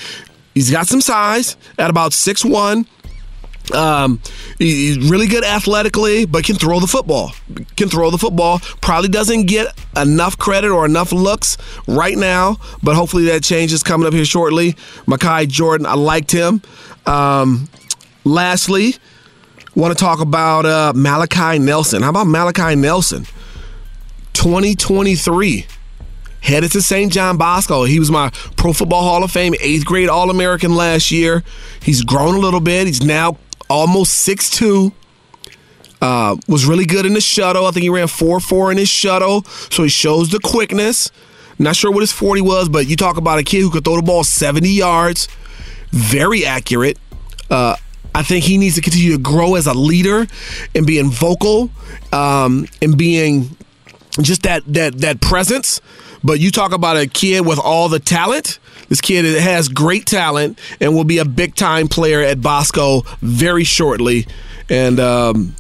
He's 0.54 0.72
got 0.72 0.88
some 0.88 1.00
size 1.00 1.56
at 1.78 1.90
about 1.90 2.12
six 2.12 2.44
one. 2.44 2.86
Um, 3.72 4.20
he's 4.58 4.98
really 5.10 5.28
good 5.28 5.44
athletically, 5.44 6.26
but 6.26 6.44
can 6.44 6.56
throw 6.56 6.80
the 6.80 6.88
football. 6.88 7.32
Can 7.78 7.90
throw 7.90 8.10
the 8.10 8.18
football. 8.18 8.60
Probably 8.82 9.10
doesn't 9.10 9.46
get 9.46 9.68
enough 9.96 10.38
credit 10.38 10.70
or 10.70 10.86
enough 10.86 11.12
looks 11.12 11.58
right 11.88 12.18
now, 12.18 12.58
but 12.82 12.96
hopefully 12.96 13.26
that 13.26 13.44
changes 13.44 13.84
coming 13.84 14.08
up 14.08 14.14
here 14.14 14.26
shortly. 14.26 14.74
Makai 15.06 15.48
Jordan, 15.48 15.86
I 15.86 15.94
liked 15.94 16.32
him. 16.32 16.62
Um, 17.06 17.70
lastly, 18.26 18.96
want 19.76 19.98
to 19.98 20.04
talk 20.04 20.20
about 20.20 20.66
uh, 20.66 20.94
Malachi 20.96 21.60
Nelson. 21.60 22.02
How 22.02 22.10
about 22.10 22.28
Malachi 22.28 22.76
Nelson? 22.76 23.26
2023 24.34 25.68
headed 26.42 26.72
to 26.72 26.82
St. 26.82 27.12
John 27.12 27.38
Bosco. 27.38 27.86
He 27.86 28.00
was 28.00 28.12
my 28.12 28.30
Pro 28.58 28.74
Football 28.74 29.04
Hall 29.04 29.24
of 29.24 29.32
Fame 29.32 29.56
eighth 29.62 29.86
grade 29.86 30.10
All 30.10 30.30
American 30.30 30.76
last 30.76 31.10
year. 31.12 31.44
He's 31.82 32.04
grown 32.04 32.36
a 32.36 32.40
little 32.40 32.60
bit. 32.60 32.88
He's 32.88 33.02
now 33.02 33.38
almost 33.70 34.28
6'2. 34.28 34.92
Uh, 36.02 36.36
was 36.50 36.66
really 36.66 36.86
good 36.86 37.06
in 37.06 37.14
the 37.14 37.22
shuttle. 37.22 37.66
I 37.66 37.72
think 37.72 37.84
he 37.84 37.90
ran 37.90 38.08
4 38.08 38.42
4 38.42 38.72
in 38.74 38.78
his 38.78 38.90
shuttle. 38.90 39.44
So 39.70 39.84
he 39.84 39.90
shows 39.90 40.30
the 40.30 40.40
quickness. 40.40 41.12
Not 41.58 41.78
sure 41.78 41.92
what 41.92 42.02
his 42.02 42.12
40 42.12 42.42
was, 42.42 42.68
but 42.68 42.88
you 42.88 42.98
talk 42.98 43.16
about 43.16 43.40
a 43.40 43.44
kid 43.44 43.62
who 43.62 43.70
could 43.70 43.86
throw 43.86 43.96
the 43.96 44.02
ball 44.02 44.24
70 44.26 44.68
yards. 44.68 45.30
Very 45.92 46.46
accurate. 46.46 46.98
Uh, 47.50 47.78
I 48.16 48.24
think 48.24 48.44
he 48.46 48.58
needs 48.58 48.76
to 48.76 48.82
continue 48.82 49.14
to 49.14 49.18
grow 49.18 49.56
as 49.56 49.66
a 49.66 49.74
leader 49.74 50.28
and 50.76 50.86
being 50.86 51.10
vocal 51.10 51.70
um, 52.12 52.68
and 52.82 52.98
being 52.98 53.56
just 54.22 54.44
that 54.44 54.64
that 54.68 55.00
that 55.00 55.22
presence. 55.22 55.82
But 56.24 56.40
you 56.40 56.52
talk 56.52 56.74
about 56.74 56.98
a 56.98 57.08
kid 57.08 57.46
with 57.46 57.60
all 57.60 57.90
the 57.90 58.00
talent. 58.00 58.60
This 58.90 59.02
kid 59.02 59.26
has 59.42 59.70
great 59.70 60.06
talent 60.06 60.60
and 60.80 60.96
will 60.96 61.04
be 61.04 61.18
a 61.18 61.26
big 61.26 61.56
time 61.56 61.88
player 61.88 62.22
at 62.22 62.42
Bosco 62.42 63.02
very 63.22 63.64
shortly. 63.64 64.28
And 64.70 65.00
um, 65.00 65.56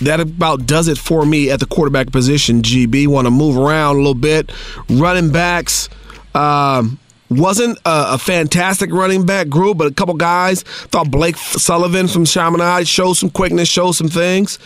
that 0.00 0.20
about 0.20 0.66
does 0.66 0.88
it 0.88 0.98
for 0.98 1.24
me 1.24 1.50
at 1.50 1.60
the 1.60 1.66
quarterback 1.66 2.12
position. 2.12 2.62
GB 2.62 3.06
want 3.06 3.26
to 3.26 3.30
move 3.30 3.56
around 3.56 3.96
a 3.96 3.98
little 3.98 4.14
bit. 4.14 4.52
Running 4.88 5.30
backs. 5.30 5.88
Um, 6.34 6.98
wasn't 7.30 7.78
a, 7.78 8.14
a 8.14 8.18
fantastic 8.18 8.92
running 8.92 9.24
back 9.24 9.48
group, 9.48 9.78
but 9.78 9.86
a 9.86 9.94
couple 9.94 10.14
guys 10.14 10.62
thought 10.62 11.10
Blake 11.10 11.36
Sullivan 11.36 12.08
from 12.08 12.24
Chaminade 12.24 12.86
showed 12.86 13.14
some 13.14 13.30
quickness, 13.30 13.68
showed 13.68 13.92
some 13.92 14.08
things. 14.08 14.58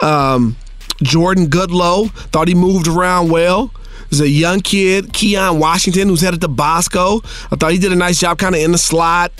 Um, 0.00 0.56
Jordan 1.02 1.46
Goodlow 1.46 2.10
thought 2.30 2.48
he 2.48 2.54
moved 2.54 2.86
around 2.86 3.30
well. 3.30 3.72
There's 4.12 4.20
a 4.20 4.28
young 4.28 4.60
kid, 4.60 5.14
Keon 5.14 5.58
Washington, 5.58 6.08
who's 6.08 6.20
headed 6.20 6.42
to 6.42 6.48
Bosco. 6.48 7.22
I 7.50 7.56
thought 7.56 7.72
he 7.72 7.78
did 7.78 7.92
a 7.92 7.96
nice 7.96 8.20
job 8.20 8.36
kind 8.36 8.54
of 8.54 8.60
in 8.60 8.72
the 8.72 8.76
slot. 8.76 9.32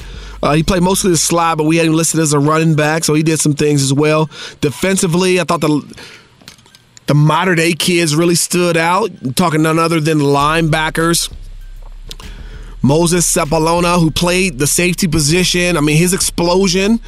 Uh, 0.42 0.54
he 0.54 0.62
played 0.62 0.82
mostly 0.82 1.10
the 1.10 1.18
slot, 1.18 1.58
but 1.58 1.64
we 1.64 1.76
had 1.76 1.84
him 1.84 1.92
listed 1.92 2.20
as 2.20 2.32
a 2.32 2.38
running 2.38 2.74
back, 2.74 3.04
so 3.04 3.12
he 3.12 3.22
did 3.22 3.38
some 3.38 3.52
things 3.52 3.82
as 3.82 3.92
well. 3.92 4.30
Defensively, 4.62 5.38
I 5.38 5.44
thought 5.44 5.60
the 5.60 5.82
the 7.04 7.12
Mater 7.12 7.54
Dei 7.54 7.74
kids 7.74 8.16
really 8.16 8.34
stood 8.34 8.78
out. 8.78 9.10
talking 9.36 9.60
none 9.60 9.78
other 9.78 10.00
than 10.00 10.20
linebackers. 10.20 11.30
Moses 12.80 13.30
Sepulona, 13.30 14.00
who 14.00 14.10
played 14.10 14.58
the 14.58 14.66
safety 14.66 15.06
position. 15.06 15.76
I 15.76 15.82
mean, 15.82 15.98
his 15.98 16.14
explosion 16.14 16.98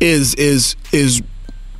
is 0.00 0.34
is 0.34 0.74
is 0.90 1.22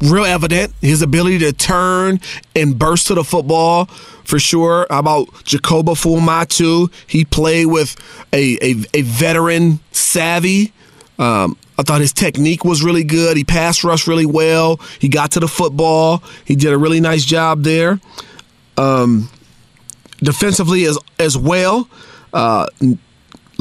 real 0.03 0.25
evident. 0.25 0.75
His 0.81 1.01
ability 1.01 1.39
to 1.41 1.53
turn 1.53 2.21
and 2.55 2.79
burst 2.79 3.07
to 3.07 3.15
the 3.15 3.25
football 3.25 3.87
for 4.25 4.39
sure. 4.39 4.87
How 4.91 4.99
about 4.99 5.29
Jacoba 5.45 5.93
Fulmatu? 5.93 6.93
He 7.07 7.25
played 7.25 7.67
with 7.67 7.97
a, 8.33 8.59
a, 8.63 8.75
a 8.95 9.03
veteran 9.03 9.81
savvy. 9.93 10.73
Um, 11.19 11.57
I 11.79 11.83
thought 11.83 12.01
his 12.01 12.13
technique 12.13 12.65
was 12.65 12.83
really 12.83 13.05
good. 13.05 13.37
He 13.37 13.45
passed 13.45 13.85
rush 13.85 14.07
really 14.07 14.27
well. 14.27 14.81
He 14.99 15.09
got 15.09 15.33
to 15.33 15.41
the 15.41 15.49
football. 15.49 16.23
He 16.45 16.57
did 16.57 16.73
a 16.73 16.79
really 16.79 17.01
nice 17.01 17.25
job 17.25 17.63
there. 17.63 18.01
Um, 18.77 19.29
defensively 20.19 20.85
as 20.85 20.99
as 21.19 21.37
well. 21.37 21.89
Uh, 22.33 22.67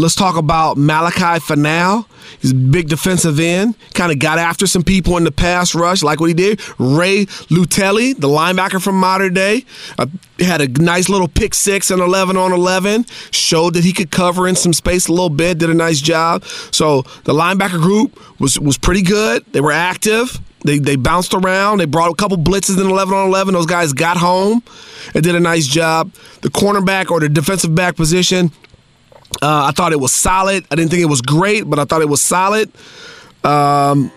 let's 0.01 0.15
talk 0.15 0.35
about 0.35 0.77
Malachi 0.77 1.39
for 1.39 1.55
now. 1.55 2.07
He's 2.39 2.51
a 2.51 2.55
big 2.55 2.89
defensive 2.89 3.39
end. 3.39 3.75
Kind 3.93 4.11
of 4.11 4.19
got 4.19 4.39
after 4.39 4.65
some 4.65 4.83
people 4.83 5.15
in 5.17 5.23
the 5.23 5.31
pass 5.31 5.75
rush, 5.75 6.01
like 6.01 6.19
what 6.19 6.27
he 6.27 6.33
did. 6.33 6.59
Ray 6.79 7.25
Lutelli, 7.49 8.19
the 8.19 8.27
linebacker 8.27 8.81
from 8.81 8.99
Mater 8.99 9.29
Dei, 9.29 9.65
uh, 9.99 10.07
had 10.39 10.61
a 10.61 10.67
nice 10.67 11.07
little 11.07 11.27
pick 11.27 11.53
six 11.53 11.91
and 11.91 12.01
11 12.01 12.35
on 12.35 12.51
11. 12.51 13.05
Showed 13.31 13.75
that 13.75 13.83
he 13.83 13.93
could 13.93 14.11
cover 14.11 14.47
in 14.47 14.55
some 14.55 14.73
space 14.73 15.07
a 15.07 15.11
little 15.11 15.29
bit. 15.29 15.59
Did 15.59 15.69
a 15.69 15.75
nice 15.75 16.01
job. 16.01 16.43
So 16.71 17.03
the 17.23 17.33
linebacker 17.33 17.81
group 17.81 18.19
was 18.39 18.59
was 18.59 18.77
pretty 18.77 19.03
good. 19.03 19.45
They 19.51 19.61
were 19.61 19.71
active. 19.71 20.39
They, 20.63 20.77
they 20.77 20.95
bounced 20.95 21.33
around. 21.33 21.79
They 21.79 21.85
brought 21.85 22.11
a 22.11 22.15
couple 22.15 22.37
blitzes 22.37 22.79
in 22.79 22.87
11 22.87 23.13
on 23.13 23.27
11. 23.27 23.53
Those 23.53 23.65
guys 23.65 23.93
got 23.93 24.17
home 24.17 24.61
and 25.13 25.23
did 25.23 25.35
a 25.35 25.39
nice 25.39 25.65
job. 25.65 26.13
The 26.41 26.49
cornerback 26.49 27.09
or 27.09 27.19
the 27.19 27.29
defensive 27.29 27.73
back 27.73 27.95
position, 27.95 28.51
uh, 29.41 29.65
I 29.67 29.71
thought 29.71 29.91
it 29.91 29.99
was 29.99 30.11
solid. 30.11 30.65
I 30.71 30.75
didn't 30.75 30.91
think 30.91 31.01
it 31.01 31.09
was 31.09 31.21
great, 31.21 31.69
but 31.69 31.79
I 31.79 31.85
thought 31.85 32.01
it 32.01 32.09
was 32.09 32.21
solid. 32.21 32.71
Um, 33.43 34.11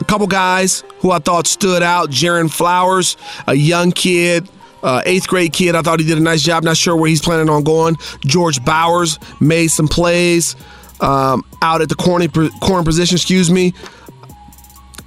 a 0.00 0.04
couple 0.04 0.26
guys 0.26 0.84
who 1.00 1.10
I 1.10 1.18
thought 1.18 1.46
stood 1.46 1.82
out 1.82 2.10
Jaron 2.10 2.50
Flowers, 2.50 3.16
a 3.46 3.54
young 3.54 3.92
kid. 3.92 4.48
Uh, 4.80 5.02
eighth 5.06 5.26
grade 5.26 5.52
kid, 5.52 5.74
I 5.74 5.82
thought 5.82 5.98
he 5.98 6.06
did 6.06 6.18
a 6.18 6.22
nice 6.22 6.40
job. 6.40 6.62
Not 6.62 6.76
sure 6.76 6.94
where 6.94 7.08
he's 7.08 7.20
planning 7.20 7.48
on 7.48 7.64
going. 7.64 7.96
George 8.20 8.64
Bowers 8.64 9.18
made 9.40 9.68
some 9.68 9.88
plays 9.88 10.54
um, 11.00 11.44
out 11.62 11.82
at 11.82 11.88
the 11.88 11.96
corner 11.96 12.28
corner 12.60 12.84
position. 12.84 13.16
Excuse 13.16 13.50
me. 13.50 13.74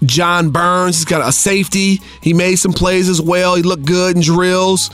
John 0.04 0.50
Burns, 0.50 0.98
he's 0.98 1.06
got 1.06 1.28
a 1.28 1.32
safety. 1.32 2.02
He 2.22 2.34
made 2.34 2.56
some 2.56 2.74
plays 2.74 3.08
as 3.08 3.22
well. 3.22 3.56
He 3.56 3.62
looked 3.62 3.86
good 3.86 4.16
in 4.16 4.22
drills. 4.22 4.90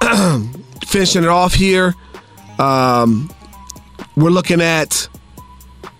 Finishing 0.86 1.22
it 1.22 1.28
off 1.28 1.52
here, 1.52 1.94
um, 2.58 3.30
we're 4.16 4.30
looking 4.30 4.60
at 4.60 5.08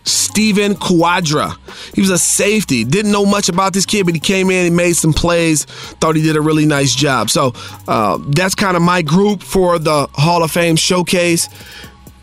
Stephen 0.04 0.76
Quadra. 0.76 1.56
He 1.94 2.00
was 2.00 2.10
a 2.10 2.18
safety. 2.18 2.84
Didn't 2.84 3.10
know 3.10 3.26
much 3.26 3.48
about 3.48 3.72
this 3.72 3.84
kid, 3.84 4.06
but 4.06 4.14
he 4.14 4.20
came 4.20 4.50
in 4.50 4.66
and 4.66 4.76
made 4.76 4.94
some 4.94 5.12
plays. 5.12 5.64
Thought 5.64 6.16
he 6.16 6.22
did 6.22 6.36
a 6.36 6.40
really 6.40 6.66
nice 6.66 6.94
job. 6.94 7.30
So 7.30 7.52
uh, 7.88 8.18
that's 8.28 8.54
kind 8.54 8.76
of 8.76 8.82
my 8.82 9.02
group 9.02 9.42
for 9.42 9.78
the 9.78 10.08
Hall 10.12 10.42
of 10.42 10.50
Fame 10.50 10.76
showcase. 10.76 11.48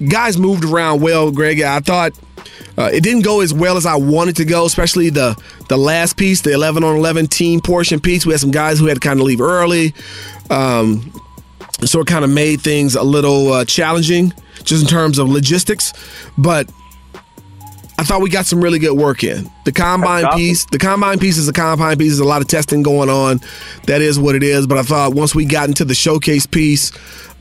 Guys 0.07 0.37
moved 0.37 0.63
around 0.63 1.01
well, 1.01 1.31
Greg. 1.31 1.61
I 1.61 1.79
thought 1.79 2.13
uh, 2.77 2.89
it 2.91 3.03
didn't 3.03 3.23
go 3.23 3.41
as 3.41 3.53
well 3.53 3.77
as 3.77 3.85
I 3.85 3.95
wanted 3.95 4.35
to 4.37 4.45
go, 4.45 4.65
especially 4.65 5.09
the 5.09 5.35
the 5.69 5.77
last 5.77 6.17
piece, 6.17 6.41
the 6.41 6.51
11 6.51 6.83
on 6.83 6.95
11 6.97 7.27
team 7.27 7.61
portion 7.61 7.99
piece. 7.99 8.25
We 8.25 8.33
had 8.33 8.41
some 8.41 8.51
guys 8.51 8.79
who 8.79 8.87
had 8.87 8.95
to 8.95 9.07
kind 9.07 9.19
of 9.19 9.25
leave 9.25 9.41
early, 9.41 9.93
um, 10.49 11.11
so 11.81 12.01
it 12.01 12.07
kind 12.07 12.23
of 12.23 12.31
made 12.31 12.61
things 12.61 12.95
a 12.95 13.03
little 13.03 13.51
uh, 13.51 13.65
challenging 13.65 14.33
just 14.63 14.83
in 14.83 14.87
terms 14.87 15.17
of 15.19 15.29
logistics. 15.29 15.93
But 16.37 16.69
I 17.97 18.03
thought 18.03 18.21
we 18.21 18.29
got 18.29 18.45
some 18.45 18.61
really 18.61 18.79
good 18.79 18.97
work 18.97 19.23
in. 19.23 19.49
The 19.65 19.71
combine 19.71 20.25
awesome. 20.25 20.39
piece, 20.39 20.65
the 20.65 20.79
combine 20.79 21.19
piece 21.19 21.37
is 21.37 21.47
a 21.47 21.53
combine 21.53 21.97
piece. 21.97 22.09
There's 22.09 22.19
a 22.19 22.25
lot 22.25 22.41
of 22.41 22.47
testing 22.47 22.83
going 22.83 23.09
on. 23.09 23.39
That 23.85 24.01
is 24.01 24.19
what 24.19 24.35
it 24.35 24.43
is. 24.43 24.65
But 24.67 24.77
I 24.77 24.83
thought 24.83 25.13
once 25.13 25.35
we 25.35 25.45
got 25.45 25.67
into 25.67 25.85
the 25.85 25.93
showcase 25.93 26.45
piece, 26.45 26.91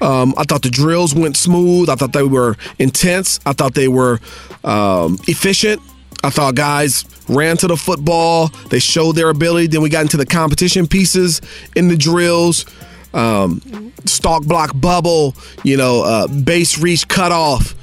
um, 0.00 0.34
I 0.36 0.44
thought 0.44 0.62
the 0.62 0.70
drills 0.70 1.14
went 1.14 1.36
smooth. 1.36 1.88
I 1.88 1.94
thought 1.94 2.12
they 2.12 2.22
were 2.22 2.56
intense. 2.78 3.40
I 3.46 3.52
thought 3.52 3.74
they 3.74 3.88
were 3.88 4.20
um, 4.64 5.18
efficient. 5.26 5.80
I 6.24 6.30
thought 6.30 6.54
guys 6.54 7.04
ran 7.28 7.56
to 7.58 7.66
the 7.66 7.76
football. 7.76 8.48
They 8.68 8.78
showed 8.78 9.16
their 9.16 9.30
ability. 9.30 9.68
Then 9.68 9.82
we 9.82 9.88
got 9.88 10.02
into 10.02 10.16
the 10.16 10.26
competition 10.26 10.86
pieces 10.86 11.40
in 11.74 11.88
the 11.88 11.96
drills. 11.96 12.66
Um, 13.14 13.92
stalk 14.06 14.44
block 14.44 14.72
bubble, 14.74 15.34
you 15.64 15.76
know, 15.76 16.02
uh, 16.02 16.28
base 16.28 16.78
reach 16.78 17.06
cutoff 17.08 17.74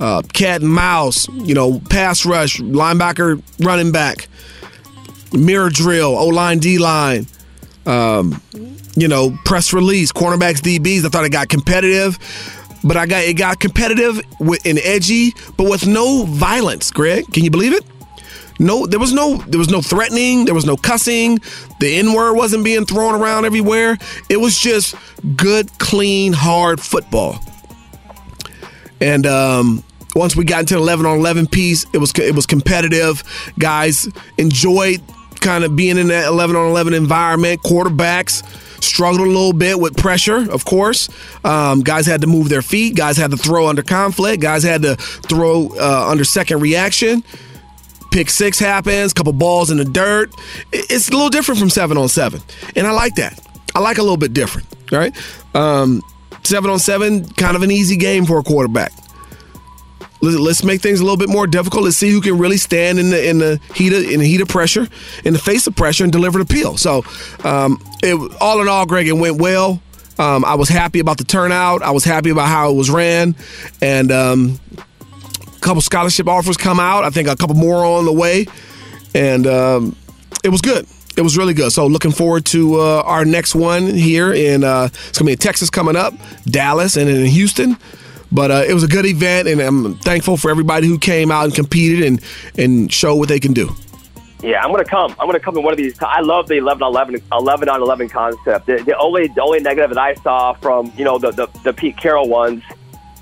uh, 0.00 0.22
cat 0.32 0.62
and 0.62 0.70
mouse, 0.70 1.28
you 1.28 1.54
know, 1.54 1.80
pass 1.90 2.24
rush, 2.24 2.58
linebacker, 2.58 3.42
running 3.64 3.92
back, 3.92 4.28
mirror 5.32 5.70
drill, 5.70 6.16
O 6.16 6.28
line, 6.28 6.58
D 6.58 6.78
line, 6.78 7.26
um, 7.86 8.40
you 8.96 9.08
know, 9.08 9.36
press 9.44 9.72
release, 9.72 10.12
cornerbacks, 10.12 10.60
DBs. 10.60 11.04
I 11.04 11.08
thought 11.08 11.24
it 11.24 11.32
got 11.32 11.48
competitive, 11.48 12.18
but 12.84 12.96
I 12.96 13.06
got 13.06 13.24
it 13.24 13.34
got 13.34 13.60
competitive 13.60 14.20
with, 14.38 14.64
and 14.64 14.78
edgy, 14.78 15.32
but 15.56 15.68
with 15.68 15.86
no 15.86 16.24
violence. 16.24 16.90
Greg, 16.90 17.24
can 17.32 17.44
you 17.44 17.50
believe 17.50 17.72
it? 17.72 17.84
No, 18.58 18.86
there 18.86 18.98
was 18.98 19.12
no 19.12 19.36
there 19.36 19.58
was 19.58 19.70
no 19.70 19.80
threatening, 19.80 20.44
there 20.44 20.54
was 20.54 20.66
no 20.66 20.76
cussing, 20.76 21.38
the 21.80 21.96
N 21.96 22.12
word 22.12 22.34
wasn't 22.34 22.64
being 22.64 22.86
thrown 22.86 23.20
around 23.20 23.44
everywhere. 23.44 23.98
It 24.28 24.38
was 24.38 24.58
just 24.58 24.94
good, 25.36 25.78
clean, 25.78 26.32
hard 26.32 26.80
football. 26.80 27.38
And 29.00 29.26
um, 29.26 29.84
once 30.16 30.34
we 30.34 30.44
got 30.44 30.60
into 30.60 30.74
the 30.74 30.80
11 30.80 31.06
on 31.06 31.18
11 31.18 31.46
piece, 31.46 31.86
it 31.92 31.98
was 31.98 32.12
it 32.18 32.34
was 32.34 32.46
competitive. 32.46 33.22
Guys 33.58 34.08
enjoyed 34.38 35.00
kind 35.40 35.64
of 35.64 35.76
being 35.76 35.98
in 35.98 36.08
that 36.08 36.26
11 36.26 36.56
on 36.56 36.68
11 36.68 36.94
environment. 36.94 37.62
Quarterbacks 37.62 38.42
struggled 38.82 39.20
a 39.20 39.30
little 39.30 39.52
bit 39.52 39.78
with 39.78 39.96
pressure, 39.96 40.50
of 40.50 40.64
course. 40.64 41.08
Um, 41.44 41.80
guys 41.80 42.06
had 42.06 42.20
to 42.22 42.26
move 42.26 42.48
their 42.48 42.62
feet. 42.62 42.96
Guys 42.96 43.16
had 43.16 43.30
to 43.30 43.36
throw 43.36 43.68
under 43.68 43.82
conflict. 43.82 44.42
Guys 44.42 44.62
had 44.62 44.82
to 44.82 44.96
throw 44.96 45.68
uh, 45.78 46.08
under 46.10 46.24
second 46.24 46.60
reaction. 46.60 47.22
Pick 48.10 48.30
six 48.30 48.58
happens, 48.58 49.12
couple 49.12 49.32
balls 49.32 49.70
in 49.70 49.76
the 49.76 49.84
dirt. 49.84 50.32
It's 50.72 51.08
a 51.08 51.12
little 51.12 51.28
different 51.28 51.60
from 51.60 51.70
seven 51.70 51.96
on 51.98 52.08
seven, 52.08 52.40
and 52.74 52.86
I 52.86 52.92
like 52.92 53.16
that. 53.16 53.38
I 53.74 53.80
like 53.80 53.98
a 53.98 54.02
little 54.02 54.16
bit 54.16 54.32
different. 54.32 54.66
right? 54.90 55.14
um, 55.54 56.02
seven 56.42 56.70
on 56.70 56.78
seven, 56.78 57.26
kind 57.34 57.56
of 57.56 57.62
an 57.62 57.70
easy 57.70 57.96
game 57.96 58.24
for 58.24 58.38
a 58.38 58.42
quarterback. 58.42 58.92
Let's 60.20 60.64
make 60.64 60.80
things 60.80 60.98
a 60.98 61.04
little 61.04 61.16
bit 61.16 61.28
more 61.28 61.46
difficult. 61.46 61.84
Let's 61.84 61.96
see 61.96 62.10
who 62.10 62.20
can 62.20 62.38
really 62.38 62.56
stand 62.56 62.98
in 62.98 63.10
the 63.10 63.28
in 63.28 63.38
the 63.38 63.60
heat 63.74 63.92
of, 63.92 64.02
in 64.02 64.18
the 64.18 64.26
heat 64.26 64.40
of 64.40 64.48
pressure, 64.48 64.88
in 65.24 65.32
the 65.32 65.38
face 65.38 65.68
of 65.68 65.76
pressure, 65.76 66.02
and 66.02 66.12
deliver 66.12 66.40
the 66.40 66.44
peel. 66.44 66.76
So, 66.76 67.04
um, 67.44 67.80
it, 68.02 68.16
all 68.40 68.60
in 68.60 68.66
all, 68.66 68.84
Greg, 68.84 69.06
it 69.06 69.12
went 69.12 69.40
well. 69.40 69.80
Um, 70.18 70.44
I 70.44 70.56
was 70.56 70.68
happy 70.68 70.98
about 70.98 71.18
the 71.18 71.24
turnout. 71.24 71.82
I 71.82 71.92
was 71.92 72.02
happy 72.02 72.30
about 72.30 72.48
how 72.48 72.72
it 72.72 72.74
was 72.74 72.90
ran, 72.90 73.36
and 73.80 74.10
um, 74.10 74.58
couple 75.60 75.80
scholarship 75.80 76.28
offers 76.28 76.56
come 76.56 76.80
out. 76.80 77.04
I 77.04 77.10
think 77.10 77.28
a 77.28 77.36
couple 77.36 77.56
more 77.56 77.84
on 77.84 78.04
the 78.04 78.12
way, 78.12 78.46
and 79.14 79.46
um, 79.46 79.96
it 80.44 80.50
was 80.50 80.60
good. 80.60 80.86
It 81.16 81.22
was 81.22 81.36
really 81.36 81.54
good. 81.54 81.72
So 81.72 81.86
looking 81.86 82.12
forward 82.12 82.44
to 82.46 82.80
uh, 82.80 83.02
our 83.04 83.24
next 83.24 83.54
one 83.54 83.86
here 83.86 84.32
in 84.32 84.62
uh, 84.62 84.88
it's 84.92 85.18
gonna 85.18 85.26
be 85.26 85.32
in 85.32 85.38
Texas 85.38 85.70
coming 85.70 85.96
up, 85.96 86.14
Dallas, 86.44 86.96
and 86.96 87.08
in 87.08 87.26
Houston. 87.26 87.76
But 88.30 88.50
uh, 88.50 88.64
it 88.68 88.74
was 88.74 88.84
a 88.84 88.88
good 88.88 89.06
event, 89.06 89.48
and 89.48 89.60
I'm 89.60 89.94
thankful 89.98 90.36
for 90.36 90.50
everybody 90.50 90.86
who 90.86 90.98
came 90.98 91.30
out 91.30 91.46
and 91.46 91.54
competed 91.54 92.06
and 92.06 92.20
and 92.56 92.92
showed 92.92 93.16
what 93.16 93.28
they 93.28 93.40
can 93.40 93.52
do. 93.52 93.74
Yeah, 94.42 94.62
I'm 94.62 94.70
gonna 94.70 94.84
come. 94.84 95.10
I'm 95.18 95.26
gonna 95.26 95.40
come 95.40 95.56
in 95.56 95.64
one 95.64 95.72
of 95.72 95.78
these. 95.78 96.00
I 96.00 96.20
love 96.20 96.46
the 96.46 96.58
11 96.58 96.82
on 96.82 96.92
11, 96.92 97.22
11 97.32 97.68
on 97.68 97.82
11 97.82 98.08
concept. 98.08 98.66
The, 98.66 98.76
the 98.84 98.96
only 98.96 99.26
the 99.28 99.42
only 99.42 99.60
negative 99.60 99.90
that 99.90 99.98
I 99.98 100.14
saw 100.14 100.52
from 100.52 100.92
you 100.96 101.04
know 101.04 101.18
the 101.18 101.32
the, 101.32 101.48
the 101.64 101.72
Pete 101.72 101.96
Carroll 101.96 102.28
ones, 102.28 102.62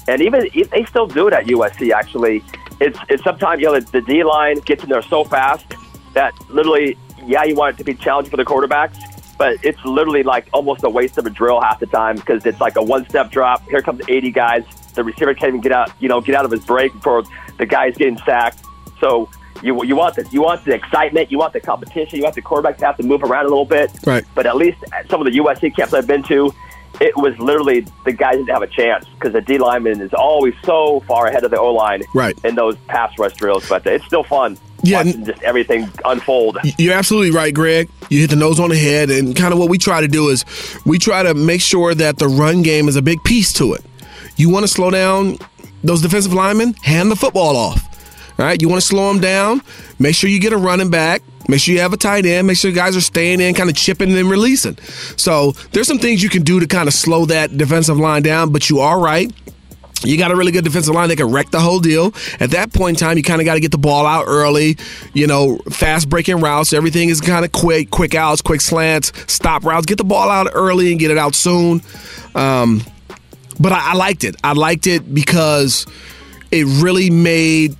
and 0.08 0.22
even 0.22 0.48
they 0.70 0.84
still 0.84 1.06
do 1.06 1.28
it 1.28 1.32
at 1.32 1.46
USC. 1.46 1.92
Actually, 1.92 2.42
it's 2.80 2.98
it's 3.08 3.22
sometimes 3.24 3.60
you 3.60 3.66
know 3.66 3.80
the, 3.80 3.90
the 3.92 4.00
D 4.00 4.22
line 4.22 4.60
gets 4.60 4.82
in 4.82 4.88
there 4.88 5.02
so 5.02 5.24
fast 5.24 5.66
that 6.14 6.32
literally, 6.48 6.96
yeah, 7.26 7.44
you 7.44 7.54
want 7.54 7.74
it 7.74 7.78
to 7.78 7.84
be 7.84 7.94
challenging 7.94 8.30
for 8.30 8.36
the 8.36 8.44
quarterbacks, 8.44 8.96
but 9.38 9.58
it's 9.62 9.82
literally 9.84 10.22
like 10.22 10.48
almost 10.52 10.82
a 10.82 10.90
waste 10.90 11.18
of 11.18 11.26
a 11.26 11.30
drill 11.30 11.60
half 11.60 11.80
the 11.80 11.86
time 11.86 12.16
because 12.16 12.44
it's 12.46 12.60
like 12.60 12.76
a 12.76 12.82
one 12.82 13.08
step 13.08 13.30
drop. 13.30 13.62
Here 13.68 13.82
comes 13.82 14.00
80 14.08 14.30
guys. 14.30 14.64
The 14.94 15.04
receiver 15.04 15.34
can't 15.34 15.48
even 15.50 15.60
get 15.60 15.72
out, 15.72 15.90
you 16.00 16.08
know, 16.08 16.20
get 16.20 16.34
out 16.34 16.44
of 16.44 16.50
his 16.50 16.64
break 16.64 16.92
before 16.92 17.24
the 17.58 17.66
guy's 17.66 17.96
getting 17.96 18.18
sacked. 18.18 18.64
So 18.98 19.28
you 19.62 19.84
you 19.84 19.96
want 19.96 20.16
the 20.16 20.26
you 20.30 20.42
want 20.42 20.64
the 20.64 20.74
excitement, 20.74 21.30
you 21.30 21.38
want 21.38 21.52
the 21.52 21.60
competition, 21.60 22.18
you 22.18 22.22
want 22.22 22.34
the 22.34 22.42
quarterback 22.42 22.78
to 22.78 22.86
have 22.86 22.96
to 22.96 23.02
move 23.02 23.22
around 23.22 23.46
a 23.46 23.48
little 23.48 23.64
bit. 23.64 23.90
Right. 24.06 24.24
But 24.34 24.46
at 24.46 24.56
least 24.56 24.78
some 25.10 25.20
of 25.20 25.30
the 25.30 25.38
USC 25.38 25.74
camps 25.74 25.92
I've 25.92 26.06
been 26.06 26.22
to, 26.24 26.52
it 27.00 27.16
was 27.16 27.38
literally 27.38 27.86
the 28.04 28.12
guys 28.12 28.36
didn't 28.36 28.48
have 28.50 28.62
a 28.62 28.66
chance 28.66 29.04
because 29.14 29.32
the 29.32 29.40
D 29.40 29.58
lineman 29.58 30.00
is 30.00 30.12
always 30.14 30.54
so 30.64 31.00
far 31.06 31.26
ahead 31.26 31.44
of 31.44 31.50
the 31.50 31.58
O 31.60 31.72
line 31.72 32.02
Right. 32.14 32.36
in 32.44 32.54
those 32.54 32.76
pass 32.88 33.18
rush 33.18 33.34
drills. 33.34 33.68
But 33.68 33.86
it's 33.86 34.04
still 34.06 34.24
fun. 34.24 34.58
Yeah, 34.82 34.98
watching 35.04 35.24
just 35.24 35.42
everything 35.42 35.90
unfold. 36.04 36.58
You're 36.78 36.94
absolutely 36.94 37.30
right, 37.32 37.52
Greg. 37.52 37.88
You 38.10 38.20
hit 38.20 38.30
the 38.30 38.36
nose 38.36 38.60
on 38.60 38.68
the 38.70 38.76
head, 38.78 39.10
and 39.10 39.34
kind 39.34 39.52
of 39.52 39.58
what 39.58 39.68
we 39.68 39.78
try 39.78 40.00
to 40.00 40.08
do 40.08 40.28
is 40.28 40.44
we 40.84 40.98
try 40.98 41.22
to 41.22 41.34
make 41.34 41.60
sure 41.60 41.94
that 41.94 42.18
the 42.18 42.28
run 42.28 42.62
game 42.62 42.86
is 42.88 42.94
a 42.96 43.02
big 43.02 43.22
piece 43.24 43.52
to 43.54 43.72
it. 43.72 43.82
You 44.36 44.50
want 44.50 44.64
to 44.64 44.68
slow 44.68 44.90
down 44.90 45.38
those 45.82 46.02
defensive 46.02 46.32
linemen 46.34 46.74
hand 46.82 47.10
the 47.10 47.16
football 47.16 47.56
off. 47.56 47.82
All 48.38 48.44
right, 48.44 48.60
you 48.60 48.68
want 48.68 48.80
to 48.82 48.86
slow 48.86 49.08
them 49.12 49.20
down. 49.20 49.62
Make 49.98 50.14
sure 50.14 50.28
you 50.28 50.38
get 50.38 50.52
a 50.52 50.58
running 50.58 50.90
back. 50.90 51.22
Make 51.48 51.60
sure 51.60 51.74
you 51.74 51.80
have 51.80 51.92
a 51.92 51.96
tight 51.96 52.26
end. 52.26 52.46
Make 52.46 52.56
sure 52.56 52.72
guys 52.72 52.96
are 52.96 53.00
staying 53.00 53.40
in, 53.40 53.54
kind 53.54 53.70
of 53.70 53.76
chipping 53.76 54.16
and 54.16 54.30
releasing. 54.30 54.76
So 55.16 55.52
there's 55.72 55.86
some 55.86 55.98
things 55.98 56.22
you 56.22 56.28
can 56.28 56.42
do 56.42 56.60
to 56.60 56.66
kind 56.66 56.88
of 56.88 56.94
slow 56.94 57.24
that 57.26 57.56
defensive 57.56 57.98
line 57.98 58.22
down. 58.22 58.52
But 58.52 58.68
you 58.68 58.80
are 58.80 58.98
right. 58.98 59.32
You 60.02 60.18
got 60.18 60.30
a 60.30 60.36
really 60.36 60.52
good 60.52 60.64
defensive 60.64 60.94
line 60.94 61.08
that 61.08 61.16
can 61.16 61.32
wreck 61.32 61.50
the 61.50 61.60
whole 61.60 61.80
deal. 61.80 62.12
At 62.38 62.50
that 62.50 62.72
point 62.72 63.00
in 63.00 63.06
time, 63.06 63.16
you 63.16 63.22
kind 63.22 63.40
of 63.40 63.44
got 63.44 63.54
to 63.54 63.60
get 63.60 63.70
the 63.70 63.78
ball 63.78 64.06
out 64.06 64.24
early. 64.26 64.76
You 65.14 65.26
know, 65.26 65.58
fast 65.70 66.08
breaking 66.08 66.40
routes. 66.40 66.72
Everything 66.72 67.08
is 67.08 67.20
kind 67.20 67.44
of 67.44 67.52
quick, 67.52 67.90
quick 67.90 68.14
outs, 68.14 68.42
quick 68.42 68.60
slants, 68.60 69.12
stop 69.26 69.64
routes. 69.64 69.86
Get 69.86 69.98
the 69.98 70.04
ball 70.04 70.28
out 70.28 70.48
early 70.52 70.90
and 70.90 71.00
get 71.00 71.10
it 71.10 71.18
out 71.18 71.34
soon. 71.34 71.80
Um, 72.34 72.82
but 73.58 73.72
I, 73.72 73.92
I 73.92 73.94
liked 73.94 74.24
it. 74.24 74.36
I 74.44 74.52
liked 74.52 74.86
it 74.86 75.14
because 75.14 75.86
it 76.50 76.66
really 76.82 77.10
made 77.10 77.74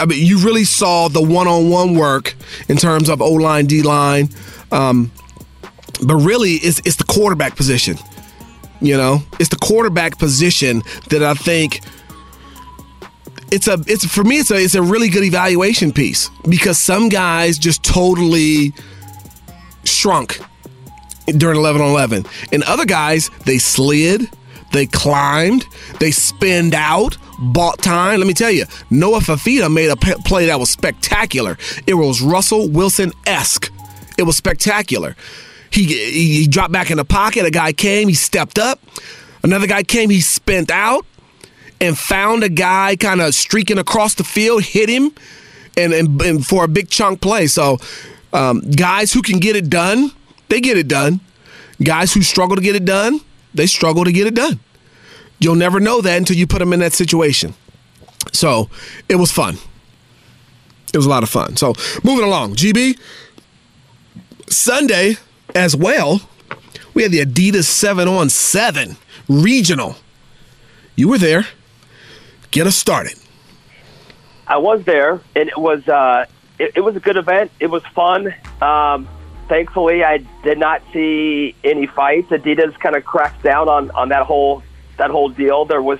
I 0.00 0.06
mean, 0.06 0.24
you 0.24 0.38
really 0.38 0.64
saw 0.64 1.08
the 1.08 1.22
one-on-one 1.22 1.94
work 1.96 2.34
in 2.68 2.76
terms 2.76 3.08
of 3.08 3.20
O 3.20 3.32
line, 3.32 3.66
D 3.66 3.82
line, 3.82 4.28
um, 4.70 5.12
but 6.04 6.16
really, 6.16 6.54
it's 6.54 6.80
it's 6.84 6.96
the 6.96 7.04
quarterback 7.04 7.56
position. 7.56 7.96
You 8.80 8.96
know, 8.96 9.22
it's 9.38 9.50
the 9.50 9.56
quarterback 9.56 10.18
position 10.18 10.82
that 11.10 11.22
I 11.22 11.34
think 11.34 11.80
it's 13.52 13.68
a 13.68 13.78
it's 13.86 14.04
for 14.04 14.24
me 14.24 14.38
it's 14.38 14.50
a 14.50 14.56
it's 14.56 14.74
a 14.74 14.82
really 14.82 15.08
good 15.08 15.22
evaluation 15.22 15.92
piece 15.92 16.30
because 16.48 16.78
some 16.78 17.08
guys 17.10 17.58
just 17.58 17.82
totally 17.84 18.72
shrunk 19.84 20.40
during 21.36 21.58
11 21.58 21.82
on 21.82 21.90
11 21.90 22.24
and 22.50 22.62
other 22.64 22.86
guys 22.86 23.30
they 23.44 23.58
slid 23.58 24.28
they 24.72 24.86
climbed 24.86 25.66
they 26.00 26.10
spinned 26.10 26.74
out 26.74 27.18
bought 27.42 27.78
time 27.78 28.18
let 28.18 28.26
me 28.26 28.34
tell 28.34 28.50
you 28.50 28.64
noah 28.90 29.20
fifita 29.20 29.72
made 29.72 29.90
a 29.90 29.96
play 29.96 30.46
that 30.46 30.58
was 30.58 30.70
spectacular 30.70 31.58
it 31.86 31.94
was 31.94 32.22
russell 32.22 32.68
wilson-esque 32.68 33.70
it 34.18 34.22
was 34.22 34.36
spectacular 34.36 35.16
he, 35.70 35.84
he 35.84 36.46
dropped 36.46 36.72
back 36.72 36.90
in 36.90 36.96
the 36.96 37.04
pocket 37.04 37.44
a 37.44 37.50
guy 37.50 37.72
came 37.72 38.08
he 38.08 38.14
stepped 38.14 38.58
up 38.58 38.80
another 39.42 39.66
guy 39.66 39.82
came 39.82 40.10
he 40.10 40.20
spent 40.20 40.70
out 40.70 41.04
and 41.82 41.98
found 41.98 42.44
a 42.44 42.48
guy 42.48 42.94
kind 42.94 43.20
of 43.20 43.34
streaking 43.34 43.76
across 43.76 44.14
the 44.14 44.22
field, 44.22 44.62
hit 44.62 44.88
him, 44.88 45.12
and, 45.76 45.92
and, 45.92 46.22
and 46.22 46.46
for 46.46 46.62
a 46.62 46.68
big 46.68 46.88
chunk 46.88 47.20
play. 47.20 47.48
So, 47.48 47.78
um, 48.32 48.60
guys 48.60 49.12
who 49.12 49.20
can 49.20 49.40
get 49.40 49.56
it 49.56 49.68
done, 49.68 50.12
they 50.48 50.60
get 50.60 50.78
it 50.78 50.86
done. 50.86 51.20
Guys 51.82 52.14
who 52.14 52.22
struggle 52.22 52.54
to 52.54 52.62
get 52.62 52.76
it 52.76 52.84
done, 52.84 53.20
they 53.52 53.66
struggle 53.66 54.04
to 54.04 54.12
get 54.12 54.28
it 54.28 54.34
done. 54.34 54.60
You'll 55.42 55.56
never 55.56 55.80
know 55.80 56.00
that 56.00 56.16
until 56.16 56.36
you 56.36 56.46
put 56.46 56.60
them 56.60 56.72
in 56.72 56.80
that 56.80 56.92
situation. 56.92 57.54
So, 58.32 58.70
it 59.08 59.16
was 59.16 59.30
fun. 59.30 59.58
It 60.92 60.96
was 60.96 61.06
a 61.06 61.10
lot 61.10 61.22
of 61.22 61.28
fun. 61.28 61.56
So, 61.56 61.74
moving 62.04 62.24
along, 62.24 62.54
GB, 62.54 62.98
Sunday 64.48 65.16
as 65.54 65.74
well, 65.74 66.22
we 66.94 67.02
had 67.02 67.12
the 67.12 67.24
Adidas 67.24 67.64
7 67.64 68.06
on 68.06 68.28
7 68.28 68.96
regional. 69.28 69.96
You 70.96 71.08
were 71.08 71.18
there 71.18 71.46
get 72.52 72.66
us 72.66 72.76
started. 72.76 73.18
I 74.46 74.58
was 74.58 74.84
there, 74.84 75.20
and 75.34 75.48
it 75.48 75.58
was 75.58 75.86
uh, 75.88 76.26
it, 76.58 76.72
it 76.76 76.80
was 76.80 76.94
a 76.94 77.00
good 77.00 77.16
event. 77.16 77.50
It 77.58 77.66
was 77.68 77.82
fun. 77.94 78.32
Um, 78.60 79.08
thankfully, 79.48 80.04
I 80.04 80.18
did 80.44 80.58
not 80.58 80.82
see 80.92 81.56
any 81.64 81.86
fights. 81.86 82.28
Adidas 82.28 82.78
kind 82.78 82.94
of 82.94 83.04
cracked 83.04 83.42
down 83.42 83.68
on, 83.68 83.90
on 83.92 84.10
that 84.10 84.26
whole 84.26 84.62
that 85.02 85.10
whole 85.10 85.28
deal. 85.28 85.64
There 85.64 85.82
was, 85.82 85.98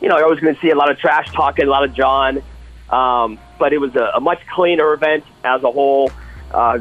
you 0.00 0.08
know, 0.08 0.16
I 0.16 0.22
was 0.22 0.40
going 0.40 0.54
to 0.54 0.60
see 0.60 0.70
a 0.70 0.74
lot 0.74 0.90
of 0.90 0.98
trash 0.98 1.30
talking, 1.32 1.66
a 1.66 1.70
lot 1.70 1.84
of 1.84 1.94
John, 1.94 2.42
um, 2.88 3.38
but 3.58 3.72
it 3.74 3.78
was 3.78 3.94
a, 3.94 4.12
a 4.16 4.20
much 4.20 4.40
cleaner 4.54 4.94
event 4.94 5.24
as 5.44 5.62
a 5.62 5.70
whole. 5.70 6.10
A 6.50 6.56
uh, 6.56 6.78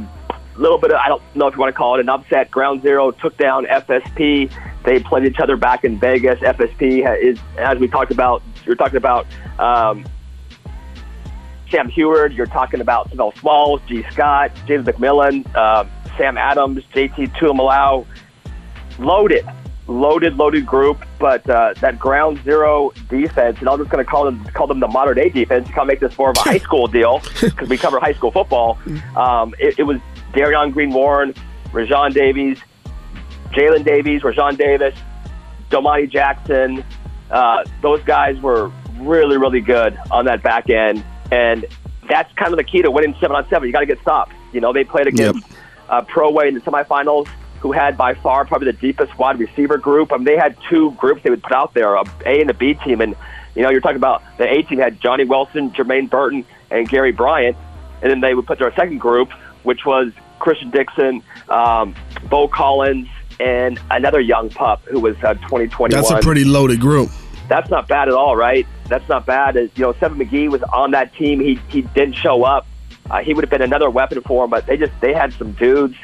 little 0.55 0.77
bit 0.77 0.91
of 0.91 0.97
I 0.97 1.09
don't 1.09 1.21
know 1.35 1.47
if 1.47 1.55
you 1.55 1.59
want 1.59 1.73
to 1.73 1.77
call 1.77 1.95
it 1.95 2.01
an 2.01 2.09
upset. 2.09 2.49
Ground 2.49 2.81
Zero 2.81 3.11
took 3.11 3.37
down 3.37 3.65
FSP. 3.65 4.51
They 4.85 4.99
played 4.99 5.25
each 5.25 5.39
other 5.39 5.57
back 5.57 5.83
in 5.83 5.99
Vegas. 5.99 6.39
FSP 6.39 7.05
is, 7.21 7.39
as 7.57 7.77
we 7.77 7.87
talked 7.87 8.11
about, 8.11 8.41
you're 8.65 8.75
talking 8.75 8.97
about 8.97 9.25
um, 9.59 10.05
Sam 11.69 11.89
Huard. 11.89 12.33
You're 12.33 12.45
talking 12.45 12.79
about 12.79 13.09
Savell 13.09 13.33
Smalls, 13.39 13.81
Gee 13.87 14.05
Scott, 14.11 14.51
James 14.65 14.85
McMillan, 14.85 15.45
uh, 15.55 15.85
Sam 16.17 16.37
Adams, 16.37 16.83
JT 16.93 17.35
Tuimoloau. 17.35 18.05
Loaded, 18.99 19.43
loaded, 19.87 20.35
loaded 20.35 20.65
group. 20.65 21.05
But 21.19 21.47
uh, 21.49 21.73
that 21.81 21.99
ground 21.99 22.41
zero 22.43 22.91
defense, 23.09 23.59
and 23.59 23.69
I'm 23.69 23.77
just 23.77 23.89
going 23.89 24.03
to 24.03 24.09
call 24.09 24.25
them 24.25 24.43
call 24.53 24.67
them 24.67 24.79
the 24.79 24.87
Mater 24.87 25.13
Dei 25.13 25.29
defense. 25.29 25.67
Kind 25.67 25.79
of 25.79 25.87
make 25.87 25.99
this 25.99 26.17
more 26.17 26.31
of 26.31 26.37
a 26.37 26.41
high 26.41 26.57
school 26.67 26.87
deal 26.87 27.21
because 27.41 27.69
we 27.69 27.77
cover 27.77 27.99
high 27.99 28.13
school 28.13 28.31
football. 28.31 28.79
Um, 29.15 29.53
it, 29.59 29.79
it 29.79 29.83
was 29.83 29.99
Darion 30.33 30.71
Green 30.71 30.91
Warren, 30.91 31.33
Rajon 31.71 32.11
Davies, 32.11 32.59
Jalen 33.51 33.85
Davies, 33.85 34.23
Rajon 34.23 34.55
Davis, 34.55 34.95
Domani 35.69 36.07
Jackson, 36.07 36.83
uh, 37.33 37.63
those 37.81 38.01
guys 38.03 38.39
were 38.39 38.71
really, 38.99 39.37
really 39.37 39.59
good 39.59 39.97
on 40.11 40.25
that 40.25 40.43
back 40.43 40.69
end, 40.69 41.03
and 41.31 41.65
that's 42.07 42.31
kind 42.33 42.53
of 42.53 42.57
the 42.57 42.63
key 42.63 42.83
to 42.83 42.91
winning 42.91 43.15
seven 43.19 43.35
on 43.35 43.47
seven. 43.49 43.67
You 43.67 43.73
got 43.73 43.79
to 43.79 43.85
get 43.87 43.99
stops. 44.01 44.33
You 44.51 44.61
know, 44.61 44.71
they 44.71 44.83
played 44.83 45.07
against 45.07 45.49
yep. 45.49 45.59
uh, 45.89 46.01
Pro 46.03 46.31
Way 46.31 46.49
in 46.49 46.53
the 46.53 46.61
semifinals, 46.61 47.27
who 47.63 47.71
had 47.71 47.97
by 47.97 48.13
far 48.13 48.45
probably 48.45 48.71
the 48.71 48.77
deepest 48.77 49.17
wide 49.17 49.39
receiver 49.39 49.77
group. 49.77 50.13
I 50.13 50.17
mean, 50.17 50.25
they 50.25 50.37
had 50.37 50.55
two 50.69 50.91
groups 50.91 51.23
they 51.23 51.31
would 51.31 51.41
put 51.41 51.53
out 51.53 51.73
there, 51.73 51.95
a 51.95 52.03
A 52.25 52.41
and 52.41 52.49
a 52.49 52.53
B 52.53 52.75
team, 52.75 53.01
and 53.01 53.15
you 53.55 53.63
know, 53.63 53.69
you're 53.69 53.81
talking 53.81 53.97
about 53.97 54.21
the 54.37 54.47
A 54.47 54.61
team 54.63 54.79
had 54.79 54.99
Johnny 55.01 55.23
Wilson, 55.23 55.71
Jermaine 55.71 56.09
Burton, 56.09 56.45
and 56.69 56.87
Gary 56.87 57.11
Bryant, 57.11 57.57
and 58.01 58.11
then 58.11 58.19
they 58.21 58.35
would 58.35 58.45
put 58.45 58.59
their 58.59 58.73
second 58.75 58.99
group, 58.99 59.31
which 59.63 59.85
was 59.85 60.11
Christian 60.39 60.69
Dixon, 60.69 61.23
um, 61.49 61.95
Beaux 62.29 62.49
Collins, 62.49 63.07
and 63.39 63.79
another 63.89 64.19
young 64.19 64.49
pup 64.49 64.81
who 64.85 64.99
was 64.99 65.15
uh, 65.23 65.33
2021. 65.35 65.89
That's 65.89 66.11
a 66.11 66.19
pretty 66.19 66.43
loaded 66.43 66.81
group 66.81 67.09
that's 67.47 67.69
not 67.69 67.87
bad 67.87 68.07
at 68.07 68.13
all, 68.13 68.35
right? 68.35 68.65
That's 68.87 69.07
not 69.09 69.25
bad. 69.25 69.57
As 69.57 69.69
you 69.75 69.83
know, 69.83 69.93
Seven 69.99 70.17
McGee 70.17 70.49
was 70.49 70.63
on 70.63 70.91
that 70.91 71.13
team. 71.15 71.39
He 71.39 71.59
he 71.69 71.81
didn't 71.81 72.15
show 72.15 72.43
up. 72.43 72.65
Uh, 73.09 73.21
he 73.21 73.33
would 73.33 73.43
have 73.43 73.49
been 73.49 73.61
another 73.61 73.89
weapon 73.89 74.21
for 74.21 74.45
him, 74.45 74.49
but 74.49 74.65
they 74.65 74.77
just 74.77 74.93
they 75.01 75.13
had 75.13 75.33
some 75.33 75.51
dudes. 75.53 75.95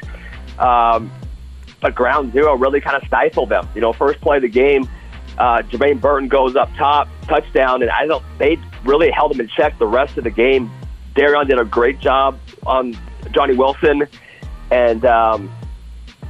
Um, 0.58 1.10
but 1.80 1.94
ground 1.94 2.32
zero 2.32 2.56
really 2.56 2.80
kind 2.80 2.96
of 2.96 3.06
stifled 3.06 3.48
them. 3.48 3.68
You 3.74 3.80
know, 3.80 3.92
first 3.92 4.20
play 4.20 4.36
of 4.36 4.42
the 4.42 4.48
game, 4.48 4.88
uh, 5.38 5.62
Jermaine 5.62 6.00
Burton 6.00 6.28
goes 6.28 6.56
up 6.56 6.70
top, 6.76 7.08
touchdown, 7.22 7.82
and 7.82 7.90
I 7.90 8.06
don't. 8.06 8.24
They 8.38 8.58
really 8.84 9.10
held 9.10 9.32
him 9.32 9.40
in 9.40 9.48
check 9.48 9.78
the 9.78 9.86
rest 9.86 10.18
of 10.18 10.24
the 10.24 10.30
game. 10.30 10.70
Darion 11.14 11.46
did 11.48 11.58
a 11.58 11.64
great 11.64 11.98
job 11.98 12.38
on 12.66 12.96
Johnny 13.32 13.54
Wilson, 13.54 14.06
and 14.70 15.04
um, 15.04 15.50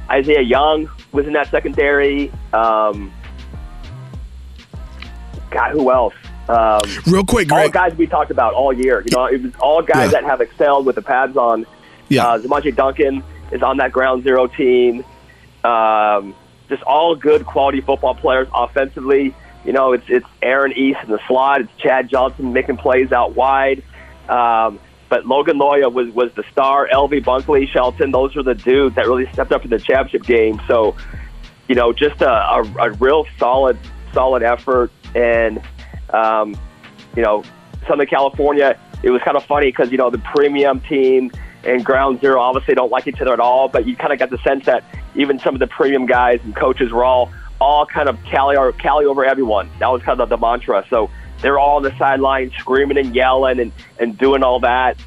Isaiah 0.09 0.41
Young 0.41 0.89
was 1.11 1.27
in 1.27 1.33
that 1.33 1.49
secondary. 1.51 2.31
Um, 2.53 3.13
God, 5.49 5.71
who 5.71 5.91
else? 5.91 6.13
Um, 6.47 6.79
Real 7.05 7.23
quick, 7.23 7.47
Greg. 7.47 7.61
all 7.61 7.69
guys 7.69 7.95
we 7.97 8.07
talked 8.07 8.31
about 8.31 8.53
all 8.53 8.73
year. 8.73 9.03
You 9.05 9.15
know, 9.15 9.25
it 9.25 9.41
was 9.41 9.53
all 9.59 9.81
guys 9.81 10.11
yeah. 10.11 10.21
that 10.21 10.23
have 10.23 10.41
excelled 10.41 10.85
with 10.85 10.95
the 10.95 11.01
pads 11.01 11.37
on. 11.37 11.65
Yeah, 12.09 12.27
uh, 12.27 12.37
Duncan 12.71 13.23
is 13.51 13.61
on 13.61 13.77
that 13.77 13.91
ground 13.91 14.23
zero 14.23 14.47
team. 14.47 15.03
Um, 15.63 16.35
just 16.69 16.83
all 16.83 17.15
good 17.15 17.45
quality 17.45 17.81
football 17.81 18.15
players 18.15 18.47
offensively. 18.53 19.35
You 19.65 19.73
know, 19.73 19.93
it's 19.93 20.05
it's 20.07 20.25
Aaron 20.41 20.71
East 20.73 20.99
in 21.03 21.11
the 21.11 21.19
slot. 21.27 21.61
It's 21.61 21.71
Chad 21.77 22.09
Johnson 22.09 22.53
making 22.53 22.77
plays 22.77 23.11
out 23.11 23.35
wide. 23.35 23.83
Um, 24.27 24.79
but 25.09 25.25
Logan 25.25 25.59
Loya 25.59 25.91
was 25.91 26.09
was 26.13 26.31
the 26.35 26.43
star. 26.51 26.87
LV 26.87 27.23
Bunkley, 27.25 27.67
Shelton, 27.67 28.11
those 28.11 28.35
are 28.37 28.43
the 28.43 28.55
dudes 28.55 28.95
that 28.95 29.05
really 29.05 29.31
stepped 29.33 29.51
up 29.51 29.63
in 29.63 29.69
the 29.69 29.77
championship 29.77 30.23
game. 30.23 30.59
So, 30.67 30.95
you 31.67 31.75
know, 31.75 31.91
just 31.91 32.21
a, 32.21 32.31
a, 32.31 32.63
a 32.79 32.91
real 32.91 33.25
solid 33.37 33.77
solid 34.13 34.41
effort. 34.41 34.91
And, 35.13 35.61
um, 36.11 36.55
you 37.15 37.23
know, 37.23 37.43
Southern 37.87 38.07
California, 38.07 38.79
it 39.03 39.09
was 39.11 39.21
kind 39.23 39.35
of 39.35 39.43
funny 39.43 39.67
because, 39.67 39.91
you 39.91 39.97
know, 39.97 40.09
the 40.09 40.23
premium 40.33 40.79
team 40.79 41.31
and 41.63 41.83
Ground 41.83 42.21
Zero 42.21 42.39
obviously 42.39 42.73
don't 42.75 42.91
like 42.91 43.07
each 43.07 43.19
other 43.19 43.33
at 43.33 43.39
all, 43.39 43.67
but 43.67 43.85
you 43.85 43.95
kind 43.95 44.13
of 44.13 44.19
got 44.19 44.29
the 44.29 44.37
sense 44.39 44.65
that 44.65 44.83
even 45.15 45.39
some 45.39 45.55
of 45.55 45.59
the 45.59 45.67
premium 45.67 46.05
guys 46.05 46.39
and 46.43 46.55
coaches 46.55 46.91
were 46.91 47.03
all, 47.03 47.31
all 47.59 47.85
kind 47.85 48.09
of 48.09 48.21
cali, 48.23 48.55
cali 48.73 49.05
over 49.05 49.25
everyone. 49.25 49.69
That 49.79 49.87
was 49.87 50.01
kind 50.01 50.19
of 50.19 50.29
the 50.29 50.37
mantra. 50.37 50.85
So 50.89 51.09
they're 51.41 51.59
all 51.59 51.77
on 51.77 51.83
the 51.83 51.95
sideline 51.97 52.51
screaming 52.57 52.97
and 52.97 53.15
yelling 53.15 53.59
and, 53.59 53.71
and 53.99 54.17
doing 54.17 54.43
all 54.43 54.59
that. 54.61 54.97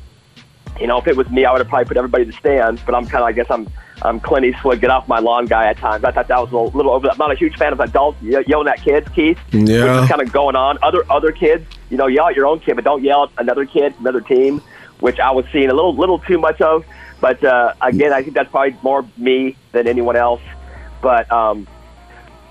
You 0.80 0.88
know, 0.88 0.98
if 0.98 1.06
it 1.06 1.16
was 1.16 1.30
me, 1.30 1.44
I 1.44 1.52
would 1.52 1.60
have 1.60 1.68
probably 1.68 1.86
put 1.86 1.96
everybody 1.96 2.24
in 2.24 2.30
the 2.30 2.36
stands, 2.36 2.82
but 2.84 2.94
I'm 2.94 3.06
kind 3.06 3.22
of, 3.22 3.28
I 3.28 3.32
guess 3.32 3.46
I'm 3.48 3.68
um, 4.02 4.20
Clint 4.20 4.44
Eastwood, 4.44 4.80
get 4.80 4.90
off 4.90 5.06
my 5.08 5.18
lawn 5.18 5.46
guy 5.46 5.66
at 5.66 5.78
times. 5.78 6.04
I 6.04 6.10
thought 6.10 6.28
that 6.28 6.38
was 6.40 6.52
a 6.52 6.76
little 6.76 6.92
over. 6.92 7.08
I'm 7.08 7.18
not 7.18 7.32
a 7.32 7.36
huge 7.36 7.56
fan 7.56 7.72
of 7.72 7.80
adults 7.80 8.20
yelling 8.22 8.68
at 8.68 8.82
kids, 8.82 9.08
Keith. 9.14 9.38
Yeah. 9.52 9.60
Which 9.60 10.04
is 10.04 10.08
kind 10.08 10.20
of 10.20 10.32
going 10.32 10.56
on. 10.56 10.78
Other 10.82 11.04
other 11.10 11.32
kids, 11.32 11.66
you 11.90 11.96
know, 11.96 12.06
yell 12.06 12.28
at 12.28 12.36
your 12.36 12.46
own 12.46 12.60
kid, 12.60 12.74
but 12.74 12.84
don't 12.84 13.02
yell 13.02 13.24
at 13.24 13.30
another 13.38 13.64
kid, 13.64 13.94
another 14.00 14.20
team, 14.20 14.60
which 15.00 15.20
I 15.20 15.30
was 15.30 15.44
seeing 15.52 15.70
a 15.70 15.74
little 15.74 15.94
little 15.94 16.18
too 16.18 16.38
much 16.38 16.60
of. 16.60 16.84
But 17.20 17.42
uh, 17.44 17.74
again, 17.80 18.12
I 18.12 18.22
think 18.22 18.34
that's 18.34 18.50
probably 18.50 18.76
more 18.82 19.06
me 19.16 19.56
than 19.72 19.88
anyone 19.88 20.16
else. 20.16 20.42
But 21.00 21.30
um, 21.32 21.66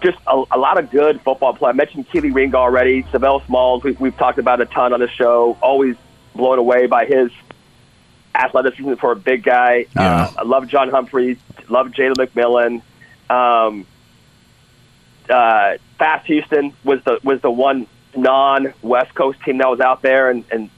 just 0.02 0.18
a, 0.28 0.44
a 0.52 0.58
lot 0.58 0.78
of 0.78 0.92
good 0.92 1.22
football 1.22 1.54
play. 1.54 1.70
I 1.70 1.74
mentioned 1.74 2.10
Kelee 2.10 2.34
Ringo 2.34 2.58
already. 2.58 3.06
Savell 3.12 3.42
Smalls, 3.46 3.84
we, 3.84 3.94
we've 3.94 4.18
talked 4.18 4.40
about 4.40 4.62
a 4.62 4.66
ton 4.66 4.94
on 4.94 5.00
the 5.00 5.10
show. 5.10 5.58
Always 5.62 5.96
blown 6.36 6.60
away 6.60 6.88
by 6.88 7.06
his 7.06 7.32
athleticism 8.36 8.96
for 8.96 9.12
a 9.12 9.16
big 9.16 9.44
guy. 9.44 9.86
Yeah. 9.96 10.24
Uh, 10.24 10.34
I 10.40 10.44
love 10.44 10.68
John 10.68 10.90
Humphreys. 10.90 11.38
Love 11.70 11.88
Jalen 11.88 12.16
McMillan. 12.16 12.82
Um, 13.30 13.86
uh, 15.30 15.78
Fast 15.98 16.26
Houston 16.28 16.74
was 16.84 17.02
the 17.06 17.20
was 17.24 17.42
the 17.42 17.52
one 17.52 17.88
non 18.16 18.74
West 18.82 19.16
Coast 19.16 19.42
team 19.44 19.60
that 19.60 19.70
was 19.70 19.80
out 19.80 20.02
there, 20.02 20.30
and, 20.30 20.44
and 20.52 20.70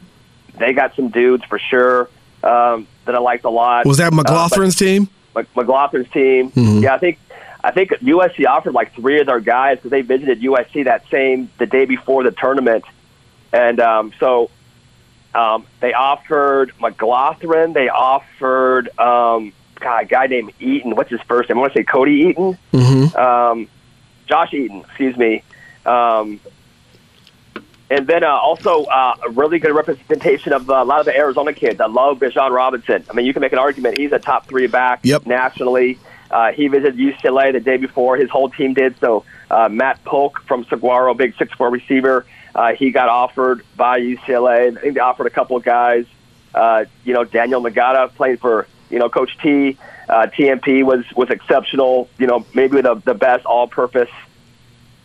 they 0.57 0.73
got 0.73 0.95
some 0.95 1.09
dudes 1.09 1.43
for 1.45 1.59
sure 1.59 2.09
um, 2.43 2.87
that 3.05 3.15
I 3.15 3.19
liked 3.19 3.45
a 3.45 3.49
lot. 3.49 3.85
Was 3.85 3.97
that 3.97 4.11
Uh, 4.13 4.17
McLaughlin's 4.17 4.75
team? 4.75 5.07
Mc- 5.35 5.53
McLaughlin's 5.53 6.09
team. 6.11 6.51
Yeah, 6.81 6.93
I 6.95 6.97
think 6.97 7.19
I 7.63 7.71
think 7.71 7.89
USC 8.01 8.45
offered 8.47 8.73
like 8.73 8.93
three 8.93 9.19
of 9.19 9.25
their 9.27 9.39
guys 9.39 9.77
because 9.77 9.91
they 9.91 10.01
visited 10.01 10.41
USC 10.41 10.85
that 10.85 11.03
same 11.09 11.49
the 11.57 11.65
day 11.65 11.85
before 11.85 12.23
the 12.23 12.31
tournament, 12.31 12.85
and 13.51 13.79
um, 13.79 14.13
so 14.19 14.49
um, 15.33 15.65
they 15.81 15.93
offered 15.93 16.71
McLaughlin. 16.79 17.73
They 17.73 17.89
offered 17.89 18.87
um, 18.99 19.51
God, 19.79 20.03
a 20.03 20.05
guy 20.05 20.27
named 20.27 20.53
Eaton. 20.59 20.95
What's 20.95 21.09
his 21.09 21.21
first 21.21 21.49
name? 21.49 21.57
I 21.57 21.61
want 21.61 21.73
to 21.73 21.79
say 21.79 21.83
Cody 21.83 22.13
Eaton. 22.29 22.57
Mm-hmm. 22.71 23.17
Um, 23.17 23.67
Josh 24.27 24.53
Eaton, 24.53 24.81
excuse 24.81 25.17
me. 25.17 25.43
Um, 25.85 26.39
and 27.89 28.07
then 28.07 28.23
uh, 28.23 28.27
also 28.29 28.85
uh, 28.85 29.15
a 29.27 29.29
really 29.31 29.59
good 29.59 29.73
representation 29.73 30.53
of 30.53 30.69
uh, 30.69 30.75
a 30.75 30.85
lot 30.85 30.99
of 30.99 31.05
the 31.05 31.15
Arizona 31.15 31.53
kids. 31.53 31.79
I 31.79 31.85
love 31.87 32.19
Bijan 32.19 32.51
Robinson. 32.51 33.03
I 33.09 33.13
mean, 33.13 33.25
you 33.25 33.33
can 33.33 33.41
make 33.41 33.53
an 33.53 33.59
argument 33.59 33.97
he's 33.97 34.11
a 34.11 34.19
top 34.19 34.47
three 34.47 34.67
back 34.67 35.01
Yep. 35.03 35.25
nationally. 35.25 35.99
Uh, 36.31 36.51
he 36.51 36.67
visited 36.67 36.97
UCLA 36.97 37.51
the 37.53 37.59
day 37.59 37.77
before. 37.77 38.17
His 38.17 38.29
whole 38.29 38.49
team 38.49 38.73
did. 38.73 38.99
So 38.99 39.23
uh, 39.51 39.69
Matt 39.69 40.03
Polk 40.03 40.41
from 40.47 40.65
Saguaro, 40.65 41.13
big 41.13 41.35
six 41.37 41.53
four 41.53 41.69
receiver, 41.69 42.25
uh, 42.55 42.73
he 42.73 42.89
got 42.91 43.09
offered 43.09 43.63
by 43.75 43.99
UCLA. 43.99 44.75
I 44.75 44.81
think 44.81 44.95
they 44.95 44.99
offered 44.99 45.27
a 45.27 45.31
couple 45.31 45.55
of 45.55 45.63
guys. 45.63 46.05
Uh, 46.53 46.85
you 47.03 47.13
know, 47.13 47.23
Daniel 47.23 47.61
Nagata 47.61 48.13
played 48.15 48.39
for 48.39 48.65
you 48.89 48.97
know 48.97 49.09
Coach 49.09 49.37
T. 49.37 49.77
Uh, 50.09 50.27
TMP 50.27 50.83
was 50.83 51.05
was 51.15 51.29
exceptional. 51.29 52.09
You 52.17 52.27
know, 52.27 52.45
maybe 52.55 52.81
the 52.81 52.95
the 52.95 53.13
best 53.13 53.45
all 53.45 53.67
purpose 53.67 54.09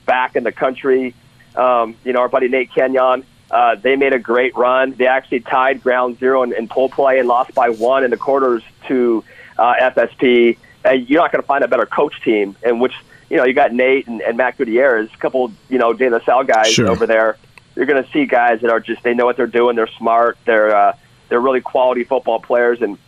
back 0.07 0.37
in 0.37 0.45
the 0.45 0.53
country. 0.53 1.15
Um, 1.57 1.97
you 2.05 2.13
know, 2.13 2.21
our 2.21 2.29
buddy 2.29 2.49
Nate 2.49 2.73
Kenyon. 2.73 3.25
Uh, 3.51 3.75
they 3.75 3.97
made 3.97 4.13
a 4.13 4.19
great 4.19 4.57
run. 4.57 4.93
They 4.93 5.09
actually 5.09 5.41
tied 5.41 5.83
ground 5.83 6.19
zero 6.21 6.45
in, 6.45 6.53
in 6.53 6.69
pole 6.69 6.89
play 6.89 7.19
and 7.19 7.27
lost 7.27 7.53
by 7.53 7.71
one 7.71 8.05
in 8.05 8.11
the 8.13 8.17
quarters 8.17 8.63
to 8.87 9.25
uh, 9.59 9.75
FSP. 9.91 10.57
Uh, 10.85 10.91
you're 10.93 11.21
not 11.21 11.33
going 11.33 11.43
to 11.43 11.47
find 11.47 11.65
a 11.65 11.69
better 11.69 11.85
coach 11.87 12.15
team 12.23 12.55
in 12.65 12.79
which 12.79 12.93
you 13.29 13.37
know 13.37 13.45
you 13.45 13.53
got 13.53 13.73
Nate 13.73 14.07
and, 14.07 14.21
and 14.23 14.37
Matt 14.37 14.57
Gutierrez, 14.57 15.11
a 15.13 15.17
couple 15.19 15.53
you 15.69 15.79
know 15.79 15.93
De 15.93 16.09
La 16.09 16.21
Salle 16.21 16.45
guys 16.45 16.69
Sure. 16.69 16.89
over 16.89 17.07
there. 17.07 17.37
You're 17.75 17.87
going 17.87 18.03
to 18.05 18.09
see 18.13 18.25
guys 18.25 18.61
that 18.61 18.71
are 18.71 18.79
just 18.81 19.03
they 19.03 19.15
know 19.15 19.27
what 19.27 19.37
they're 19.37 19.47
doing. 19.49 19.75
They're 19.75 19.91
smart. 19.99 20.39
They're 20.45 20.75
uh, 20.75 20.97
they're 21.29 21.41
really 21.41 21.61
quality 21.61 22.05
football 22.05 22.39
players, 22.41 22.81
and 22.81 22.99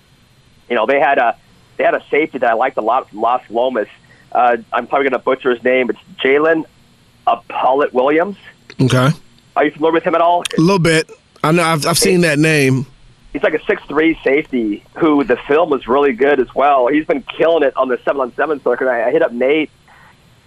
you 0.68 0.74
know 0.74 0.86
they 0.86 0.99
had 0.99 1.18
a 1.18 1.36
they 1.76 1.84
had 1.84 1.95
a 1.95 2.03
safety 2.11 2.38
that 2.38 2.51
I 2.51 2.55
liked 2.55 2.76
a 2.78 2.82
lot 2.82 3.09
from 3.09 3.20
Las 3.20 3.43
Lomas. 3.49 3.88
Uh, 4.32 4.57
I'm 4.72 4.88
probably 4.88 5.05
going 5.09 5.20
to 5.20 5.24
butcher 5.24 5.55
his 5.55 5.62
name. 5.62 5.88
It's 5.90 5.99
Jalen 6.20 6.64
Apollit 7.27 7.93
Williams. 7.93 8.37
Okay. 8.81 9.11
Are 9.57 9.64
you 9.64 9.70
familiar 9.70 9.95
with 9.95 10.05
him 10.05 10.14
at 10.14 10.20
all? 10.20 10.43
A 10.57 10.61
little 10.61 10.79
bit. 10.79 11.11
I 11.45 11.53
know. 11.53 11.62
I've, 11.62 11.87
I've 11.87 11.99
seen 11.99 12.23
that 12.23 12.39
name. 12.39 12.87
He's 13.33 13.43
like 13.43 13.55
a 13.55 13.64
six 13.64 13.83
three 13.85 14.18
safety 14.23 14.85
who 14.99 15.25
the 15.25 15.37
film 15.49 15.70
was 15.70 15.87
really 15.87 16.12
good 16.12 16.39
as 16.41 16.55
well. 16.55 16.89
He's 16.89 17.07
been 17.07 17.23
killing 17.23 17.62
it 17.62 17.77
on 17.77 17.89
the 17.89 17.99
seven 18.05 18.20
on 18.20 18.35
seven 18.35 18.62
circuit. 18.62 18.89
I, 18.89 19.09
I 19.09 19.11
hit 19.11 19.23
up 19.23 19.33
Nate 19.33 19.70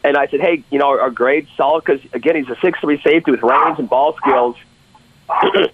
and 0.03 0.15
I 0.17 0.27
said, 0.27 0.39
hey, 0.39 0.63
you 0.69 0.77
know, 0.77 0.99
our 0.99 1.09
grades 1.09 1.49
solid 1.57 1.83
because 1.83 2.01
again 2.13 2.35
he's 2.35 2.49
a 2.49 2.57
six 2.61 2.79
three 2.79 3.01
safety 3.01 3.31
with 3.31 3.41
range 3.41 3.79
and 3.79 3.89
ball 3.89 4.15
skills. 4.17 4.55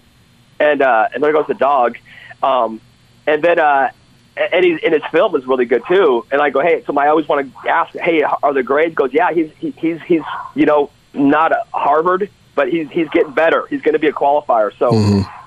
and 0.58 0.82
uh, 0.82 1.08
and 1.12 1.22
there 1.22 1.32
goes 1.32 1.46
the 1.46 1.54
dog. 1.54 1.98
Um, 2.42 2.80
and 3.26 3.42
then 3.42 3.58
uh, 3.58 3.90
and 4.36 4.64
he's 4.64 4.80
and 4.82 4.94
his 4.94 5.02
film 5.10 5.34
is 5.36 5.46
really 5.46 5.64
good 5.66 5.82
too. 5.88 6.24
And 6.32 6.40
I 6.40 6.50
go, 6.50 6.60
hey, 6.60 6.82
so 6.86 6.96
I 6.98 7.08
always 7.08 7.28
want 7.28 7.52
to 7.62 7.68
ask, 7.68 7.94
hey, 7.96 8.22
are 8.22 8.52
the 8.54 8.62
grades? 8.62 8.94
Goes, 8.94 9.12
yeah, 9.12 9.32
he's 9.32 9.50
he, 9.58 9.70
he's 9.72 10.00
he's 10.02 10.22
you 10.54 10.66
know 10.66 10.90
not 11.14 11.52
a 11.52 11.64
Harvard, 11.72 12.30
but 12.54 12.68
he's 12.70 12.88
he's 12.90 13.08
getting 13.10 13.32
better. 13.32 13.66
He's 13.68 13.82
going 13.82 13.92
to 13.94 13.98
be 13.98 14.08
a 14.08 14.12
qualifier. 14.12 14.72
So 14.78 14.90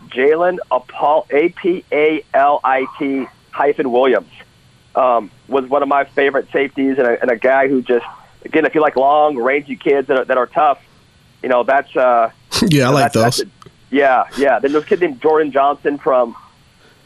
Jalen 0.09 0.57
Apol 0.71 1.27
A 1.31 1.49
P 1.49 1.83
A 1.91 2.23
L 2.33 2.59
I 2.63 2.86
T 2.99 3.25
hyphen 3.51 3.91
Williams 3.91 4.29
um, 4.95 5.31
was 5.47 5.65
one 5.65 5.81
of 5.81 5.88
my 5.89 6.03
favorite 6.05 6.47
safeties, 6.51 6.97
and 6.97 7.07
a, 7.07 7.21
and 7.21 7.31
a 7.31 7.38
guy 7.38 7.67
who 7.67 7.81
just 7.81 8.05
again, 8.43 8.65
if 8.65 8.75
you 8.75 8.81
like 8.81 8.95
long, 8.95 9.38
rangy 9.38 9.75
kids 9.75 10.07
that 10.09 10.19
are, 10.19 10.25
that 10.25 10.38
are 10.38 10.47
tough, 10.47 10.79
you 11.41 11.49
know 11.49 11.63
that's 11.63 11.95
uh, 11.95 12.29
Yeah, 12.67 12.89
I 12.89 12.91
like 12.91 13.13
that's- 13.13 13.13
those. 13.13 13.23
that's 13.23 13.39
a- 13.41 13.69
yeah, 13.91 14.25
yeah. 14.38 14.59
Then 14.59 14.71
there's 14.73 14.83
a 14.83 14.88
kid 14.88 14.99
named 14.99 15.21
Jordan 15.21 15.51
Johnson 15.51 15.97
from 15.99 16.36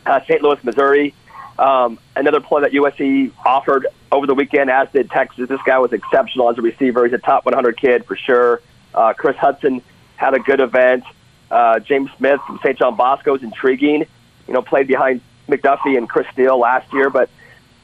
uh, 0.05 0.21
St. 0.21 0.41
Louis, 0.41 0.63
Missouri. 0.63 1.13
Um, 1.59 1.99
another 2.15 2.39
player 2.39 2.61
that 2.61 2.71
USC 2.71 3.33
offered 3.45 3.87
over 4.11 4.25
the 4.25 4.33
weekend, 4.33 4.69
as 4.69 4.87
did 4.93 5.11
Texas. 5.11 5.49
This 5.49 5.61
guy 5.65 5.77
was 5.77 5.91
exceptional 5.91 6.49
as 6.49 6.57
a 6.57 6.61
receiver. 6.61 7.03
He's 7.03 7.13
a 7.13 7.17
top 7.17 7.45
100 7.45 7.77
kid 7.77 8.05
for 8.05 8.15
sure. 8.15 8.61
Uh, 8.93 9.13
Chris 9.13 9.35
Hudson 9.35 9.81
had 10.15 10.33
a 10.33 10.39
good 10.39 10.61
event. 10.61 11.03
Uh, 11.51 11.79
James 11.79 12.09
Smith 12.17 12.39
from 12.47 12.59
St. 12.63 12.77
John 12.77 12.95
Bosco 12.95 13.35
is 13.35 13.43
intriguing. 13.43 14.05
You 14.47 14.53
know, 14.53 14.61
played 14.61 14.87
behind 14.87 15.19
McDuffie 15.49 15.97
and 15.97 16.07
Chris 16.07 16.27
Steele 16.31 16.57
last 16.57 16.91
year, 16.93 17.09
but 17.09 17.29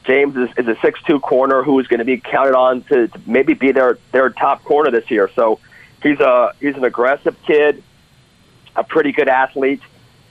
James 0.04 0.36
is, 0.36 0.48
is 0.56 0.68
a 0.68 0.76
six-two 0.80 1.20
corner 1.20 1.62
who 1.62 1.78
is 1.78 1.86
going 1.86 1.98
to 1.98 2.04
be 2.04 2.18
counted 2.18 2.54
on 2.54 2.82
to, 2.84 3.08
to 3.08 3.20
maybe 3.26 3.54
be 3.54 3.72
their 3.72 3.98
their 4.12 4.30
top 4.30 4.64
corner 4.64 4.90
this 4.90 5.10
year. 5.10 5.30
So 5.34 5.58
he's 6.02 6.20
a 6.20 6.54
he's 6.60 6.76
an 6.76 6.84
aggressive 6.84 7.36
kid, 7.46 7.82
a 8.74 8.84
pretty 8.84 9.12
good 9.12 9.28
athlete, 9.28 9.82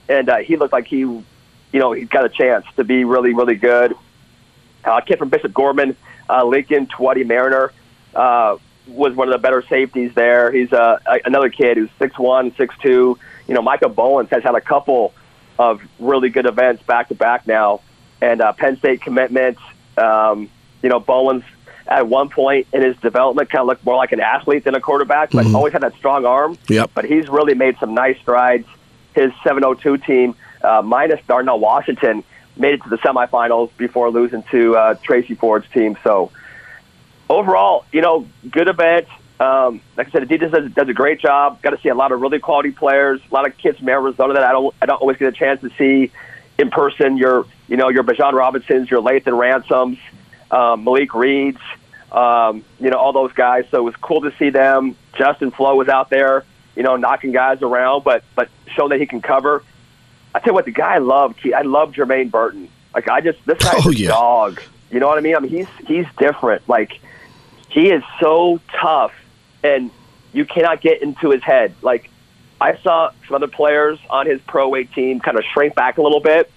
and 0.10 0.30
uh, 0.30 0.38
he 0.38 0.56
looked 0.56 0.74
like 0.74 0.88
he, 0.88 1.24
you 1.76 1.82
know, 1.82 1.92
he's 1.92 2.08
got 2.08 2.24
a 2.24 2.30
chance 2.30 2.66
to 2.78 2.86
be 2.86 3.04
really 3.04 3.34
really 3.34 3.56
good. 3.56 3.94
Uh, 4.86 5.02
kid 5.02 5.20
from 5.20 5.28
Bishop 5.28 5.54
Gorman, 5.54 5.98
uh, 6.30 6.46
Lincoln 6.46 6.88
Twatty 6.88 7.26
Mariner, 7.28 7.74
uh, 8.16 8.56
was 8.88 9.14
one 9.14 9.28
of 9.28 9.34
the 9.34 9.40
better 9.40 9.62
safeties 9.68 10.14
there. 10.16 10.54
He's 10.54 10.72
uh, 10.72 11.00
a- 11.06 11.20
another 11.26 11.50
kid 11.50 11.76
who's 11.76 11.90
six 12.00 12.18
one, 12.18 12.56
six 12.56 12.74
two. 12.82 13.20
You 13.46 13.54
know, 13.54 13.62
Micah 13.62 13.90
Bowens 13.90 14.30
has 14.30 14.42
had 14.42 14.56
a 14.56 14.62
couple 14.62 15.14
of 15.60 15.82
really 16.00 16.30
good 16.30 16.46
events 16.46 16.82
back 16.84 17.10
to 17.10 17.16
back 17.16 17.46
now, 17.46 17.82
and 18.22 18.40
uh, 18.40 18.54
Penn 18.54 18.78
State 18.78 19.02
commitments. 19.02 19.60
Um, 19.98 20.50
you 20.82 20.88
know, 20.88 21.02
Bowens 21.02 21.44
at 21.88 22.08
one 22.08 22.30
point 22.30 22.68
in 22.72 22.84
his 22.84 22.96
development 22.98 23.50
kind 23.50 23.64
of 23.64 23.68
looked 23.68 23.84
more 23.84 23.98
like 23.98 24.14
an 24.14 24.22
athlete 24.22 24.64
than 24.64 24.76
a 24.76 24.80
quarterback, 24.80 25.32
but 25.32 25.46
always 25.54 25.74
had 25.74 25.84
that 25.84 25.96
strong 25.96 26.26
arm. 26.26 26.58
Yep. 26.70 26.92
But 26.94 27.04
he's 27.04 27.28
really 27.28 27.54
made 27.54 27.78
some 27.80 27.94
nice 27.94 28.18
strides. 28.22 28.66
His 29.14 29.32
702 29.44 29.98
team, 29.98 30.36
uh, 30.64 30.82
minus 30.82 31.20
Darnell 31.28 31.60
Washington, 31.60 32.24
made 32.58 32.76
it 32.76 32.84
to 32.84 32.90
the 32.90 32.98
semifinals 32.98 33.70
before 33.78 34.10
losing 34.10 34.44
to 34.52 34.76
uh, 34.76 34.96
Tracy 35.04 35.36
Ford's 35.36 35.68
team. 35.70 35.98
So 36.04 36.32
overall, 37.30 37.86
you 37.92 38.02
know, 38.02 38.28
good 38.50 38.68
event. 38.68 39.08
Um, 39.40 39.82
like 39.98 40.08
I 40.08 40.12
said, 40.12 40.30
Adidas 40.30 40.52
does, 40.52 40.72
does 40.72 40.88
a 40.88 40.94
great 40.94 41.20
job. 41.20 41.62
Got 41.62 41.72
to 41.72 41.82
see 41.82 41.90
a 41.90 41.96
lot 41.96 42.12
of 42.12 42.22
really 42.22 42.40
quality 42.40 42.72
players, 42.72 43.20
a 43.30 43.34
lot 43.34 43.46
of 43.46 43.58
kids 43.58 43.80
from 43.80 43.90
Arizona 43.90 44.34
that 44.36 44.44
I 44.44 44.52
don't 44.52 44.74
I 44.82 44.86
don't 44.86 45.02
always 45.02 45.18
get 45.18 45.28
a 45.28 45.34
chance 45.34 45.60
to 45.62 45.70
see 45.78 46.12
in 46.58 46.70
person. 46.70 47.18
Your 47.18 47.46
you 47.68 47.76
know 47.76 47.90
your 47.90 48.04
Bijan 48.04 48.32
Robinsons, 48.32 48.90
your 48.90 49.02
Lathan 49.02 49.38
Ransoms, 49.38 49.98
um, 50.52 50.86
Malik 50.86 51.14
Reeds, 51.14 51.60
um, 52.14 52.64
you 52.80 52.90
know 52.90 52.98
all 52.98 53.12
those 53.12 53.34
guys. 53.34 53.66
So 53.72 53.80
it 53.80 53.84
was 53.84 53.96
cool 53.98 54.22
to 54.22 54.34
see 54.38 54.52
them. 54.52 54.96
Justin 55.18 55.52
Flowe 55.52 55.76
was 55.76 55.90
out 55.90 56.10
there, 56.10 56.46
you 56.78 56.84
know, 56.84 56.96
knocking 56.96 57.34
guys 57.34 57.62
around, 57.62 58.06
but 58.06 58.24
but 58.36 58.48
showing 58.74 58.92
that 58.92 59.02
he 59.02 59.06
can 59.06 59.22
cover. 59.22 59.64
I 60.36 60.40
tell 60.40 60.52
you 60.52 60.54
what, 60.56 60.66
the 60.66 60.72
guy 60.72 60.96
I 60.96 60.98
love, 60.98 61.36
I 61.56 61.62
love 61.62 61.94
Jermaine 61.94 62.30
Burton. 62.30 62.68
Like 62.94 63.08
I 63.10 63.22
just 63.22 63.40
this 63.46 63.58
guy's 63.58 63.86
Oh, 63.86 63.90
a 63.90 63.94
yeah. 63.94 64.10
dog. 64.10 64.62
You 64.92 65.00
know 65.00 65.08
what 65.08 65.18
I 65.18 65.22
mean? 65.22 65.36
I 65.36 65.40
mean 65.40 65.52
he's 65.52 65.68
he's 65.88 66.06
different. 66.18 66.68
Like 66.68 67.00
he 67.70 67.90
is 67.90 68.04
so 68.20 68.60
tough, 68.80 69.14
and 69.64 69.92
you 70.34 70.46
cannot 70.46 70.82
get 70.82 71.02
into 71.02 71.32
his 71.32 71.42
head. 71.44 71.74
Like 71.82 72.10
I 72.62 72.78
saw 72.78 73.12
some 73.28 73.36
other 73.36 73.48
players 73.48 73.98
on 74.10 74.26
his 74.28 74.40
Pro 74.48 74.70
Way 74.70 74.84
team 74.86 75.20
kind 75.20 75.38
of 75.38 75.44
shrink 75.54 75.74
back 75.76 75.98
a 75.98 76.02
little 76.02 76.20
bit 76.22 76.52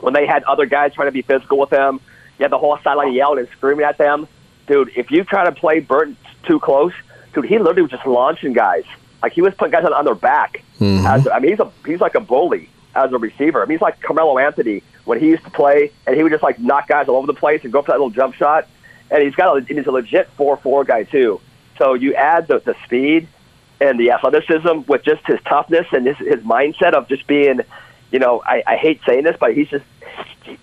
when 0.00 0.12
they 0.14 0.26
had 0.26 0.42
other 0.44 0.66
guys 0.66 0.94
trying 0.94 1.08
to 1.08 1.12
be 1.12 1.22
physical 1.22 1.58
with 1.58 1.70
them. 1.70 2.00
You 2.38 2.44
had 2.44 2.52
the 2.52 2.58
whole 2.58 2.78
sideline 2.84 3.12
yelling 3.12 3.40
and 3.40 3.48
screaming 3.48 3.84
at 3.84 3.98
them. 3.98 4.28
Dude, 4.66 4.90
if 4.96 5.10
you 5.10 5.24
try 5.24 5.44
to 5.44 5.52
play 5.52 5.80
Burton 5.80 6.16
too 6.44 6.58
close, 6.60 6.92
dude, 7.34 7.44
he 7.44 7.58
literally 7.58 7.82
was 7.82 7.90
just 7.90 8.06
launching 8.06 8.52
guys. 8.54 8.84
Like 9.22 9.32
he 9.32 9.42
was 9.42 9.52
putting 9.54 9.72
guys 9.72 9.84
on, 9.84 9.92
on 9.92 10.04
their 10.06 10.14
back. 10.14 10.62
Mm-hmm. 10.80 11.06
As, 11.06 11.28
I 11.28 11.38
mean, 11.40 11.50
he's 11.50 11.60
a 11.60 11.70
he's 11.84 12.00
like 12.00 12.14
a 12.14 12.20
bully 12.20 12.70
as 12.94 13.12
a 13.12 13.18
receiver. 13.18 13.62
I 13.62 13.66
mean, 13.66 13.78
he's 13.78 13.82
like 13.82 14.00
Carmelo 14.00 14.38
Anthony 14.38 14.82
when 15.04 15.20
he 15.20 15.28
used 15.28 15.44
to 15.44 15.50
play, 15.50 15.92
and 16.06 16.16
he 16.16 16.22
would 16.22 16.32
just 16.32 16.42
like 16.42 16.58
knock 16.58 16.88
guys 16.88 17.08
all 17.08 17.16
over 17.16 17.26
the 17.26 17.34
place 17.34 17.62
and 17.64 17.72
go 17.72 17.82
for 17.82 17.92
that 17.92 17.98
little 17.98 18.10
jump 18.10 18.34
shot. 18.34 18.68
And 19.10 19.22
he's 19.22 19.34
got 19.34 19.56
a, 19.56 19.64
he's 19.64 19.86
a 19.86 19.90
legit 19.90 20.28
four 20.36 20.56
four 20.56 20.84
guy 20.84 21.04
too. 21.04 21.40
So 21.78 21.94
you 21.94 22.14
add 22.14 22.46
the, 22.46 22.60
the 22.60 22.76
speed 22.84 23.26
and 23.80 23.98
the 23.98 24.10
athleticism 24.10 24.82
with 24.86 25.02
just 25.02 25.26
his 25.26 25.38
toughness 25.46 25.86
and 25.92 26.06
his, 26.06 26.16
his 26.18 26.40
mindset 26.40 26.92
of 26.92 27.08
just 27.08 27.26
being, 27.26 27.60
you 28.12 28.18
know, 28.18 28.42
I, 28.44 28.62
I 28.66 28.76
hate 28.76 29.00
saying 29.06 29.24
this, 29.24 29.36
but 29.40 29.54
he's 29.54 29.68
just 29.68 29.84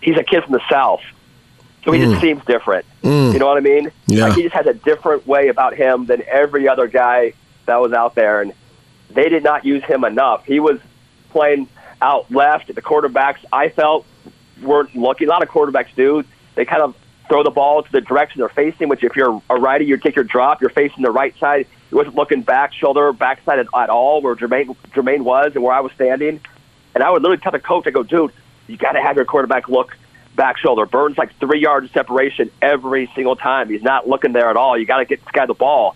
he's 0.02 0.18
a 0.18 0.24
kid 0.24 0.44
from 0.44 0.54
the 0.54 0.62
south, 0.70 1.02
So 1.88 1.94
he 1.94 2.00
just 2.00 2.18
mm. 2.18 2.22
seems 2.22 2.46
different. 2.46 2.86
Mm. 3.02 3.34
You 3.34 3.40
know 3.40 3.48
what 3.48 3.58
I 3.58 3.62
mean? 3.62 3.92
Yeah. 4.08 4.26
Like 4.26 4.34
he 4.34 4.44
just 4.44 4.56
has 4.56 4.66
a 4.66 4.74
different 4.74 5.26
way 5.26 5.48
about 5.48 5.74
him 5.74 6.06
than 6.06 6.22
every 6.28 6.68
other 6.68 6.88
guy 6.88 7.34
that 7.66 7.78
was 7.78 7.94
out 7.94 8.14
there, 8.16 8.42
and 8.42 8.54
they 9.10 9.30
did 9.30 9.44
not 9.44 9.66
use 9.66 9.84
him 9.86 10.04
enough. 10.04 10.46
He 10.46 10.60
was 10.60 10.80
playing 11.30 11.70
out 12.02 12.32
left. 12.32 12.74
The 12.74 12.82
quarterbacks, 12.82 13.40
I 13.52 13.70
felt, 13.70 14.06
weren't 14.62 14.96
looking. 14.96 15.28
A 15.28 15.32
lot 15.32 15.44
of 15.44 15.50
quarterbacks 15.50 15.94
do. 15.96 16.24
They 16.56 16.66
kind 16.66 16.82
of 16.82 16.96
throw 17.28 17.44
the 17.44 17.52
ball 17.52 17.84
to 17.84 17.92
the 17.92 18.02
direction 18.02 18.40
they're 18.40 18.50
facing, 18.50 18.90
which 18.90 19.04
if 19.04 19.16
you're 19.16 19.42
a 19.50 19.56
righty, 19.56 19.86
you 19.86 19.98
take 19.98 20.16
your 20.16 20.24
drop, 20.24 20.62
you're 20.62 20.70
facing 20.70 21.04
the 21.04 21.12
right 21.12 21.38
side. 21.38 21.68
He 21.90 21.96
wasn't 21.96 22.16
looking 22.16 22.42
back, 22.42 22.74
shoulder, 22.74 23.12
backside 23.14 23.60
at, 23.60 23.68
at 23.76 23.90
all, 23.90 24.22
where 24.22 24.36
Jermaine, 24.36 24.76
Jermaine 24.94 25.22
was 25.22 25.54
and 25.56 25.64
where 25.64 25.74
I 25.74 25.82
was 25.82 25.92
standing. 25.94 26.40
And 26.96 27.04
I 27.04 27.12
would 27.12 27.22
literally 27.22 27.42
tell 27.42 27.52
the 27.52 27.60
coach, 27.60 27.86
I 27.86 27.92
go, 27.92 28.04
dude, 28.04 28.32
you 28.68 28.78
got 28.78 28.94
to 28.94 29.02
have 29.02 29.16
your 29.16 29.26
quarterback 29.26 29.70
look 29.70 29.96
back 30.36 30.58
shoulder. 30.58 30.86
Burns 30.86 31.18
like 31.18 31.36
three 31.40 31.60
yards 31.60 31.86
of 31.88 31.92
separation 31.92 32.50
every 32.62 33.10
single 33.16 33.36
time. 33.36 33.70
He's 33.70 33.84
not 33.84 34.08
looking 34.08 34.34
there 34.34 34.50
at 34.50 34.58
all. 34.58 34.78
You 34.78 34.86
got 34.86 34.98
to 34.98 35.06
get 35.06 35.24
this 35.24 35.32
guy 35.32 35.46
the 35.46 35.54
ball. 35.54 35.96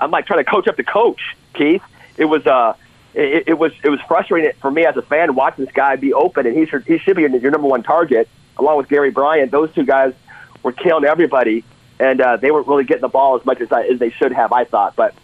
I'm 0.00 0.10
like 0.10 0.26
trying 0.26 0.44
to 0.44 0.50
coach 0.50 0.66
up 0.66 0.76
the 0.76 0.84
coach, 0.84 1.20
Keith. 1.54 1.82
It 2.16 2.24
was 2.24 2.46
uh, 2.46 2.74
it, 3.14 3.44
it 3.48 3.58
was 3.58 3.72
it 3.82 3.90
was 3.90 4.00
frustrating 4.08 4.52
for 4.60 4.70
me 4.70 4.86
as 4.86 4.96
a 4.96 5.02
fan 5.02 5.34
watching 5.34 5.64
this 5.64 5.74
guy 5.74 5.96
be 5.96 6.12
open, 6.12 6.46
and 6.46 6.56
he 6.56 6.66
should 6.66 6.84
he 6.84 6.98
should 6.98 7.16
be 7.16 7.22
your, 7.22 7.36
your 7.36 7.50
number 7.50 7.68
one 7.68 7.82
target 7.82 8.28
along 8.56 8.76
with 8.78 8.88
Gary 8.88 9.10
Bryant. 9.10 9.50
Those 9.50 9.72
two 9.74 9.84
guys 9.84 10.14
were 10.62 10.72
killing 10.72 11.04
everybody, 11.04 11.64
and 11.98 12.20
uh, 12.20 12.36
they 12.36 12.50
weren't 12.50 12.66
really 12.66 12.84
getting 12.84 13.02
the 13.02 13.08
ball 13.08 13.38
as 13.38 13.44
much 13.44 13.60
as 13.60 13.70
I, 13.70 13.84
as 13.84 13.98
they 13.98 14.10
should 14.10 14.32
have. 14.32 14.52
I 14.52 14.64
thought, 14.64 14.96
but 14.96 15.14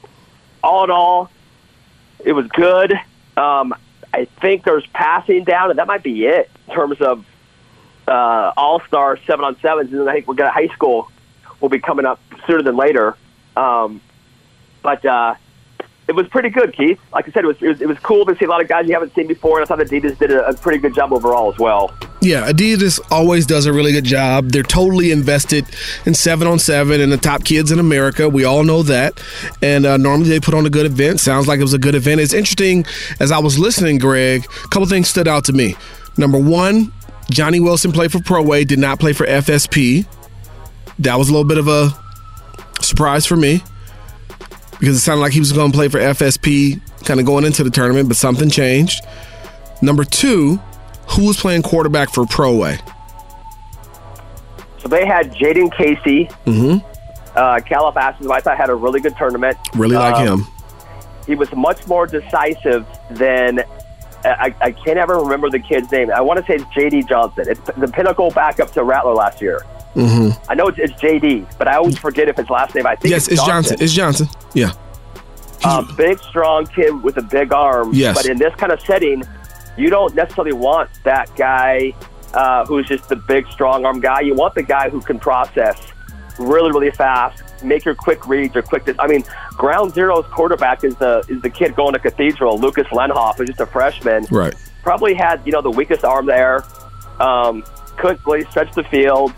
all 0.63 0.85
in 0.85 0.91
all, 0.91 1.31
it 2.25 2.33
was 2.33 2.47
good. 2.49 2.93
Um, 3.37 3.75
I 4.13 4.27
think 4.41 4.65
there's 4.65 4.87
passing 4.89 5.45
down, 5.45 5.71
and 5.71 5.79
that 5.79 5.87
might 5.87 6.03
be 6.03 6.27
it 6.27 6.51
in 6.67 6.75
terms 6.75 7.01
of 7.01 7.25
uh, 8.07 8.53
all 8.57 8.81
star 8.87 9.19
seven 9.27 9.45
on 9.45 9.59
sevens. 9.61 9.91
And 9.93 10.01
then 10.01 10.09
I 10.09 10.15
think 10.15 10.29
we're 10.29 10.35
to 10.35 10.51
high 10.51 10.69
school 10.69 11.11
will 11.61 11.69
be 11.69 11.79
coming 11.81 12.07
up 12.07 12.21
sooner 12.47 12.63
than 12.63 12.77
later. 12.77 13.17
Um, 13.57 14.01
but 14.83 15.05
uh, 15.05 15.35
it 16.09 16.15
was 16.15 16.27
pretty 16.29 16.49
good, 16.49 16.75
Keith. 16.75 16.99
Like 17.13 17.29
I 17.29 17.33
said, 17.33 17.45
it 17.45 17.49
was, 17.49 17.57
it 17.61 17.69
was 17.69 17.83
it 17.83 17.87
was 17.87 17.99
cool 17.99 18.25
to 18.25 18.35
see 18.37 18.47
a 18.47 18.49
lot 18.49 18.63
of 18.63 18.69
guys 18.69 18.89
you 18.89 18.95
haven't 18.95 19.15
seen 19.15 19.27
before, 19.27 19.61
and 19.61 19.65
I 19.65 19.69
thought 19.69 19.79
Adidas 19.87 20.19
did 20.19 20.31
a, 20.33 20.49
a 20.49 20.55
pretty 20.55 20.79
good 20.79 20.95
job 20.95 21.13
overall 21.13 21.53
as 21.53 21.59
well. 21.59 21.95
Yeah, 22.23 22.51
Adidas 22.51 22.99
always 23.11 23.45
does 23.45 23.67
a 23.67 23.75
really 23.75 23.93
good 23.93 24.05
job. 24.05 24.49
They're 24.49 24.63
totally 24.63 25.13
invested 25.13 25.67
in 26.07 26.15
seven 26.15 26.49
on 26.49 26.59
seven 26.59 27.03
and 27.03 27.13
the 27.13 27.19
top 27.19 27.45
kids 27.45 27.71
in 27.71 27.79
America. 27.79 28.27
We 28.27 28.45
all 28.45 28.65
know 28.65 28.83
that. 28.85 29.23
And 29.63 29.85
uh, 29.85 29.99
normally 29.99 30.31
they 30.31 30.41
put 30.41 30.55
on 30.55 30.65
a 30.65 30.71
good 30.71 30.87
event. 30.87 31.21
Sounds 31.21 31.47
like 31.47 31.61
it 31.61 31.63
was 31.63 31.75
a 31.75 31.79
good 31.79 31.95
event. 31.95 32.23
It's 32.23 32.33
interesting 32.33 32.87
as 33.21 33.31
I 33.31 33.39
was 33.39 33.59
listening, 33.59 33.99
Greg. 33.99 34.47
A 34.65 34.69
couple 34.69 34.87
things 34.87 35.09
stood 35.09 35.29
out 35.29 35.45
to 35.45 35.53
me. 35.53 35.77
Number 36.17 36.39
one, 36.39 36.93
Johnny 37.31 37.61
Wilson 37.61 37.93
played 37.93 38.11
for 38.11 38.21
Pro 38.21 38.43
Way, 38.43 38.65
did 38.65 38.79
not 38.79 38.99
play 38.99 39.13
for 39.13 39.27
FSP. 39.27 40.07
That 40.99 41.17
was 41.17 41.29
a 41.29 41.33
little 41.33 41.47
bit 41.47 41.59
of 41.59 41.69
a 41.69 41.91
surprise 42.81 43.27
for 43.27 43.37
me 43.37 43.63
because 44.79 44.97
it 44.97 45.01
sounded 45.01 45.21
like 45.23 45.33
he 45.33 45.41
was 45.41 45.53
going 45.53 45.71
to 45.73 45.77
play 45.77 45.89
for 45.89 45.99
FSP 45.99 46.81
kind 47.05 47.21
of 47.21 47.27
going 47.27 47.45
into 47.45 47.65
the 47.65 47.71
tournament, 47.71 48.09
but 48.09 48.17
something 48.17 48.49
changed. 48.51 49.05
Number 49.83 50.05
two, 50.05 50.57
who 51.11 51.27
was 51.27 51.37
playing 51.39 51.63
quarterback 51.63 52.11
for 52.11 52.27
Pro 52.27 52.57
Way? 52.57 52.79
So 54.79 54.89
they 54.89 55.07
had 55.07 55.33
Jaden 55.33 55.75
Casey, 55.77 56.27
mm-hmm. 56.47 56.79
uh, 57.37 57.61
Calabasas, 57.61 58.25
who 58.25 58.33
I 58.33 58.41
thought 58.41 58.57
had 58.57 58.71
a 58.71 58.75
really 58.75 59.01
good 59.01 59.17
tournament. 59.17 59.57
Really 59.75 59.97
like 59.97 60.15
Um, 60.17 60.41
him. 60.41 60.47
He 61.27 61.35
was 61.35 61.53
much 61.55 61.87
more 61.87 62.07
decisive 62.07 62.87
than 63.11 63.61
I, 64.25 64.55
I 64.61 64.73
can't 64.73 64.99
ever 64.99 65.19
remember 65.19 65.51
the 65.51 65.59
kid's 65.59 65.91
name. 65.93 66.11
I 66.11 66.21
want 66.21 66.41
to 66.41 66.47
say 66.47 66.57
it's 66.57 66.65
JD 66.65 67.09
Johnson. 67.09 67.45
It's 67.49 67.61
the 67.77 67.87
pinnacle 67.89 68.31
backup 68.31 68.73
to 68.73 68.83
Rattler 68.83 69.15
last 69.15 69.41
year. 69.41 69.65
Mm-hmm. 69.99 70.51
I 70.51 70.55
know 70.55 70.69
it's, 70.69 70.79
it's 70.79 70.93
JD, 70.95 71.59
but 71.59 71.69
I 71.69 71.77
always 71.77 71.99
forget 71.99 72.29
if 72.29 72.37
his 72.37 72.49
last 72.51 72.75
name. 72.75 72.87
I 72.87 72.95
think 72.95 73.11
Yes, 73.11 73.29
it's 73.29 73.45
Johnson. 73.45 73.77
It's 73.81 73.93
Johnson. 73.93 74.29
Yeah. 74.55 74.73
a 75.65 75.83
big, 75.97 76.19
strong 76.21 76.67
kid 76.67 77.03
with 77.03 77.17
a 77.17 77.23
big 77.23 77.53
arm. 77.53 77.91
Yes. 77.93 78.17
But 78.17 78.27
in 78.27 78.39
this 78.39 78.55
kind 78.55 78.73
of 78.73 78.81
setting, 78.81 79.23
you 79.77 79.91
don't 79.91 80.15
necessarily 80.15 80.53
want 80.53 80.91
that 81.05 81.35
guy 81.37 81.95
uh, 82.35 82.65
who's 82.67 82.87
just 82.87 83.09
the 83.09 83.17
big, 83.17 83.47
strong 83.49 83.85
arm 83.85 84.01
guy. 84.01 84.21
You 84.21 84.35
want 84.35 84.55
the 84.55 84.63
guy 84.63 84.89
who 84.89 85.01
can 85.01 85.19
process 85.19 85.93
really, 86.39 86.71
really 86.71 86.91
fast, 86.91 87.43
make 87.65 87.85
your 87.85 87.95
quick 87.95 88.27
reads 88.29 88.55
or 88.55 88.63
quick. 88.63 88.89
I 88.99 89.07
mean, 89.07 89.25
Ground 89.51 89.93
Zero's 89.95 90.27
quarterback 90.27 90.85
is 90.85 90.95
the 90.97 91.25
is 91.29 91.43
the 91.43 91.51
kid 91.51 91.75
going 91.75 91.93
to 91.95 91.99
Cathedral, 91.99 92.59
Lucas 92.59 92.87
Lenhoff, 92.89 93.39
who's 93.39 93.49
just 93.49 93.61
a 93.61 93.67
freshman. 93.67 94.27
Right. 94.31 94.55
Probably 94.83 95.15
had 95.15 95.45
you 95.45 95.53
know 95.53 95.63
the 95.63 95.71
weakest 95.71 96.05
arm 96.05 96.27
there. 96.27 96.65
Um, 97.19 97.65
couldn't 97.97 98.25
really 98.25 98.45
stretch 98.51 98.73
the 98.75 98.85
field. 98.85 99.33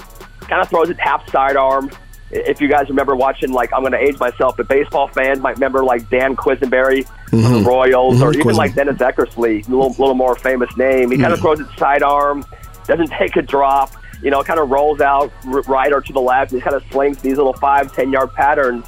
Kind 0.50 0.60
of 0.62 0.68
throws 0.68 0.90
it 0.90 0.98
half 1.00 1.26
sidearm. 1.30 1.90
If 2.32 2.60
you 2.60 2.68
guys 2.68 2.88
remember 2.88 3.16
watching, 3.16 3.52
like 3.52 3.72
I'm 3.72 3.80
going 3.80 3.92
to 3.92 3.98
age 3.98 4.18
myself, 4.18 4.56
but 4.56 4.68
baseball 4.68 5.08
fans 5.08 5.40
might 5.40 5.54
remember 5.54 5.82
like 5.84 6.10
Dan 6.10 6.36
Quisenberry 6.36 7.06
from 7.28 7.42
the 7.42 7.62
Royals, 7.64 8.20
or 8.20 8.32
Mhm, 8.32 8.40
even 8.40 8.56
like 8.56 8.74
Dennis 8.74 8.96
Eckersley, 8.98 9.66
a 9.66 9.70
little, 9.70 9.90
little 9.90 10.14
more 10.14 10.34
famous 10.36 10.76
name. 10.76 11.10
He 11.10 11.18
kind 11.18 11.32
of 11.32 11.40
throws 11.40 11.60
it 11.60 11.66
sidearm, 11.78 12.44
doesn't 12.86 13.10
take 13.18 13.36
a 13.36 13.42
drop, 13.42 13.92
you 14.22 14.30
know, 14.30 14.42
kind 14.42 14.60
of 14.60 14.70
rolls 14.70 15.00
out 15.00 15.32
right 15.44 15.92
or 15.92 16.00
to 16.00 16.12
the 16.12 16.20
left, 16.20 16.52
and 16.52 16.60
kind 16.62 16.76
of 16.76 16.84
slings 16.90 17.18
these 17.22 17.36
little 17.36 17.54
five, 17.54 17.92
ten 17.94 18.12
yard 18.12 18.32
patterns. 18.34 18.86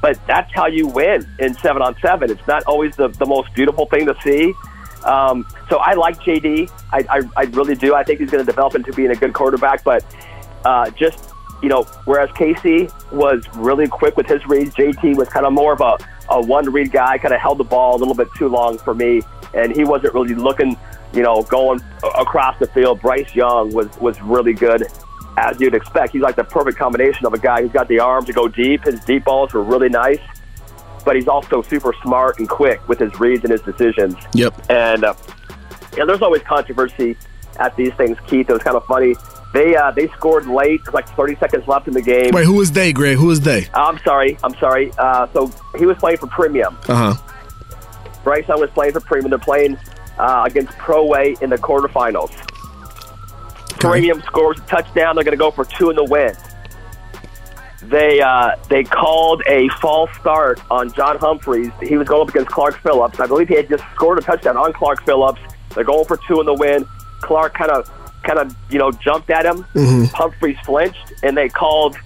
But 0.00 0.18
that's 0.26 0.52
how 0.52 0.66
you 0.66 0.88
win 0.88 1.26
in 1.38 1.54
seven 1.54 1.80
on 1.80 1.96
seven. 2.02 2.30
It's 2.30 2.46
not 2.46 2.64
always 2.64 2.96
the, 2.96 3.08
the 3.08 3.26
most 3.26 3.54
beautiful 3.54 3.86
thing 3.86 4.04
to 4.06 4.16
see. 4.22 4.52
Um, 5.04 5.46
so 5.68 5.78
I 5.78 5.94
like 5.94 6.18
JD. 6.18 6.70
I, 6.92 7.04
I, 7.08 7.20
I 7.36 7.42
really 7.44 7.74
do. 7.76 7.94
I 7.94 8.02
think 8.04 8.20
he's 8.20 8.30
going 8.30 8.44
to 8.44 8.50
develop 8.50 8.74
into 8.74 8.92
being 8.92 9.10
a 9.10 9.16
good 9.16 9.32
quarterback. 9.32 9.84
But 9.84 10.04
uh, 10.64 10.90
just 10.90 11.32
you 11.62 11.68
know, 11.68 11.84
whereas 12.04 12.28
Casey 12.32 12.88
was 13.12 13.46
really 13.54 13.86
quick 13.86 14.16
with 14.16 14.26
his 14.26 14.44
reads, 14.46 14.74
JT 14.74 15.16
was 15.16 15.28
kind 15.28 15.46
of 15.46 15.52
more 15.52 15.72
of 15.72 15.80
a, 15.80 15.96
a 16.28 16.44
one 16.44 16.70
read 16.70 16.90
guy. 16.90 17.16
Kind 17.18 17.32
of 17.32 17.40
held 17.40 17.58
the 17.58 17.64
ball 17.64 17.96
a 17.96 17.98
little 17.98 18.14
bit 18.14 18.28
too 18.36 18.48
long 18.48 18.78
for 18.78 18.94
me, 18.94 19.22
and 19.54 19.74
he 19.74 19.84
wasn't 19.84 20.12
really 20.12 20.34
looking, 20.34 20.76
you 21.12 21.22
know, 21.22 21.42
going 21.42 21.80
across 22.18 22.58
the 22.58 22.66
field. 22.66 23.00
Bryce 23.00 23.34
Young 23.34 23.72
was 23.72 23.88
was 23.98 24.20
really 24.20 24.52
good. 24.52 24.86
As 25.38 25.58
you'd 25.60 25.74
expect, 25.74 26.12
he's 26.12 26.20
like 26.20 26.36
the 26.36 26.44
perfect 26.44 26.76
combination 26.76 27.24
of 27.24 27.32
a 27.32 27.38
guy 27.38 27.62
who's 27.62 27.72
got 27.72 27.88
the 27.88 28.00
arm 28.00 28.26
to 28.26 28.32
go 28.32 28.48
deep. 28.48 28.84
His 28.84 29.02
deep 29.04 29.24
balls 29.24 29.54
were 29.54 29.62
really 29.62 29.88
nice, 29.88 30.20
but 31.04 31.16
he's 31.16 31.28
also 31.28 31.62
super 31.62 31.94
smart 32.02 32.38
and 32.38 32.48
quick 32.48 32.86
with 32.88 32.98
his 32.98 33.18
reads 33.20 33.44
and 33.44 33.52
his 33.52 33.62
decisions. 33.62 34.16
Yep. 34.34 34.68
And 34.68 35.04
uh, 35.04 35.14
yeah, 35.96 36.04
there's 36.04 36.22
always 36.22 36.42
controversy 36.42 37.16
at 37.60 37.74
these 37.76 37.94
things, 37.94 38.18
Keith. 38.26 38.50
It 38.50 38.52
was 38.52 38.62
kind 38.62 38.76
of 38.76 38.84
funny. 38.86 39.14
They 39.52 39.76
uh, 39.76 39.90
they 39.90 40.08
scored 40.08 40.46
late, 40.46 40.80
like 40.94 41.08
30 41.10 41.36
seconds 41.36 41.68
left 41.68 41.86
in 41.86 41.94
the 41.94 42.02
game. 42.02 42.30
Wait, 42.32 42.46
who 42.46 42.60
is 42.60 42.72
they, 42.72 42.92
Greg? 42.92 43.18
Who 43.18 43.30
is 43.30 43.40
they? 43.40 43.68
I'm 43.74 43.98
sorry, 43.98 44.38
I'm 44.42 44.54
sorry. 44.54 44.90
Uh, 44.96 45.26
so 45.32 45.50
he 45.78 45.84
was 45.84 45.98
playing 45.98 46.18
for 46.18 46.26
Premium. 46.28 46.76
Uh 46.88 47.14
huh. 47.14 47.32
Bryce 48.24 48.46
Young 48.48 48.60
was 48.60 48.70
playing 48.70 48.92
for 48.92 49.00
Premium. 49.00 49.30
They're 49.30 49.38
playing 49.38 49.76
uh, 50.18 50.44
against 50.46 50.76
Pro 50.78 51.04
Way 51.04 51.36
in 51.42 51.50
the 51.50 51.58
quarterfinals. 51.58 52.30
Premium 53.78 54.22
scores 54.22 54.58
a 54.58 54.62
touchdown. 54.62 55.16
They're 55.16 55.24
going 55.24 55.36
to 55.36 55.36
go 55.36 55.50
for 55.50 55.64
two 55.64 55.90
in 55.90 55.96
the 55.96 56.04
win. 56.04 56.34
They 57.82 58.20
uh, 58.20 58.54
they 58.68 58.84
called 58.84 59.42
a 59.48 59.68
false 59.80 60.10
start 60.20 60.60
on 60.70 60.92
John 60.92 61.18
Humphreys. 61.18 61.72
He 61.82 61.96
was 61.96 62.06
going 62.06 62.22
up 62.22 62.28
against 62.28 62.50
Clark 62.50 62.80
Phillips. 62.80 63.18
I 63.18 63.26
believe 63.26 63.48
he 63.48 63.56
had 63.56 63.68
just 63.68 63.82
scored 63.94 64.18
a 64.18 64.22
touchdown 64.22 64.56
on 64.56 64.72
Clark 64.72 65.04
Phillips. 65.04 65.40
They're 65.74 65.84
going 65.84 66.04
for 66.06 66.16
two 66.28 66.38
in 66.38 66.46
the 66.46 66.54
win. 66.54 66.86
Clark 67.22 67.54
kind 67.54 67.72
of 67.72 67.90
kind 68.22 68.38
of 68.38 68.54
you 68.70 68.78
know 68.78 68.90
jumped 68.90 69.30
at 69.30 69.44
him. 69.46 69.64
Humphreys 70.06 70.58
flinched, 70.64 71.12
and 71.22 71.36
they 71.36 71.48
called 71.48 71.96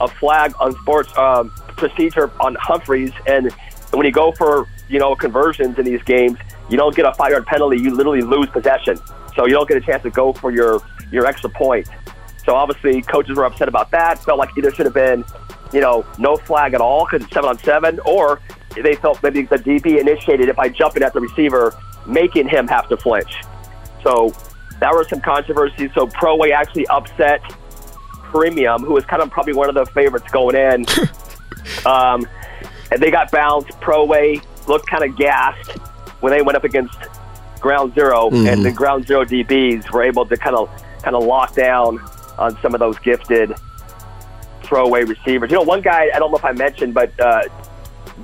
a 0.00 0.08
flag 0.08 0.52
on 0.60 0.72
sports 0.82 1.16
um, 1.16 1.50
procedure 1.76 2.30
on 2.40 2.54
Humphreys. 2.56 3.12
And 3.26 3.52
when 3.92 4.06
you 4.06 4.12
go 4.12 4.32
for 4.32 4.66
you 4.88 4.98
know 4.98 5.14
conversions 5.14 5.78
in 5.78 5.84
these 5.84 6.02
games, 6.02 6.38
you 6.68 6.76
don't 6.76 6.94
get 6.94 7.06
a 7.06 7.14
five 7.14 7.30
yard 7.30 7.46
penalty. 7.46 7.78
You 7.80 7.94
literally 7.94 8.22
lose 8.22 8.48
possession, 8.50 8.98
so 9.36 9.46
you 9.46 9.52
don't 9.52 9.68
get 9.68 9.76
a 9.76 9.80
chance 9.80 10.02
to 10.02 10.10
go 10.10 10.32
for 10.32 10.50
your 10.50 10.80
your 11.10 11.26
extra 11.26 11.50
point. 11.50 11.88
So 12.44 12.54
obviously, 12.54 13.02
coaches 13.02 13.36
were 13.36 13.44
upset 13.44 13.68
about 13.68 13.90
that. 13.92 14.22
Felt 14.24 14.38
like 14.38 14.50
either 14.58 14.72
should 14.72 14.86
have 14.86 14.94
been, 14.94 15.24
you 15.72 15.80
know, 15.80 16.04
no 16.18 16.36
flag 16.36 16.74
at 16.74 16.80
all 16.80 17.06
because 17.06 17.24
it's 17.24 17.32
seven 17.32 17.50
on 17.50 17.58
seven, 17.58 18.00
or 18.00 18.40
they 18.74 18.94
felt 18.96 19.22
maybe 19.22 19.42
the 19.42 19.56
DB 19.56 20.00
initiated 20.00 20.48
it 20.48 20.56
by 20.56 20.68
jumping 20.68 21.02
at 21.02 21.12
the 21.12 21.20
receiver, 21.20 21.74
making 22.06 22.48
him 22.48 22.66
have 22.66 22.88
to 22.88 22.96
flinch. 22.96 23.42
So 24.02 24.34
that 24.82 24.92
was 24.92 25.08
some 25.08 25.20
controversy. 25.20 25.90
So 25.94 26.08
Pro 26.08 26.36
Way 26.36 26.50
actually 26.52 26.88
upset 26.88 27.40
Premium, 28.08 28.82
who 28.82 28.94
was 28.94 29.04
kind 29.04 29.22
of 29.22 29.30
probably 29.30 29.52
one 29.52 29.68
of 29.68 29.76
the 29.76 29.86
favorites 29.86 30.28
going 30.32 30.56
in. 30.56 30.84
um, 31.86 32.26
and 32.90 33.00
they 33.00 33.10
got 33.10 33.30
bounced. 33.30 33.80
Pro 33.80 34.04
Way 34.04 34.40
looked 34.66 34.88
kind 34.88 35.04
of 35.04 35.16
gassed 35.16 35.70
when 36.20 36.32
they 36.32 36.42
went 36.42 36.56
up 36.56 36.64
against 36.64 36.98
Ground 37.60 37.94
0 37.94 38.30
and 38.32 38.64
the 38.64 38.72
Ground 38.72 39.06
Zero 39.06 39.24
DBs 39.24 39.88
were 39.92 40.02
able 40.02 40.26
to 40.26 40.36
kind 40.36 40.56
of 40.56 40.68
kind 41.02 41.14
of 41.14 41.22
lock 41.22 41.54
down 41.54 42.00
on 42.36 42.60
some 42.60 42.74
of 42.74 42.80
those 42.80 42.98
gifted 42.98 43.54
Pro 44.64 44.88
Way 44.88 45.04
receivers. 45.04 45.48
You 45.50 45.58
know, 45.58 45.62
one 45.62 45.80
guy 45.80 46.08
I 46.12 46.18
don't 46.18 46.32
know 46.32 46.38
if 46.38 46.44
I 46.44 46.52
mentioned, 46.52 46.92
but 46.92 47.18
uh, 47.20 47.42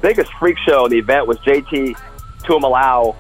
biggest 0.02 0.32
freak 0.40 0.59
show 0.59 0.86
in 0.86 0.90
the 0.90 0.98
event 0.98 1.28
was 1.28 1.38
JT 1.38 1.96
Tuimoloau. 2.42 3.14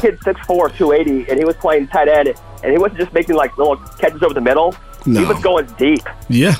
Kid 0.00 0.18
6'4", 0.24 0.76
280, 0.76 1.30
and 1.30 1.38
he 1.38 1.44
was 1.44 1.56
playing 1.56 1.86
tight 1.86 2.08
end, 2.08 2.34
and 2.62 2.72
he 2.72 2.78
wasn't 2.78 3.00
just 3.00 3.12
making 3.12 3.36
like 3.36 3.56
little 3.58 3.76
catches 3.98 4.22
over 4.22 4.34
the 4.34 4.40
middle. 4.40 4.74
No. 5.06 5.20
He 5.20 5.26
was 5.26 5.42
going 5.42 5.66
deep 5.78 6.02
Yeah. 6.28 6.54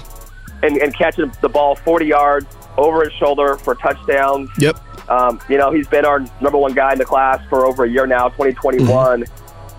and, 0.62 0.76
and 0.78 0.96
catching 0.96 1.30
the 1.42 1.48
ball 1.48 1.76
40 1.76 2.06
yards 2.06 2.46
over 2.78 3.04
his 3.04 3.12
shoulder 3.14 3.56
for 3.56 3.74
touchdowns. 3.74 4.48
Yep. 4.58 4.78
Um, 5.10 5.40
you 5.48 5.58
know, 5.58 5.70
he's 5.72 5.88
been 5.88 6.04
our 6.04 6.20
number 6.40 6.56
one 6.56 6.72
guy 6.72 6.92
in 6.92 6.98
the 6.98 7.04
class 7.04 7.40
for 7.48 7.66
over 7.66 7.84
a 7.84 7.88
year 7.88 8.06
now, 8.06 8.28
2021. 8.28 9.24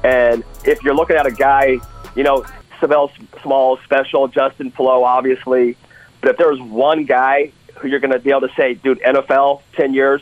And 0.04 0.44
if 0.66 0.84
you're 0.84 0.94
looking 0.96 1.16
at 1.16 1.26
a 1.26 1.32
guy, 1.32 1.78
you 2.16 2.24
know, 2.24 2.46
Savell 2.80 3.12
Small, 3.42 3.78
special, 3.86 4.28
Justin 4.28 4.72
Flowe, 4.72 5.04
obviously. 5.04 5.78
But 6.20 6.32
if 6.32 6.38
there's 6.38 6.60
one 6.60 7.06
guy 7.06 7.52
who 7.78 7.88
you're 7.88 8.00
going 8.00 8.12
to 8.12 8.20
be 8.20 8.30
able 8.30 8.42
to 8.42 8.54
say, 8.56 8.74
dude, 8.76 9.00
NFL, 9.02 9.62
10 9.74 9.94
years, 9.94 10.22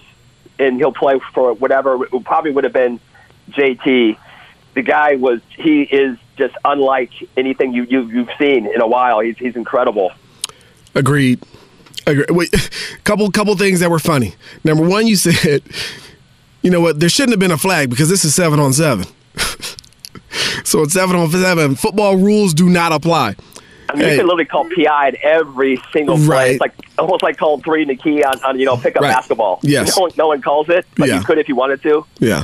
and 0.60 0.78
he'll 0.78 0.92
play 0.94 1.20
for 1.34 1.54
whatever, 1.54 2.04
it 2.06 2.24
probably 2.26 2.52
would 2.52 2.64
have 2.66 2.74
been 2.74 3.00
JT. 3.52 4.18
The 4.76 4.82
guy 4.82 5.16
was, 5.16 5.42
he 5.58 5.82
is 5.84 6.18
just 6.38 6.56
unlike 6.64 7.12
anything 7.36 7.74
you, 7.74 7.84
you, 7.84 8.02
you've 8.04 8.30
seen 8.38 8.66
in 8.68 8.82
a 8.82 8.88
while. 8.88 9.20
He's, 9.20 9.38
he's 9.38 9.56
incredible. 9.56 10.12
Agreed. 10.96 11.44
Agreed. 12.08 12.30
Wait, 12.32 12.50
couple 13.04 13.30
couple 13.32 13.56
things 13.58 13.80
that 13.82 13.90
were 13.90 14.00
funny. 14.00 14.36
Number 14.64 14.88
one, 14.88 15.06
you 15.08 15.16
said, 15.16 15.62
you 16.62 16.72
know 16.72 16.82
what? 16.82 17.00
There 17.00 17.10
shouldn't 17.10 17.32
have 17.34 17.40
been 17.40 17.52
a 17.52 17.58
flag 17.58 17.90
because 17.90 18.10
this 18.10 18.24
is 18.26 18.34
seven 18.34 18.60
on 18.60 18.74
seven. 18.74 19.06
so 20.64 20.82
it's 20.84 20.94
seven 20.94 21.16
on 21.16 21.30
seven. 21.32 21.76
Football 21.76 22.18
rules 22.18 22.54
do 22.54 22.70
not 22.70 22.92
apply. 22.92 23.36
I 23.90 23.96
mean, 23.96 24.04
Hey. 24.04 24.12
you 24.14 24.18
can 24.20 24.28
literally 24.28 24.46
call 24.46 24.70
PI 24.70 25.08
at 25.10 25.16
every 25.16 25.82
single 25.92 26.16
play. 26.18 26.28
Right. 26.28 26.52
It's 26.52 26.62
like 26.62 26.74
almost 27.00 27.24
like 27.24 27.38
calling 27.38 27.62
three 27.64 27.82
in 27.82 27.88
the 27.88 27.96
key 27.96 28.24
on, 28.24 28.42
on 28.44 28.60
you 28.60 28.66
know 28.66 28.78
pickup 28.78 29.02
Right. 29.02 29.14
basketball. 29.14 29.60
Yes. 29.64 29.96
No 29.98 30.04
one, 30.04 30.12
no 30.18 30.28
one 30.28 30.42
calls 30.42 30.70
it, 30.70 30.86
but 30.96 31.08
Yeah. 31.10 31.20
you 31.20 31.26
could 31.26 31.38
if 31.40 31.48
you 31.50 31.56
wanted 31.56 31.82
to. 31.84 32.06
Yeah. 32.20 32.44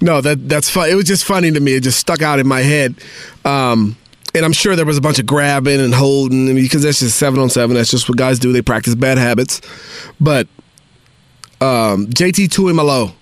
No, 0.00 0.20
that 0.20 0.48
that's 0.48 0.70
fun. 0.70 0.88
It 0.88 0.94
was 0.94 1.04
just 1.04 1.24
funny 1.24 1.50
to 1.50 1.60
me. 1.60 1.74
It 1.74 1.82
just 1.82 1.98
stuck 1.98 2.22
out 2.22 2.38
in 2.38 2.46
my 2.46 2.60
head. 2.60 2.94
Um, 3.44 3.96
and 4.34 4.44
I'm 4.44 4.52
sure 4.52 4.74
there 4.74 4.84
was 4.84 4.98
a 4.98 5.00
bunch 5.00 5.18
of 5.18 5.26
grabbing 5.26 5.80
and 5.80 5.94
holding 5.94 6.54
because 6.54 6.82
that's 6.82 6.98
just 6.98 7.16
seven 7.18 7.38
on 7.38 7.48
seven. 7.48 7.76
That's 7.76 7.90
just 7.90 8.08
what 8.08 8.18
guys 8.18 8.38
do. 8.38 8.52
They 8.52 8.62
practice 8.62 8.94
bad 8.94 9.16
habits. 9.16 9.60
But 10.20 10.48
um, 11.60 12.08
JT 12.08 12.48
Tuimoloau, 12.48 13.14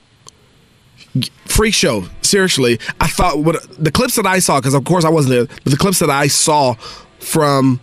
freak 1.46 1.74
show. 1.74 2.04
Seriously, 2.22 2.80
I 3.00 3.08
thought 3.08 3.38
what 3.38 3.62
the 3.82 3.90
clips 3.90 4.16
that 4.16 4.26
I 4.26 4.38
saw 4.38 4.58
because 4.58 4.74
of 4.74 4.84
course 4.84 5.04
I 5.04 5.10
wasn't 5.10 5.48
there, 5.48 5.58
but 5.62 5.70
the 5.70 5.76
clips 5.76 5.98
that 5.98 6.10
I 6.10 6.28
saw 6.28 6.74
from 7.18 7.80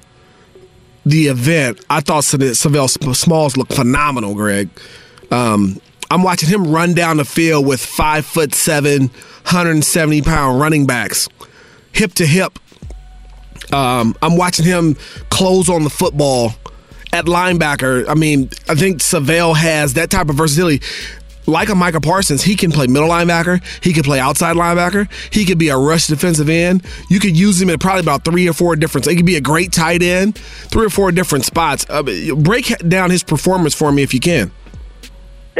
the 1.05 1.27
event, 1.27 1.83
I 1.89 2.01
thought 2.01 2.23
Savell 2.23 2.87
Smalls 2.87 3.57
looked 3.57 3.73
phenomenal. 3.73 4.33
Greg, 4.33 4.69
um, 5.29 5.79
I'm 6.11 6.23
watching 6.23 6.49
him 6.49 6.71
run 6.71 6.93
down 6.93 7.17
the 7.17 7.25
field 7.25 7.67
with 7.67 7.83
five 7.83 8.25
foot 8.25 8.55
seven, 8.55 9.09
170 9.43 10.21
pound 10.23 10.59
running 10.59 10.87
backs, 10.87 11.29
hip 11.91 12.13
to 12.15 12.25
hip. 12.25 12.57
Um, 13.71 14.15
I'm 14.21 14.35
watching 14.35 14.65
him 14.65 14.95
close 15.29 15.69
on 15.69 15.83
the 15.83 15.89
football 15.89 16.53
at 17.13 17.25
linebacker. 17.25 18.07
I 18.07 18.15
mean, 18.15 18.49
I 18.67 18.75
think 18.75 19.01
Savell 19.01 19.53
has 19.55 19.93
that 19.93 20.09
type 20.09 20.29
of 20.29 20.35
versatility. 20.35 20.83
Like 21.45 21.69
a 21.69 21.75
Micah 21.75 22.01
Parsons, 22.01 22.43
he 22.43 22.55
can 22.55 22.71
play 22.71 22.85
middle 22.85 23.09
linebacker. 23.09 23.63
He 23.83 23.91
can 23.91 24.03
play 24.03 24.19
outside 24.19 24.55
linebacker. 24.55 25.11
He 25.33 25.45
could 25.45 25.57
be 25.57 25.69
a 25.69 25.77
rush 25.77 26.05
defensive 26.05 26.47
end. 26.47 26.85
You 27.09 27.19
could 27.19 27.35
use 27.35 27.59
him 27.59 27.71
at 27.71 27.79
probably 27.79 28.01
about 28.01 28.23
three 28.23 28.47
or 28.47 28.53
four 28.53 28.75
different. 28.75 29.07
He 29.07 29.15
could 29.15 29.25
be 29.25 29.35
a 29.35 29.41
great 29.41 29.71
tight 29.71 30.03
end, 30.03 30.37
three 30.37 30.85
or 30.85 30.91
four 30.91 31.11
different 31.11 31.45
spots. 31.45 31.87
Uh, 31.89 32.03
break 32.35 32.77
down 32.87 33.09
his 33.09 33.23
performance 33.23 33.73
for 33.73 33.91
me 33.91 34.03
if 34.03 34.13
you 34.13 34.19
can. 34.19 34.51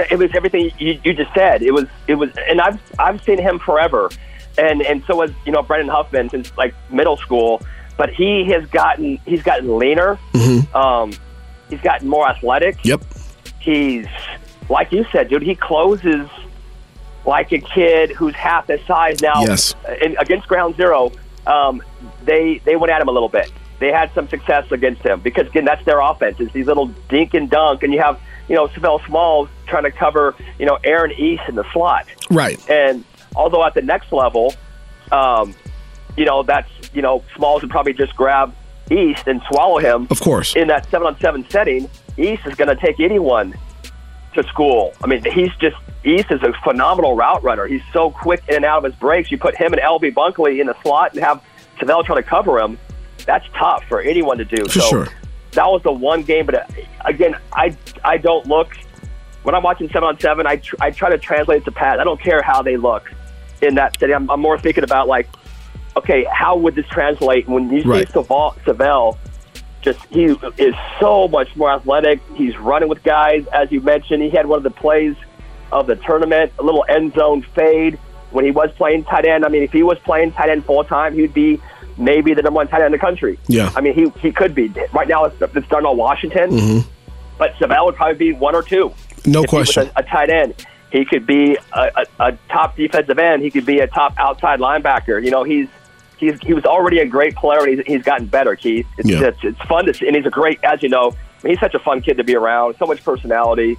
It 0.10 0.18
was 0.18 0.32
everything 0.34 0.72
you, 0.78 1.00
you 1.04 1.14
just 1.14 1.34
said. 1.34 1.62
It 1.62 1.72
was 1.72 1.86
it 2.08 2.16
was, 2.16 2.30
and 2.47 2.62
I've 2.62 2.80
I've 2.97 3.22
seen 3.24 3.38
him 3.38 3.60
forever, 3.60 4.10
and 4.58 4.82
and 4.82 5.04
so 5.06 5.22
has 5.22 5.32
you 5.45 5.52
know 5.52 5.62
Brendan 5.62 5.89
Huffman 5.89 6.30
since 6.30 6.56
like 6.58 6.74
middle 6.91 7.18
school. 7.18 7.62
But 7.97 8.12
he 8.12 8.45
has 8.52 8.66
gotten 8.70 9.18
he's 9.26 9.43
gotten 9.43 9.78
leaner. 9.78 10.18
Um, 10.74 11.12
he's 11.70 11.82
gotten 11.82 12.08
more 12.08 12.28
athletic. 12.28 12.84
Yep. 12.86 13.04
He's 13.60 14.08
like 14.70 14.91
you 14.91 15.06
said, 15.12 15.30
dude. 15.30 15.43
He 15.43 15.56
closes 15.56 16.30
like 17.26 17.52
a 17.52 17.60
kid 17.60 18.12
who's 18.12 18.36
half 18.36 18.68
his 18.68 18.82
size 18.86 19.22
now. 19.22 19.41
Yes. 19.41 19.76
In, 20.02 20.18
against 20.18 20.47
Ground 20.47 20.76
Zero, 20.76 21.12
um, 21.45 21.82
they 22.24 22.62
they 22.66 22.76
went 22.76 22.91
at 22.91 23.02
him 23.02 23.08
a 23.08 23.12
little 23.12 23.30
bit. 23.30 23.52
They 23.80 23.91
had 23.91 24.14
some 24.14 24.28
success 24.28 24.72
against 24.72 25.02
him 25.02 25.22
because 25.22 25.47
again, 25.47 25.66
that's 25.66 25.84
their 25.86 26.00
offense. 26.00 26.39
Is 26.39 26.52
these 26.52 26.68
little 26.68 26.88
dink 27.10 27.34
and 27.34 27.50
dunk, 27.50 27.84
and 27.84 27.93
you 27.93 28.02
have 28.02 28.20
you 28.50 28.56
know 28.56 28.68
Savell 28.68 29.00
Smalls 29.06 29.47
trying 29.68 29.84
to 29.84 29.91
cover 29.91 30.36
you 30.58 30.66
know 30.66 30.78
Aaron 30.84 31.12
East 31.12 31.43
in 31.47 31.56
the 31.56 31.66
slot. 31.72 32.08
Right. 32.30 32.60
And 32.70 33.06
although 33.36 33.64
at 33.64 33.74
the 33.74 33.82
next 33.82 34.12
level, 34.12 34.54
um, 35.12 35.56
you 36.18 36.26
know 36.26 36.43
that's 36.43 36.70
you 36.93 37.02
know 37.02 37.24
Smalls 37.36 37.62
would 37.62 37.72
probably 37.72 37.93
just 37.93 38.16
grab 38.16 38.54
East 38.91 39.28
and 39.28 39.41
swallow 39.50 39.78
him. 39.78 40.08
Of 40.10 40.20
course. 40.20 40.56
In 40.56 40.68
that 40.68 40.89
seven 40.89 41.08
on 41.08 41.20
seven 41.20 41.45
setting, 41.50 41.89
East 42.18 42.45
is 42.45 42.56
going 42.56 42.76
to 42.76 42.76
take 42.76 43.00
anyone 43.00 43.56
to 44.34 44.43
school. 44.43 44.93
I 45.04 45.08
mean, 45.08 45.24
he's 45.32 45.56
just 45.60 45.78
East 46.04 46.32
is 46.32 46.41
a 46.41 46.54
phenomenal 46.64 47.16
route 47.16 47.43
runner. 47.43 47.68
He's 47.68 47.82
so 47.93 48.10
quick 48.12 48.41
in 48.47 48.58
and 48.58 48.66
out 48.66 48.80
of 48.80 48.91
his 48.91 49.00
breaks. 49.00 49.32
You 49.32 49.38
put 49.38 49.56
him 49.56 49.74
and 49.74 49.82
LV 49.82 50.14
Bunkley 50.14 50.60
in 50.60 50.68
the 50.68 50.76
slot 50.82 51.14
and 51.14 51.24
have 51.24 51.43
Savell 51.80 52.04
trying 52.04 52.24
to 52.24 52.28
cover 52.28 52.60
him. 52.60 52.80
That's 53.26 53.45
tough 53.54 53.84
for 53.88 54.02
anyone 54.02 54.38
to 54.38 54.45
do. 54.45 54.64
For 54.66 54.80
so 54.80 54.89
sure. 54.89 55.08
That 55.54 55.66
was 55.68 55.82
the 55.84 55.91
one 55.91 56.24
game. 56.24 56.45
But 56.45 56.56
uh, 56.56 56.64
again, 57.06 57.36
I 57.54 57.76
I 58.04 58.18
don't 58.18 58.45
look 58.47 58.76
when 59.43 59.56
I'm 59.56 59.64
watching 59.64 59.88
seven 59.89 60.04
on 60.10 60.20
seven. 60.20 60.45
I 60.47 60.58
tr- 60.58 60.76
I 60.80 60.91
try 60.91 61.10
to 61.10 61.18
translate 61.18 61.62
it 61.62 61.66
to 61.66 61.72
pass. 61.72 61.97
I 62.00 62.04
don't 62.04 62.22
care 62.22 62.41
how 62.41 62.62
they 62.62 62.78
look 62.78 63.12
in 63.62 63.76
that 63.76 64.00
city. 64.00 64.14
I'm, 64.14 64.30
I'm 64.30 64.39
more 64.39 64.58
thinking 64.58 64.84
about 64.84 65.08
like, 65.08 65.28
okay, 65.97 66.26
how 66.32 66.58
would 66.58 66.76
this 66.76 66.88
translate 66.88 67.47
when 67.47 67.70
you 67.70 67.84
Right. 67.84 68.08
see 68.08 68.14
Savell, 68.14 68.56
Savell 68.66 69.18
just 69.82 70.00
he 70.10 70.26
is 70.58 70.76
so 71.00 71.28
much 71.30 71.56
more 71.56 71.72
athletic. 71.72 72.20
He's 72.36 72.58
running 72.58 72.89
with 72.89 73.02
guys, 73.04 73.45
as 73.54 73.72
you 73.72 73.80
mentioned. 73.82 74.22
He 74.24 74.30
had 74.30 74.45
one 74.45 74.58
of 74.58 74.64
the 74.64 74.70
plays 74.72 75.16
of 75.72 75.88
the 75.88 75.95
tournament, 75.95 76.52
a 76.60 76.64
little 76.64 76.84
end 76.89 77.14
zone 77.14 77.41
fade 77.56 77.97
when 78.32 78.43
he 78.43 78.52
was 78.52 78.72
playing 78.74 79.06
tight 79.06 79.26
end. 79.26 79.45
I 79.45 79.50
mean, 79.50 79.64
if 79.64 79.72
he 79.72 79.84
was 79.84 79.97
playing 80.00 80.34
tight 80.34 80.50
end 80.50 80.66
full 80.66 80.84
time, 80.84 81.14
he'd 81.14 81.34
be 81.34 81.62
maybe 82.00 82.34
the 82.34 82.41
number 82.41 82.56
one 82.58 82.68
tight 82.68 82.78
end 82.82 82.88
in 82.88 82.91
the 82.93 82.97
country. 82.97 83.38
Yeah. 83.47 83.72
I 83.76 83.82
mean, 83.82 83.93
he 83.93 84.10
he 84.20 84.32
could 84.32 84.56
be. 84.56 84.72
Right 84.93 85.08
now, 85.08 85.26
it's, 85.26 85.36
it's 85.41 85.68
Darnell 85.68 85.95
Washington, 85.95 86.84
but 87.38 87.54
Savell 87.60 87.86
would 87.86 87.95
probably 87.95 88.16
be 88.18 88.34
one 88.34 88.56
or 88.56 88.64
two. 88.64 88.89
Mm-hmm. 88.89 89.32
No 89.32 89.43
if 89.43 89.50
question. 89.50 89.89
a, 89.95 90.00
a 90.00 90.04
tight 90.04 90.30
end. 90.30 90.66
He 90.91 91.06
could 91.06 91.28
be 91.28 91.56
a, 91.74 91.91
a, 91.95 92.06
a 92.32 92.38
top 92.50 92.76
defensive 92.76 93.20
end. 93.20 93.43
He 93.43 93.52
could 93.52 93.66
be 93.66 93.80
a 93.80 93.88
top 93.88 94.14
outside 94.18 94.60
linebacker. 94.60 95.24
You 95.24 95.30
know, 95.30 95.43
he's 95.43 95.68
he's 96.18 96.39
he 96.41 96.54
was 96.54 96.66
already 96.66 97.00
a 97.00 97.06
great 97.06 97.36
player, 97.36 97.60
and 97.60 97.78
he's, 97.78 97.86
he's 97.86 98.04
gotten 98.04 98.26
better. 98.28 98.56
Keith, 98.56 98.88
it's, 98.97 99.08
Yeah. 99.10 99.26
it's 99.26 99.38
it's 99.43 99.62
fun 99.64 99.86
to 99.86 99.93
see, 99.93 100.08
and 100.08 100.16
he's 100.16 100.26
a 100.26 100.32
great, 100.32 100.60
as 100.64 100.82
you 100.82 100.89
know, 100.89 101.10
I 101.12 101.47
mean, 101.47 101.52
he's 101.54 101.60
such 101.60 101.76
a 101.76 101.80
fun 101.80 102.02
kid 102.02 102.18
to 102.18 102.24
be 102.24 102.36
around. 102.36 102.76
So 102.80 102.86
much 102.86 103.04
personality. 103.04 103.78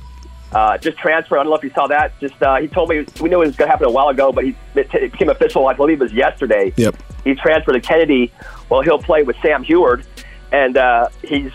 Uh, 0.53 0.77
just 0.79 0.99
transferred. 0.99 1.39
I 1.39 1.43
don't 1.45 1.51
know 1.51 1.57
if 1.57 1.63
you 1.63 1.71
saw 1.71 1.87
that. 1.87 2.19
Just 2.21 2.41
uh, 2.43 2.57
he 2.57 2.67
told 2.67 2.89
me 2.89 3.05
we 3.21 3.29
knew 3.29 3.41
it 3.43 3.47
was 3.47 3.57
going 3.57 3.69
to 3.69 3.71
happen 3.73 3.87
a 3.87 3.91
while 3.91 4.09
ago, 4.09 4.33
but 4.33 4.45
he 4.45 4.55
it, 4.75 4.93
it 4.95 5.13
became 5.13 5.29
official. 5.29 5.67
I 5.69 5.75
believe 5.75 6.01
it 6.01 6.05
was 6.05 6.13
yesterday. 6.13 6.73
Yep. 6.77 6.97
He 7.25 7.35
transferred 7.35 7.75
to 7.75 7.81
Kennedy. 7.81 8.33
Well, 8.69 8.83
he'll 8.83 9.03
play 9.03 9.23
with 9.23 9.37
Sam 9.43 9.65
Huard, 9.65 10.05
and 10.53 10.77
uh, 10.77 11.09
he's 11.23 11.53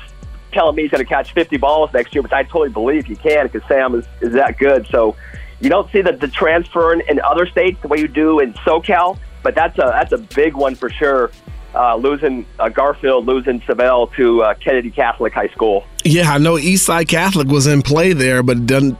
telling 0.55 0.75
me 0.75 0.83
he's 0.83 0.91
going 0.91 1.03
to 1.03 1.09
catch 1.09 1.33
50 1.33 1.57
balls 1.57 1.91
next 1.93 2.15
year, 2.15 2.21
which 2.21 2.31
I 2.31 2.43
totally 2.43 2.69
believe 2.69 3.05
he 3.05 3.15
can 3.15 3.47
because 3.47 3.67
Sam 3.67 3.93
is, 3.93 4.05
is 4.21 4.33
that 4.33 4.57
good. 4.57 4.87
So 4.87 5.15
you 5.59 5.69
don't 5.69 5.91
see 5.91 6.01
the, 6.01 6.13
the 6.13 6.27
transfer 6.27 6.93
in, 6.93 7.19
other 7.19 7.45
states 7.47 7.79
the 7.81 7.87
way 7.87 7.99
you 7.99 8.07
do 8.07 8.39
in 8.39 8.53
SoCal, 8.53 9.19
but 9.43 9.53
that's 9.53 9.77
a 9.77 9.91
that's 9.93 10.11
a 10.11 10.17
big 10.17 10.55
one 10.55 10.75
for 10.75 10.89
sure. 10.89 11.31
Uh, 11.73 11.97
losing 11.97 12.45
uh, 12.57 12.69
Garfield, 12.69 13.25
losing 13.25 13.61
Savell 13.67 14.07
to 14.15 14.41
uh, 14.41 14.53
Kennedy 14.53 14.89
Catholic 14.89 15.33
High 15.33 15.49
School. 15.49 15.85
Yeah, 16.05 16.31
I 16.31 16.37
know 16.37 16.53
Eastside 16.53 17.09
Catholic 17.09 17.49
was 17.49 17.67
in 17.67 17.81
play 17.81 18.13
there, 18.13 18.43
but 18.43 18.57
it 18.57 18.65
doesn't 18.65 18.97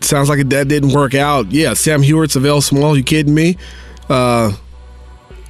sounds 0.00 0.28
like 0.28 0.48
that 0.48 0.68
didn't 0.68 0.92
work 0.92 1.14
out. 1.14 1.50
Yeah, 1.50 1.74
Sam 1.74 2.02
Huard, 2.02 2.30
Savell 2.30 2.60
Small, 2.60 2.96
you 2.96 3.02
kidding 3.02 3.34
me? 3.34 3.56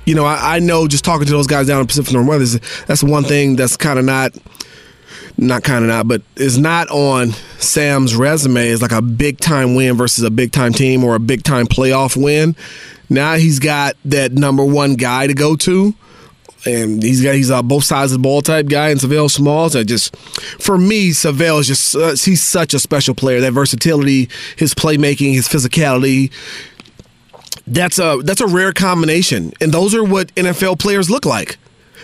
You 0.05 0.15
know, 0.15 0.25
I, 0.25 0.57
I 0.57 0.59
know 0.59 0.87
just 0.87 1.05
talking 1.05 1.27
to 1.27 1.33
those 1.33 1.47
guys 1.47 1.67
down 1.67 1.81
in 1.81 1.87
Pacific 1.87 2.13
Northwest, 2.13 2.87
that's 2.87 3.03
one 3.03 3.25
thing 3.25 3.57
that's 3.57 3.77
kind 3.77 3.99
of 3.99 4.05
not, 4.05 4.37
not 5.37 5.65
kind 5.65 5.85
of 5.85 5.89
not, 5.89 6.07
but 6.09 6.23
is 6.37 6.59
not 6.59 6.89
on 6.91 7.31
Sam's 7.59 8.15
resume 8.15 8.69
is 8.69 8.83
like 8.83 8.93
a 8.93 9.03
big 9.03 9.39
time 9.39 9.75
win 9.75 9.97
versus 9.97 10.25
a 10.25 10.31
big 10.31 10.53
time 10.53 10.73
team 10.73 11.05
or 11.05 11.15
a 11.15 11.21
big 11.21 11.43
time 11.43 11.67
playoff 11.67 12.21
win. 12.23 12.55
Now 13.09 13.35
he's 13.35 13.59
got 13.59 13.97
that 14.05 14.33
number 14.33 14.65
one 14.65 14.95
guy 14.95 15.27
to 15.27 15.35
go 15.35 15.57
to 15.57 15.95
and 16.67 17.03
he's 17.03 17.23
got 17.23 17.35
he's 17.35 17.51
a 17.51 17.63
both 17.63 17.85
sides 17.85 18.13
of 18.13 18.19
the 18.19 18.23
ball 18.23 18.43
type 18.43 18.67
guy, 18.67 18.89
and 18.91 19.01
Savell 19.01 19.29
Smalls. 19.29 19.77
I 19.77 19.85
just 19.85 20.17
for 20.17 20.79
me, 20.79 21.13
Savell 21.13 21.59
is 21.59 21.67
just 21.67 21.95
uh, 21.95 22.11
he's 22.11 22.43
such 22.43 22.75
a 22.75 22.79
special 22.79 23.15
player. 23.15 23.41
That 23.41 23.53
versatility, 23.53 24.29
his 24.57 24.75
playmaking, 24.75 25.35
his 25.35 25.49
physicality. 25.49 26.33
That's 27.67 27.99
a 27.99 28.21
that's 28.25 28.41
a 28.41 28.47
rare 28.47 28.73
combination, 28.73 29.53
and 29.61 29.73
those 29.73 29.95
are 29.95 30.05
what 30.05 30.35
NFL 30.35 30.79
players 30.79 31.11
look 31.11 31.25
like: 31.25 31.59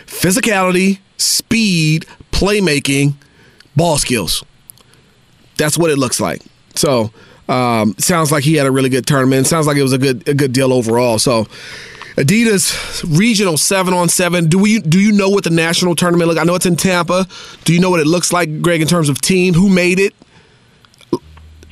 physicality, 0.07 0.99
speed, 1.17 2.07
playmaking, 2.33 3.15
ball 3.77 3.99
skills. 3.99 4.45
That's 5.57 5.77
what 5.77 5.91
it 5.91 5.99
looks 5.99 6.21
like. 6.21 6.43
So. 6.75 7.13
Um, 7.49 7.97
sounds 7.99 8.31
like 8.31 8.45
he 8.45 8.55
had 8.55 8.69
a 8.69 8.71
really 8.71 8.91
good 8.91 9.09
tournament. 9.09 9.45
Sounds 9.45 9.67
like 9.67 9.77
it 9.77 9.83
was 9.83 9.93
a 9.93 9.99
good 9.99 10.29
a 10.29 10.35
good 10.35 10.53
deal 10.53 10.73
overall. 10.73 11.19
So 11.19 11.49
Adidas 12.17 13.19
regional 13.19 13.57
seven 13.57 13.95
on 13.95 14.09
seven. 14.09 14.47
Do 14.49 14.59
we 14.59 14.79
do 14.81 15.01
you 15.01 15.11
know 15.11 15.29
what 15.29 15.45
the 15.45 15.51
national 15.51 15.95
tournament 15.95 16.29
look? 16.29 16.39
I 16.39 16.45
know 16.45 16.55
it's 16.55 16.67
in 16.67 16.77
Tampa. 16.77 17.27
Do 17.65 17.73
you 17.73 17.81
know 17.81 17.91
what 17.91 17.99
it 18.01 18.07
looks 18.07 18.33
like, 18.33 18.63
Greg, 18.63 18.83
in 18.83 18.87
terms 18.89 19.09
of 19.09 19.21
team? 19.21 19.55
Who 19.55 19.69
made 19.69 19.99
it? 19.99 20.15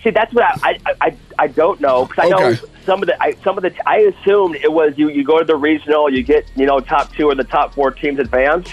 See, 0.03 0.11
that's 0.11 0.33
what 0.33 0.45
I 0.65 0.81
I, 0.87 0.95
I, 1.01 1.17
I 1.39 1.47
don't 1.49 1.81
know 1.81 2.07
because 2.07 2.25
I 2.25 2.29
know 2.31 2.47
Okay. 2.47 2.61
Some 2.89 3.03
of 3.03 3.07
the 3.07 3.23
I, 3.23 3.35
some 3.45 3.59
of 3.59 3.63
the 3.63 3.73
I 3.87 3.99
assumed 3.99 4.57
it 4.57 4.73
was 4.73 4.95
you 4.97 5.11
you 5.11 5.23
go 5.23 5.39
to 5.39 5.45
the 5.45 5.57
regional, 5.57 6.09
you 6.09 6.23
get 6.23 6.51
you 6.57 6.65
know 6.65 6.81
top 6.81 7.13
two 7.15 7.27
or 7.29 7.35
the 7.35 7.45
top 7.45 7.75
four 7.75 7.91
teams 7.91 8.19
advance. 8.19 8.71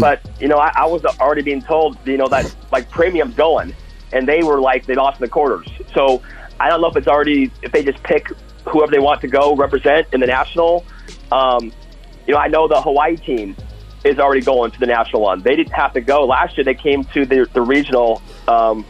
But 0.00 0.20
you 0.38 0.48
know, 0.48 0.58
I, 0.58 0.70
I 0.76 0.86
was 0.86 1.02
already 1.06 1.40
being 1.40 1.62
told 1.62 1.96
you 2.06 2.18
know 2.18 2.28
that 2.28 2.54
like 2.70 2.90
premium's 2.90 3.34
going, 3.34 3.74
and 4.12 4.28
they 4.28 4.42
were 4.42 4.60
like 4.60 4.84
they 4.84 4.94
lost 4.94 5.18
in 5.18 5.24
the 5.24 5.30
quarters. 5.30 5.66
So 5.94 6.22
I 6.60 6.68
don't 6.68 6.82
know 6.82 6.88
if 6.88 6.96
it's 6.96 7.08
already 7.08 7.50
if 7.62 7.72
they 7.72 7.82
just 7.82 8.02
pick 8.02 8.28
whoever 8.66 8.92
they 8.92 8.98
want 8.98 9.22
to 9.22 9.28
go 9.28 9.56
represent 9.56 10.08
in 10.12 10.20
the 10.20 10.26
national. 10.26 10.84
Um, 11.32 11.72
you 12.26 12.34
know, 12.34 12.40
I 12.40 12.48
know 12.48 12.68
the 12.68 12.82
Hawaii 12.82 13.16
team 13.16 13.56
is 14.04 14.18
already 14.18 14.42
going 14.42 14.72
to 14.72 14.78
the 14.78 14.86
national 14.86 15.22
one. 15.22 15.40
They 15.40 15.56
didn't 15.56 15.72
have 15.72 15.94
to 15.94 16.02
go 16.02 16.26
last 16.26 16.58
year. 16.58 16.64
They 16.64 16.74
came 16.74 17.02
to 17.14 17.24
the 17.24 17.48
the 17.54 17.62
regional. 17.62 18.20
Um, 18.46 18.84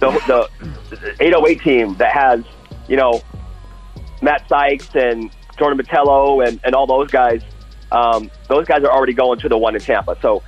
the, 0.00 0.48
the 0.90 1.14
808 1.20 1.60
team 1.62 1.94
that 1.96 2.12
has, 2.12 2.44
you 2.88 2.96
know, 2.96 3.22
Matt 4.22 4.48
Sykes 4.48 4.94
and 4.94 5.30
Jordan 5.58 5.78
Botelho 5.78 6.46
and, 6.46 6.60
and 6.64 6.74
all 6.74 6.86
those 6.86 7.10
guys, 7.10 7.42
um, 7.90 8.30
those 8.48 8.66
guys 8.66 8.82
are 8.84 8.90
already 8.90 9.12
going 9.12 9.38
to 9.40 9.48
the 9.48 9.58
one 9.58 9.74
in 9.74 9.80
Tampa. 9.80 10.16
So 10.22 10.42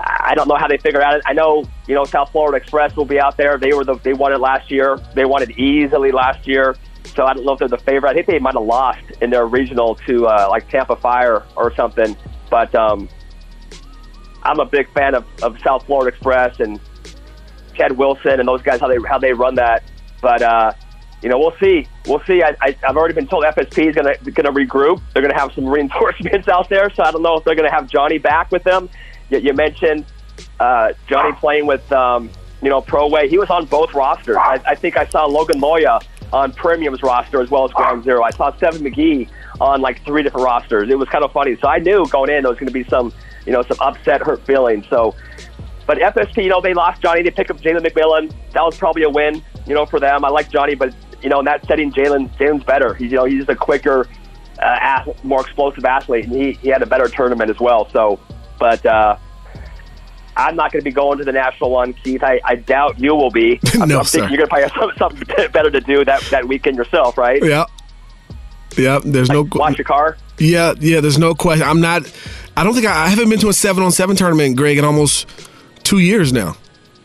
I 0.00 0.14
I 0.24 0.34
don't 0.34 0.48
know 0.48 0.56
how 0.56 0.66
they 0.66 0.78
figure 0.78 1.02
out 1.02 1.16
it. 1.16 1.22
I 1.26 1.34
know, 1.34 1.64
you 1.86 1.94
know, 1.94 2.04
South 2.04 2.32
Florida 2.32 2.56
Express 2.56 2.96
will 2.96 3.04
be 3.04 3.20
out 3.20 3.36
there. 3.36 3.58
They 3.58 3.72
were 3.72 3.84
the 3.84 3.96
they 4.02 4.14
won 4.14 4.32
it 4.32 4.40
last 4.40 4.70
year. 4.70 4.98
They 5.14 5.24
won 5.26 5.42
it 5.42 5.58
easily 5.58 6.12
last 6.12 6.46
year. 6.48 6.76
So 7.14 7.24
I 7.26 7.34
don't 7.34 7.44
know 7.44 7.52
if 7.52 7.58
they're 7.58 7.68
the 7.68 7.78
favorite. 7.78 8.10
I 8.10 8.14
think 8.14 8.26
they 8.26 8.38
might 8.38 8.54
have 8.54 8.64
lost 8.64 9.04
in 9.20 9.30
their 9.30 9.46
regional 9.46 9.94
to 10.06 10.26
uh, 10.26 10.46
like 10.50 10.68
Tampa 10.68 10.96
Fire 10.96 11.44
or 11.56 11.74
something. 11.74 12.16
But 12.50 12.74
um, 12.74 13.08
I'm 14.42 14.58
a 14.60 14.64
big 14.64 14.90
fan 14.92 15.14
of, 15.14 15.26
of 15.42 15.58
South 15.60 15.84
Florida 15.84 16.08
Express 16.08 16.58
and 16.60 16.80
Ted 17.76 17.92
Wilson 17.92 18.40
and 18.40 18.48
those 18.48 18.62
guys 18.62 18.80
how 18.80 18.88
they 18.88 18.98
how 19.06 19.18
they 19.18 19.34
run 19.34 19.54
that. 19.56 19.84
But 20.22 20.42
uh, 20.42 20.72
you 21.22 21.28
know, 21.28 21.38
we'll 21.38 21.56
see. 21.58 21.86
We'll 22.06 22.22
see. 22.26 22.42
I, 22.42 22.54
I, 22.60 22.76
I've 22.86 22.96
already 22.96 23.14
been 23.14 23.26
told 23.26 23.44
FSP 23.44 23.88
is 23.88 23.94
going 23.94 24.14
to 24.14 24.30
going 24.30 24.44
to 24.44 24.52
regroup. 24.52 25.00
They're 25.12 25.22
going 25.22 25.34
to 25.34 25.40
have 25.40 25.52
some 25.52 25.66
reinforcements 25.74 26.48
out 26.48 26.68
there. 26.68 26.90
So 26.90 27.02
I 27.02 27.10
don't 27.10 27.22
know 27.22 27.36
if 27.36 27.44
they're 27.44 27.54
going 27.54 27.68
to 27.68 27.74
have 27.74 27.88
Johnny 27.88 28.18
back 28.18 28.50
with 28.50 28.62
them. 28.64 28.88
You, 29.30 29.38
you 29.38 29.52
mentioned 29.54 30.04
uh, 30.60 30.92
Johnny 31.08 31.32
playing 31.32 31.66
with 31.66 31.90
um, 31.92 32.30
you 32.62 32.68
know 32.68 32.80
Pro 32.80 33.08
Way. 33.08 33.28
He 33.28 33.38
was 33.38 33.50
on 33.50 33.66
both 33.66 33.94
rosters. 33.94 34.36
I, 34.38 34.60
I 34.66 34.74
think 34.74 34.96
I 34.96 35.06
saw 35.06 35.26
Logan 35.26 35.60
Loya 35.60 36.02
on 36.32 36.52
Premium's 36.52 37.02
roster 37.02 37.40
as 37.40 37.50
well 37.50 37.64
as 37.64 37.72
Ground 37.72 38.04
Zero. 38.04 38.22
I 38.22 38.30
saw 38.30 38.54
Seven 38.58 38.82
McGee 38.82 39.28
on 39.60 39.80
like 39.80 40.04
three 40.04 40.22
different 40.22 40.44
rosters. 40.44 40.90
It 40.90 40.98
was 40.98 41.08
kind 41.08 41.24
of 41.24 41.32
funny. 41.32 41.56
So 41.56 41.68
I 41.68 41.78
knew 41.78 42.06
going 42.08 42.30
in 42.30 42.42
there 42.42 42.50
was 42.50 42.58
going 42.58 42.66
to 42.66 42.72
be 42.72 42.84
some 42.84 43.12
you 43.46 43.52
know 43.52 43.62
some 43.62 43.78
upset, 43.80 44.22
hurt 44.22 44.44
feelings. 44.46 44.86
So. 44.88 45.14
But 45.86 45.98
FSP, 45.98 46.44
you 46.44 46.48
know, 46.48 46.62
they 46.62 46.72
lost 46.72 47.02
Johnny. 47.02 47.20
They 47.20 47.30
picked 47.30 47.50
up 47.50 47.58
Jalen 47.58 47.86
McMillan. 47.86 48.32
That 48.52 48.62
was 48.62 48.74
probably 48.74 49.02
a 49.02 49.10
win, 49.10 49.42
you 49.66 49.74
know, 49.74 49.84
for 49.84 50.00
them. 50.00 50.24
I 50.24 50.30
like 50.30 50.48
Johnny, 50.48 50.74
but 50.74 50.94
you 51.24 51.30
know, 51.30 51.40
in 51.40 51.44
that 51.46 51.66
setting, 51.66 51.90
Jalen 51.92 52.30
Jalen's 52.36 52.62
better. 52.64 52.94
He's 52.94 53.10
you 53.10 53.16
know 53.16 53.24
he's 53.24 53.38
just 53.38 53.50
a 53.50 53.56
quicker, 53.56 54.06
uh, 54.62 55.04
more 55.24 55.40
explosive 55.40 55.84
athlete, 55.84 56.26
and 56.26 56.34
he 56.36 56.52
he 56.52 56.68
had 56.68 56.82
a 56.82 56.86
better 56.86 57.08
tournament 57.08 57.50
as 57.50 57.58
well. 57.58 57.88
So, 57.90 58.20
but 58.60 58.84
uh, 58.86 59.16
I'm 60.36 60.54
not 60.56 60.70
going 60.72 60.80
to 60.82 60.84
be 60.84 60.92
going 60.92 61.18
to 61.18 61.24
the 61.24 61.32
national 61.32 61.70
one, 61.70 61.92
Keith. 61.94 62.22
I, 62.22 62.40
I 62.44 62.56
doubt 62.56 62.98
you 63.00 63.14
will 63.14 63.30
be. 63.30 63.58
I'm, 63.80 63.88
No, 63.88 64.00
I'm 64.00 64.04
sir. 64.04 64.18
you're 64.28 64.28
going 64.28 64.40
to 64.40 64.46
probably 64.48 64.68
have 64.68 64.72
some- 64.78 64.92
something 64.98 65.50
better 65.52 65.70
to 65.70 65.80
do 65.80 66.04
that 66.04 66.22
that 66.30 66.46
weekend 66.46 66.76
yourself, 66.76 67.16
right? 67.18 67.42
Yeah. 67.42 67.64
Yeah, 68.76 68.98
there's 69.04 69.30
no 69.30 69.46
Wash 69.52 69.78
your 69.78 69.84
car. 69.84 70.16
Yeah, 70.38 70.74
yeah, 70.80 71.00
there's 71.00 71.18
no 71.18 71.32
question. 71.36 71.64
I'm 71.66 71.80
not 71.80 72.02
I 72.56 72.64
don't 72.64 72.74
think 72.74 72.86
I, 72.86 73.04
I 73.04 73.08
haven't 73.08 73.28
been 73.30 73.38
to 73.40 73.48
a 73.48 73.52
7 73.52 73.82
on 73.84 73.92
7 73.92 74.16
tournament, 74.16 74.56
Greg, 74.56 74.78
in 74.78 74.84
almost 74.84 75.28
2 75.84 75.98
years 76.00 76.32
now. 76.32 76.56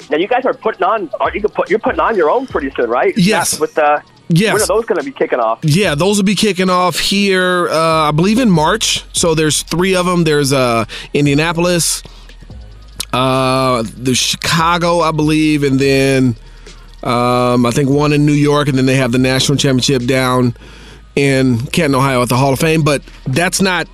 Now 0.10 0.18
you 0.18 0.28
guys 0.28 0.45
are 0.45 0.53
putting 0.53 0.84
on. 0.84 1.10
Are 1.20 1.36
you 1.36 1.41
put, 1.41 1.70
you're 1.70 1.80
putting 1.80 1.99
on 1.99 2.16
your 2.16 2.30
own 2.30 2.47
pretty 2.47 2.72
soon, 2.72 2.89
right? 2.89 3.16
Yes. 3.18 3.60
With 3.60 3.78
uh, 3.78 3.99
Yes. 4.32 4.53
When 4.53 4.62
are 4.62 4.68
those 4.68 4.86
going 4.86 4.99
to 4.99 5.03
be 5.03 5.12
kicking 5.12 5.39
off? 5.39 5.60
Yeah, 5.64 5.95
those 5.95 6.18
will 6.18 6.24
be 6.24 6.36
kicking 6.36 6.70
off 6.70 6.99
here, 6.99 7.68
uh, 7.68 8.10
I 8.10 8.12
believe 8.12 8.38
in 8.38 8.51
March. 8.51 9.03
So 9.12 9.34
there's 9.34 9.64
three 9.64 9.95
of 9.95 10.05
them. 10.05 10.24
There's 10.24 10.53
uh, 10.53 10.86
Indianapolis, 11.16 12.03
uh, 13.12 13.84
the 13.97 14.14
Chicago, 14.14 14.99
I 14.99 15.12
believe, 15.12 15.64
and 15.64 15.80
then 15.80 16.36
um, 17.01 17.66
I 17.66 17.72
think 17.72 17.89
one 17.89 18.14
in 18.14 18.28
New 18.28 18.34
York, 18.34 18.68
and 18.68 18.78
then 18.78 18.86
they 18.86 18.97
have 18.97 19.12
the 19.12 19.18
national 19.18 19.57
championship 19.57 20.03
down 20.03 20.55
in 21.16 21.57
Canton, 21.68 21.95
Ohio, 21.95 22.22
at 22.22 22.30
the 22.30 22.38
Hall 22.38 22.53
of 22.53 22.60
Fame. 22.60 22.84
But 22.84 23.01
that's 23.26 23.64
not 23.64 23.88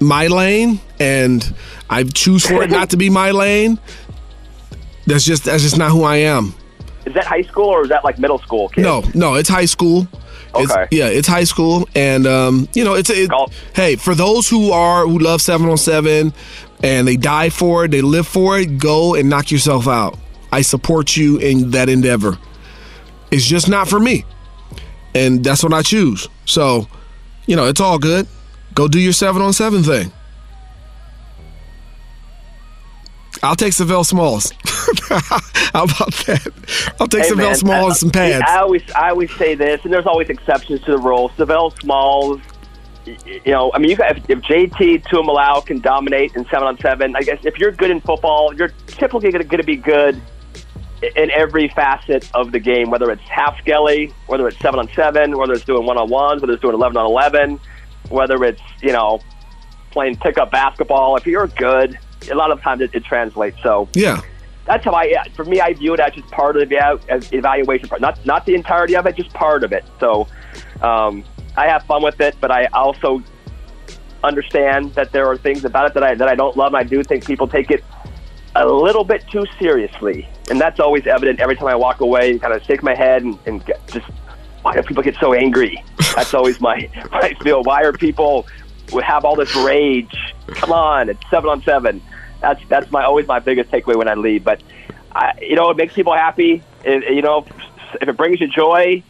my 0.00 0.28
lane, 0.28 0.80
and 0.98 1.54
I 1.90 2.04
choose 2.04 2.46
for 2.46 2.62
it 2.62 2.70
not 2.70 2.88
to 2.90 2.96
be 2.96 3.10
my 3.10 3.32
lane. 3.32 3.78
That's 5.06 5.24
just 5.24 5.44
that's 5.44 5.62
just 5.62 5.78
not 5.78 5.90
who 5.90 6.04
I 6.04 6.16
am. 6.16 6.54
Is 7.06 7.14
that 7.14 7.24
high 7.26 7.42
school 7.42 7.66
or 7.66 7.82
is 7.82 7.90
that 7.90 8.02
like 8.04 8.18
middle 8.18 8.38
school? 8.38 8.68
Kids? 8.70 8.84
No, 8.84 9.02
no, 9.14 9.34
it's 9.34 9.48
high 9.48 9.66
school. 9.66 10.08
It's, 10.56 10.70
Okay. 10.72 10.86
yeah, 10.96 11.08
it's 11.08 11.26
high 11.26 11.44
school, 11.44 11.88
and 11.96 12.26
um, 12.28 12.68
you 12.74 12.84
know, 12.84 12.94
it's 12.94 13.10
it, 13.10 13.28
hey 13.74 13.96
for 13.96 14.14
those 14.14 14.48
who 14.48 14.70
are 14.70 15.04
who 15.06 15.18
love 15.18 15.42
seven 15.42 15.68
on 15.68 15.76
seven, 15.76 16.32
and 16.82 17.08
they 17.08 17.16
die 17.16 17.50
for 17.50 17.84
it, 17.84 17.90
they 17.90 18.02
live 18.02 18.26
for 18.26 18.58
it. 18.58 18.78
Go 18.78 19.14
and 19.16 19.28
knock 19.28 19.50
yourself 19.50 19.88
out. 19.88 20.16
I 20.52 20.62
support 20.62 21.16
you 21.16 21.38
in 21.38 21.72
that 21.72 21.88
endeavor. 21.88 22.38
It's 23.32 23.44
just 23.44 23.68
not 23.68 23.88
for 23.88 23.98
me, 23.98 24.24
and 25.14 25.42
that's 25.44 25.64
what 25.64 25.72
I 25.74 25.82
choose. 25.82 26.28
So, 26.44 26.86
you 27.46 27.56
know, 27.56 27.66
it's 27.66 27.80
all 27.80 27.98
good. 27.98 28.28
Go 28.74 28.86
do 28.86 29.00
your 29.00 29.12
seven 29.12 29.42
on 29.42 29.52
seven 29.52 29.82
thing. 29.82 30.12
I'll 33.42 33.56
take 33.56 33.72
Sav'ell 33.72 34.04
Smalls. 34.04 34.52
How 35.72 35.84
about 35.84 36.12
that? 36.26 36.94
I'll 37.00 37.08
take 37.08 37.24
Hey, 37.24 37.30
Sav'ell 37.30 37.36
man, 37.36 37.54
Smalls 37.56 37.86
and 37.88 37.96
some 37.96 38.10
pads. 38.10 38.44
I 38.46 38.58
always, 38.58 38.82
I 38.92 39.10
always 39.10 39.34
say 39.36 39.54
this, 39.54 39.80
and 39.84 39.92
there's 39.92 40.06
always 40.06 40.28
exceptions 40.28 40.80
to 40.82 40.92
the 40.92 40.98
rule. 40.98 41.30
Sav'ell 41.30 41.78
Smalls, 41.80 42.40
you 43.04 43.52
know, 43.52 43.70
I 43.74 43.78
mean, 43.78 43.90
you 43.90 43.96
got 43.96 44.16
if, 44.16 44.30
if 44.30 44.38
JT 44.40 45.04
Tuimoloau 45.04 45.64
can 45.66 45.80
dominate 45.80 46.34
in 46.36 46.44
seven 46.46 46.68
on 46.68 46.78
seven, 46.78 47.14
I 47.16 47.20
guess 47.20 47.44
if 47.44 47.58
you're 47.58 47.72
good 47.72 47.90
in 47.90 48.00
football, 48.00 48.54
you're 48.54 48.72
typically 48.86 49.30
going 49.30 49.48
to 49.48 49.62
be 49.62 49.76
good 49.76 50.20
in 51.16 51.30
every 51.30 51.68
facet 51.68 52.30
of 52.34 52.52
the 52.52 52.58
game, 52.58 52.90
whether 52.90 53.10
it's 53.10 53.22
half 53.22 53.58
skelly, 53.58 54.12
whether 54.26 54.48
it's 54.48 54.58
seven 54.60 54.80
on 54.80 54.88
seven, 54.94 55.36
whether 55.36 55.52
it's 55.52 55.64
doing 55.64 55.86
one 55.86 55.98
on 55.98 56.08
ones, 56.08 56.40
whether 56.40 56.54
it's 56.54 56.62
doing 56.62 56.74
eleven 56.74 56.96
on 56.96 57.06
eleven, 57.06 57.60
whether 58.08 58.42
it's 58.44 58.62
you 58.80 58.92
know 58.92 59.20
playing 59.90 60.16
pickup 60.16 60.50
basketball. 60.50 61.16
If 61.16 61.26
you're 61.26 61.48
good, 61.48 61.98
a 62.30 62.34
lot 62.34 62.50
of 62.50 62.60
times 62.60 62.80
it, 62.80 62.90
it 62.94 63.04
translates. 63.04 63.56
So 63.62 63.88
yeah. 63.94 64.20
that's 64.66 64.84
how 64.84 64.92
I. 64.92 65.14
For 65.34 65.44
me, 65.44 65.60
I 65.60 65.72
view 65.74 65.94
it 65.94 66.00
as 66.00 66.14
just 66.14 66.30
part 66.30 66.56
of 66.56 66.68
the 66.68 67.00
as 67.08 67.32
evaluation 67.32 67.88
part, 67.88 68.00
not 68.00 68.24
not 68.24 68.46
the 68.46 68.54
entirety 68.54 68.96
of 68.96 69.06
it, 69.06 69.16
just 69.16 69.32
part 69.32 69.64
of 69.64 69.72
it. 69.72 69.84
So 70.00 70.26
um, 70.82 71.24
I 71.56 71.66
have 71.66 71.84
fun 71.84 72.02
with 72.02 72.20
it, 72.20 72.36
but 72.40 72.50
I 72.50 72.66
also 72.66 73.22
understand 74.22 74.94
that 74.94 75.12
there 75.12 75.26
are 75.26 75.36
things 75.36 75.64
about 75.64 75.86
it 75.86 75.94
that 75.94 76.02
I 76.02 76.14
that 76.14 76.28
I 76.28 76.34
don't 76.34 76.56
love. 76.56 76.68
And 76.68 76.76
I 76.76 76.84
do 76.84 77.02
think 77.02 77.26
people 77.26 77.46
take 77.46 77.70
it 77.70 77.84
a 78.56 78.66
little 78.66 79.04
bit 79.04 79.24
too 79.30 79.44
seriously, 79.58 80.28
and 80.50 80.60
that's 80.60 80.80
always 80.80 81.06
evident 81.06 81.40
every 81.40 81.56
time 81.56 81.68
I 81.68 81.74
walk 81.74 82.00
away 82.00 82.30
and 82.30 82.40
kind 82.40 82.54
of 82.54 82.62
shake 82.64 82.82
my 82.82 82.94
head 82.94 83.22
and, 83.22 83.38
and 83.46 83.64
get, 83.64 83.84
just 83.88 84.06
why 84.64 84.74
do 84.74 84.82
people 84.82 85.02
get 85.02 85.16
so 85.16 85.34
angry? 85.34 85.82
That's 86.16 86.32
always 86.32 86.58
my 86.58 86.88
my 87.10 87.34
feel. 87.42 87.62
Why 87.62 87.82
are 87.82 87.92
people 87.92 88.46
would 88.92 89.04
have 89.04 89.24
all 89.24 89.36
this 89.36 89.54
rage? 89.56 90.16
Come 90.46 90.72
on, 90.72 91.10
it's 91.10 91.20
seven 91.30 91.50
on 91.50 91.62
seven. 91.62 92.00
That's 92.44 92.68
that's 92.68 92.90
my 92.90 93.04
always 93.04 93.26
my 93.26 93.38
biggest 93.38 93.70
takeaway 93.70 93.96
when 93.96 94.06
I 94.06 94.14
leave. 94.14 94.44
But 94.44 94.62
I, 95.12 95.32
you 95.40 95.56
know, 95.56 95.70
it 95.70 95.78
makes 95.78 95.94
people 95.94 96.12
happy. 96.12 96.62
It, 96.84 97.14
you 97.14 97.22
know, 97.22 97.46
if 98.00 98.06
it 98.06 98.16
brings 98.18 98.38
you 98.38 98.48
joy, 98.48 99.02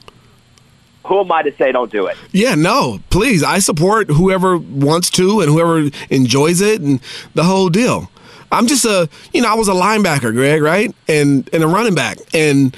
who 1.04 1.18
am 1.18 1.32
I 1.32 1.42
to 1.42 1.52
say 1.56 1.72
don't 1.72 1.90
do 1.90 2.06
it? 2.06 2.16
Yeah, 2.30 2.54
no, 2.54 3.00
please. 3.10 3.42
I 3.42 3.58
support 3.58 4.08
whoever 4.08 4.56
wants 4.56 5.10
to 5.10 5.40
and 5.40 5.50
whoever 5.50 5.90
enjoys 6.10 6.60
it 6.60 6.80
and 6.80 7.00
the 7.34 7.42
whole 7.42 7.70
deal. 7.70 8.08
I'm 8.52 8.68
just 8.68 8.84
a, 8.84 9.08
you 9.32 9.42
know, 9.42 9.50
I 9.50 9.54
was 9.54 9.66
a 9.66 9.72
linebacker, 9.72 10.32
Greg, 10.32 10.62
right? 10.62 10.94
And 11.08 11.50
and 11.52 11.64
a 11.64 11.66
running 11.66 11.96
back. 11.96 12.18
And 12.32 12.76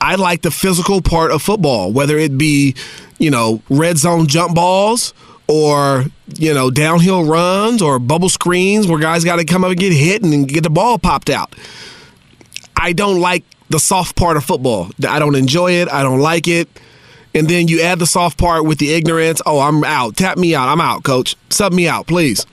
I 0.00 0.14
like 0.14 0.42
the 0.42 0.52
physical 0.52 1.02
part 1.02 1.32
of 1.32 1.42
football, 1.42 1.92
whether 1.92 2.16
it 2.16 2.38
be, 2.38 2.76
you 3.18 3.32
know, 3.32 3.62
red 3.68 3.98
zone 3.98 4.28
jump 4.28 4.54
balls 4.54 5.12
or, 5.52 6.06
you 6.36 6.54
know, 6.54 6.70
downhill 6.70 7.24
runs 7.24 7.82
or 7.82 7.98
bubble 7.98 8.28
screens 8.28 8.86
where 8.86 8.98
guys 8.98 9.24
got 9.24 9.36
to 9.36 9.44
come 9.44 9.64
up 9.64 9.70
and 9.70 9.78
get 9.80 9.92
hit 9.92 10.22
and 10.22 10.48
get 10.48 10.62
the 10.62 10.70
ball 10.70 10.98
popped 10.98 11.28
out. 11.30 11.54
I 12.76 12.92
don't 12.92 13.20
like 13.20 13.44
the 13.68 13.78
soft 13.78 14.16
part 14.16 14.36
of 14.36 14.44
football. 14.44 14.90
I 15.06 15.18
don't 15.18 15.34
enjoy 15.34 15.72
it. 15.72 15.88
I 15.90 16.02
don't 16.02 16.20
like 16.20 16.48
it. 16.48 16.68
And 17.34 17.48
then 17.48 17.68
you 17.68 17.80
add 17.80 17.98
the 17.98 18.06
soft 18.06 18.38
part 18.38 18.64
with 18.64 18.78
the 18.78 18.92
ignorance. 18.92 19.40
Oh, 19.46 19.60
I'm 19.60 19.84
out. 19.84 20.16
Tap 20.16 20.36
me 20.38 20.54
out. 20.54 20.68
I'm 20.68 20.80
out, 20.80 21.02
coach. 21.04 21.36
Sub 21.50 21.72
me 21.72 21.88
out, 21.88 22.06
please. 22.06 22.46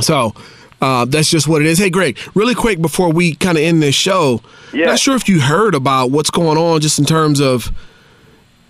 So 0.00 0.34
uh, 0.80 1.04
that's 1.04 1.30
just 1.30 1.46
what 1.46 1.62
it 1.62 1.66
is. 1.68 1.78
Hey, 1.78 1.90
Greg, 1.90 2.18
really 2.34 2.54
quick 2.54 2.80
before 2.82 3.12
we 3.12 3.34
kind 3.36 3.56
of 3.56 3.62
end 3.64 3.82
this 3.82 3.94
show, 3.94 4.40
Yeah. 4.72 4.86
not 4.86 4.98
sure 4.98 5.14
if 5.14 5.28
you 5.28 5.40
heard 5.40 5.74
about 5.74 6.10
what's 6.10 6.30
going 6.30 6.58
on 6.58 6.80
just 6.80 6.98
in 6.98 7.04
terms 7.04 7.40
of 7.40 7.70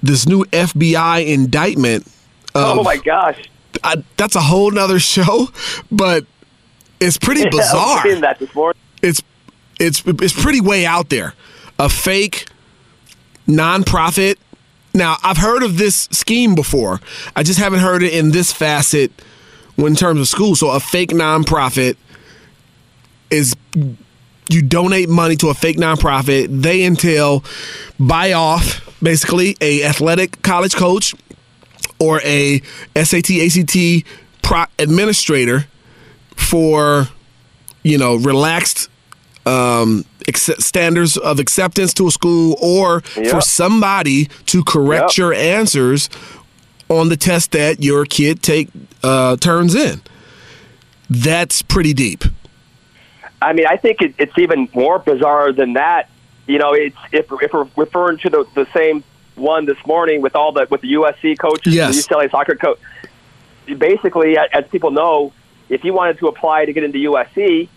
this 0.02 0.26
new 0.26 0.44
FBI 0.46 1.26
indictment. 1.26 2.06
Oh 2.54 2.82
my 2.82 2.96
gosh! 2.96 3.42
I, 3.82 4.02
that's 4.16 4.36
a 4.36 4.40
whole 4.40 4.70
nother 4.70 4.98
show, 4.98 5.48
but 5.90 6.24
it's 7.00 7.18
pretty 7.18 7.44
was 7.44 7.56
bizarre. 7.56 8.02
seeing 8.02 8.20
that 8.20 8.38
this 8.38 8.54
morning. 8.54 8.80
it's 9.02 9.22
it's 9.80 10.02
it's 10.06 10.40
pretty 10.40 10.60
way 10.60 10.86
out 10.86 11.08
there. 11.10 11.34
A 11.78 11.88
fake 11.88 12.46
nonprofit. 13.48 14.36
Now 14.94 15.16
I've 15.22 15.38
heard 15.38 15.62
of 15.62 15.78
this 15.78 16.08
scheme 16.12 16.54
before. 16.54 17.00
I 17.34 17.42
just 17.42 17.58
haven't 17.58 17.80
heard 17.80 18.02
it 18.02 18.12
in 18.12 18.30
this 18.30 18.52
facet 18.52 19.10
when 19.76 19.92
in 19.92 19.96
terms 19.96 20.20
of 20.20 20.28
school. 20.28 20.54
So 20.54 20.70
a 20.70 20.78
fake 20.80 21.10
nonprofit 21.10 21.96
is 23.30 23.56
you 24.48 24.62
donate 24.62 25.08
money 25.08 25.34
to 25.36 25.48
a 25.48 25.54
fake 25.54 25.78
nonprofit. 25.78 26.62
They 26.62 26.84
entail 26.84 27.42
buy 27.98 28.32
off 28.32 28.80
basically 29.02 29.56
a 29.60 29.84
athletic 29.84 30.42
college 30.42 30.76
coach 30.76 31.14
or 31.98 32.20
a 32.22 32.60
SAT 32.96 33.30
ACT 33.30 34.04
pro- 34.42 34.64
administrator 34.78 35.66
for 36.36 37.08
you 37.82 37.98
know 37.98 38.16
relaxed 38.16 38.88
um, 39.46 40.04
standards 40.34 41.16
of 41.18 41.38
acceptance 41.38 41.92
to 41.94 42.06
a 42.06 42.10
school 42.10 42.56
or 42.60 43.02
Yep. 43.16 43.26
for 43.30 43.40
somebody 43.40 44.26
to 44.46 44.64
correct 44.64 45.12
Yep. 45.12 45.16
your 45.18 45.34
answers 45.34 46.08
on 46.88 47.08
the 47.10 47.16
test 47.16 47.52
that 47.52 47.82
your 47.82 48.04
kid 48.06 48.42
take 48.42 48.68
uh, 49.02 49.36
turns 49.36 49.74
in. 49.74 50.00
That's 51.10 51.62
pretty 51.62 51.92
deep. 51.92 52.24
I 53.42 53.52
mean, 53.52 53.66
I 53.66 53.76
think 53.76 54.00
it, 54.00 54.14
it's 54.18 54.36
even 54.38 54.68
more 54.74 54.98
bizarre 54.98 55.52
than 55.52 55.74
that. 55.74 56.08
You 56.46 56.58
know, 56.58 56.72
it's 56.72 56.96
if, 57.12 57.26
if 57.42 57.52
we're 57.52 57.68
referring 57.76 58.18
to 58.18 58.30
the, 58.30 58.46
the 58.54 58.66
same 58.74 59.04
one 59.36 59.64
this 59.66 59.78
morning 59.86 60.20
with 60.22 60.34
all 60.36 60.52
the 60.52 60.66
with 60.70 60.80
the 60.82 60.92
USC 60.94 61.38
coaches, 61.38 61.74
Yes. 61.74 61.94
the 62.06 62.14
UCLA 62.14 62.30
soccer 62.30 62.54
coach. 62.54 62.78
Basically, 63.78 64.36
as 64.36 64.66
people 64.68 64.90
know, 64.90 65.32
if 65.68 65.84
you 65.84 65.92
wanted 65.94 66.18
to 66.18 66.28
apply 66.28 66.66
to 66.66 66.72
get 66.72 66.84
into 66.84 66.98
USC, 67.10 67.68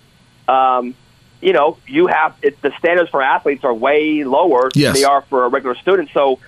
um, 0.50 0.96
you 1.42 1.54
know, 1.54 1.78
you 1.88 2.08
have 2.08 2.36
it, 2.42 2.62
the 2.62 2.72
standards 2.78 3.10
for 3.10 3.22
athletes 3.22 3.64
are 3.64 3.74
way 3.74 4.24
lower 4.26 4.70
Yes. 4.76 4.94
than 4.94 5.02
they 5.02 5.06
are 5.06 5.22
for 5.24 5.46
a 5.46 5.48
regular 5.50 5.76
student. 5.76 6.10
So, 6.14 6.40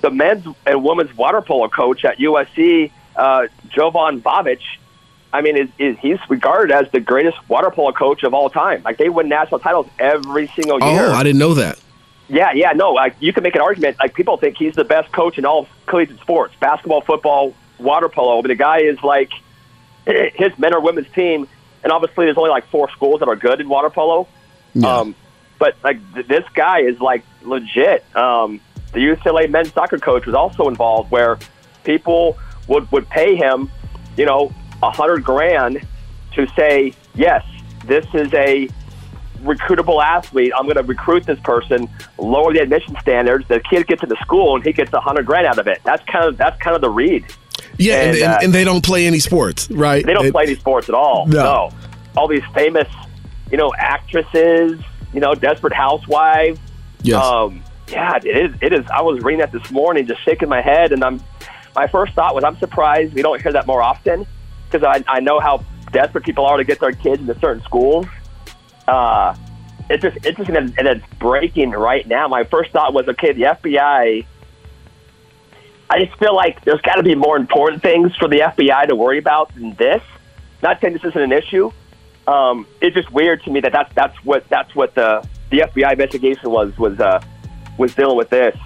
the 0.00 0.10
men's 0.10 0.46
and 0.66 0.84
women's 0.84 1.16
water 1.16 1.40
polo 1.40 1.68
coach 1.68 2.04
at 2.04 2.18
USC, 2.18 2.92
uh, 3.16 3.46
Jovan 3.70 4.20
Vavic, 4.20 4.60
I 5.32 5.40
mean, 5.40 5.56
is, 5.56 5.68
is 5.78 5.96
he's 5.98 6.18
regarded 6.28 6.72
as 6.72 6.88
the 6.92 7.00
greatest 7.00 7.36
water 7.48 7.70
polo 7.70 7.90
coach 7.92 8.22
of 8.22 8.32
all 8.34 8.48
time. 8.48 8.82
Like 8.84 8.98
they 8.98 9.08
win 9.08 9.28
national 9.28 9.58
titles 9.58 9.88
every 9.98 10.46
single 10.54 10.78
year. 10.78 11.06
Oh, 11.06 11.12
I 11.12 11.24
didn't 11.24 11.38
know 11.40 11.54
that. 11.54 11.80
Yeah, 12.28 12.52
yeah, 12.52 12.72
no. 12.72 12.92
Like 12.92 13.16
you 13.20 13.32
can 13.32 13.42
make 13.42 13.54
an 13.54 13.60
argument. 13.60 13.98
Like 13.98 14.14
people 14.14 14.36
think 14.36 14.56
he's 14.56 14.74
the 14.74 14.84
best 14.84 15.12
coach 15.12 15.38
in 15.38 15.44
all 15.44 15.68
collegiate 15.86 16.20
sports: 16.20 16.54
basketball, 16.58 17.02
football, 17.02 17.54
water 17.78 18.08
polo. 18.08 18.40
But 18.42 18.48
the 18.48 18.54
guy 18.54 18.78
is 18.78 19.02
like 19.02 19.30
his 20.06 20.58
men 20.58 20.74
or 20.74 20.80
women's 20.80 21.10
team, 21.12 21.46
and 21.82 21.92
obviously 21.92 22.26
there's 22.26 22.38
only 22.38 22.50
like 22.50 22.66
four 22.68 22.90
schools 22.90 23.20
that 23.20 23.28
are 23.28 23.36
good 23.36 23.60
in 23.60 23.68
water 23.68 23.90
polo. 23.90 24.26
Yeah. 24.74 24.88
Um, 24.88 25.14
but 25.58 25.76
like 25.84 25.98
th- 26.14 26.26
this 26.26 26.44
guy 26.54 26.80
is 26.80 27.00
like 27.00 27.24
legit. 27.42 28.04
Um, 28.16 28.60
the 28.92 29.00
UCLA 29.00 29.50
men's 29.50 29.72
soccer 29.72 29.98
coach 29.98 30.26
was 30.26 30.34
also 30.34 30.68
involved, 30.68 31.10
where 31.10 31.38
people 31.84 32.38
would 32.68 32.90
would 32.90 33.08
pay 33.08 33.36
him, 33.36 33.70
you 34.16 34.24
know, 34.24 34.52
a 34.82 34.90
hundred 34.90 35.24
grand 35.24 35.86
to 36.32 36.46
say 36.56 36.94
yes, 37.14 37.44
this 37.84 38.06
is 38.14 38.32
a 38.34 38.68
recruitable 39.44 40.02
athlete. 40.02 40.52
I'm 40.56 40.64
going 40.64 40.76
to 40.76 40.82
recruit 40.82 41.24
this 41.24 41.38
person, 41.40 41.88
lower 42.18 42.52
the 42.52 42.60
admission 42.60 42.96
standards. 43.00 43.46
The 43.48 43.60
kid 43.60 43.86
gets 43.86 44.02
into 44.02 44.16
school 44.16 44.56
and 44.56 44.64
he 44.64 44.72
gets 44.72 44.92
a 44.92 45.00
hundred 45.00 45.26
grand 45.26 45.46
out 45.46 45.58
of 45.58 45.66
it. 45.66 45.80
That's 45.84 46.02
kind 46.04 46.24
of 46.24 46.36
that's 46.36 46.60
kind 46.60 46.74
of 46.74 46.82
the 46.82 46.90
read. 46.90 47.24
Yeah, 47.78 47.94
and, 48.00 48.08
And, 48.10 48.16
and, 48.18 48.24
uh, 48.32 48.38
and 48.42 48.52
they 48.52 48.64
don't 48.64 48.84
play 48.84 49.06
any 49.06 49.18
sports, 49.18 49.70
right? 49.70 50.04
They 50.04 50.12
don't 50.14 50.26
It- 50.26 50.32
play 50.32 50.44
any 50.44 50.54
sports 50.56 50.88
at 50.88 50.94
all. 50.94 51.26
No. 51.26 51.70
All 52.16 52.28
these 52.28 52.42
famous, 52.54 52.88
you 53.50 53.56
know, 53.58 53.72
actresses, 53.76 54.80
you 55.12 55.20
know, 55.20 55.34
desperate 55.34 55.72
housewives. 55.72 56.60
Yes. 57.02 57.22
Um, 57.24 57.62
yeah, 57.88 58.16
it 58.16 58.26
is. 58.26 58.56
It 58.62 58.72
is. 58.72 58.84
I 58.92 59.02
was 59.02 59.22
reading 59.22 59.40
that 59.40 59.52
this 59.52 59.70
morning, 59.70 60.06
just 60.06 60.24
shaking 60.24 60.48
my 60.48 60.60
head, 60.62 60.92
and 60.92 61.02
I'm. 61.04 61.20
My 61.76 61.88
first 61.88 62.14
thought 62.14 62.36
was, 62.36 62.44
I'm 62.44 62.56
surprised 62.60 63.14
we 63.14 63.22
don't 63.22 63.42
hear 63.42 63.50
that 63.52 63.66
more 63.66 63.82
often 63.82 64.24
because 64.70 64.84
I, 64.86 65.02
I 65.12 65.18
know 65.18 65.40
how 65.40 65.64
desperate 65.92 66.24
people 66.24 66.46
are 66.46 66.56
to 66.56 66.62
get 66.64 66.78
their 66.78 66.92
kids 66.92 67.20
into 67.20 67.36
certain 67.40 67.62
schools. 67.64 68.06
Uh, 68.86 69.34
it's 69.90 70.02
just 70.02 70.24
interesting 70.24 70.54
that, 70.54 70.78
and 70.78 70.88
it's 70.88 71.06
breaking 71.18 71.70
right 71.70 72.06
now. 72.06 72.28
My 72.28 72.44
first 72.44 72.70
thought 72.70 72.94
was, 72.94 73.06
okay, 73.08 73.32
the 73.32 73.42
FBI. 73.42 74.26
I 75.90 76.04
just 76.04 76.18
feel 76.18 76.34
like 76.34 76.64
there's 76.64 76.80
got 76.80 76.94
to 76.94 77.02
be 77.02 77.14
more 77.14 77.36
important 77.36 77.82
things 77.82 78.16
for 78.16 78.26
the 78.28 78.40
FBI 78.40 78.88
to 78.88 78.94
worry 78.96 79.18
about 79.18 79.54
than 79.54 79.74
this. 79.74 80.02
Not 80.62 80.80
saying 80.80 80.94
this 80.94 81.04
isn't 81.04 81.20
an 81.20 81.32
issue. 81.32 81.70
Um, 82.26 82.66
it's 82.80 82.96
just 82.96 83.10
weird 83.12 83.42
to 83.44 83.50
me 83.50 83.60
that 83.60 83.72
that's 83.72 83.94
that's 83.94 84.16
what 84.24 84.48
that's 84.48 84.74
what 84.74 84.94
the 84.94 85.26
the 85.50 85.58
FBI 85.60 85.92
investigation 85.92 86.50
was 86.50 86.76
was 86.78 86.98
uh, 86.98 87.22
was 87.76 87.94
dealing 87.94 88.16
with 88.16 88.30
this. 88.30 88.56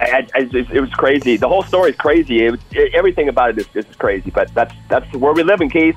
I, 0.00 0.26
I, 0.34 0.40
it, 0.40 0.70
it 0.70 0.80
was 0.80 0.90
crazy. 0.90 1.36
The 1.36 1.48
whole 1.48 1.62
story 1.62 1.90
is 1.90 1.96
crazy. 1.96 2.44
It, 2.44 2.60
it, 2.72 2.94
everything 2.94 3.28
about 3.28 3.50
it 3.50 3.68
is, 3.74 3.86
is 3.86 3.96
crazy. 3.96 4.30
But 4.30 4.52
that's 4.52 4.74
that's 4.88 5.10
where 5.14 5.32
we 5.32 5.44
live 5.44 5.60
in, 5.60 5.70
Keith. 5.70 5.96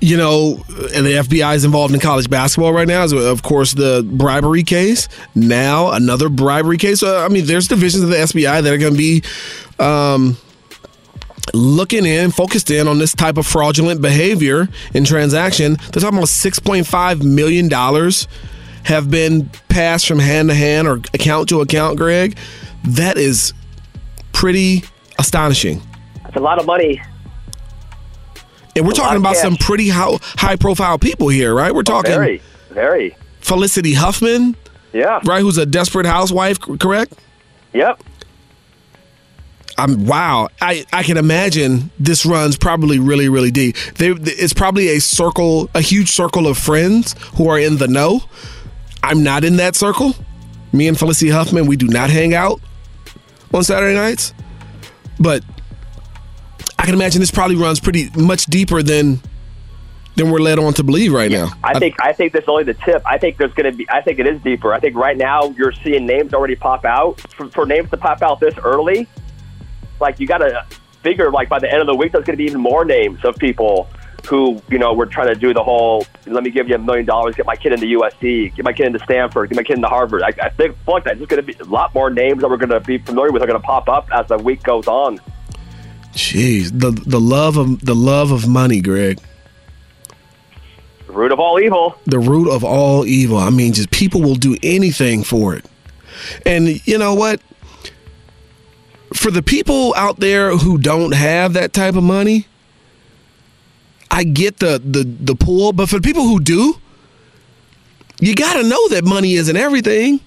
You 0.00 0.16
know, 0.16 0.62
and 0.94 1.06
the 1.06 1.12
FBI 1.12 1.54
is 1.54 1.64
involved 1.64 1.94
in 1.94 2.00
college 2.00 2.28
basketball 2.28 2.72
right 2.72 2.88
now. 2.88 3.02
Is 3.02 3.12
of 3.12 3.42
course 3.42 3.72
the 3.72 4.06
bribery 4.08 4.62
case. 4.62 5.08
Now 5.34 5.90
another 5.90 6.28
bribery 6.28 6.78
case. 6.78 7.02
I 7.02 7.28
mean, 7.28 7.46
there's 7.46 7.68
divisions 7.68 8.04
of 8.04 8.10
the 8.10 8.16
FBI 8.16 8.62
that 8.62 8.72
are 8.72 8.78
going 8.78 8.92
to 8.92 8.98
be 8.98 9.22
um, 9.78 10.36
looking 11.54 12.04
in, 12.04 12.30
focused 12.30 12.70
in 12.70 12.88
on 12.88 12.98
this 12.98 13.14
type 13.14 13.38
of 13.38 13.46
fraudulent 13.46 14.02
behavior 14.02 14.68
in 14.92 15.04
transaction. 15.04 15.74
They're 15.92 16.02
talking 16.02 16.18
about 16.18 16.28
6.5 16.28 17.22
million 17.22 17.68
dollars 17.68 18.28
have 18.84 19.10
been 19.10 19.50
passed 19.68 20.06
from 20.06 20.20
hand 20.20 20.48
to 20.48 20.54
hand 20.54 20.86
or 20.86 21.00
account 21.12 21.48
to 21.48 21.60
account. 21.60 21.96
Greg, 21.96 22.36
that 22.84 23.16
is 23.18 23.52
pretty 24.32 24.84
astonishing. 25.18 25.82
That's 26.22 26.36
a 26.36 26.40
lot 26.40 26.60
of 26.60 26.66
money. 26.66 27.00
And 28.76 28.84
we're 28.84 28.90
It's 28.90 28.98
a 28.98 29.02
lot 29.02 29.08
talking 29.08 29.22
about 29.22 29.36
some 29.36 29.56
pretty 29.56 29.88
high, 29.88 30.18
high 30.20 30.56
profile 30.56 30.98
people 30.98 31.28
here, 31.28 31.54
right? 31.54 31.74
We're 31.74 31.80
oh, 31.80 31.82
talking 31.82 32.12
Very, 32.12 32.42
very. 32.70 33.16
Felicity 33.40 33.94
Huffman, 33.94 34.54
Yeah. 34.92 35.20
right? 35.24 35.40
Who's 35.40 35.56
a 35.58 35.66
desperate 35.66 36.06
housewife, 36.06 36.60
correct? 36.60 37.14
Yep. 37.72 38.02
I'm 39.78 40.06
wow. 40.06 40.48
I, 40.60 40.84
I 40.92 41.02
can 41.02 41.16
imagine 41.16 41.90
this 41.98 42.24
runs 42.24 42.56
probably 42.56 42.98
really 42.98 43.28
really 43.28 43.50
deep. 43.50 43.76
They, 43.96 44.08
it's 44.08 44.54
probably 44.54 44.88
a 44.88 45.00
circle, 45.00 45.68
a 45.74 45.80
huge 45.82 46.10
circle 46.10 46.46
of 46.46 46.56
friends 46.56 47.14
who 47.34 47.48
are 47.48 47.58
in 47.58 47.76
the 47.76 47.88
know. 47.88 48.22
I'm 49.02 49.22
not 49.22 49.44
in 49.44 49.56
that 49.56 49.76
circle. 49.76 50.14
Me 50.72 50.88
and 50.88 50.98
Felicity 50.98 51.30
Huffman, 51.30 51.66
we 51.66 51.76
do 51.76 51.88
not 51.88 52.10
hang 52.10 52.34
out 52.34 52.60
on 53.52 53.64
Saturday 53.64 53.94
nights. 53.94 54.32
But 55.20 55.44
I 56.86 56.90
can 56.90 56.94
imagine 56.94 57.18
this 57.20 57.32
probably 57.32 57.56
runs 57.56 57.80
pretty 57.80 58.10
much 58.14 58.44
deeper 58.46 58.80
than 58.80 59.20
than 60.14 60.30
we're 60.30 60.38
led 60.38 60.60
on 60.60 60.72
to 60.74 60.84
believe 60.84 61.12
right 61.12 61.32
now. 61.32 61.48
I 61.64 61.80
think 61.80 61.96
I 62.00 62.12
think 62.12 62.32
that's 62.32 62.46
only 62.46 62.62
the 62.62 62.74
tip. 62.74 63.02
I 63.04 63.18
think 63.18 63.38
there's 63.38 63.52
going 63.54 63.68
to 63.68 63.76
be. 63.76 63.90
I 63.90 64.02
think 64.02 64.20
it 64.20 64.26
is 64.28 64.40
deeper. 64.42 64.72
I 64.72 64.78
think 64.78 64.94
right 64.94 65.16
now 65.16 65.48
you're 65.58 65.72
seeing 65.72 66.06
names 66.06 66.32
already 66.32 66.54
pop 66.54 66.84
out. 66.84 67.20
For, 67.32 67.50
for 67.50 67.66
names 67.66 67.90
to 67.90 67.96
pop 67.96 68.22
out 68.22 68.38
this 68.38 68.54
early, 68.58 69.08
like 69.98 70.20
you 70.20 70.28
got 70.28 70.38
to 70.38 70.64
figure 71.02 71.28
like 71.32 71.48
by 71.48 71.58
the 71.58 71.68
end 71.68 71.80
of 71.80 71.88
the 71.88 71.94
week 71.96 72.12
there's 72.12 72.24
going 72.24 72.36
to 72.36 72.40
be 72.40 72.44
even 72.44 72.60
more 72.60 72.84
names 72.84 73.18
of 73.24 73.34
people 73.34 73.88
who 74.28 74.62
you 74.68 74.78
know 74.78 74.94
were 74.94 75.06
trying 75.06 75.26
to 75.26 75.34
do 75.34 75.52
the 75.52 75.64
whole. 75.64 76.06
Let 76.24 76.44
me 76.44 76.50
give 76.50 76.68
you 76.68 76.76
a 76.76 76.78
million 76.78 77.04
dollars, 77.04 77.34
get 77.34 77.46
my 77.46 77.56
kid 77.56 77.72
into 77.72 77.86
USC, 77.98 78.54
get 78.54 78.64
my 78.64 78.72
kid 78.72 78.86
into 78.86 79.00
Stanford, 79.00 79.50
get 79.50 79.56
my 79.56 79.64
kid 79.64 79.74
into 79.74 79.88
Harvard. 79.88 80.22
I, 80.22 80.28
I 80.40 80.50
think 80.50 80.76
like 80.86 81.02
that. 81.02 81.18
There's 81.18 81.26
going 81.26 81.44
to 81.44 81.52
be 81.52 81.58
a 81.58 81.64
lot 81.64 81.92
more 81.96 82.10
names 82.10 82.42
that 82.42 82.48
we're 82.48 82.58
going 82.58 82.70
to 82.70 82.78
be 82.78 82.98
familiar 82.98 83.32
with 83.32 83.42
are 83.42 83.46
going 83.48 83.60
to 83.60 83.66
pop 83.66 83.88
up 83.88 84.08
as 84.12 84.28
the 84.28 84.38
week 84.38 84.62
goes 84.62 84.86
on. 84.86 85.18
Jeez, 86.16 86.70
the 86.72 86.90
the 86.90 87.20
love 87.20 87.58
of 87.58 87.84
the 87.84 87.94
love 87.94 88.30
of 88.32 88.48
money, 88.48 88.80
Greg. 88.80 89.20
The 91.06 91.12
root 91.12 91.30
of 91.30 91.38
all 91.38 91.60
evil. 91.60 91.94
the 92.06 92.18
root 92.18 92.50
of 92.50 92.64
all 92.64 93.04
evil. 93.04 93.36
I 93.36 93.50
mean, 93.50 93.74
just 93.74 93.90
people 93.90 94.22
will 94.22 94.34
do 94.34 94.56
anything 94.62 95.22
for 95.24 95.54
it. 95.54 95.66
And 96.46 96.84
you 96.86 96.96
know 96.96 97.14
what? 97.14 97.42
For 99.12 99.30
the 99.30 99.42
people 99.42 99.94
out 99.94 100.18
there 100.18 100.56
who 100.56 100.78
don't 100.78 101.12
have 101.14 101.52
that 101.52 101.74
type 101.74 101.96
of 101.96 102.02
money, 102.02 102.46
I 104.10 104.24
get 104.24 104.58
the 104.58 104.80
the 104.82 105.04
the 105.04 105.34
pull, 105.34 105.74
but 105.74 105.90
for 105.90 105.96
the 105.96 106.02
people 106.02 106.22
who 106.22 106.40
do, 106.40 106.76
you 108.20 108.34
got 108.34 108.54
to 108.54 108.66
know 108.66 108.88
that 108.88 109.04
money 109.04 109.34
isn't 109.34 109.56
everything. 109.56 110.20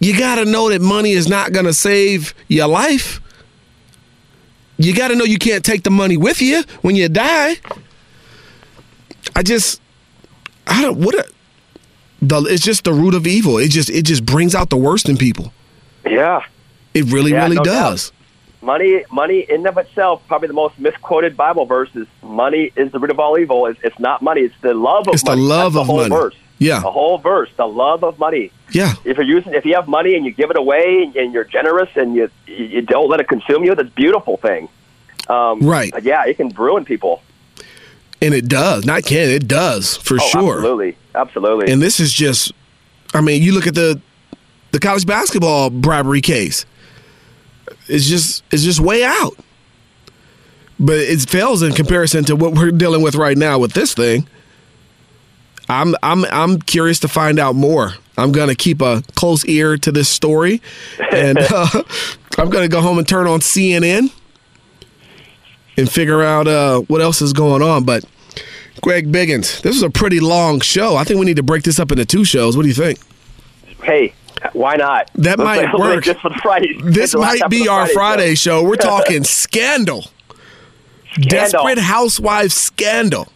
You 0.00 0.18
got 0.18 0.34
to 0.34 0.44
know 0.44 0.68
that 0.68 0.82
money 0.82 1.12
is 1.12 1.28
not 1.28 1.52
going 1.52 1.66
to 1.66 1.74
save 1.74 2.34
your 2.48 2.68
life. 2.68 3.22
You 4.82 4.94
got 4.94 5.08
to 5.08 5.14
know 5.14 5.24
you 5.24 5.36
can't 5.38 5.62
take 5.64 5.82
the 5.82 5.90
money 5.90 6.16
with 6.16 6.40
you 6.40 6.62
when 6.80 6.96
you 6.96 7.08
die. 7.10 7.56
I 9.36 9.42
just 9.42 9.80
I 10.66 10.80
don't 10.80 10.98
what 10.98 11.14
a, 11.14 11.28
the 12.22 12.40
it's 12.44 12.62
just 12.64 12.84
the 12.84 12.92
root 12.92 13.14
of 13.14 13.26
evil. 13.26 13.58
It 13.58 13.68
just 13.68 13.90
it 13.90 14.06
just 14.06 14.24
brings 14.24 14.54
out 14.54 14.70
the 14.70 14.78
worst 14.78 15.08
in 15.08 15.16
people. 15.18 15.52
Yeah. 16.06 16.42
It 16.94 17.04
really 17.12 17.32
Yeah, 17.32 17.42
really 17.44 17.56
no 17.56 17.62
doubt. 17.64 17.90
does. 17.90 18.12
money, 18.62 19.04
money 19.12 19.40
in 19.48 19.56
and 19.56 19.66
of 19.66 19.76
itself, 19.78 20.22
probably 20.28 20.48
the 20.48 20.54
most 20.54 20.78
misquoted 20.78 21.36
Bible 21.36 21.66
verse 21.66 21.90
is 21.94 22.06
"Money 22.22 22.72
is 22.74 22.90
the 22.90 22.98
root 22.98 23.10
of 23.10 23.20
all 23.20 23.38
evil." 23.38 23.66
It's, 23.66 23.78
it's 23.82 23.98
not 23.98 24.22
money; 24.22 24.40
it's 24.42 24.54
the 24.62 24.72
love 24.74 25.06
of 25.08 25.14
It's 25.14 25.22
the 25.22 25.36
love 25.36 25.74
That's 25.74 25.82
of 25.82 25.86
the 25.86 25.92
whole 25.92 25.96
money. 26.08 26.08
Verse. 26.10 26.34
Yeah. 26.58 26.80
the 26.80 26.90
whole 26.90 27.18
verse, 27.18 27.50
the 27.56 27.66
love 27.68 28.02
of 28.02 28.18
money. 28.18 28.50
Yeah. 28.72 28.94
If 29.04 29.16
you're 29.16 29.26
using, 29.26 29.54
if 29.54 29.64
you 29.64 29.74
have 29.74 29.88
money 29.88 30.14
and 30.14 30.24
you 30.24 30.32
give 30.32 30.50
it 30.50 30.56
away 30.56 31.10
and 31.16 31.32
you're 31.32 31.44
generous 31.44 31.90
and 31.96 32.14
you 32.14 32.30
you 32.46 32.82
don't 32.82 33.08
let 33.08 33.20
it 33.20 33.28
consume 33.28 33.64
you, 33.64 33.74
that's 33.74 33.88
a 33.88 33.90
beautiful 33.92 34.36
thing. 34.36 34.68
Um, 35.28 35.60
Right. 35.60 35.92
yeah, 36.02 36.24
it 36.26 36.36
can 36.36 36.48
ruin 36.50 36.84
people. 36.84 37.22
And 38.22 38.34
it 38.34 38.48
does. 38.48 38.84
Not 38.84 39.04
can, 39.04 39.28
it 39.30 39.48
does 39.48 39.96
for 39.96 40.18
Oh, 40.20 40.28
sure. 40.28 40.56
Absolutely, 40.58 40.96
absolutely. 41.14 41.72
And 41.72 41.80
this 41.80 42.00
is 42.00 42.12
just 42.12 42.52
I 43.14 43.20
mean, 43.20 43.42
you 43.42 43.52
look 43.52 43.66
at 43.66 43.74
the 43.74 44.00
the 44.72 44.78
college 44.78 45.06
basketball 45.06 45.70
bribery 45.70 46.20
case. 46.20 46.64
It's 47.88 48.06
just 48.08 48.44
it's 48.52 48.62
just 48.62 48.78
way 48.80 49.04
out. 49.04 49.36
But 50.78 50.96
it 50.98 51.28
fails 51.28 51.62
in 51.62 51.72
comparison 51.72 52.24
to 52.24 52.36
what 52.36 52.54
we're 52.54 52.70
dealing 52.70 53.02
with 53.02 53.14
right 53.14 53.36
now 53.36 53.58
with 53.58 53.72
this 53.72 53.94
thing. 53.94 54.28
I'm 55.68 55.94
I'm 56.02 56.24
I'm 56.26 56.58
curious 56.60 56.98
to 57.00 57.08
find 57.08 57.38
out 57.38 57.54
more. 57.54 57.94
I'm 58.20 58.32
gonna 58.32 58.54
keep 58.54 58.80
a 58.82 59.02
close 59.14 59.44
ear 59.46 59.76
to 59.78 59.92
this 59.92 60.08
story, 60.08 60.60
and 61.12 61.38
uh, 61.50 61.82
I'm 62.38 62.50
gonna 62.50 62.68
go 62.68 62.80
home 62.80 62.98
and 62.98 63.08
turn 63.08 63.26
on 63.26 63.40
CNN 63.40 64.12
and 65.76 65.90
figure 65.90 66.22
out 66.22 66.46
uh, 66.46 66.80
what 66.80 67.00
else 67.00 67.22
is 67.22 67.32
going 67.32 67.62
on. 67.62 67.84
But 67.84 68.04
Greg 68.82 69.10
Biggins, 69.10 69.62
this 69.62 69.76
is 69.76 69.82
a 69.82 69.90
pretty 69.90 70.20
long 70.20 70.60
show. 70.60 70.96
I 70.96 71.04
think 71.04 71.18
we 71.18 71.26
need 71.26 71.36
to 71.36 71.42
break 71.42 71.64
this 71.64 71.78
up 71.80 71.90
into 71.90 72.04
two 72.04 72.24
shows. 72.24 72.56
What 72.56 72.62
do 72.62 72.68
you 72.68 72.74
think? 72.74 72.98
hey, 73.82 74.12
why 74.52 74.76
not? 74.76 75.10
That 75.14 75.38
Let's 75.38 75.44
might 75.44 75.60
let's 75.74 75.78
work. 75.78 76.04
This 76.04 76.18
for 76.18 76.28
the 76.28 76.38
Friday. 76.42 76.78
This 76.82 77.14
might 77.14 77.48
be 77.48 77.68
our 77.68 77.86
Friday 77.88 78.34
show. 78.34 78.62
We're 78.62 78.76
talking 78.76 79.24
scandal. 79.24 80.06
Desperate 81.14 81.78
Housewives 81.78 82.54
scandal. 82.54 83.28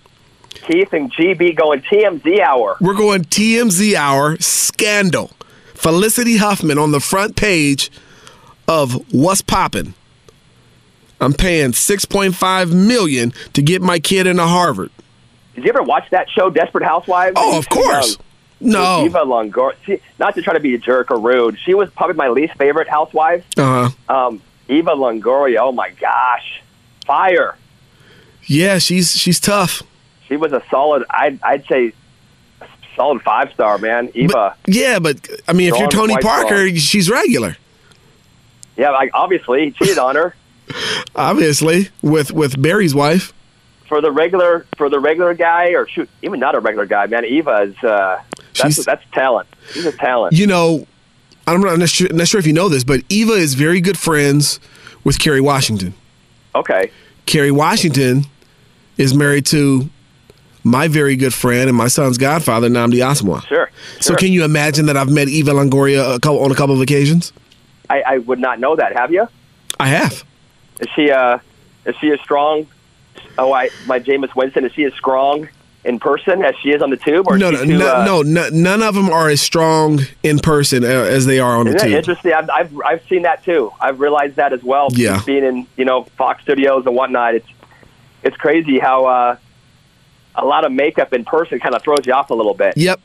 Keith 0.54 0.92
and 0.92 1.12
GB 1.12 1.56
going 1.56 1.82
TMZ 1.82 2.40
hour. 2.40 2.76
We're 2.80 2.94
going 2.94 3.24
TMZ 3.24 3.94
hour 3.94 4.36
scandal. 4.38 5.30
Felicity 5.74 6.38
Huffman 6.38 6.78
on 6.78 6.92
the 6.92 7.00
front 7.00 7.36
page 7.36 7.90
of 8.66 9.12
What's 9.12 9.42
Poppin'. 9.42 9.94
I'm 11.20 11.32
paying 11.32 11.72
6.5 11.72 12.72
million 12.74 13.32
to 13.52 13.62
get 13.62 13.82
my 13.82 13.98
kid 13.98 14.26
into 14.26 14.46
Harvard. 14.46 14.90
Did 15.54 15.64
you 15.64 15.70
ever 15.70 15.82
watch 15.82 16.08
that 16.10 16.28
show, 16.30 16.50
Desperate 16.50 16.84
Housewives? 16.84 17.34
Oh, 17.36 17.58
of 17.58 17.68
course. 17.68 18.18
No. 18.60 19.04
Eva 19.04 19.18
Longoria. 19.18 19.74
She, 19.84 20.00
not 20.18 20.34
to 20.34 20.42
try 20.42 20.54
to 20.54 20.60
be 20.60 20.74
a 20.74 20.78
jerk 20.78 21.10
or 21.10 21.18
rude. 21.18 21.58
She 21.58 21.74
was 21.74 21.90
probably 21.90 22.16
my 22.16 22.28
least 22.28 22.54
favorite 22.54 22.88
housewife. 22.88 23.44
Uh-huh. 23.56 23.90
Um, 24.14 24.42
Eva 24.68 24.90
Longoria. 24.92 25.58
Oh 25.60 25.72
my 25.72 25.90
gosh, 25.90 26.62
fire! 27.04 27.56
Yeah, 28.46 28.78
she's 28.78 29.14
she's 29.16 29.38
tough. 29.38 29.82
She 30.34 30.36
was 30.36 30.52
a 30.52 30.64
solid. 30.68 31.04
I'd 31.10 31.40
I'd 31.44 31.64
say 31.66 31.92
solid 32.96 33.22
five 33.22 33.52
star 33.52 33.78
man. 33.78 34.10
Eva. 34.14 34.56
Yeah, 34.66 34.98
but 34.98 35.28
I 35.46 35.52
mean, 35.52 35.72
if 35.72 35.78
you're 35.78 35.88
Tony 35.88 36.16
Parker, 36.18 36.66
strong. 36.66 36.74
she's 36.74 37.08
regular. 37.08 37.56
yeah, 38.76 38.90
like 38.90 39.12
obviously 39.14 39.66
he 39.66 39.70
cheated 39.70 39.96
on 39.98 40.16
her. 40.16 40.34
Obviously, 41.14 41.90
with 42.02 42.32
with 42.32 42.60
Barry's 42.60 42.96
wife. 42.96 43.32
For 43.86 44.00
the 44.00 44.10
regular, 44.10 44.66
for 44.76 44.88
the 44.88 44.98
regular 44.98 45.34
guy, 45.34 45.68
or 45.74 45.86
shoot, 45.86 46.08
even 46.22 46.40
not 46.40 46.56
a 46.56 46.58
regular 46.58 46.86
guy, 46.86 47.06
man. 47.06 47.24
Eva 47.24 47.60
is 47.68 47.76
uh, 47.84 48.20
that's 48.56 48.74
She's- 48.74 48.84
that's 48.84 49.04
talent. 49.12 49.46
She's 49.72 49.86
a 49.86 49.92
talent. 49.92 50.32
You 50.32 50.48
know, 50.48 50.86
I'm 51.46 51.60
not, 51.60 51.78
not 51.78 51.88
sure, 51.90 52.08
not 52.12 52.26
sure 52.26 52.40
if 52.40 52.46
you 52.46 52.52
know 52.54 52.68
this, 52.68 52.82
but 52.82 53.02
Eva 53.08 53.34
is 53.34 53.54
very 53.54 53.80
good 53.80 53.96
friends 53.96 54.58
with 55.04 55.20
Kerry 55.20 55.40
Washington. 55.40 55.94
Okay. 56.56 56.90
Kerry 57.26 57.52
Washington 57.52 58.24
is 58.96 59.14
married 59.14 59.44
to 59.46 59.90
my 60.64 60.88
very 60.88 61.14
good 61.14 61.34
friend 61.34 61.68
and 61.68 61.76
my 61.76 61.88
son's 61.88 62.18
godfather, 62.18 62.68
Nnamdi 62.68 62.96
Asomugha. 62.96 63.46
Sure. 63.46 63.70
So 64.00 64.16
can 64.16 64.32
you 64.32 64.44
imagine 64.44 64.86
that 64.86 64.96
I've 64.96 65.10
met 65.10 65.28
Eva 65.28 65.52
Longoria 65.52 66.16
a 66.16 66.18
couple, 66.18 66.42
on 66.42 66.50
a 66.50 66.54
couple 66.54 66.74
of 66.74 66.80
occasions? 66.80 67.32
I, 67.90 68.02
I 68.02 68.18
would 68.18 68.38
not 68.38 68.58
know 68.58 68.74
that. 68.74 68.96
Have 68.96 69.12
you? 69.12 69.28
I 69.78 69.88
have. 69.88 70.24
Is 70.80 70.88
she 70.96 71.10
uh 71.10 71.38
is 71.84 71.94
she 72.00 72.10
as 72.10 72.20
strong? 72.20 72.66
Oh, 73.38 73.52
I 73.52 73.68
my 73.86 74.00
Jameis 74.00 74.34
Winston. 74.34 74.64
Is 74.64 74.72
she 74.72 74.84
as 74.84 74.94
strong 74.94 75.48
in 75.84 76.00
person 76.00 76.42
as 76.42 76.54
she 76.62 76.70
is 76.70 76.80
on 76.80 76.90
the 76.90 76.96
tube? 76.96 77.26
Or 77.28 77.36
No, 77.36 77.50
no, 77.50 77.62
too, 77.62 77.76
no, 77.78 77.94
uh, 77.94 78.04
no, 78.04 78.22
no, 78.22 78.48
none 78.48 78.82
of 78.82 78.94
them 78.94 79.10
are 79.10 79.28
as 79.28 79.40
strong 79.42 80.00
in 80.22 80.38
person 80.38 80.82
uh, 80.82 80.86
as 80.86 81.26
they 81.26 81.38
are 81.40 81.56
on 81.56 81.66
the 81.66 81.78
tube. 81.78 81.92
interesting? 81.92 82.32
I've, 82.32 82.48
I've 82.48 82.72
I've 82.84 83.06
seen 83.06 83.22
that 83.22 83.44
too. 83.44 83.70
I've 83.80 84.00
realized 84.00 84.36
that 84.36 84.52
as 84.52 84.62
well. 84.62 84.88
Yeah. 84.92 85.20
being 85.26 85.44
in 85.44 85.66
you 85.76 85.84
know 85.84 86.04
Fox 86.16 86.42
Studios 86.42 86.86
and 86.86 86.96
whatnot. 86.96 87.34
It's 87.34 87.48
it's 88.22 88.36
crazy 88.36 88.78
how 88.78 89.04
uh, 89.04 89.36
a 90.36 90.44
lot 90.44 90.64
of 90.64 90.72
makeup 90.72 91.12
in 91.12 91.24
person 91.24 91.60
kind 91.60 91.74
of 91.74 91.82
throws 91.82 92.06
you 92.06 92.12
off 92.12 92.30
a 92.30 92.34
little 92.34 92.54
bit. 92.54 92.76
Yep. 92.76 93.00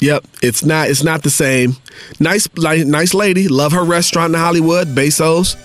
Yep, 0.00 0.24
it's 0.42 0.64
not 0.64 0.88
it's 0.88 1.02
not 1.02 1.22
the 1.22 1.30
same. 1.30 1.76
Nice 2.18 2.48
li- 2.56 2.84
nice 2.84 3.12
lady, 3.12 3.48
love 3.48 3.72
her 3.72 3.84
restaurant 3.84 4.32
in 4.34 4.40
Hollywood, 4.40 4.94
Beso's, 4.94 5.56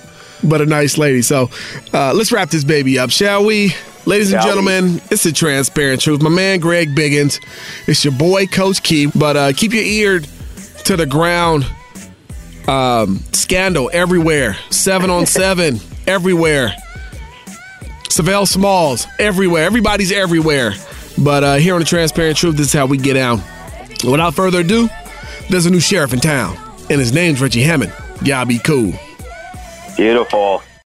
but 0.43 0.59
a 0.59 0.65
nice 0.65 0.97
lady. 0.97 1.21
So, 1.21 1.49
uh, 1.93 2.13
let's 2.13 2.33
wrap 2.33 2.49
this 2.49 2.65
baby 2.65 2.99
up, 2.99 3.11
shall 3.11 3.45
we? 3.45 3.73
Ladies 4.05 4.33
and 4.33 4.43
gentlemen, 4.43 5.01
it's 5.09 5.23
the 5.23 5.31
transparent 5.31 6.01
truth. 6.01 6.21
My 6.21 6.29
man 6.29 6.59
Greg 6.59 6.93
Biggins. 6.93 7.39
It's 7.87 8.03
your 8.03 8.13
boy 8.13 8.45
Coach 8.45 8.83
Key, 8.83 9.07
but 9.15 9.37
uh, 9.37 9.53
keep 9.53 9.71
your 9.73 9.83
ear 9.83 10.19
to 10.83 10.95
the 10.97 11.05
ground. 11.05 11.65
Um, 12.67 13.19
scandal 13.31 13.89
everywhere. 13.93 14.57
7 14.69 15.09
on 15.09 15.25
7 15.25 15.79
everywhere. 16.07 16.75
Sav'ell 18.09 18.47
Smalls 18.47 19.07
everywhere. 19.19 19.63
Everybody's 19.63 20.11
everywhere. 20.11 20.73
But 21.17 21.43
uh, 21.43 21.55
here 21.55 21.73
on 21.73 21.79
the 21.79 21.85
Transparent 21.85 22.37
Truth, 22.37 22.57
this 22.57 22.67
is 22.67 22.73
how 22.73 22.85
we 22.85 22.97
get 22.97 23.17
out. 23.17 23.39
Without 24.03 24.33
further 24.33 24.59
ado, 24.59 24.89
there's 25.49 25.65
a 25.65 25.69
new 25.69 25.79
sheriff 25.79 26.13
in 26.13 26.19
town, 26.19 26.57
and 26.89 26.99
his 26.99 27.13
name's 27.13 27.41
Richie 27.41 27.61
Hammond. 27.61 27.93
Y'all 28.23 28.45
be 28.45 28.59
cool. 28.59 28.93
Beautiful. 29.95 30.61